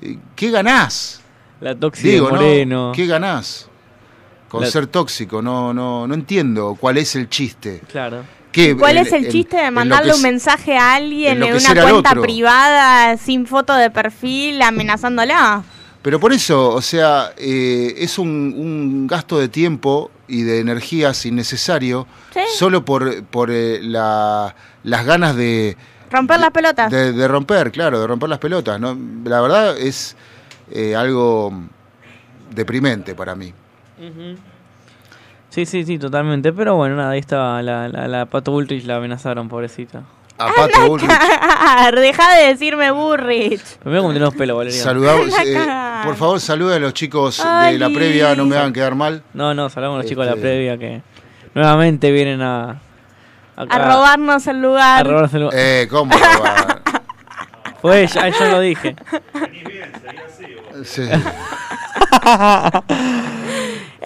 Eh, 0.00 0.18
¿Qué 0.36 0.50
ganás? 0.50 1.20
La 1.60 1.74
tóxica 1.74 2.08
Digo, 2.08 2.26
de 2.26 2.32
¿no? 2.32 2.38
Moreno. 2.40 2.92
¿Qué 2.94 3.06
ganás 3.06 3.68
con 4.48 4.62
La- 4.62 4.70
ser 4.70 4.86
tóxico? 4.86 5.42
No, 5.42 5.74
no, 5.74 6.06
no 6.06 6.14
entiendo 6.14 6.76
cuál 6.80 6.98
es 6.98 7.16
el 7.16 7.28
chiste. 7.28 7.82
Claro. 7.90 8.22
¿Qué, 8.58 8.76
¿Cuál 8.76 8.96
en- 8.98 9.06
es 9.06 9.12
el 9.12 9.24
en- 9.26 9.30
chiste 9.32 9.56
de 9.56 9.70
mandarle 9.70 10.14
un 10.14 10.22
mensaje 10.22 10.76
a 10.76 10.94
alguien 10.94 11.42
en 11.42 11.54
una 11.54 11.82
cuenta 11.82 12.14
privada 12.20 13.16
sin 13.16 13.46
foto 13.46 13.74
de 13.74 13.90
perfil 13.90 14.60
amenazándola? 14.62 15.62
Pero 16.02 16.18
por 16.20 16.32
eso, 16.32 16.70
o 16.70 16.80
sea, 16.82 17.32
eh, 17.36 17.94
es 17.98 18.18
un, 18.18 18.28
un 18.56 19.06
gasto 19.06 19.38
de 19.38 19.48
tiempo 19.48 20.10
y 20.26 20.42
de 20.42 20.60
energías 20.60 21.24
innecesario 21.26 22.06
Sí. 22.32 22.40
solo 22.56 22.84
por, 22.84 23.24
por 23.24 23.50
eh, 23.50 23.80
la- 23.82 24.54
las 24.84 25.04
ganas 25.06 25.36
de, 25.36 25.76
Romper 26.10 26.40
las 26.40 26.50
pelotas. 26.50 26.90
de, 26.90 27.12
de 27.12 27.28
romper, 27.28 27.70
claro, 27.72 28.00
de 28.00 28.06
romper 28.06 28.28
las 28.28 28.38
pelotas. 28.38 28.80
¿no? 28.80 28.96
La 29.24 29.40
verdad 29.40 29.76
es 29.78 30.16
eh, 30.70 30.94
algo 30.96 31.52
deprimente 32.54 33.14
para 33.14 33.34
mí. 33.34 33.52
Ujú. 33.98 34.36
Sí, 35.58 35.66
sí, 35.66 35.84
sí, 35.84 35.98
totalmente. 35.98 36.52
Pero 36.52 36.76
bueno, 36.76 36.94
nada, 36.96 37.10
ahí 37.10 37.18
estaba 37.18 37.60
la, 37.62 37.88
la, 37.88 38.06
la 38.06 38.26
Pato 38.26 38.52
Bullrich, 38.52 38.84
la 38.84 38.96
amenazaron, 38.96 39.48
pobrecita. 39.48 40.02
A 40.38 40.52
Pato 40.54 40.86
Bullrich. 40.86 41.10
Deja 41.96 42.36
de 42.36 42.46
decirme 42.48 42.92
Burrich. 42.92 43.60
Pero 43.82 43.90
mira 43.90 44.00
cómo 44.02 44.12
tenemos 44.12 44.34
pelo, 44.36 44.56
Valeria. 44.56 44.80
Saludamos, 44.80 45.26
La 45.30 45.42
eh, 45.42 45.54
cagaron. 45.54 46.06
por 46.06 46.14
favor, 46.16 46.40
saluda 46.40 46.76
a 46.76 46.78
los 46.78 46.94
chicos 46.94 47.38
de 47.38 47.44
Ay, 47.48 47.76
la 47.76 47.88
previa, 47.88 48.36
no 48.36 48.46
me 48.46 48.56
hagan 48.56 48.72
quedar 48.72 48.94
mal. 48.94 49.24
No, 49.34 49.52
no, 49.52 49.68
saludamos 49.68 49.96
a 49.96 50.02
los 50.02 50.06
chicos 50.08 50.24
de 50.26 50.30
la 50.30 50.36
Este- 50.36 50.46
previa 50.48 50.78
que 50.78 51.02
nuevamente 51.54 52.12
vienen 52.12 52.40
a... 52.42 52.80
acá- 53.56 53.74
A 53.76 53.94
robarnos 53.94 54.46
el 54.46 54.56
a 54.58 54.60
lugar. 54.60 55.06
robarse 55.08 55.36
el- 55.38 55.48
Eh, 55.52 55.88
¿cómo 55.90 56.12
robar? 56.16 56.82
Fue 57.82 58.06
ya, 58.06 58.28
ya 58.28 58.48
lo 58.52 58.60
dije. 58.60 58.94
Sí. 60.84 61.02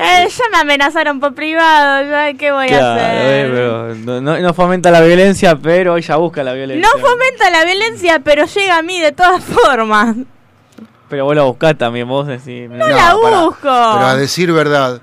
Eh, 0.05 0.29
ya 0.29 0.45
me 0.51 0.59
amenazaron 0.59 1.21
por 1.21 1.35
privado. 1.35 2.09
ya, 2.11 2.35
¿Qué 2.39 2.51
voy 2.53 2.69
a 2.69 2.95
hacer? 2.95 3.47
eh, 3.47 3.51
pero 3.53 3.95
no, 3.95 4.21
no- 4.21 4.39
no 4.39 4.55
fomenta 4.55 4.91
la 4.91 5.01
violencia, 5.01 5.57
pero 5.57 5.97
ella 5.97 6.17
busca 6.17 6.43
la 6.43 6.53
violencia. 6.53 6.87
No 6.93 6.99
fomenta 7.01 7.51
la 7.51 7.65
violencia, 7.65 8.21
pero 8.21 8.45
llega 8.47 8.79
a 8.79 8.83
mí 8.83 9.01
de 9.01 9.13
todas 9.13 9.43
formas. 9.45 10.17
Pero 11.09 11.25
vos 11.27 11.37
la 11.37 11.43
buscás 11.43 11.77
también, 11.77 12.09
vos 12.09 12.27
decís. 12.27 12.69
No 12.71 12.89
la 12.89 13.15
busco. 13.15 13.61
Pero 13.63 13.71
a 14.07 14.17
decir 14.17 14.51
verdad. 14.53 15.01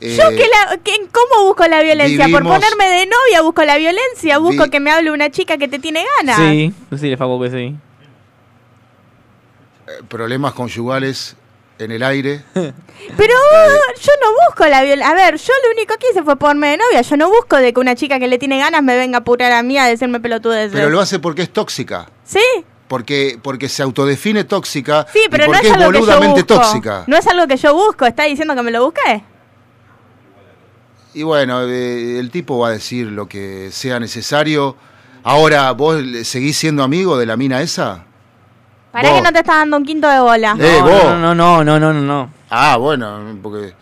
eh, 0.00 0.16
Yo 0.16 0.28
que 0.30 0.46
la, 0.48 0.76
que- 0.78 1.08
¿cómo 1.12 1.44
busco 1.46 1.66
la 1.66 1.82
violencia? 1.82 2.28
Por 2.30 2.42
ponerme 2.44 2.88
de 2.88 3.06
novia 3.06 3.42
busco 3.42 3.64
la 3.64 3.76
violencia, 3.76 4.38
busco 4.38 4.64
Vi- 4.64 4.70
que 4.70 4.80
me 4.80 4.90
hable 4.92 5.10
una 5.10 5.28
chica 5.30 5.58
que 5.58 5.66
te 5.68 5.78
tiene 5.80 6.04
ganas. 6.18 6.36
Sí, 6.36 6.72
sí, 6.98 7.08
le 7.10 7.16
Facu 7.16 7.40
que 7.42 7.50
sí. 7.50 7.76
eh, 9.88 10.02
problemas 10.08 10.52
conyugales 10.54 11.36
en 11.80 11.92
el 11.92 12.02
aire. 12.02 12.42
Pero 12.54 13.34
yo 14.00 14.12
no 14.22 14.46
busco 14.46 14.66
la 14.66 14.82
violencia. 14.82 15.10
A 15.10 15.14
ver, 15.14 15.36
yo 15.36 15.52
lo 15.64 15.72
único 15.72 15.94
que 15.98 16.08
hice 16.10 16.22
fue 16.22 16.36
ponerme 16.36 16.68
de 16.70 16.76
novia. 16.76 17.02
Yo 17.02 17.16
no 17.16 17.28
busco 17.28 17.56
de 17.56 17.72
que 17.72 17.80
una 17.80 17.94
chica 17.94 18.18
que 18.18 18.28
le 18.28 18.38
tiene 18.38 18.58
ganas 18.58 18.82
me 18.82 18.96
venga 18.96 19.18
a 19.18 19.20
apurar 19.20 19.52
a 19.52 19.62
mí 19.62 19.78
a 19.78 19.84
decirme 19.86 20.20
pelotudeces. 20.20 20.72
Pero 20.72 20.90
lo 20.90 21.00
hace 21.00 21.18
porque 21.18 21.42
es 21.42 21.50
tóxica. 21.52 22.08
Sí, 22.24 22.40
Porque, 22.88 23.38
porque 23.42 23.68
se 23.68 23.82
autodefine 23.82 24.44
tóxica 24.44 25.06
sí, 25.12 25.20
pero 25.30 25.44
y 25.44 25.48
no 25.48 25.54
es 25.54 25.64
es, 25.64 25.72
algo 25.72 25.90
que 25.92 25.98
yo 25.98 26.04
boludamente 26.06 26.42
busco. 26.42 26.54
tóxica. 26.62 27.04
No 27.06 27.16
es 27.16 27.26
algo 27.26 27.46
que 27.46 27.56
yo 27.56 27.74
busco. 27.74 28.04
¿Está 28.06 28.24
diciendo 28.24 28.54
que 28.54 28.62
me 28.62 28.70
lo 28.70 28.84
busqué? 28.84 29.24
Y 31.14 31.22
bueno, 31.24 31.62
eh, 31.64 32.18
el 32.18 32.30
tipo 32.30 32.58
va 32.58 32.68
a 32.68 32.72
decir 32.72 33.06
lo 33.06 33.26
que 33.28 33.70
sea 33.72 33.98
necesario. 33.98 34.76
Ahora, 35.22 35.70
¿vos 35.72 36.02
seguís 36.24 36.56
siendo 36.56 36.82
amigo 36.82 37.18
de 37.18 37.26
la 37.26 37.36
mina 37.36 37.60
esa? 37.62 38.06
¿Para 38.92 39.08
Vos. 39.10 39.18
que 39.18 39.22
no 39.24 39.32
te 39.32 39.38
está 39.40 39.56
dando 39.56 39.76
un 39.76 39.84
quinto 39.84 40.08
de 40.08 40.20
bola? 40.20 40.56
Eh, 40.58 40.76
no, 40.80 40.84
vos. 40.84 41.04
no, 41.04 41.34
no, 41.34 41.34
no, 41.34 41.64
no, 41.64 41.78
no, 41.80 41.92
no, 41.92 42.00
no. 42.00 42.30
Ah, 42.50 42.76
bueno, 42.76 43.20
porque 43.42 43.72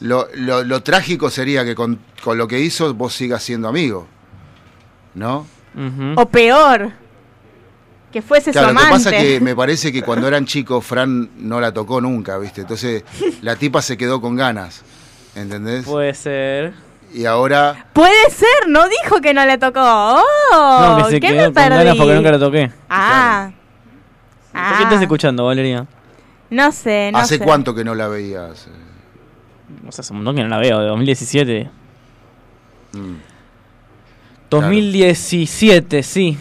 lo, 0.00 0.28
lo- 0.34 0.62
lo 0.64 0.82
trágico 0.82 1.30
sería 1.30 1.64
que 1.64 1.74
con, 1.74 1.98
con 2.22 2.36
lo 2.36 2.46
que 2.46 2.60
hizo 2.60 2.92
vos 2.94 3.14
sigas 3.14 3.42
siendo 3.42 3.68
amigo. 3.68 4.06
¿No? 5.14 5.46
O 6.16 6.26
peor, 6.28 6.90
que 8.12 8.20
fuese 8.20 8.50
Claro, 8.52 8.68
su 8.68 8.74
lo 8.74 8.80
que 8.80 8.86
amante. 8.86 9.04
pasa 9.10 9.16
es 9.16 9.24
que 9.24 9.40
me 9.40 9.56
parece 9.56 9.90
que 9.92 10.02
cuando 10.02 10.28
eran 10.28 10.44
chicos, 10.44 10.84
Fran 10.84 11.30
no 11.38 11.60
la 11.60 11.72
tocó 11.72 12.00
nunca, 12.00 12.36
¿viste? 12.38 12.60
Entonces 12.62 13.04
la 13.40 13.56
tipa 13.56 13.80
se 13.80 13.96
quedó 13.96 14.20
con 14.20 14.36
ganas, 14.36 14.82
¿entendés? 15.34 15.84
Puede 15.86 16.12
ser. 16.14 16.74
Y 17.14 17.24
ahora, 17.26 17.86
Puede 17.92 18.30
ser, 18.30 18.68
no 18.68 18.86
dijo 18.88 19.20
que 19.22 19.32
no 19.34 19.44
le 19.46 19.56
tocó. 19.58 19.80
¡Oh! 19.82 20.96
no, 20.98 21.04
que 21.06 21.10
se 21.10 21.20
¿Qué 21.20 21.28
quedó 21.28 21.36
me 21.38 21.44
con 21.54 21.54
ganas 21.54 21.96
porque 21.96 22.14
nunca 22.14 22.30
la 22.32 22.38
toqué. 22.38 22.72
Ah. 22.90 23.50
¿Por 24.52 24.76
qué 24.76 24.82
estás 24.84 24.98
Ah. 24.98 25.02
escuchando, 25.02 25.44
Valeria? 25.46 25.86
No 26.50 26.70
sé, 26.72 27.10
no 27.12 27.18
¿hace 27.18 27.38
sé. 27.38 27.44
cuánto 27.44 27.74
que 27.74 27.82
no 27.84 27.94
la 27.94 28.08
veías? 28.08 28.68
O 29.88 29.92
sea, 29.92 30.02
hace 30.02 30.12
un 30.12 30.18
montón 30.18 30.36
que 30.36 30.42
no 30.42 30.48
la 30.48 30.58
veo, 30.58 30.80
de 30.80 30.86
2017. 30.88 31.70
Mm. 32.92 33.14
2017, 34.50 36.02
sí. 36.02 36.36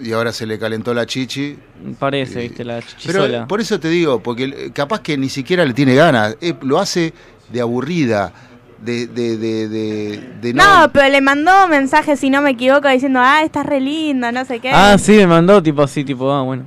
Y 0.00 0.12
ahora 0.12 0.32
se 0.32 0.46
le 0.46 0.58
calentó 0.58 0.94
la 0.94 1.04
chichi. 1.06 1.58
Parece, 1.98 2.40
viste, 2.42 2.64
la 2.64 2.74
Pero 2.76 2.86
chichisola. 2.86 3.46
por 3.48 3.60
eso 3.60 3.80
te 3.80 3.88
digo, 3.88 4.22
porque 4.22 4.70
capaz 4.72 5.00
que 5.00 5.18
ni 5.18 5.28
siquiera 5.28 5.64
le 5.64 5.74
tiene 5.74 5.96
ganas, 5.96 6.36
eh, 6.40 6.54
lo 6.62 6.78
hace 6.78 7.12
de 7.52 7.60
aburrida, 7.60 8.32
de, 8.80 9.08
de, 9.08 9.36
de, 9.36 9.68
de, 9.68 10.16
de 10.40 10.54
no... 10.54 10.82
No, 10.86 10.92
pero 10.92 11.08
le 11.08 11.20
mandó 11.20 11.66
mensaje, 11.66 12.16
si 12.16 12.30
no 12.30 12.40
me 12.40 12.50
equivoco, 12.50 12.88
diciendo, 12.88 13.18
ah, 13.20 13.42
estás 13.42 13.66
re 13.66 13.80
linda, 13.80 14.30
no 14.30 14.44
sé 14.44 14.60
qué. 14.60 14.70
Ah, 14.70 14.96
sí, 14.98 15.12
me 15.16 15.26
mandó 15.26 15.60
tipo 15.60 15.82
así, 15.82 16.04
tipo, 16.04 16.30
ah, 16.32 16.42
bueno. 16.42 16.64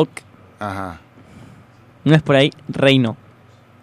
Ok. 0.00 0.10
Ajá. 0.58 0.98
No 2.04 2.14
es 2.14 2.22
por 2.22 2.36
ahí, 2.36 2.50
reino. 2.68 3.16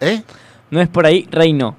¿Eh? 0.00 0.22
No 0.70 0.80
es 0.80 0.88
por 0.88 1.06
ahí, 1.06 1.26
reino. 1.30 1.76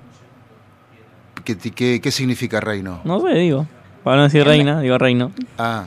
¿Qué, 1.44 1.56
ti- 1.56 1.72
qué, 1.72 2.00
qué 2.02 2.12
significa 2.12 2.60
reino? 2.60 3.02
No 3.04 3.20
sé, 3.22 3.34
digo. 3.36 3.66
Para 4.04 4.18
no 4.18 4.24
decir 4.24 4.46
reina, 4.46 4.80
digo 4.82 4.98
reino. 4.98 5.32
Ah, 5.58 5.86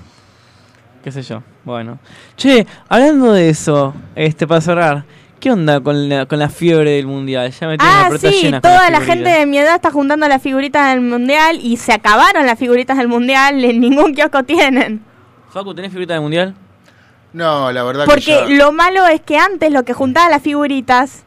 Qué 1.03 1.11
sé 1.11 1.23
yo. 1.23 1.43
Bueno. 1.65 1.99
Che, 2.37 2.67
hablando 2.89 3.33
de 3.33 3.49
eso, 3.49 3.93
este, 4.15 4.47
para 4.47 4.61
cerrar, 4.61 5.05
¿qué 5.41 5.51
onda 5.51 5.81
con 5.81 6.09
la, 6.09 6.27
con 6.27 6.39
la 6.39 6.49
fiebre 6.49 6.91
del 6.93 7.07
mundial? 7.07 7.51
Ya 7.51 7.67
me 7.67 7.77
la 7.77 7.85
Ah, 8.07 8.11
sí, 8.19 8.29
llena 8.43 8.61
toda 8.61 8.89
la 8.91 9.01
gente 9.01 9.29
de 9.31 9.47
mi 9.47 9.59
edad 9.59 9.75
está 9.77 9.91
juntando 9.91 10.29
las 10.29 10.41
figuritas 10.43 10.91
del 10.95 11.01
mundial 11.01 11.59
y 11.61 11.77
se 11.79 11.93
acabaron 11.93 12.47
las 12.47 12.59
figuritas 12.59 12.97
del 12.99 13.09
mundial, 13.09 13.65
en 13.65 13.81
ningún 13.81 14.15
kiosco 14.15 14.43
tienen. 14.45 15.03
Facu, 15.51 15.75
¿tenés 15.75 15.91
figuritas 15.91 16.15
del 16.15 16.23
mundial? 16.23 16.55
No, 17.33 17.73
la 17.73 17.83
verdad 17.83 18.05
Porque 18.05 18.25
que 18.25 18.31
ya... 18.33 18.47
lo 18.49 18.73
malo 18.73 19.07
es 19.07 19.21
que 19.21 19.39
antes 19.39 19.71
lo 19.73 19.85
que 19.85 19.93
juntaban 19.95 20.31
las 20.31 20.43
figuritas 20.43 21.25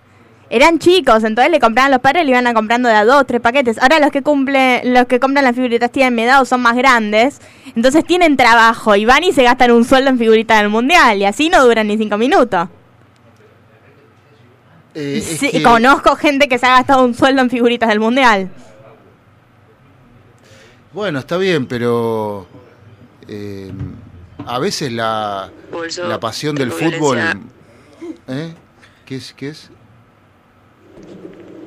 eran 0.51 0.77
chicos, 0.77 1.23
entonces 1.23 1.51
le 1.51 1.59
compraban 1.59 1.89
los 1.91 1.99
padres 2.01 2.21
y 2.21 2.25
le 2.25 2.31
iban 2.31 2.45
a 2.45 2.53
comprando 2.53 2.87
de 2.87 2.95
a 2.95 3.03
dos, 3.03 3.25
tres 3.25 3.41
paquetes. 3.41 3.79
Ahora 3.81 3.99
los 3.99 4.11
que 4.11 4.21
cumple, 4.21 4.81
los 4.85 5.07
que 5.07 5.19
compran 5.19 5.43
las 5.43 5.55
figuritas 5.55 5.91
tienen 5.91 6.13
mi 6.13 6.21
edad 6.21 6.39
o 6.41 6.45
son 6.45 6.61
más 6.61 6.75
grandes, 6.75 7.41
entonces 7.75 8.05
tienen 8.05 8.37
trabajo 8.37 8.95
y 8.95 9.05
van 9.05 9.23
y 9.23 9.33
se 9.33 9.41
gastan 9.43 9.71
un 9.71 9.83
sueldo 9.83 10.11
en 10.11 10.19
figuritas 10.19 10.59
del 10.59 10.69
mundial 10.69 11.17
y 11.17 11.25
así 11.25 11.49
no 11.49 11.65
duran 11.65 11.87
ni 11.87 11.97
cinco 11.97 12.17
minutos. 12.19 12.69
eh, 14.93 15.19
Sí, 15.21 15.49
que- 15.51 15.63
Conozco 15.63 16.15
gente 16.15 16.47
que 16.47 16.57
se 16.59 16.65
ha 16.67 16.77
gastado 16.77 17.03
un 17.03 17.15
sueldo 17.15 17.41
en 17.41 17.49
figuritas 17.49 17.89
del 17.89 17.99
mundial. 17.99 18.49
Bueno, 20.93 21.19
está 21.19 21.37
bien, 21.37 21.65
pero 21.65 22.47
eh, 23.27 23.71
a 24.45 24.59
veces 24.59 24.91
la, 24.91 25.49
Bolso, 25.71 26.07
la 26.07 26.19
pasión 26.19 26.55
del 26.55 26.71
fútbol... 26.71 27.19
¿Eh? 28.27 28.53
¿Qué 29.05 29.15
es? 29.17 29.33
¿Qué 29.33 29.49
es? 29.49 29.69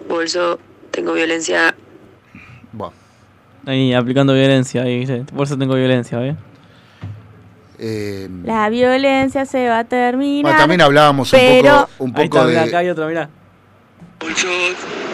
Bolso, 0.09 0.59
tengo 0.91 1.13
violencia. 1.13 1.75
Bueno, 2.73 2.93
Ahí, 3.67 3.93
aplicando 3.93 4.33
violencia, 4.35 4.83
ahí, 4.83 5.01
¿viste? 5.01 5.25
por 5.35 5.47
eso 5.47 5.59
tengo 5.59 5.75
violencia, 5.75 6.19
¿ves? 6.19 6.37
Eh, 7.79 8.29
La 8.45 8.69
violencia 8.71 9.45
se 9.47 9.69
va 9.69 9.81
a 9.81 9.85
terminar. 9.85 10.43
bueno, 10.43 10.59
también 10.59 10.81
hablábamos 10.81 11.33
un 11.33 11.39
pero... 11.39 11.81
poco, 11.83 11.91
un 12.05 12.13
Ahí 12.17 12.29
poco 12.29 12.39
está, 12.39 12.49
mirá, 12.49 12.63
de... 12.63 12.69
acá 12.69 12.79
hay 12.79 12.89
otro, 12.89 13.07
mirá. 13.07 13.29
Yo 14.37 14.49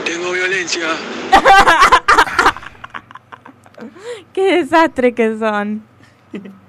tengo 0.04 0.32
violencia. 0.32 0.86
Qué 4.32 4.56
desastre 4.62 5.14
que 5.14 5.36
son. 5.38 5.82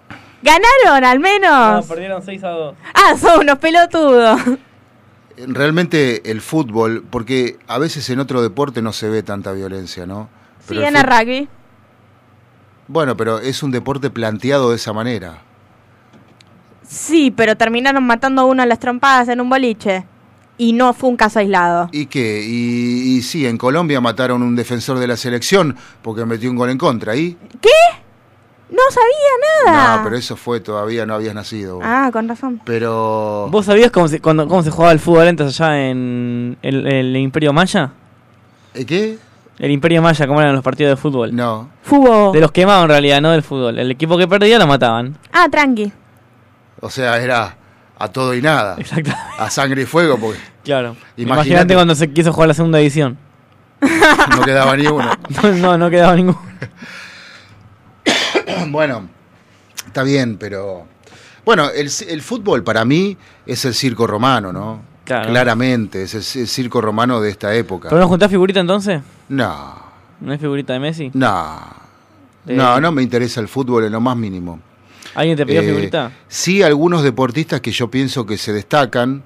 ¿Ganaron 0.45 1.03
al 1.03 1.17
No, 1.19 1.23
menos? 1.23 1.85
perdieron 1.87 2.21
6 2.23 2.43
a 2.43 2.49
2. 2.49 2.75
ah, 2.93 3.17
son 3.17 3.39
unos 3.41 3.57
pelotudos. 3.57 4.39
Realmente 5.47 6.29
el 6.31 6.39
fútbol, 6.39 7.03
porque 7.09 7.57
a 7.67 7.77
veces 7.79 8.09
en 8.09 8.19
otro 8.19 8.41
deporte 8.41 8.81
no 8.81 8.93
se 8.93 9.09
ve 9.09 9.23
tanta 9.23 9.51
violencia, 9.51 10.05
¿no? 10.05 10.29
Sí, 10.59 10.75
Pero 10.75 10.83
en 10.87 10.95
el 10.95 11.03
rugby. 11.03 11.49
Bueno, 12.87 13.17
pero 13.17 13.39
es 13.39 13.63
un 13.63 13.71
deporte 13.71 14.09
planteado 14.11 14.69
de 14.69 14.75
esa 14.75 14.93
manera. 14.93 15.39
Sí, 16.87 17.31
pero 17.35 17.57
terminaron 17.57 18.03
matando 18.05 18.43
a 18.43 18.45
uno 18.45 18.61
a 18.61 18.65
las 18.65 18.79
trompadas 18.79 19.27
en 19.29 19.41
un 19.41 19.49
boliche. 19.49 20.05
Y 20.57 20.71
no 20.71 20.93
fue 20.93 21.09
un 21.09 21.17
caso 21.17 21.39
aislado. 21.39 21.89
¿Y 21.91 22.05
qué? 22.05 22.41
Y, 22.45 23.17
y 23.17 23.21
sí, 23.23 23.45
en 23.45 23.57
Colombia 23.57 23.99
mataron 23.99 24.41
un 24.41 24.55
defensor 24.55 24.99
de 24.99 25.07
la 25.07 25.17
selección 25.17 25.75
porque 26.01 26.23
metió 26.23 26.49
un 26.49 26.55
gol 26.55 26.69
en 26.69 26.77
contra. 26.77 27.15
¿Y? 27.15 27.35
¿Qué? 27.59 27.69
No 28.75 28.81
sabía 28.91 29.71
nada. 29.71 29.97
No, 29.97 30.03
pero 30.03 30.17
eso 30.17 30.35
fue, 30.35 30.59
todavía 30.59 31.05
no 31.05 31.13
habías 31.13 31.33
nacido. 31.33 31.79
Ah, 31.81 32.09
con 32.11 32.27
razón. 32.27 32.61
Pero... 32.65 33.47
¿Vos 33.49 33.65
sabías 33.65 33.89
cómo 33.89 34.09
se, 34.09 34.19
cuando, 34.19 34.47
cómo 34.47 34.63
se 34.63 34.71
jugaba 34.71 34.91
el 34.91 34.99
fútbol 34.99 35.27
antes 35.27 35.47
allá 35.47 35.89
en 35.89 36.57
el, 36.61 36.85
el 36.85 37.15
Imperio 37.15 37.53
Maya? 37.53 37.91
¿Eh, 38.73 38.85
¿Qué? 38.85 39.17
El 39.57 39.71
Imperio 39.71 40.01
Maya, 40.01 40.27
¿cómo 40.27 40.41
eran 40.41 40.53
los 40.53 40.63
partidos 40.63 40.91
de 40.91 41.01
fútbol? 41.01 41.33
No. 41.33 41.69
Fútbol. 41.83 42.33
De 42.33 42.41
los 42.41 42.51
quemados 42.51 42.83
en 42.83 42.89
realidad, 42.89 43.21
no 43.21 43.31
del 43.31 43.43
fútbol. 43.43 43.79
El 43.79 43.89
equipo 43.91 44.17
que 44.17 44.27
perdía 44.27 44.59
lo 44.59 44.67
mataban. 44.67 45.17
Ah, 45.31 45.47
tranqui. 45.49 45.93
O 46.81 46.89
sea, 46.89 47.17
era 47.21 47.55
a 47.97 48.07
todo 48.09 48.33
y 48.35 48.41
nada. 48.41 48.75
Exactamente. 48.77 49.25
A 49.37 49.49
sangre 49.49 49.83
y 49.83 49.85
fuego, 49.85 50.17
porque 50.17 50.39
Claro. 50.65 50.97
Imagínate. 51.15 51.21
Imagínate 51.21 51.73
cuando 51.75 51.95
se 51.95 52.11
quiso 52.11 52.33
jugar 52.33 52.49
la 52.49 52.53
segunda 52.53 52.79
edición. 52.81 53.17
no 53.81 54.41
quedaba 54.43 54.75
ni 54.75 54.87
uno. 54.87 55.09
No, 55.41 55.51
no, 55.51 55.77
no 55.77 55.89
quedaba 55.89 56.15
ninguno. 56.15 56.41
bueno, 58.71 59.07
está 59.87 60.03
bien, 60.03 60.37
pero... 60.37 60.85
Bueno, 61.45 61.69
el, 61.69 61.89
el 62.07 62.21
fútbol 62.21 62.63
para 62.63 62.85
mí 62.85 63.15
es 63.45 63.65
el 63.65 63.73
circo 63.75 64.07
romano, 64.07 64.51
¿no? 64.51 64.81
Claro. 65.03 65.29
Claramente, 65.29 66.01
es 66.03 66.13
el, 66.35 66.41
el 66.41 66.47
circo 66.47 66.81
romano 66.81 67.21
de 67.21 67.29
esta 67.29 67.53
época. 67.53 67.89
¿Pero 67.89 68.01
no 68.01 68.07
juntás 68.07 68.31
figurita 68.31 68.59
entonces? 68.59 69.01
No, 69.29 69.75
¿No 70.21 70.33
es 70.33 70.39
figurita 70.39 70.73
de 70.73 70.79
Messi? 70.79 71.11
no. 71.13 71.59
De- 72.45 72.53
No, 72.55 72.79
no 72.79 72.91
me 72.91 73.01
interesa 73.03 73.39
el 73.41 73.47
fútbol 73.47 73.85
en 73.85 73.91
lo 73.91 73.99
más 74.01 74.15
mínimo. 74.17 74.59
¿Alguien 75.15 75.35
te 75.37 75.45
pidió 75.45 75.61
Eh, 75.61 75.65
figurita? 75.65 76.11
Sí, 76.27 76.61
algunos 76.63 77.01
deportistas 77.03 77.61
que 77.61 77.71
yo 77.71 77.89
pienso 77.89 78.25
que 78.25 78.37
se 78.37 78.53
destacan, 78.53 79.23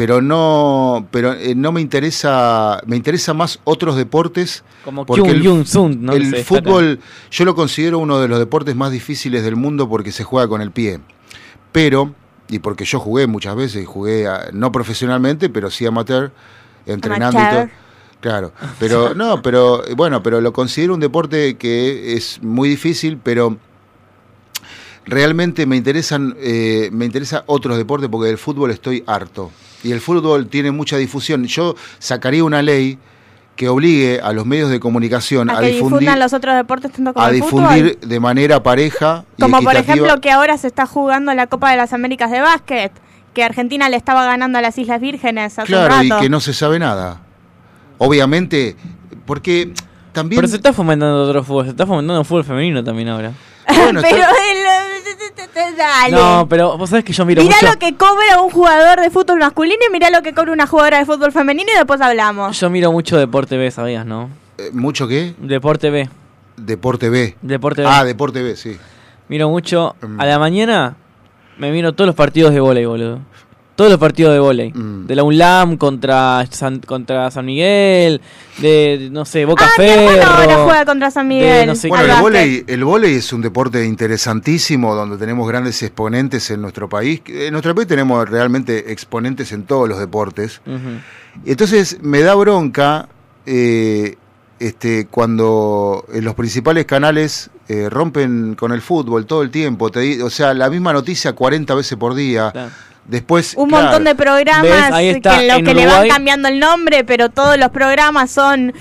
pero 0.00 0.22
no, 0.22 1.06
pero 1.10 1.34
eh, 1.34 1.54
no 1.54 1.72
me 1.72 1.82
interesa, 1.82 2.80
me 2.86 2.96
interesa 2.96 3.34
más 3.34 3.60
otros 3.64 3.96
deportes. 3.96 4.64
Como 4.82 5.04
porque 5.04 5.20
Kyung 5.24 5.36
el, 5.36 5.46
Jung 5.46 5.66
Sun, 5.66 6.06
¿no? 6.06 6.12
Que 6.12 6.18
el 6.18 6.36
fútbol, 6.36 7.00
yo 7.30 7.44
lo 7.44 7.54
considero 7.54 7.98
uno 7.98 8.18
de 8.18 8.26
los 8.26 8.38
deportes 8.38 8.74
más 8.74 8.92
difíciles 8.92 9.44
del 9.44 9.56
mundo 9.56 9.90
porque 9.90 10.10
se 10.10 10.24
juega 10.24 10.48
con 10.48 10.62
el 10.62 10.70
pie. 10.70 11.00
Pero, 11.70 12.14
y 12.48 12.60
porque 12.60 12.86
yo 12.86 12.98
jugué 12.98 13.26
muchas 13.26 13.54
veces, 13.56 13.86
jugué 13.86 14.26
a- 14.26 14.48
no 14.54 14.72
profesionalmente, 14.72 15.50
pero 15.50 15.70
sí 15.70 15.84
amateur, 15.84 16.32
entrenando 16.86 17.38
y 17.38 17.42
Amateur. 17.42 17.68
todo. 17.68 17.76
Claro, 18.22 18.52
pero 18.78 19.14
no, 19.14 19.42
pero 19.42 19.82
bueno, 19.96 20.22
pero 20.22 20.40
lo 20.40 20.54
considero 20.54 20.94
un 20.94 21.00
deporte 21.00 21.58
que 21.58 22.14
es 22.14 22.42
muy 22.42 22.70
difícil, 22.70 23.18
pero 23.22 23.58
realmente 25.04 25.66
me 25.66 25.76
interesan, 25.76 26.36
eh, 26.40 26.88
me 26.90 27.04
interesa 27.04 27.44
otros 27.44 27.76
deportes 27.76 28.08
porque 28.08 28.28
del 28.28 28.38
fútbol 28.38 28.70
estoy 28.70 29.04
harto 29.06 29.50
y 29.82 29.92
el 29.92 30.00
fútbol 30.00 30.48
tiene 30.48 30.70
mucha 30.70 30.96
difusión. 30.96 31.44
Yo 31.46 31.74
sacaría 31.98 32.44
una 32.44 32.62
ley 32.62 32.98
que 33.56 33.68
obligue 33.68 34.20
a 34.22 34.32
los 34.32 34.46
medios 34.46 34.70
de 34.70 34.80
comunicación 34.80 35.50
A 35.50 35.58
a, 35.58 35.60
que 35.60 35.66
difundir, 35.72 36.16
los 36.16 36.32
otros 36.32 36.54
deportes 36.56 36.92
tanto 36.92 37.12
como 37.12 37.24
a 37.26 37.28
el 37.28 37.34
difundir 37.36 37.94
fútbol. 37.94 38.08
de 38.08 38.20
manera 38.20 38.62
pareja 38.62 39.24
y 39.36 39.42
Como 39.42 39.60
por 39.62 39.76
ejemplo 39.76 40.18
que 40.20 40.30
ahora 40.30 40.56
se 40.56 40.66
está 40.66 40.86
jugando 40.86 41.34
la 41.34 41.46
Copa 41.46 41.70
de 41.70 41.76
las 41.76 41.92
Américas 41.92 42.30
de 42.30 42.40
básquet. 42.40 42.92
Que 43.34 43.44
Argentina 43.44 43.88
le 43.88 43.96
estaba 43.96 44.24
ganando 44.24 44.58
a 44.58 44.60
las 44.62 44.76
Islas 44.76 45.00
Vírgenes 45.00 45.56
hace 45.58 45.66
claro, 45.66 45.94
un 45.98 46.04
y 46.06 46.08
rato. 46.10 46.22
que 46.22 46.28
no 46.28 46.40
se 46.40 46.52
sabe 46.52 46.78
nada. 46.80 47.20
Obviamente, 47.98 48.76
porque 49.26 49.72
también 50.12 50.38
Pero 50.40 50.48
se 50.48 50.56
está 50.56 50.72
fomentando 50.72 51.22
otro 51.24 51.44
fútbol, 51.44 51.64
se 51.66 51.70
está 51.70 51.86
fomentando 51.86 52.18
un 52.18 52.24
fútbol 52.24 52.44
femenino 52.44 52.82
también 52.82 53.08
ahora. 53.08 53.32
bueno, 53.68 54.00
pero 54.02 54.16
está- 54.16 54.32
dale. 55.76 56.16
No, 56.16 56.46
pero 56.48 56.76
vos 56.78 56.90
sabés 56.90 57.04
que 57.04 57.12
yo 57.12 57.24
miro 57.24 57.42
mirá 57.42 57.56
mucho. 57.60 57.72
lo 57.72 57.78
que 57.78 57.94
cobra 57.96 58.40
un 58.42 58.50
jugador 58.50 59.00
de 59.00 59.10
fútbol 59.10 59.38
masculino 59.38 59.80
y 59.88 59.92
mirá 59.92 60.10
lo 60.10 60.22
que 60.22 60.32
cobra 60.34 60.52
una 60.52 60.66
jugadora 60.66 60.98
de 60.98 61.06
fútbol 61.06 61.32
femenino 61.32 61.70
y 61.72 61.76
después 61.76 62.00
hablamos. 62.00 62.58
Yo 62.58 62.70
miro 62.70 62.92
mucho 62.92 63.18
Deporte 63.18 63.56
B, 63.56 63.70
¿sabías, 63.70 64.06
no? 64.06 64.30
eh, 64.58 64.70
mucho 64.72 65.08
qué? 65.08 65.34
Deporte 65.38 65.90
B. 65.90 66.08
Deporte 66.56 67.08
B. 67.08 67.36
Deporte 67.40 67.82
B. 67.82 67.88
Ah, 67.90 68.04
Deporte 68.04 68.42
B, 68.42 68.56
sí. 68.56 68.76
Miro 69.28 69.48
mucho. 69.48 69.96
Mm. 70.02 70.20
A 70.20 70.26
la 70.26 70.38
mañana 70.38 70.96
me 71.58 71.70
miro 71.70 71.92
todos 71.92 72.06
los 72.06 72.16
partidos 72.16 72.52
de 72.52 72.60
volei, 72.60 72.84
boludo. 72.84 73.20
Todos 73.80 73.92
los 73.92 73.98
partidos 73.98 74.34
de 74.34 74.40
volei. 74.40 74.72
Mm. 74.74 75.06
De 75.06 75.16
la 75.16 75.22
UNLAM 75.22 75.78
contra 75.78 76.44
San, 76.50 76.80
contra 76.80 77.30
San 77.30 77.46
Miguel. 77.46 78.20
De, 78.58 79.08
no 79.10 79.24
sé, 79.24 79.46
Boca 79.46 79.64
Ah, 79.64 79.70
Ferro. 79.74 80.22
ahora 80.22 80.64
juega 80.64 80.84
contra 80.84 81.10
San 81.10 81.26
Miguel. 81.26 81.66
no 81.66 81.74
sé 81.74 81.88
Bueno, 81.88 82.14
el 82.14 82.20
vóley, 82.20 82.64
el 82.66 82.84
vóley 82.84 83.14
es 83.14 83.32
un 83.32 83.40
deporte 83.40 83.82
interesantísimo 83.86 84.94
donde 84.94 85.16
tenemos 85.16 85.48
grandes 85.48 85.82
exponentes 85.82 86.50
en 86.50 86.60
nuestro 86.60 86.90
país. 86.90 87.22
En 87.26 87.52
nuestro 87.52 87.74
país 87.74 87.88
tenemos 87.88 88.28
realmente 88.28 88.92
exponentes 88.92 89.50
en 89.52 89.62
todos 89.62 89.88
los 89.88 89.98
deportes. 89.98 90.60
Y 91.46 91.52
entonces 91.52 92.00
me 92.02 92.20
da 92.20 92.34
bronca 92.34 93.08
eh, 93.46 94.16
este, 94.58 95.06
cuando 95.06 96.04
en 96.12 96.22
los 96.26 96.34
principales 96.34 96.84
canales 96.84 97.48
eh, 97.66 97.88
rompen 97.88 98.56
con 98.56 98.72
el 98.72 98.82
fútbol 98.82 99.24
todo 99.24 99.40
el 99.40 99.50
tiempo. 99.50 99.90
Te 99.90 100.22
o 100.22 100.28
sea, 100.28 100.52
la 100.52 100.68
misma 100.68 100.92
noticia 100.92 101.32
40 101.32 101.74
veces 101.74 101.96
por 101.96 102.14
día. 102.14 102.50
Claro. 102.52 102.70
Después, 103.10 103.54
Un 103.56 103.68
claro, 103.68 103.84
montón 103.84 104.04
de 104.04 104.14
programas 104.14 105.00
está, 105.00 105.34
que 105.36 105.40
en 105.42 105.48
lo 105.48 105.54
en 105.54 105.64
que 105.64 105.74
le 105.74 105.84
van 105.86 105.94
Uruguay. 105.94 106.08
cambiando 106.08 106.48
el 106.48 106.60
nombre, 106.60 107.04
pero 107.04 107.28
todos 107.28 107.58
los 107.58 107.68
programas 107.70 108.30
son 108.30 108.72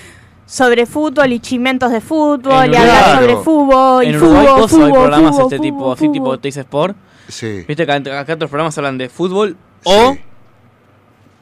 sobre 0.46 0.86
fútbol 0.86 1.32
y 1.34 1.40
chimentos 1.40 1.92
de 1.92 2.00
fútbol 2.02 2.66
En 2.66 2.74
y 2.74 2.78
hablar 2.78 2.98
Uruguay. 3.02 3.16
sobre 3.16 3.44
fútbol 3.44 4.04
y 4.04 4.08
En 4.10 4.16
Uruguay 4.18 4.46
fútbol, 4.46 4.62
coso, 4.62 4.76
hay 4.78 4.82
fútbol, 4.84 4.94
programas 5.02 5.32
fútbol, 5.32 5.44
este 5.46 5.58
fútbol, 5.58 5.72
tipo, 5.72 5.92
así 5.94 6.02
tipo 6.12 6.26
fútbol. 6.26 6.40
Teis 6.40 6.58
Sport. 6.58 6.98
Sí. 7.28 7.66
Viste 7.68 7.86
que 7.86 7.92
acá 7.92 8.20
acá 8.20 8.34
otros 8.34 8.50
programas 8.50 8.78
hablan 8.78 8.98
de 8.98 9.10
fútbol 9.10 9.58
o, 9.84 10.18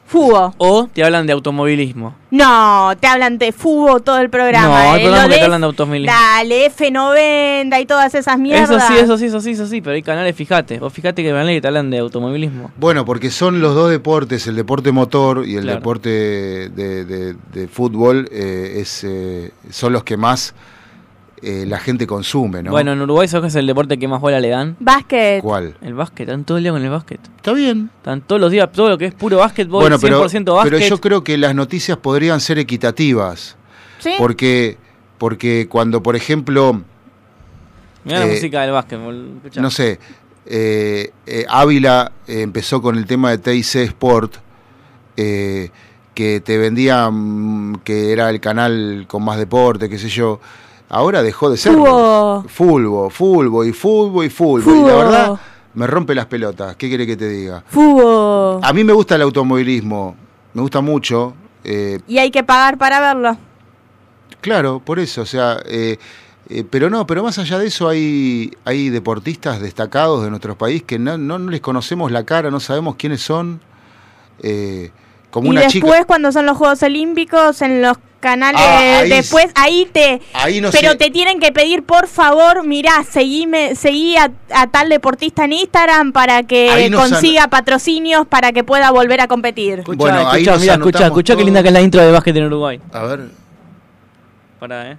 Fútbol. 0.08 0.52
o 0.58 0.88
te 0.92 1.04
hablan 1.04 1.26
de 1.26 1.34
automovilismo. 1.34 2.14
No, 2.30 2.90
te 2.98 3.06
hablan 3.06 3.38
de 3.38 3.52
fútbol 3.52 4.02
todo 4.02 4.18
el 4.18 4.30
programa. 4.30 4.68
No, 4.68 4.74
hay 4.92 5.02
eh, 5.06 5.28
que 5.28 5.34
te 5.36 5.42
hablan 5.44 5.60
de 5.60 5.66
automovilismo. 5.66 6.12
Dale, 6.16 6.70
F90 6.74 7.80
y 7.82 7.86
todas 7.86 8.14
esas 8.14 8.38
mierdas. 8.38 8.70
Eso 8.70 8.80
sí, 8.86 8.94
eso 8.98 9.18
sí, 9.18 9.24
eso 9.26 9.40
sí, 9.40 9.50
eso 9.52 9.66
sí, 9.66 9.80
pero 9.80 9.94
hay 9.94 10.02
canales, 10.02 10.34
fíjate. 10.34 10.78
Vos 10.78 10.92
fíjate 10.92 11.22
que 11.22 11.28
hay 11.28 11.34
canales 11.34 11.56
que 11.56 11.60
te 11.60 11.68
hablan 11.68 11.90
de 11.90 11.98
automovilismo. 11.98 12.70
Bueno, 12.78 13.04
porque 13.04 13.30
son 13.30 13.60
los 13.60 13.74
dos 13.74 13.90
deportes, 13.90 14.46
el 14.46 14.56
deporte 14.56 14.92
motor 14.92 15.44
y 15.46 15.56
el 15.56 15.62
Claro. 15.62 15.78
deporte 15.78 16.08
de, 16.08 17.04
de- 17.04 17.34
de 17.52 17.68
fútbol, 17.68 18.28
eh, 18.32 18.78
es, 18.80 19.04
eh, 19.04 19.52
son 19.70 19.92
los 19.92 20.04
que 20.04 20.16
más 20.16 20.54
eh, 21.42 21.64
la 21.66 21.78
gente 21.78 22.06
consume, 22.06 22.62
¿no? 22.62 22.70
Bueno, 22.70 22.92
en 22.92 23.00
Uruguay 23.00 23.28
¿sabes 23.28 23.42
qué 23.44 23.48
es 23.48 23.54
el 23.56 23.66
deporte 23.66 23.98
que 23.98 24.08
más 24.08 24.20
bola 24.20 24.40
le 24.40 24.48
dan? 24.48 24.76
Básquet. 24.80 25.40
¿Cuál? 25.42 25.76
El 25.80 25.94
básquet, 25.94 26.28
están 26.28 26.44
todo 26.44 26.58
el 26.58 26.64
día 26.64 26.72
con 26.72 26.82
el 26.82 26.90
básquet. 26.90 27.20
Está 27.36 27.52
bien. 27.52 27.90
Están 27.98 28.20
todos 28.22 28.40
los 28.40 28.50
días, 28.50 28.70
todo 28.72 28.88
lo 28.88 28.98
que 28.98 29.06
es 29.06 29.14
puro 29.14 29.38
básquetbol, 29.38 29.82
Bueno, 29.82 29.96
100% 29.98 30.00
pero, 30.00 30.54
básquet. 30.54 30.72
pero 30.72 30.78
yo 30.88 31.00
creo 31.00 31.24
que 31.24 31.36
las 31.38 31.54
noticias 31.54 31.98
podrían 31.98 32.40
ser 32.40 32.58
equitativas, 32.58 33.56
¿Sí? 33.98 34.12
porque, 34.18 34.76
porque 35.18 35.66
cuando, 35.68 36.02
por 36.02 36.16
ejemplo, 36.16 36.82
Mirá 38.04 38.20
la 38.20 38.26
eh, 38.26 38.30
música 38.32 38.62
del 38.62 38.72
básquetbol. 38.72 39.32
escuchá. 39.36 39.60
no 39.60 39.70
sé, 39.70 39.98
eh, 40.46 41.10
eh, 41.26 41.44
Ávila 41.48 42.12
eh, 42.26 42.40
empezó 42.42 42.80
con 42.80 42.96
el 42.96 43.06
tema 43.06 43.30
de 43.30 43.38
TIC 43.38 43.76
Sport, 43.88 44.36
eh, 45.16 45.70
que 46.14 46.40
te 46.40 46.58
vendían 46.58 47.80
que 47.84 48.12
era 48.12 48.30
el 48.30 48.40
canal 48.40 49.04
con 49.06 49.22
más 49.24 49.36
deporte, 49.38 49.88
qué 49.88 49.98
sé 49.98 50.08
yo. 50.08 50.40
Ahora 50.90 51.22
dejó 51.22 51.50
de 51.50 51.56
ser 51.58 51.74
Fútbol. 51.74 52.48
fútbol, 52.48 53.10
fútbol 53.10 53.66
y 53.68 53.72
fútbol 53.72 54.24
y 54.26 54.30
fútbol. 54.30 54.76
Y 54.76 54.82
la 54.82 54.94
verdad, 54.96 55.40
me 55.74 55.86
rompe 55.86 56.14
las 56.14 56.26
pelotas. 56.26 56.76
¿Qué 56.76 56.88
quiere 56.88 57.06
que 57.06 57.16
te 57.16 57.28
diga? 57.28 57.62
Fútbol. 57.66 58.60
A 58.62 58.72
mí 58.72 58.84
me 58.84 58.92
gusta 58.94 59.16
el 59.16 59.22
automovilismo, 59.22 60.16
me 60.54 60.62
gusta 60.62 60.80
mucho. 60.80 61.34
eh, 61.64 62.00
Y 62.08 62.18
hay 62.18 62.30
que 62.30 62.42
pagar 62.42 62.78
para 62.78 63.00
verlo. 63.00 63.36
Claro, 64.40 64.80
por 64.84 64.98
eso, 64.98 65.22
o 65.22 65.26
sea, 65.26 65.58
eh, 65.66 65.98
eh, 66.48 66.64
pero 66.68 66.88
no, 66.88 67.06
pero 67.06 67.22
más 67.22 67.38
allá 67.38 67.58
de 67.58 67.66
eso 67.66 67.88
hay, 67.88 68.50
hay 68.64 68.88
deportistas 68.88 69.60
destacados 69.60 70.22
de 70.22 70.30
nuestro 70.30 70.56
país 70.56 70.82
que 70.84 70.98
no, 70.98 71.18
no, 71.18 71.38
no 71.38 71.50
les 71.50 71.60
conocemos 71.60 72.10
la 72.12 72.24
cara, 72.24 72.50
no 72.50 72.60
sabemos 72.60 72.94
quiénes 72.96 73.20
son. 73.20 73.60
eh, 74.42 74.90
como 75.30 75.46
y 75.48 75.50
una 75.50 75.60
después, 75.62 75.92
chica. 75.94 76.04
cuando 76.06 76.32
son 76.32 76.46
los 76.46 76.56
Juegos 76.56 76.82
Olímpicos, 76.82 77.60
en 77.62 77.82
los 77.82 77.96
canales 78.20 78.60
Ah, 78.64 78.98
ahí 78.98 79.10
después 79.10 79.46
ahí 79.54 79.88
te 79.92 80.20
Ahí 80.32 80.60
no 80.60 80.70
pero 80.72 80.90
sé. 80.90 80.96
te 80.96 81.10
tienen 81.10 81.38
que 81.38 81.52
pedir 81.52 81.84
por 81.84 82.08
favor 82.08 82.66
mirá 82.66 83.04
seguime 83.08 83.76
seguí 83.76 84.16
a, 84.16 84.32
a 84.52 84.66
tal 84.66 84.88
deportista 84.88 85.44
en 85.44 85.52
Instagram 85.52 86.10
para 86.10 86.42
que 86.42 86.90
consiga 86.92 87.46
patrocinios 87.46 88.26
para 88.26 88.50
que 88.50 88.64
pueda 88.64 88.90
volver 88.90 89.20
a 89.20 89.28
competir 89.28 89.78
Escucha, 89.80 89.96
Bueno, 89.96 90.20
escucha, 90.32 90.56
mira, 90.58 90.74
escucha, 90.74 91.04
escucha 91.06 91.36
qué 91.36 91.44
linda 91.44 91.62
que 91.62 91.68
es 91.68 91.74
la 91.74 91.80
intro 91.80 92.00
de 92.04 92.10
básquet 92.10 92.34
en 92.36 92.44
Uruguay. 92.46 92.80
A 92.92 93.02
ver. 93.04 93.20
Pará, 94.58 94.90
eh. 94.90 94.96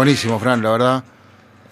Buenísimo, 0.00 0.38
Fran, 0.38 0.62
la 0.62 0.70
verdad. 0.70 1.04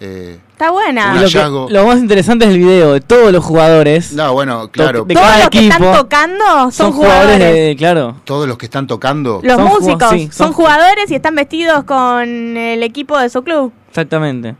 Eh, 0.01 0.39
está 0.51 0.71
buena 0.71 1.13
lo, 1.21 1.27
que- 1.27 1.73
lo 1.73 1.85
más 1.85 1.97
interesante 1.99 2.45
es 2.45 2.51
el 2.51 2.59
video 2.59 2.93
de 2.93 3.01
todos 3.01 3.33
los 3.33 3.43
jugadores. 3.43 4.13
no, 4.13 4.31
bueno, 4.33 4.69
claro. 4.71 5.03
de 5.03 5.13
todos 5.15 5.27
cada 5.27 5.39
los 5.39 5.49
que 5.49 5.67
están 5.67 5.81
tocando 5.93 6.45
son, 6.45 6.71
Son 6.71 6.91
jugadores, 6.93 7.35
jugadores 7.35 7.53
de. 7.53 7.75
Claro. 7.77 8.15
Todos 8.23 8.47
los 8.47 8.57
que 8.57 8.65
están 8.67 8.87
tocando. 8.87 9.41
los 9.43 9.55
son 9.57 9.65
músicos 9.67 10.09
sí, 10.11 10.29
son, 10.31 10.31
son- 10.31 10.53
jugadores 10.53 11.09
y 11.11 11.15
están 11.15 11.35
vestidos 11.35 11.83
con 11.83 12.23
el 12.55 12.81
equipo 12.83 13.17
de 13.17 13.29
su 13.29 13.43
club 13.43 13.73
Exactamente. 13.89 14.55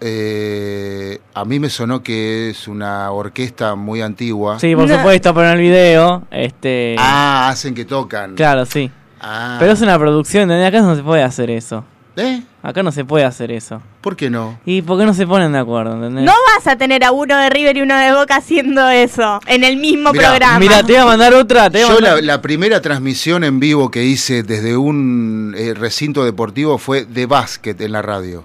Eh, 0.00 1.20
a 1.34 1.44
mí 1.44 1.60
me 1.60 1.68
sonó 1.70 2.02
que 2.02 2.50
es 2.50 2.66
una 2.66 3.10
orquesta 3.12 3.74
muy 3.74 4.02
antigua. 4.02 4.58
Sí, 4.58 4.74
por 4.74 4.88
No. 4.88 4.96
supuesto, 4.96 5.32
pero 5.34 5.48
en 5.48 5.54
el 5.54 5.60
video. 5.60 6.22
Este. 6.30 6.96
Ah, 6.98 7.48
hacen 7.50 7.74
que 7.74 7.84
tocan. 7.84 8.34
Claro, 8.34 8.66
sí. 8.66 8.90
Ah. 9.20 9.56
Pero 9.60 9.72
es 9.72 9.80
una 9.82 9.98
producción, 9.98 10.42
¿entendés? 10.50 10.68
Acá 10.68 10.80
no 10.82 10.96
se 10.96 11.02
puede 11.02 11.22
hacer 11.22 11.50
eso. 11.50 11.84
¿Eh? 12.16 12.42
Acá 12.62 12.82
no 12.84 12.92
se 12.92 13.04
puede 13.04 13.24
hacer 13.24 13.50
eso. 13.50 13.82
¿Por 14.00 14.14
qué 14.14 14.30
no? 14.30 14.58
¿Y 14.64 14.82
por 14.82 14.98
qué 14.98 15.04
no 15.04 15.14
se 15.14 15.26
ponen 15.26 15.52
de 15.52 15.58
acuerdo? 15.58 15.94
¿entendés? 15.94 16.24
no 16.24 16.32
vas 16.54 16.66
a 16.68 16.76
tener 16.76 17.02
a 17.02 17.10
uno 17.10 17.36
de 17.36 17.50
River 17.50 17.76
y 17.76 17.82
uno 17.82 17.96
de 17.96 18.12
Boca 18.12 18.36
haciendo 18.36 18.88
eso 18.88 19.40
en 19.46 19.64
el 19.64 19.76
mismo 19.78 20.12
Mirá, 20.12 20.28
programa 20.28 20.58
Mira, 20.60 20.82
te 20.84 20.92
voy 20.92 21.02
a 21.02 21.06
mandar 21.06 21.34
otra. 21.34 21.68
Te 21.70 21.80
Yo 21.80 21.88
mandar- 21.88 22.16
la, 22.16 22.20
la 22.22 22.40
primera 22.42 22.80
transmisión 22.80 23.42
en 23.42 23.58
vivo 23.58 23.90
que 23.90 24.04
hice 24.04 24.44
desde 24.44 24.76
un 24.76 25.54
eh, 25.58 25.74
recinto 25.74 26.24
deportivo 26.24 26.78
fue 26.78 27.04
de 27.04 27.26
básquet 27.26 27.80
en 27.80 27.90
la 27.90 28.00
radio. 28.02 28.44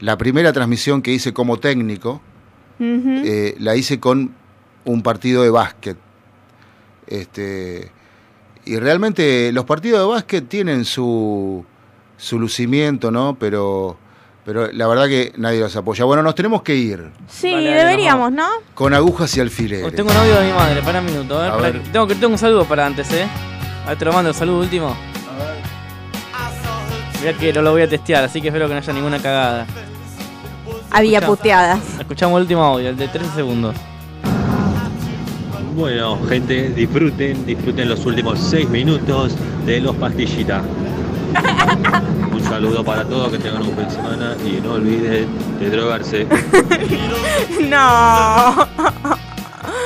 La 0.00 0.18
primera 0.18 0.52
transmisión 0.52 1.00
que 1.00 1.12
hice 1.12 1.32
como 1.32 1.58
técnico 1.58 2.20
eh, 2.80 3.54
la 3.60 3.76
hice 3.76 4.00
con 4.00 4.34
un 4.84 5.02
partido 5.02 5.44
de 5.44 5.50
básquet. 5.50 5.96
Este, 7.06 7.90
y 8.64 8.76
realmente 8.76 9.52
los 9.52 9.64
partidos 9.64 10.00
de 10.00 10.06
básquet 10.06 10.48
tienen 10.48 10.84
su, 10.84 11.64
su 12.16 12.38
lucimiento, 12.38 13.10
¿no? 13.10 13.36
Pero, 13.38 13.96
pero 14.44 14.70
la 14.72 14.86
verdad 14.86 15.06
que 15.06 15.32
nadie 15.36 15.60
los 15.60 15.74
apoya. 15.76 16.04
Bueno, 16.04 16.22
nos 16.22 16.34
tenemos 16.34 16.62
que 16.62 16.74
ir 16.74 17.10
sí 17.28 17.50
deberíamos 17.50 18.32
no 18.32 18.48
con 18.74 18.94
agujas 18.94 19.36
y 19.36 19.40
alfileres. 19.40 19.86
Oh, 19.86 19.92
tengo 19.92 20.10
un 20.10 20.16
audio 20.16 20.36
de 20.36 20.46
mi 20.46 20.52
madre, 20.52 20.82
para 20.82 21.00
un 21.00 21.06
minuto. 21.06 21.40
A 21.40 21.56
ver. 21.56 21.82
Tengo, 21.92 22.06
que, 22.06 22.14
tengo 22.14 22.32
un 22.32 22.38
saludo 22.38 22.64
para 22.64 22.86
antes, 22.86 23.10
¿eh? 23.12 23.26
A 23.84 23.90
ver, 23.90 23.98
te 23.98 24.04
lo 24.04 24.12
mando 24.12 24.30
el 24.30 24.36
saludo 24.36 24.60
último. 24.60 24.96
Mira 27.20 27.32
que 27.38 27.52
no 27.52 27.62
lo 27.62 27.72
voy 27.72 27.82
a 27.82 27.88
testear, 27.88 28.24
así 28.24 28.40
que 28.42 28.48
espero 28.48 28.66
que 28.68 28.74
no 28.74 28.80
haya 28.80 28.92
ninguna 28.92 29.18
cagada. 29.18 29.66
había 30.90 31.20
Escuchá. 31.20 31.36
puteadas 31.36 31.80
Escuchamos 31.98 32.36
el 32.36 32.42
último 32.42 32.62
audio, 32.62 32.90
el 32.90 32.96
de 32.96 33.08
13 33.08 33.30
segundos. 33.34 33.74
Bueno, 35.74 36.18
gente, 36.28 36.68
disfruten, 36.68 37.44
disfruten 37.44 37.88
los 37.88 38.06
últimos 38.06 38.38
seis 38.38 38.68
minutos 38.68 39.34
de 39.66 39.80
los 39.80 39.96
pastillitas. 39.96 40.62
Un 42.64 42.70
saludo 42.70 42.84
para 42.84 43.04
todos, 43.04 43.30
que 43.30 43.38
tengan 43.38 43.60
un 43.60 43.76
fin 43.76 43.84
de 43.84 43.90
semana 43.90 44.36
y 44.42 44.58
no 44.58 44.72
olviden 44.72 45.28
de 45.60 45.68
drogarse. 45.68 46.26
no 47.68 48.66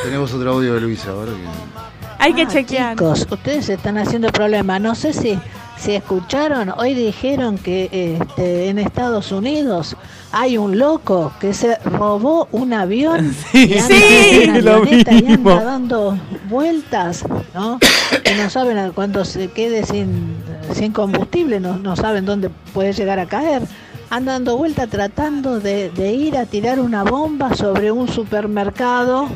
Tenemos 0.04 0.32
otro 0.32 0.52
audio 0.52 0.74
de 0.74 0.80
Luisa, 0.82 1.10
ahora 1.10 1.32
que... 1.32 2.22
hay 2.22 2.34
que 2.34 2.42
Ah, 2.42 2.46
chequear 2.48 2.94
Chicos, 2.94 3.26
ustedes 3.28 3.68
están 3.68 3.98
haciendo 3.98 4.30
problemas. 4.30 4.80
No 4.80 4.94
sé 4.94 5.12
si, 5.12 5.36
si 5.78 5.94
escucharon, 5.94 6.70
hoy 6.76 6.94
dijeron 6.94 7.56
que 7.58 8.18
este, 8.20 8.68
en 8.68 8.78
Estados 8.78 9.30
Unidos 9.32 9.96
hay 10.32 10.58
un 10.58 10.78
loco 10.78 11.32
que 11.40 11.54
se 11.54 11.76
robó 11.84 12.48
un 12.52 12.72
avión 12.72 13.34
y 13.52 13.78
anda 13.78 13.86
Sí, 13.86 14.40
en 14.42 14.50
una 14.50 14.60
lo 14.62 14.74
avioneta 14.74 15.12
y 15.12 15.22
mismo. 15.22 15.50
anda 15.50 15.64
dando 15.64 16.18
vueltas, 16.48 17.24
¿no? 17.54 17.78
Que 18.24 18.34
no 18.34 18.50
saben 18.50 18.78
a 18.78 18.90
cuando 18.90 19.24
se 19.24 19.48
quede 19.48 19.84
sin, 19.86 20.34
sin 20.74 20.92
combustible, 20.92 21.60
no, 21.60 21.78
no 21.78 21.94
saben 21.96 22.24
dónde 22.24 22.50
puede 22.74 22.92
llegar 22.92 23.18
a 23.20 23.26
caer. 23.26 23.62
Anda 24.10 24.32
dando 24.32 24.56
vueltas 24.56 24.88
tratando 24.88 25.60
de, 25.60 25.90
de 25.90 26.12
ir 26.12 26.36
a 26.36 26.46
tirar 26.46 26.80
una 26.80 27.04
bomba 27.04 27.54
sobre 27.54 27.92
un 27.92 28.08
supermercado 28.08 29.28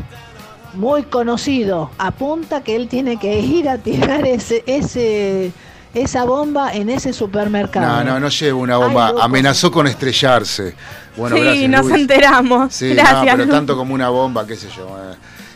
muy 0.74 1.02
conocido. 1.02 1.90
Apunta 1.98 2.62
que 2.62 2.74
él 2.76 2.88
tiene 2.88 3.18
que 3.18 3.38
ir 3.40 3.68
a 3.68 3.78
tirar 3.78 4.26
ese, 4.26 4.64
ese, 4.66 5.52
esa 5.94 6.24
bomba 6.24 6.72
en 6.72 6.88
ese 6.90 7.12
supermercado. 7.12 7.86
No, 7.86 8.04
no, 8.04 8.20
no 8.20 8.28
llevo 8.28 8.60
una 8.60 8.76
bomba. 8.78 9.08
Ay. 9.08 9.14
Amenazó 9.22 9.70
con 9.70 9.86
estrellarse. 9.86 10.74
Bueno, 11.16 11.36
sí 11.36 11.42
gracias. 11.42 11.70
nos 11.70 11.86
Luis. 11.86 12.00
enteramos 12.00 12.74
Sí, 12.74 12.88
gracias 12.94 13.14
no, 13.16 13.22
pero 13.24 13.36
Luis. 13.36 13.50
tanto 13.50 13.76
como 13.76 13.92
una 13.94 14.08
bomba, 14.08 14.46
qué 14.46 14.56
sé 14.56 14.68
yo. 14.76 14.86
eh. 14.98 15.14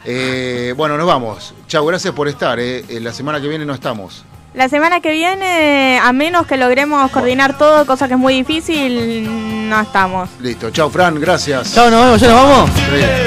Eh, 0.09 0.75
bueno, 0.77 0.97
nos 0.97 1.07
vamos. 1.07 1.55
Chau, 1.67 1.85
gracias 1.87 2.15
por 2.15 2.29
estar. 2.29 2.59
eh. 2.61 2.85
Eh, 2.89 3.01
La 3.01 3.13
semana 3.13 3.41
que 3.41 3.49
viene 3.49 3.65
no 3.65 3.75
estamos. 3.75 4.25
La 4.55 4.69
semana 4.71 5.01
que 5.01 5.11
viene, 5.11 5.99
a 6.03 6.13
menos 6.15 6.47
que 6.47 6.57
logremos 6.57 7.11
coordinar 7.11 7.59
todo, 7.59 7.85
cosa 7.85 8.07
que 8.09 8.15
es 8.15 8.21
muy 8.21 8.33
difícil, 8.35 9.69
no 9.69 9.81
estamos. 9.81 10.31
Listo. 10.41 10.71
Chau, 10.71 10.89
Fran, 10.89 11.21
gracias. 11.21 11.75
Chao, 11.75 11.91
nos 11.91 12.03
vemos, 12.05 12.21
ya 12.21 12.29
nos 12.29 12.43
vamos. 12.43 12.71
Bien. 12.91 13.27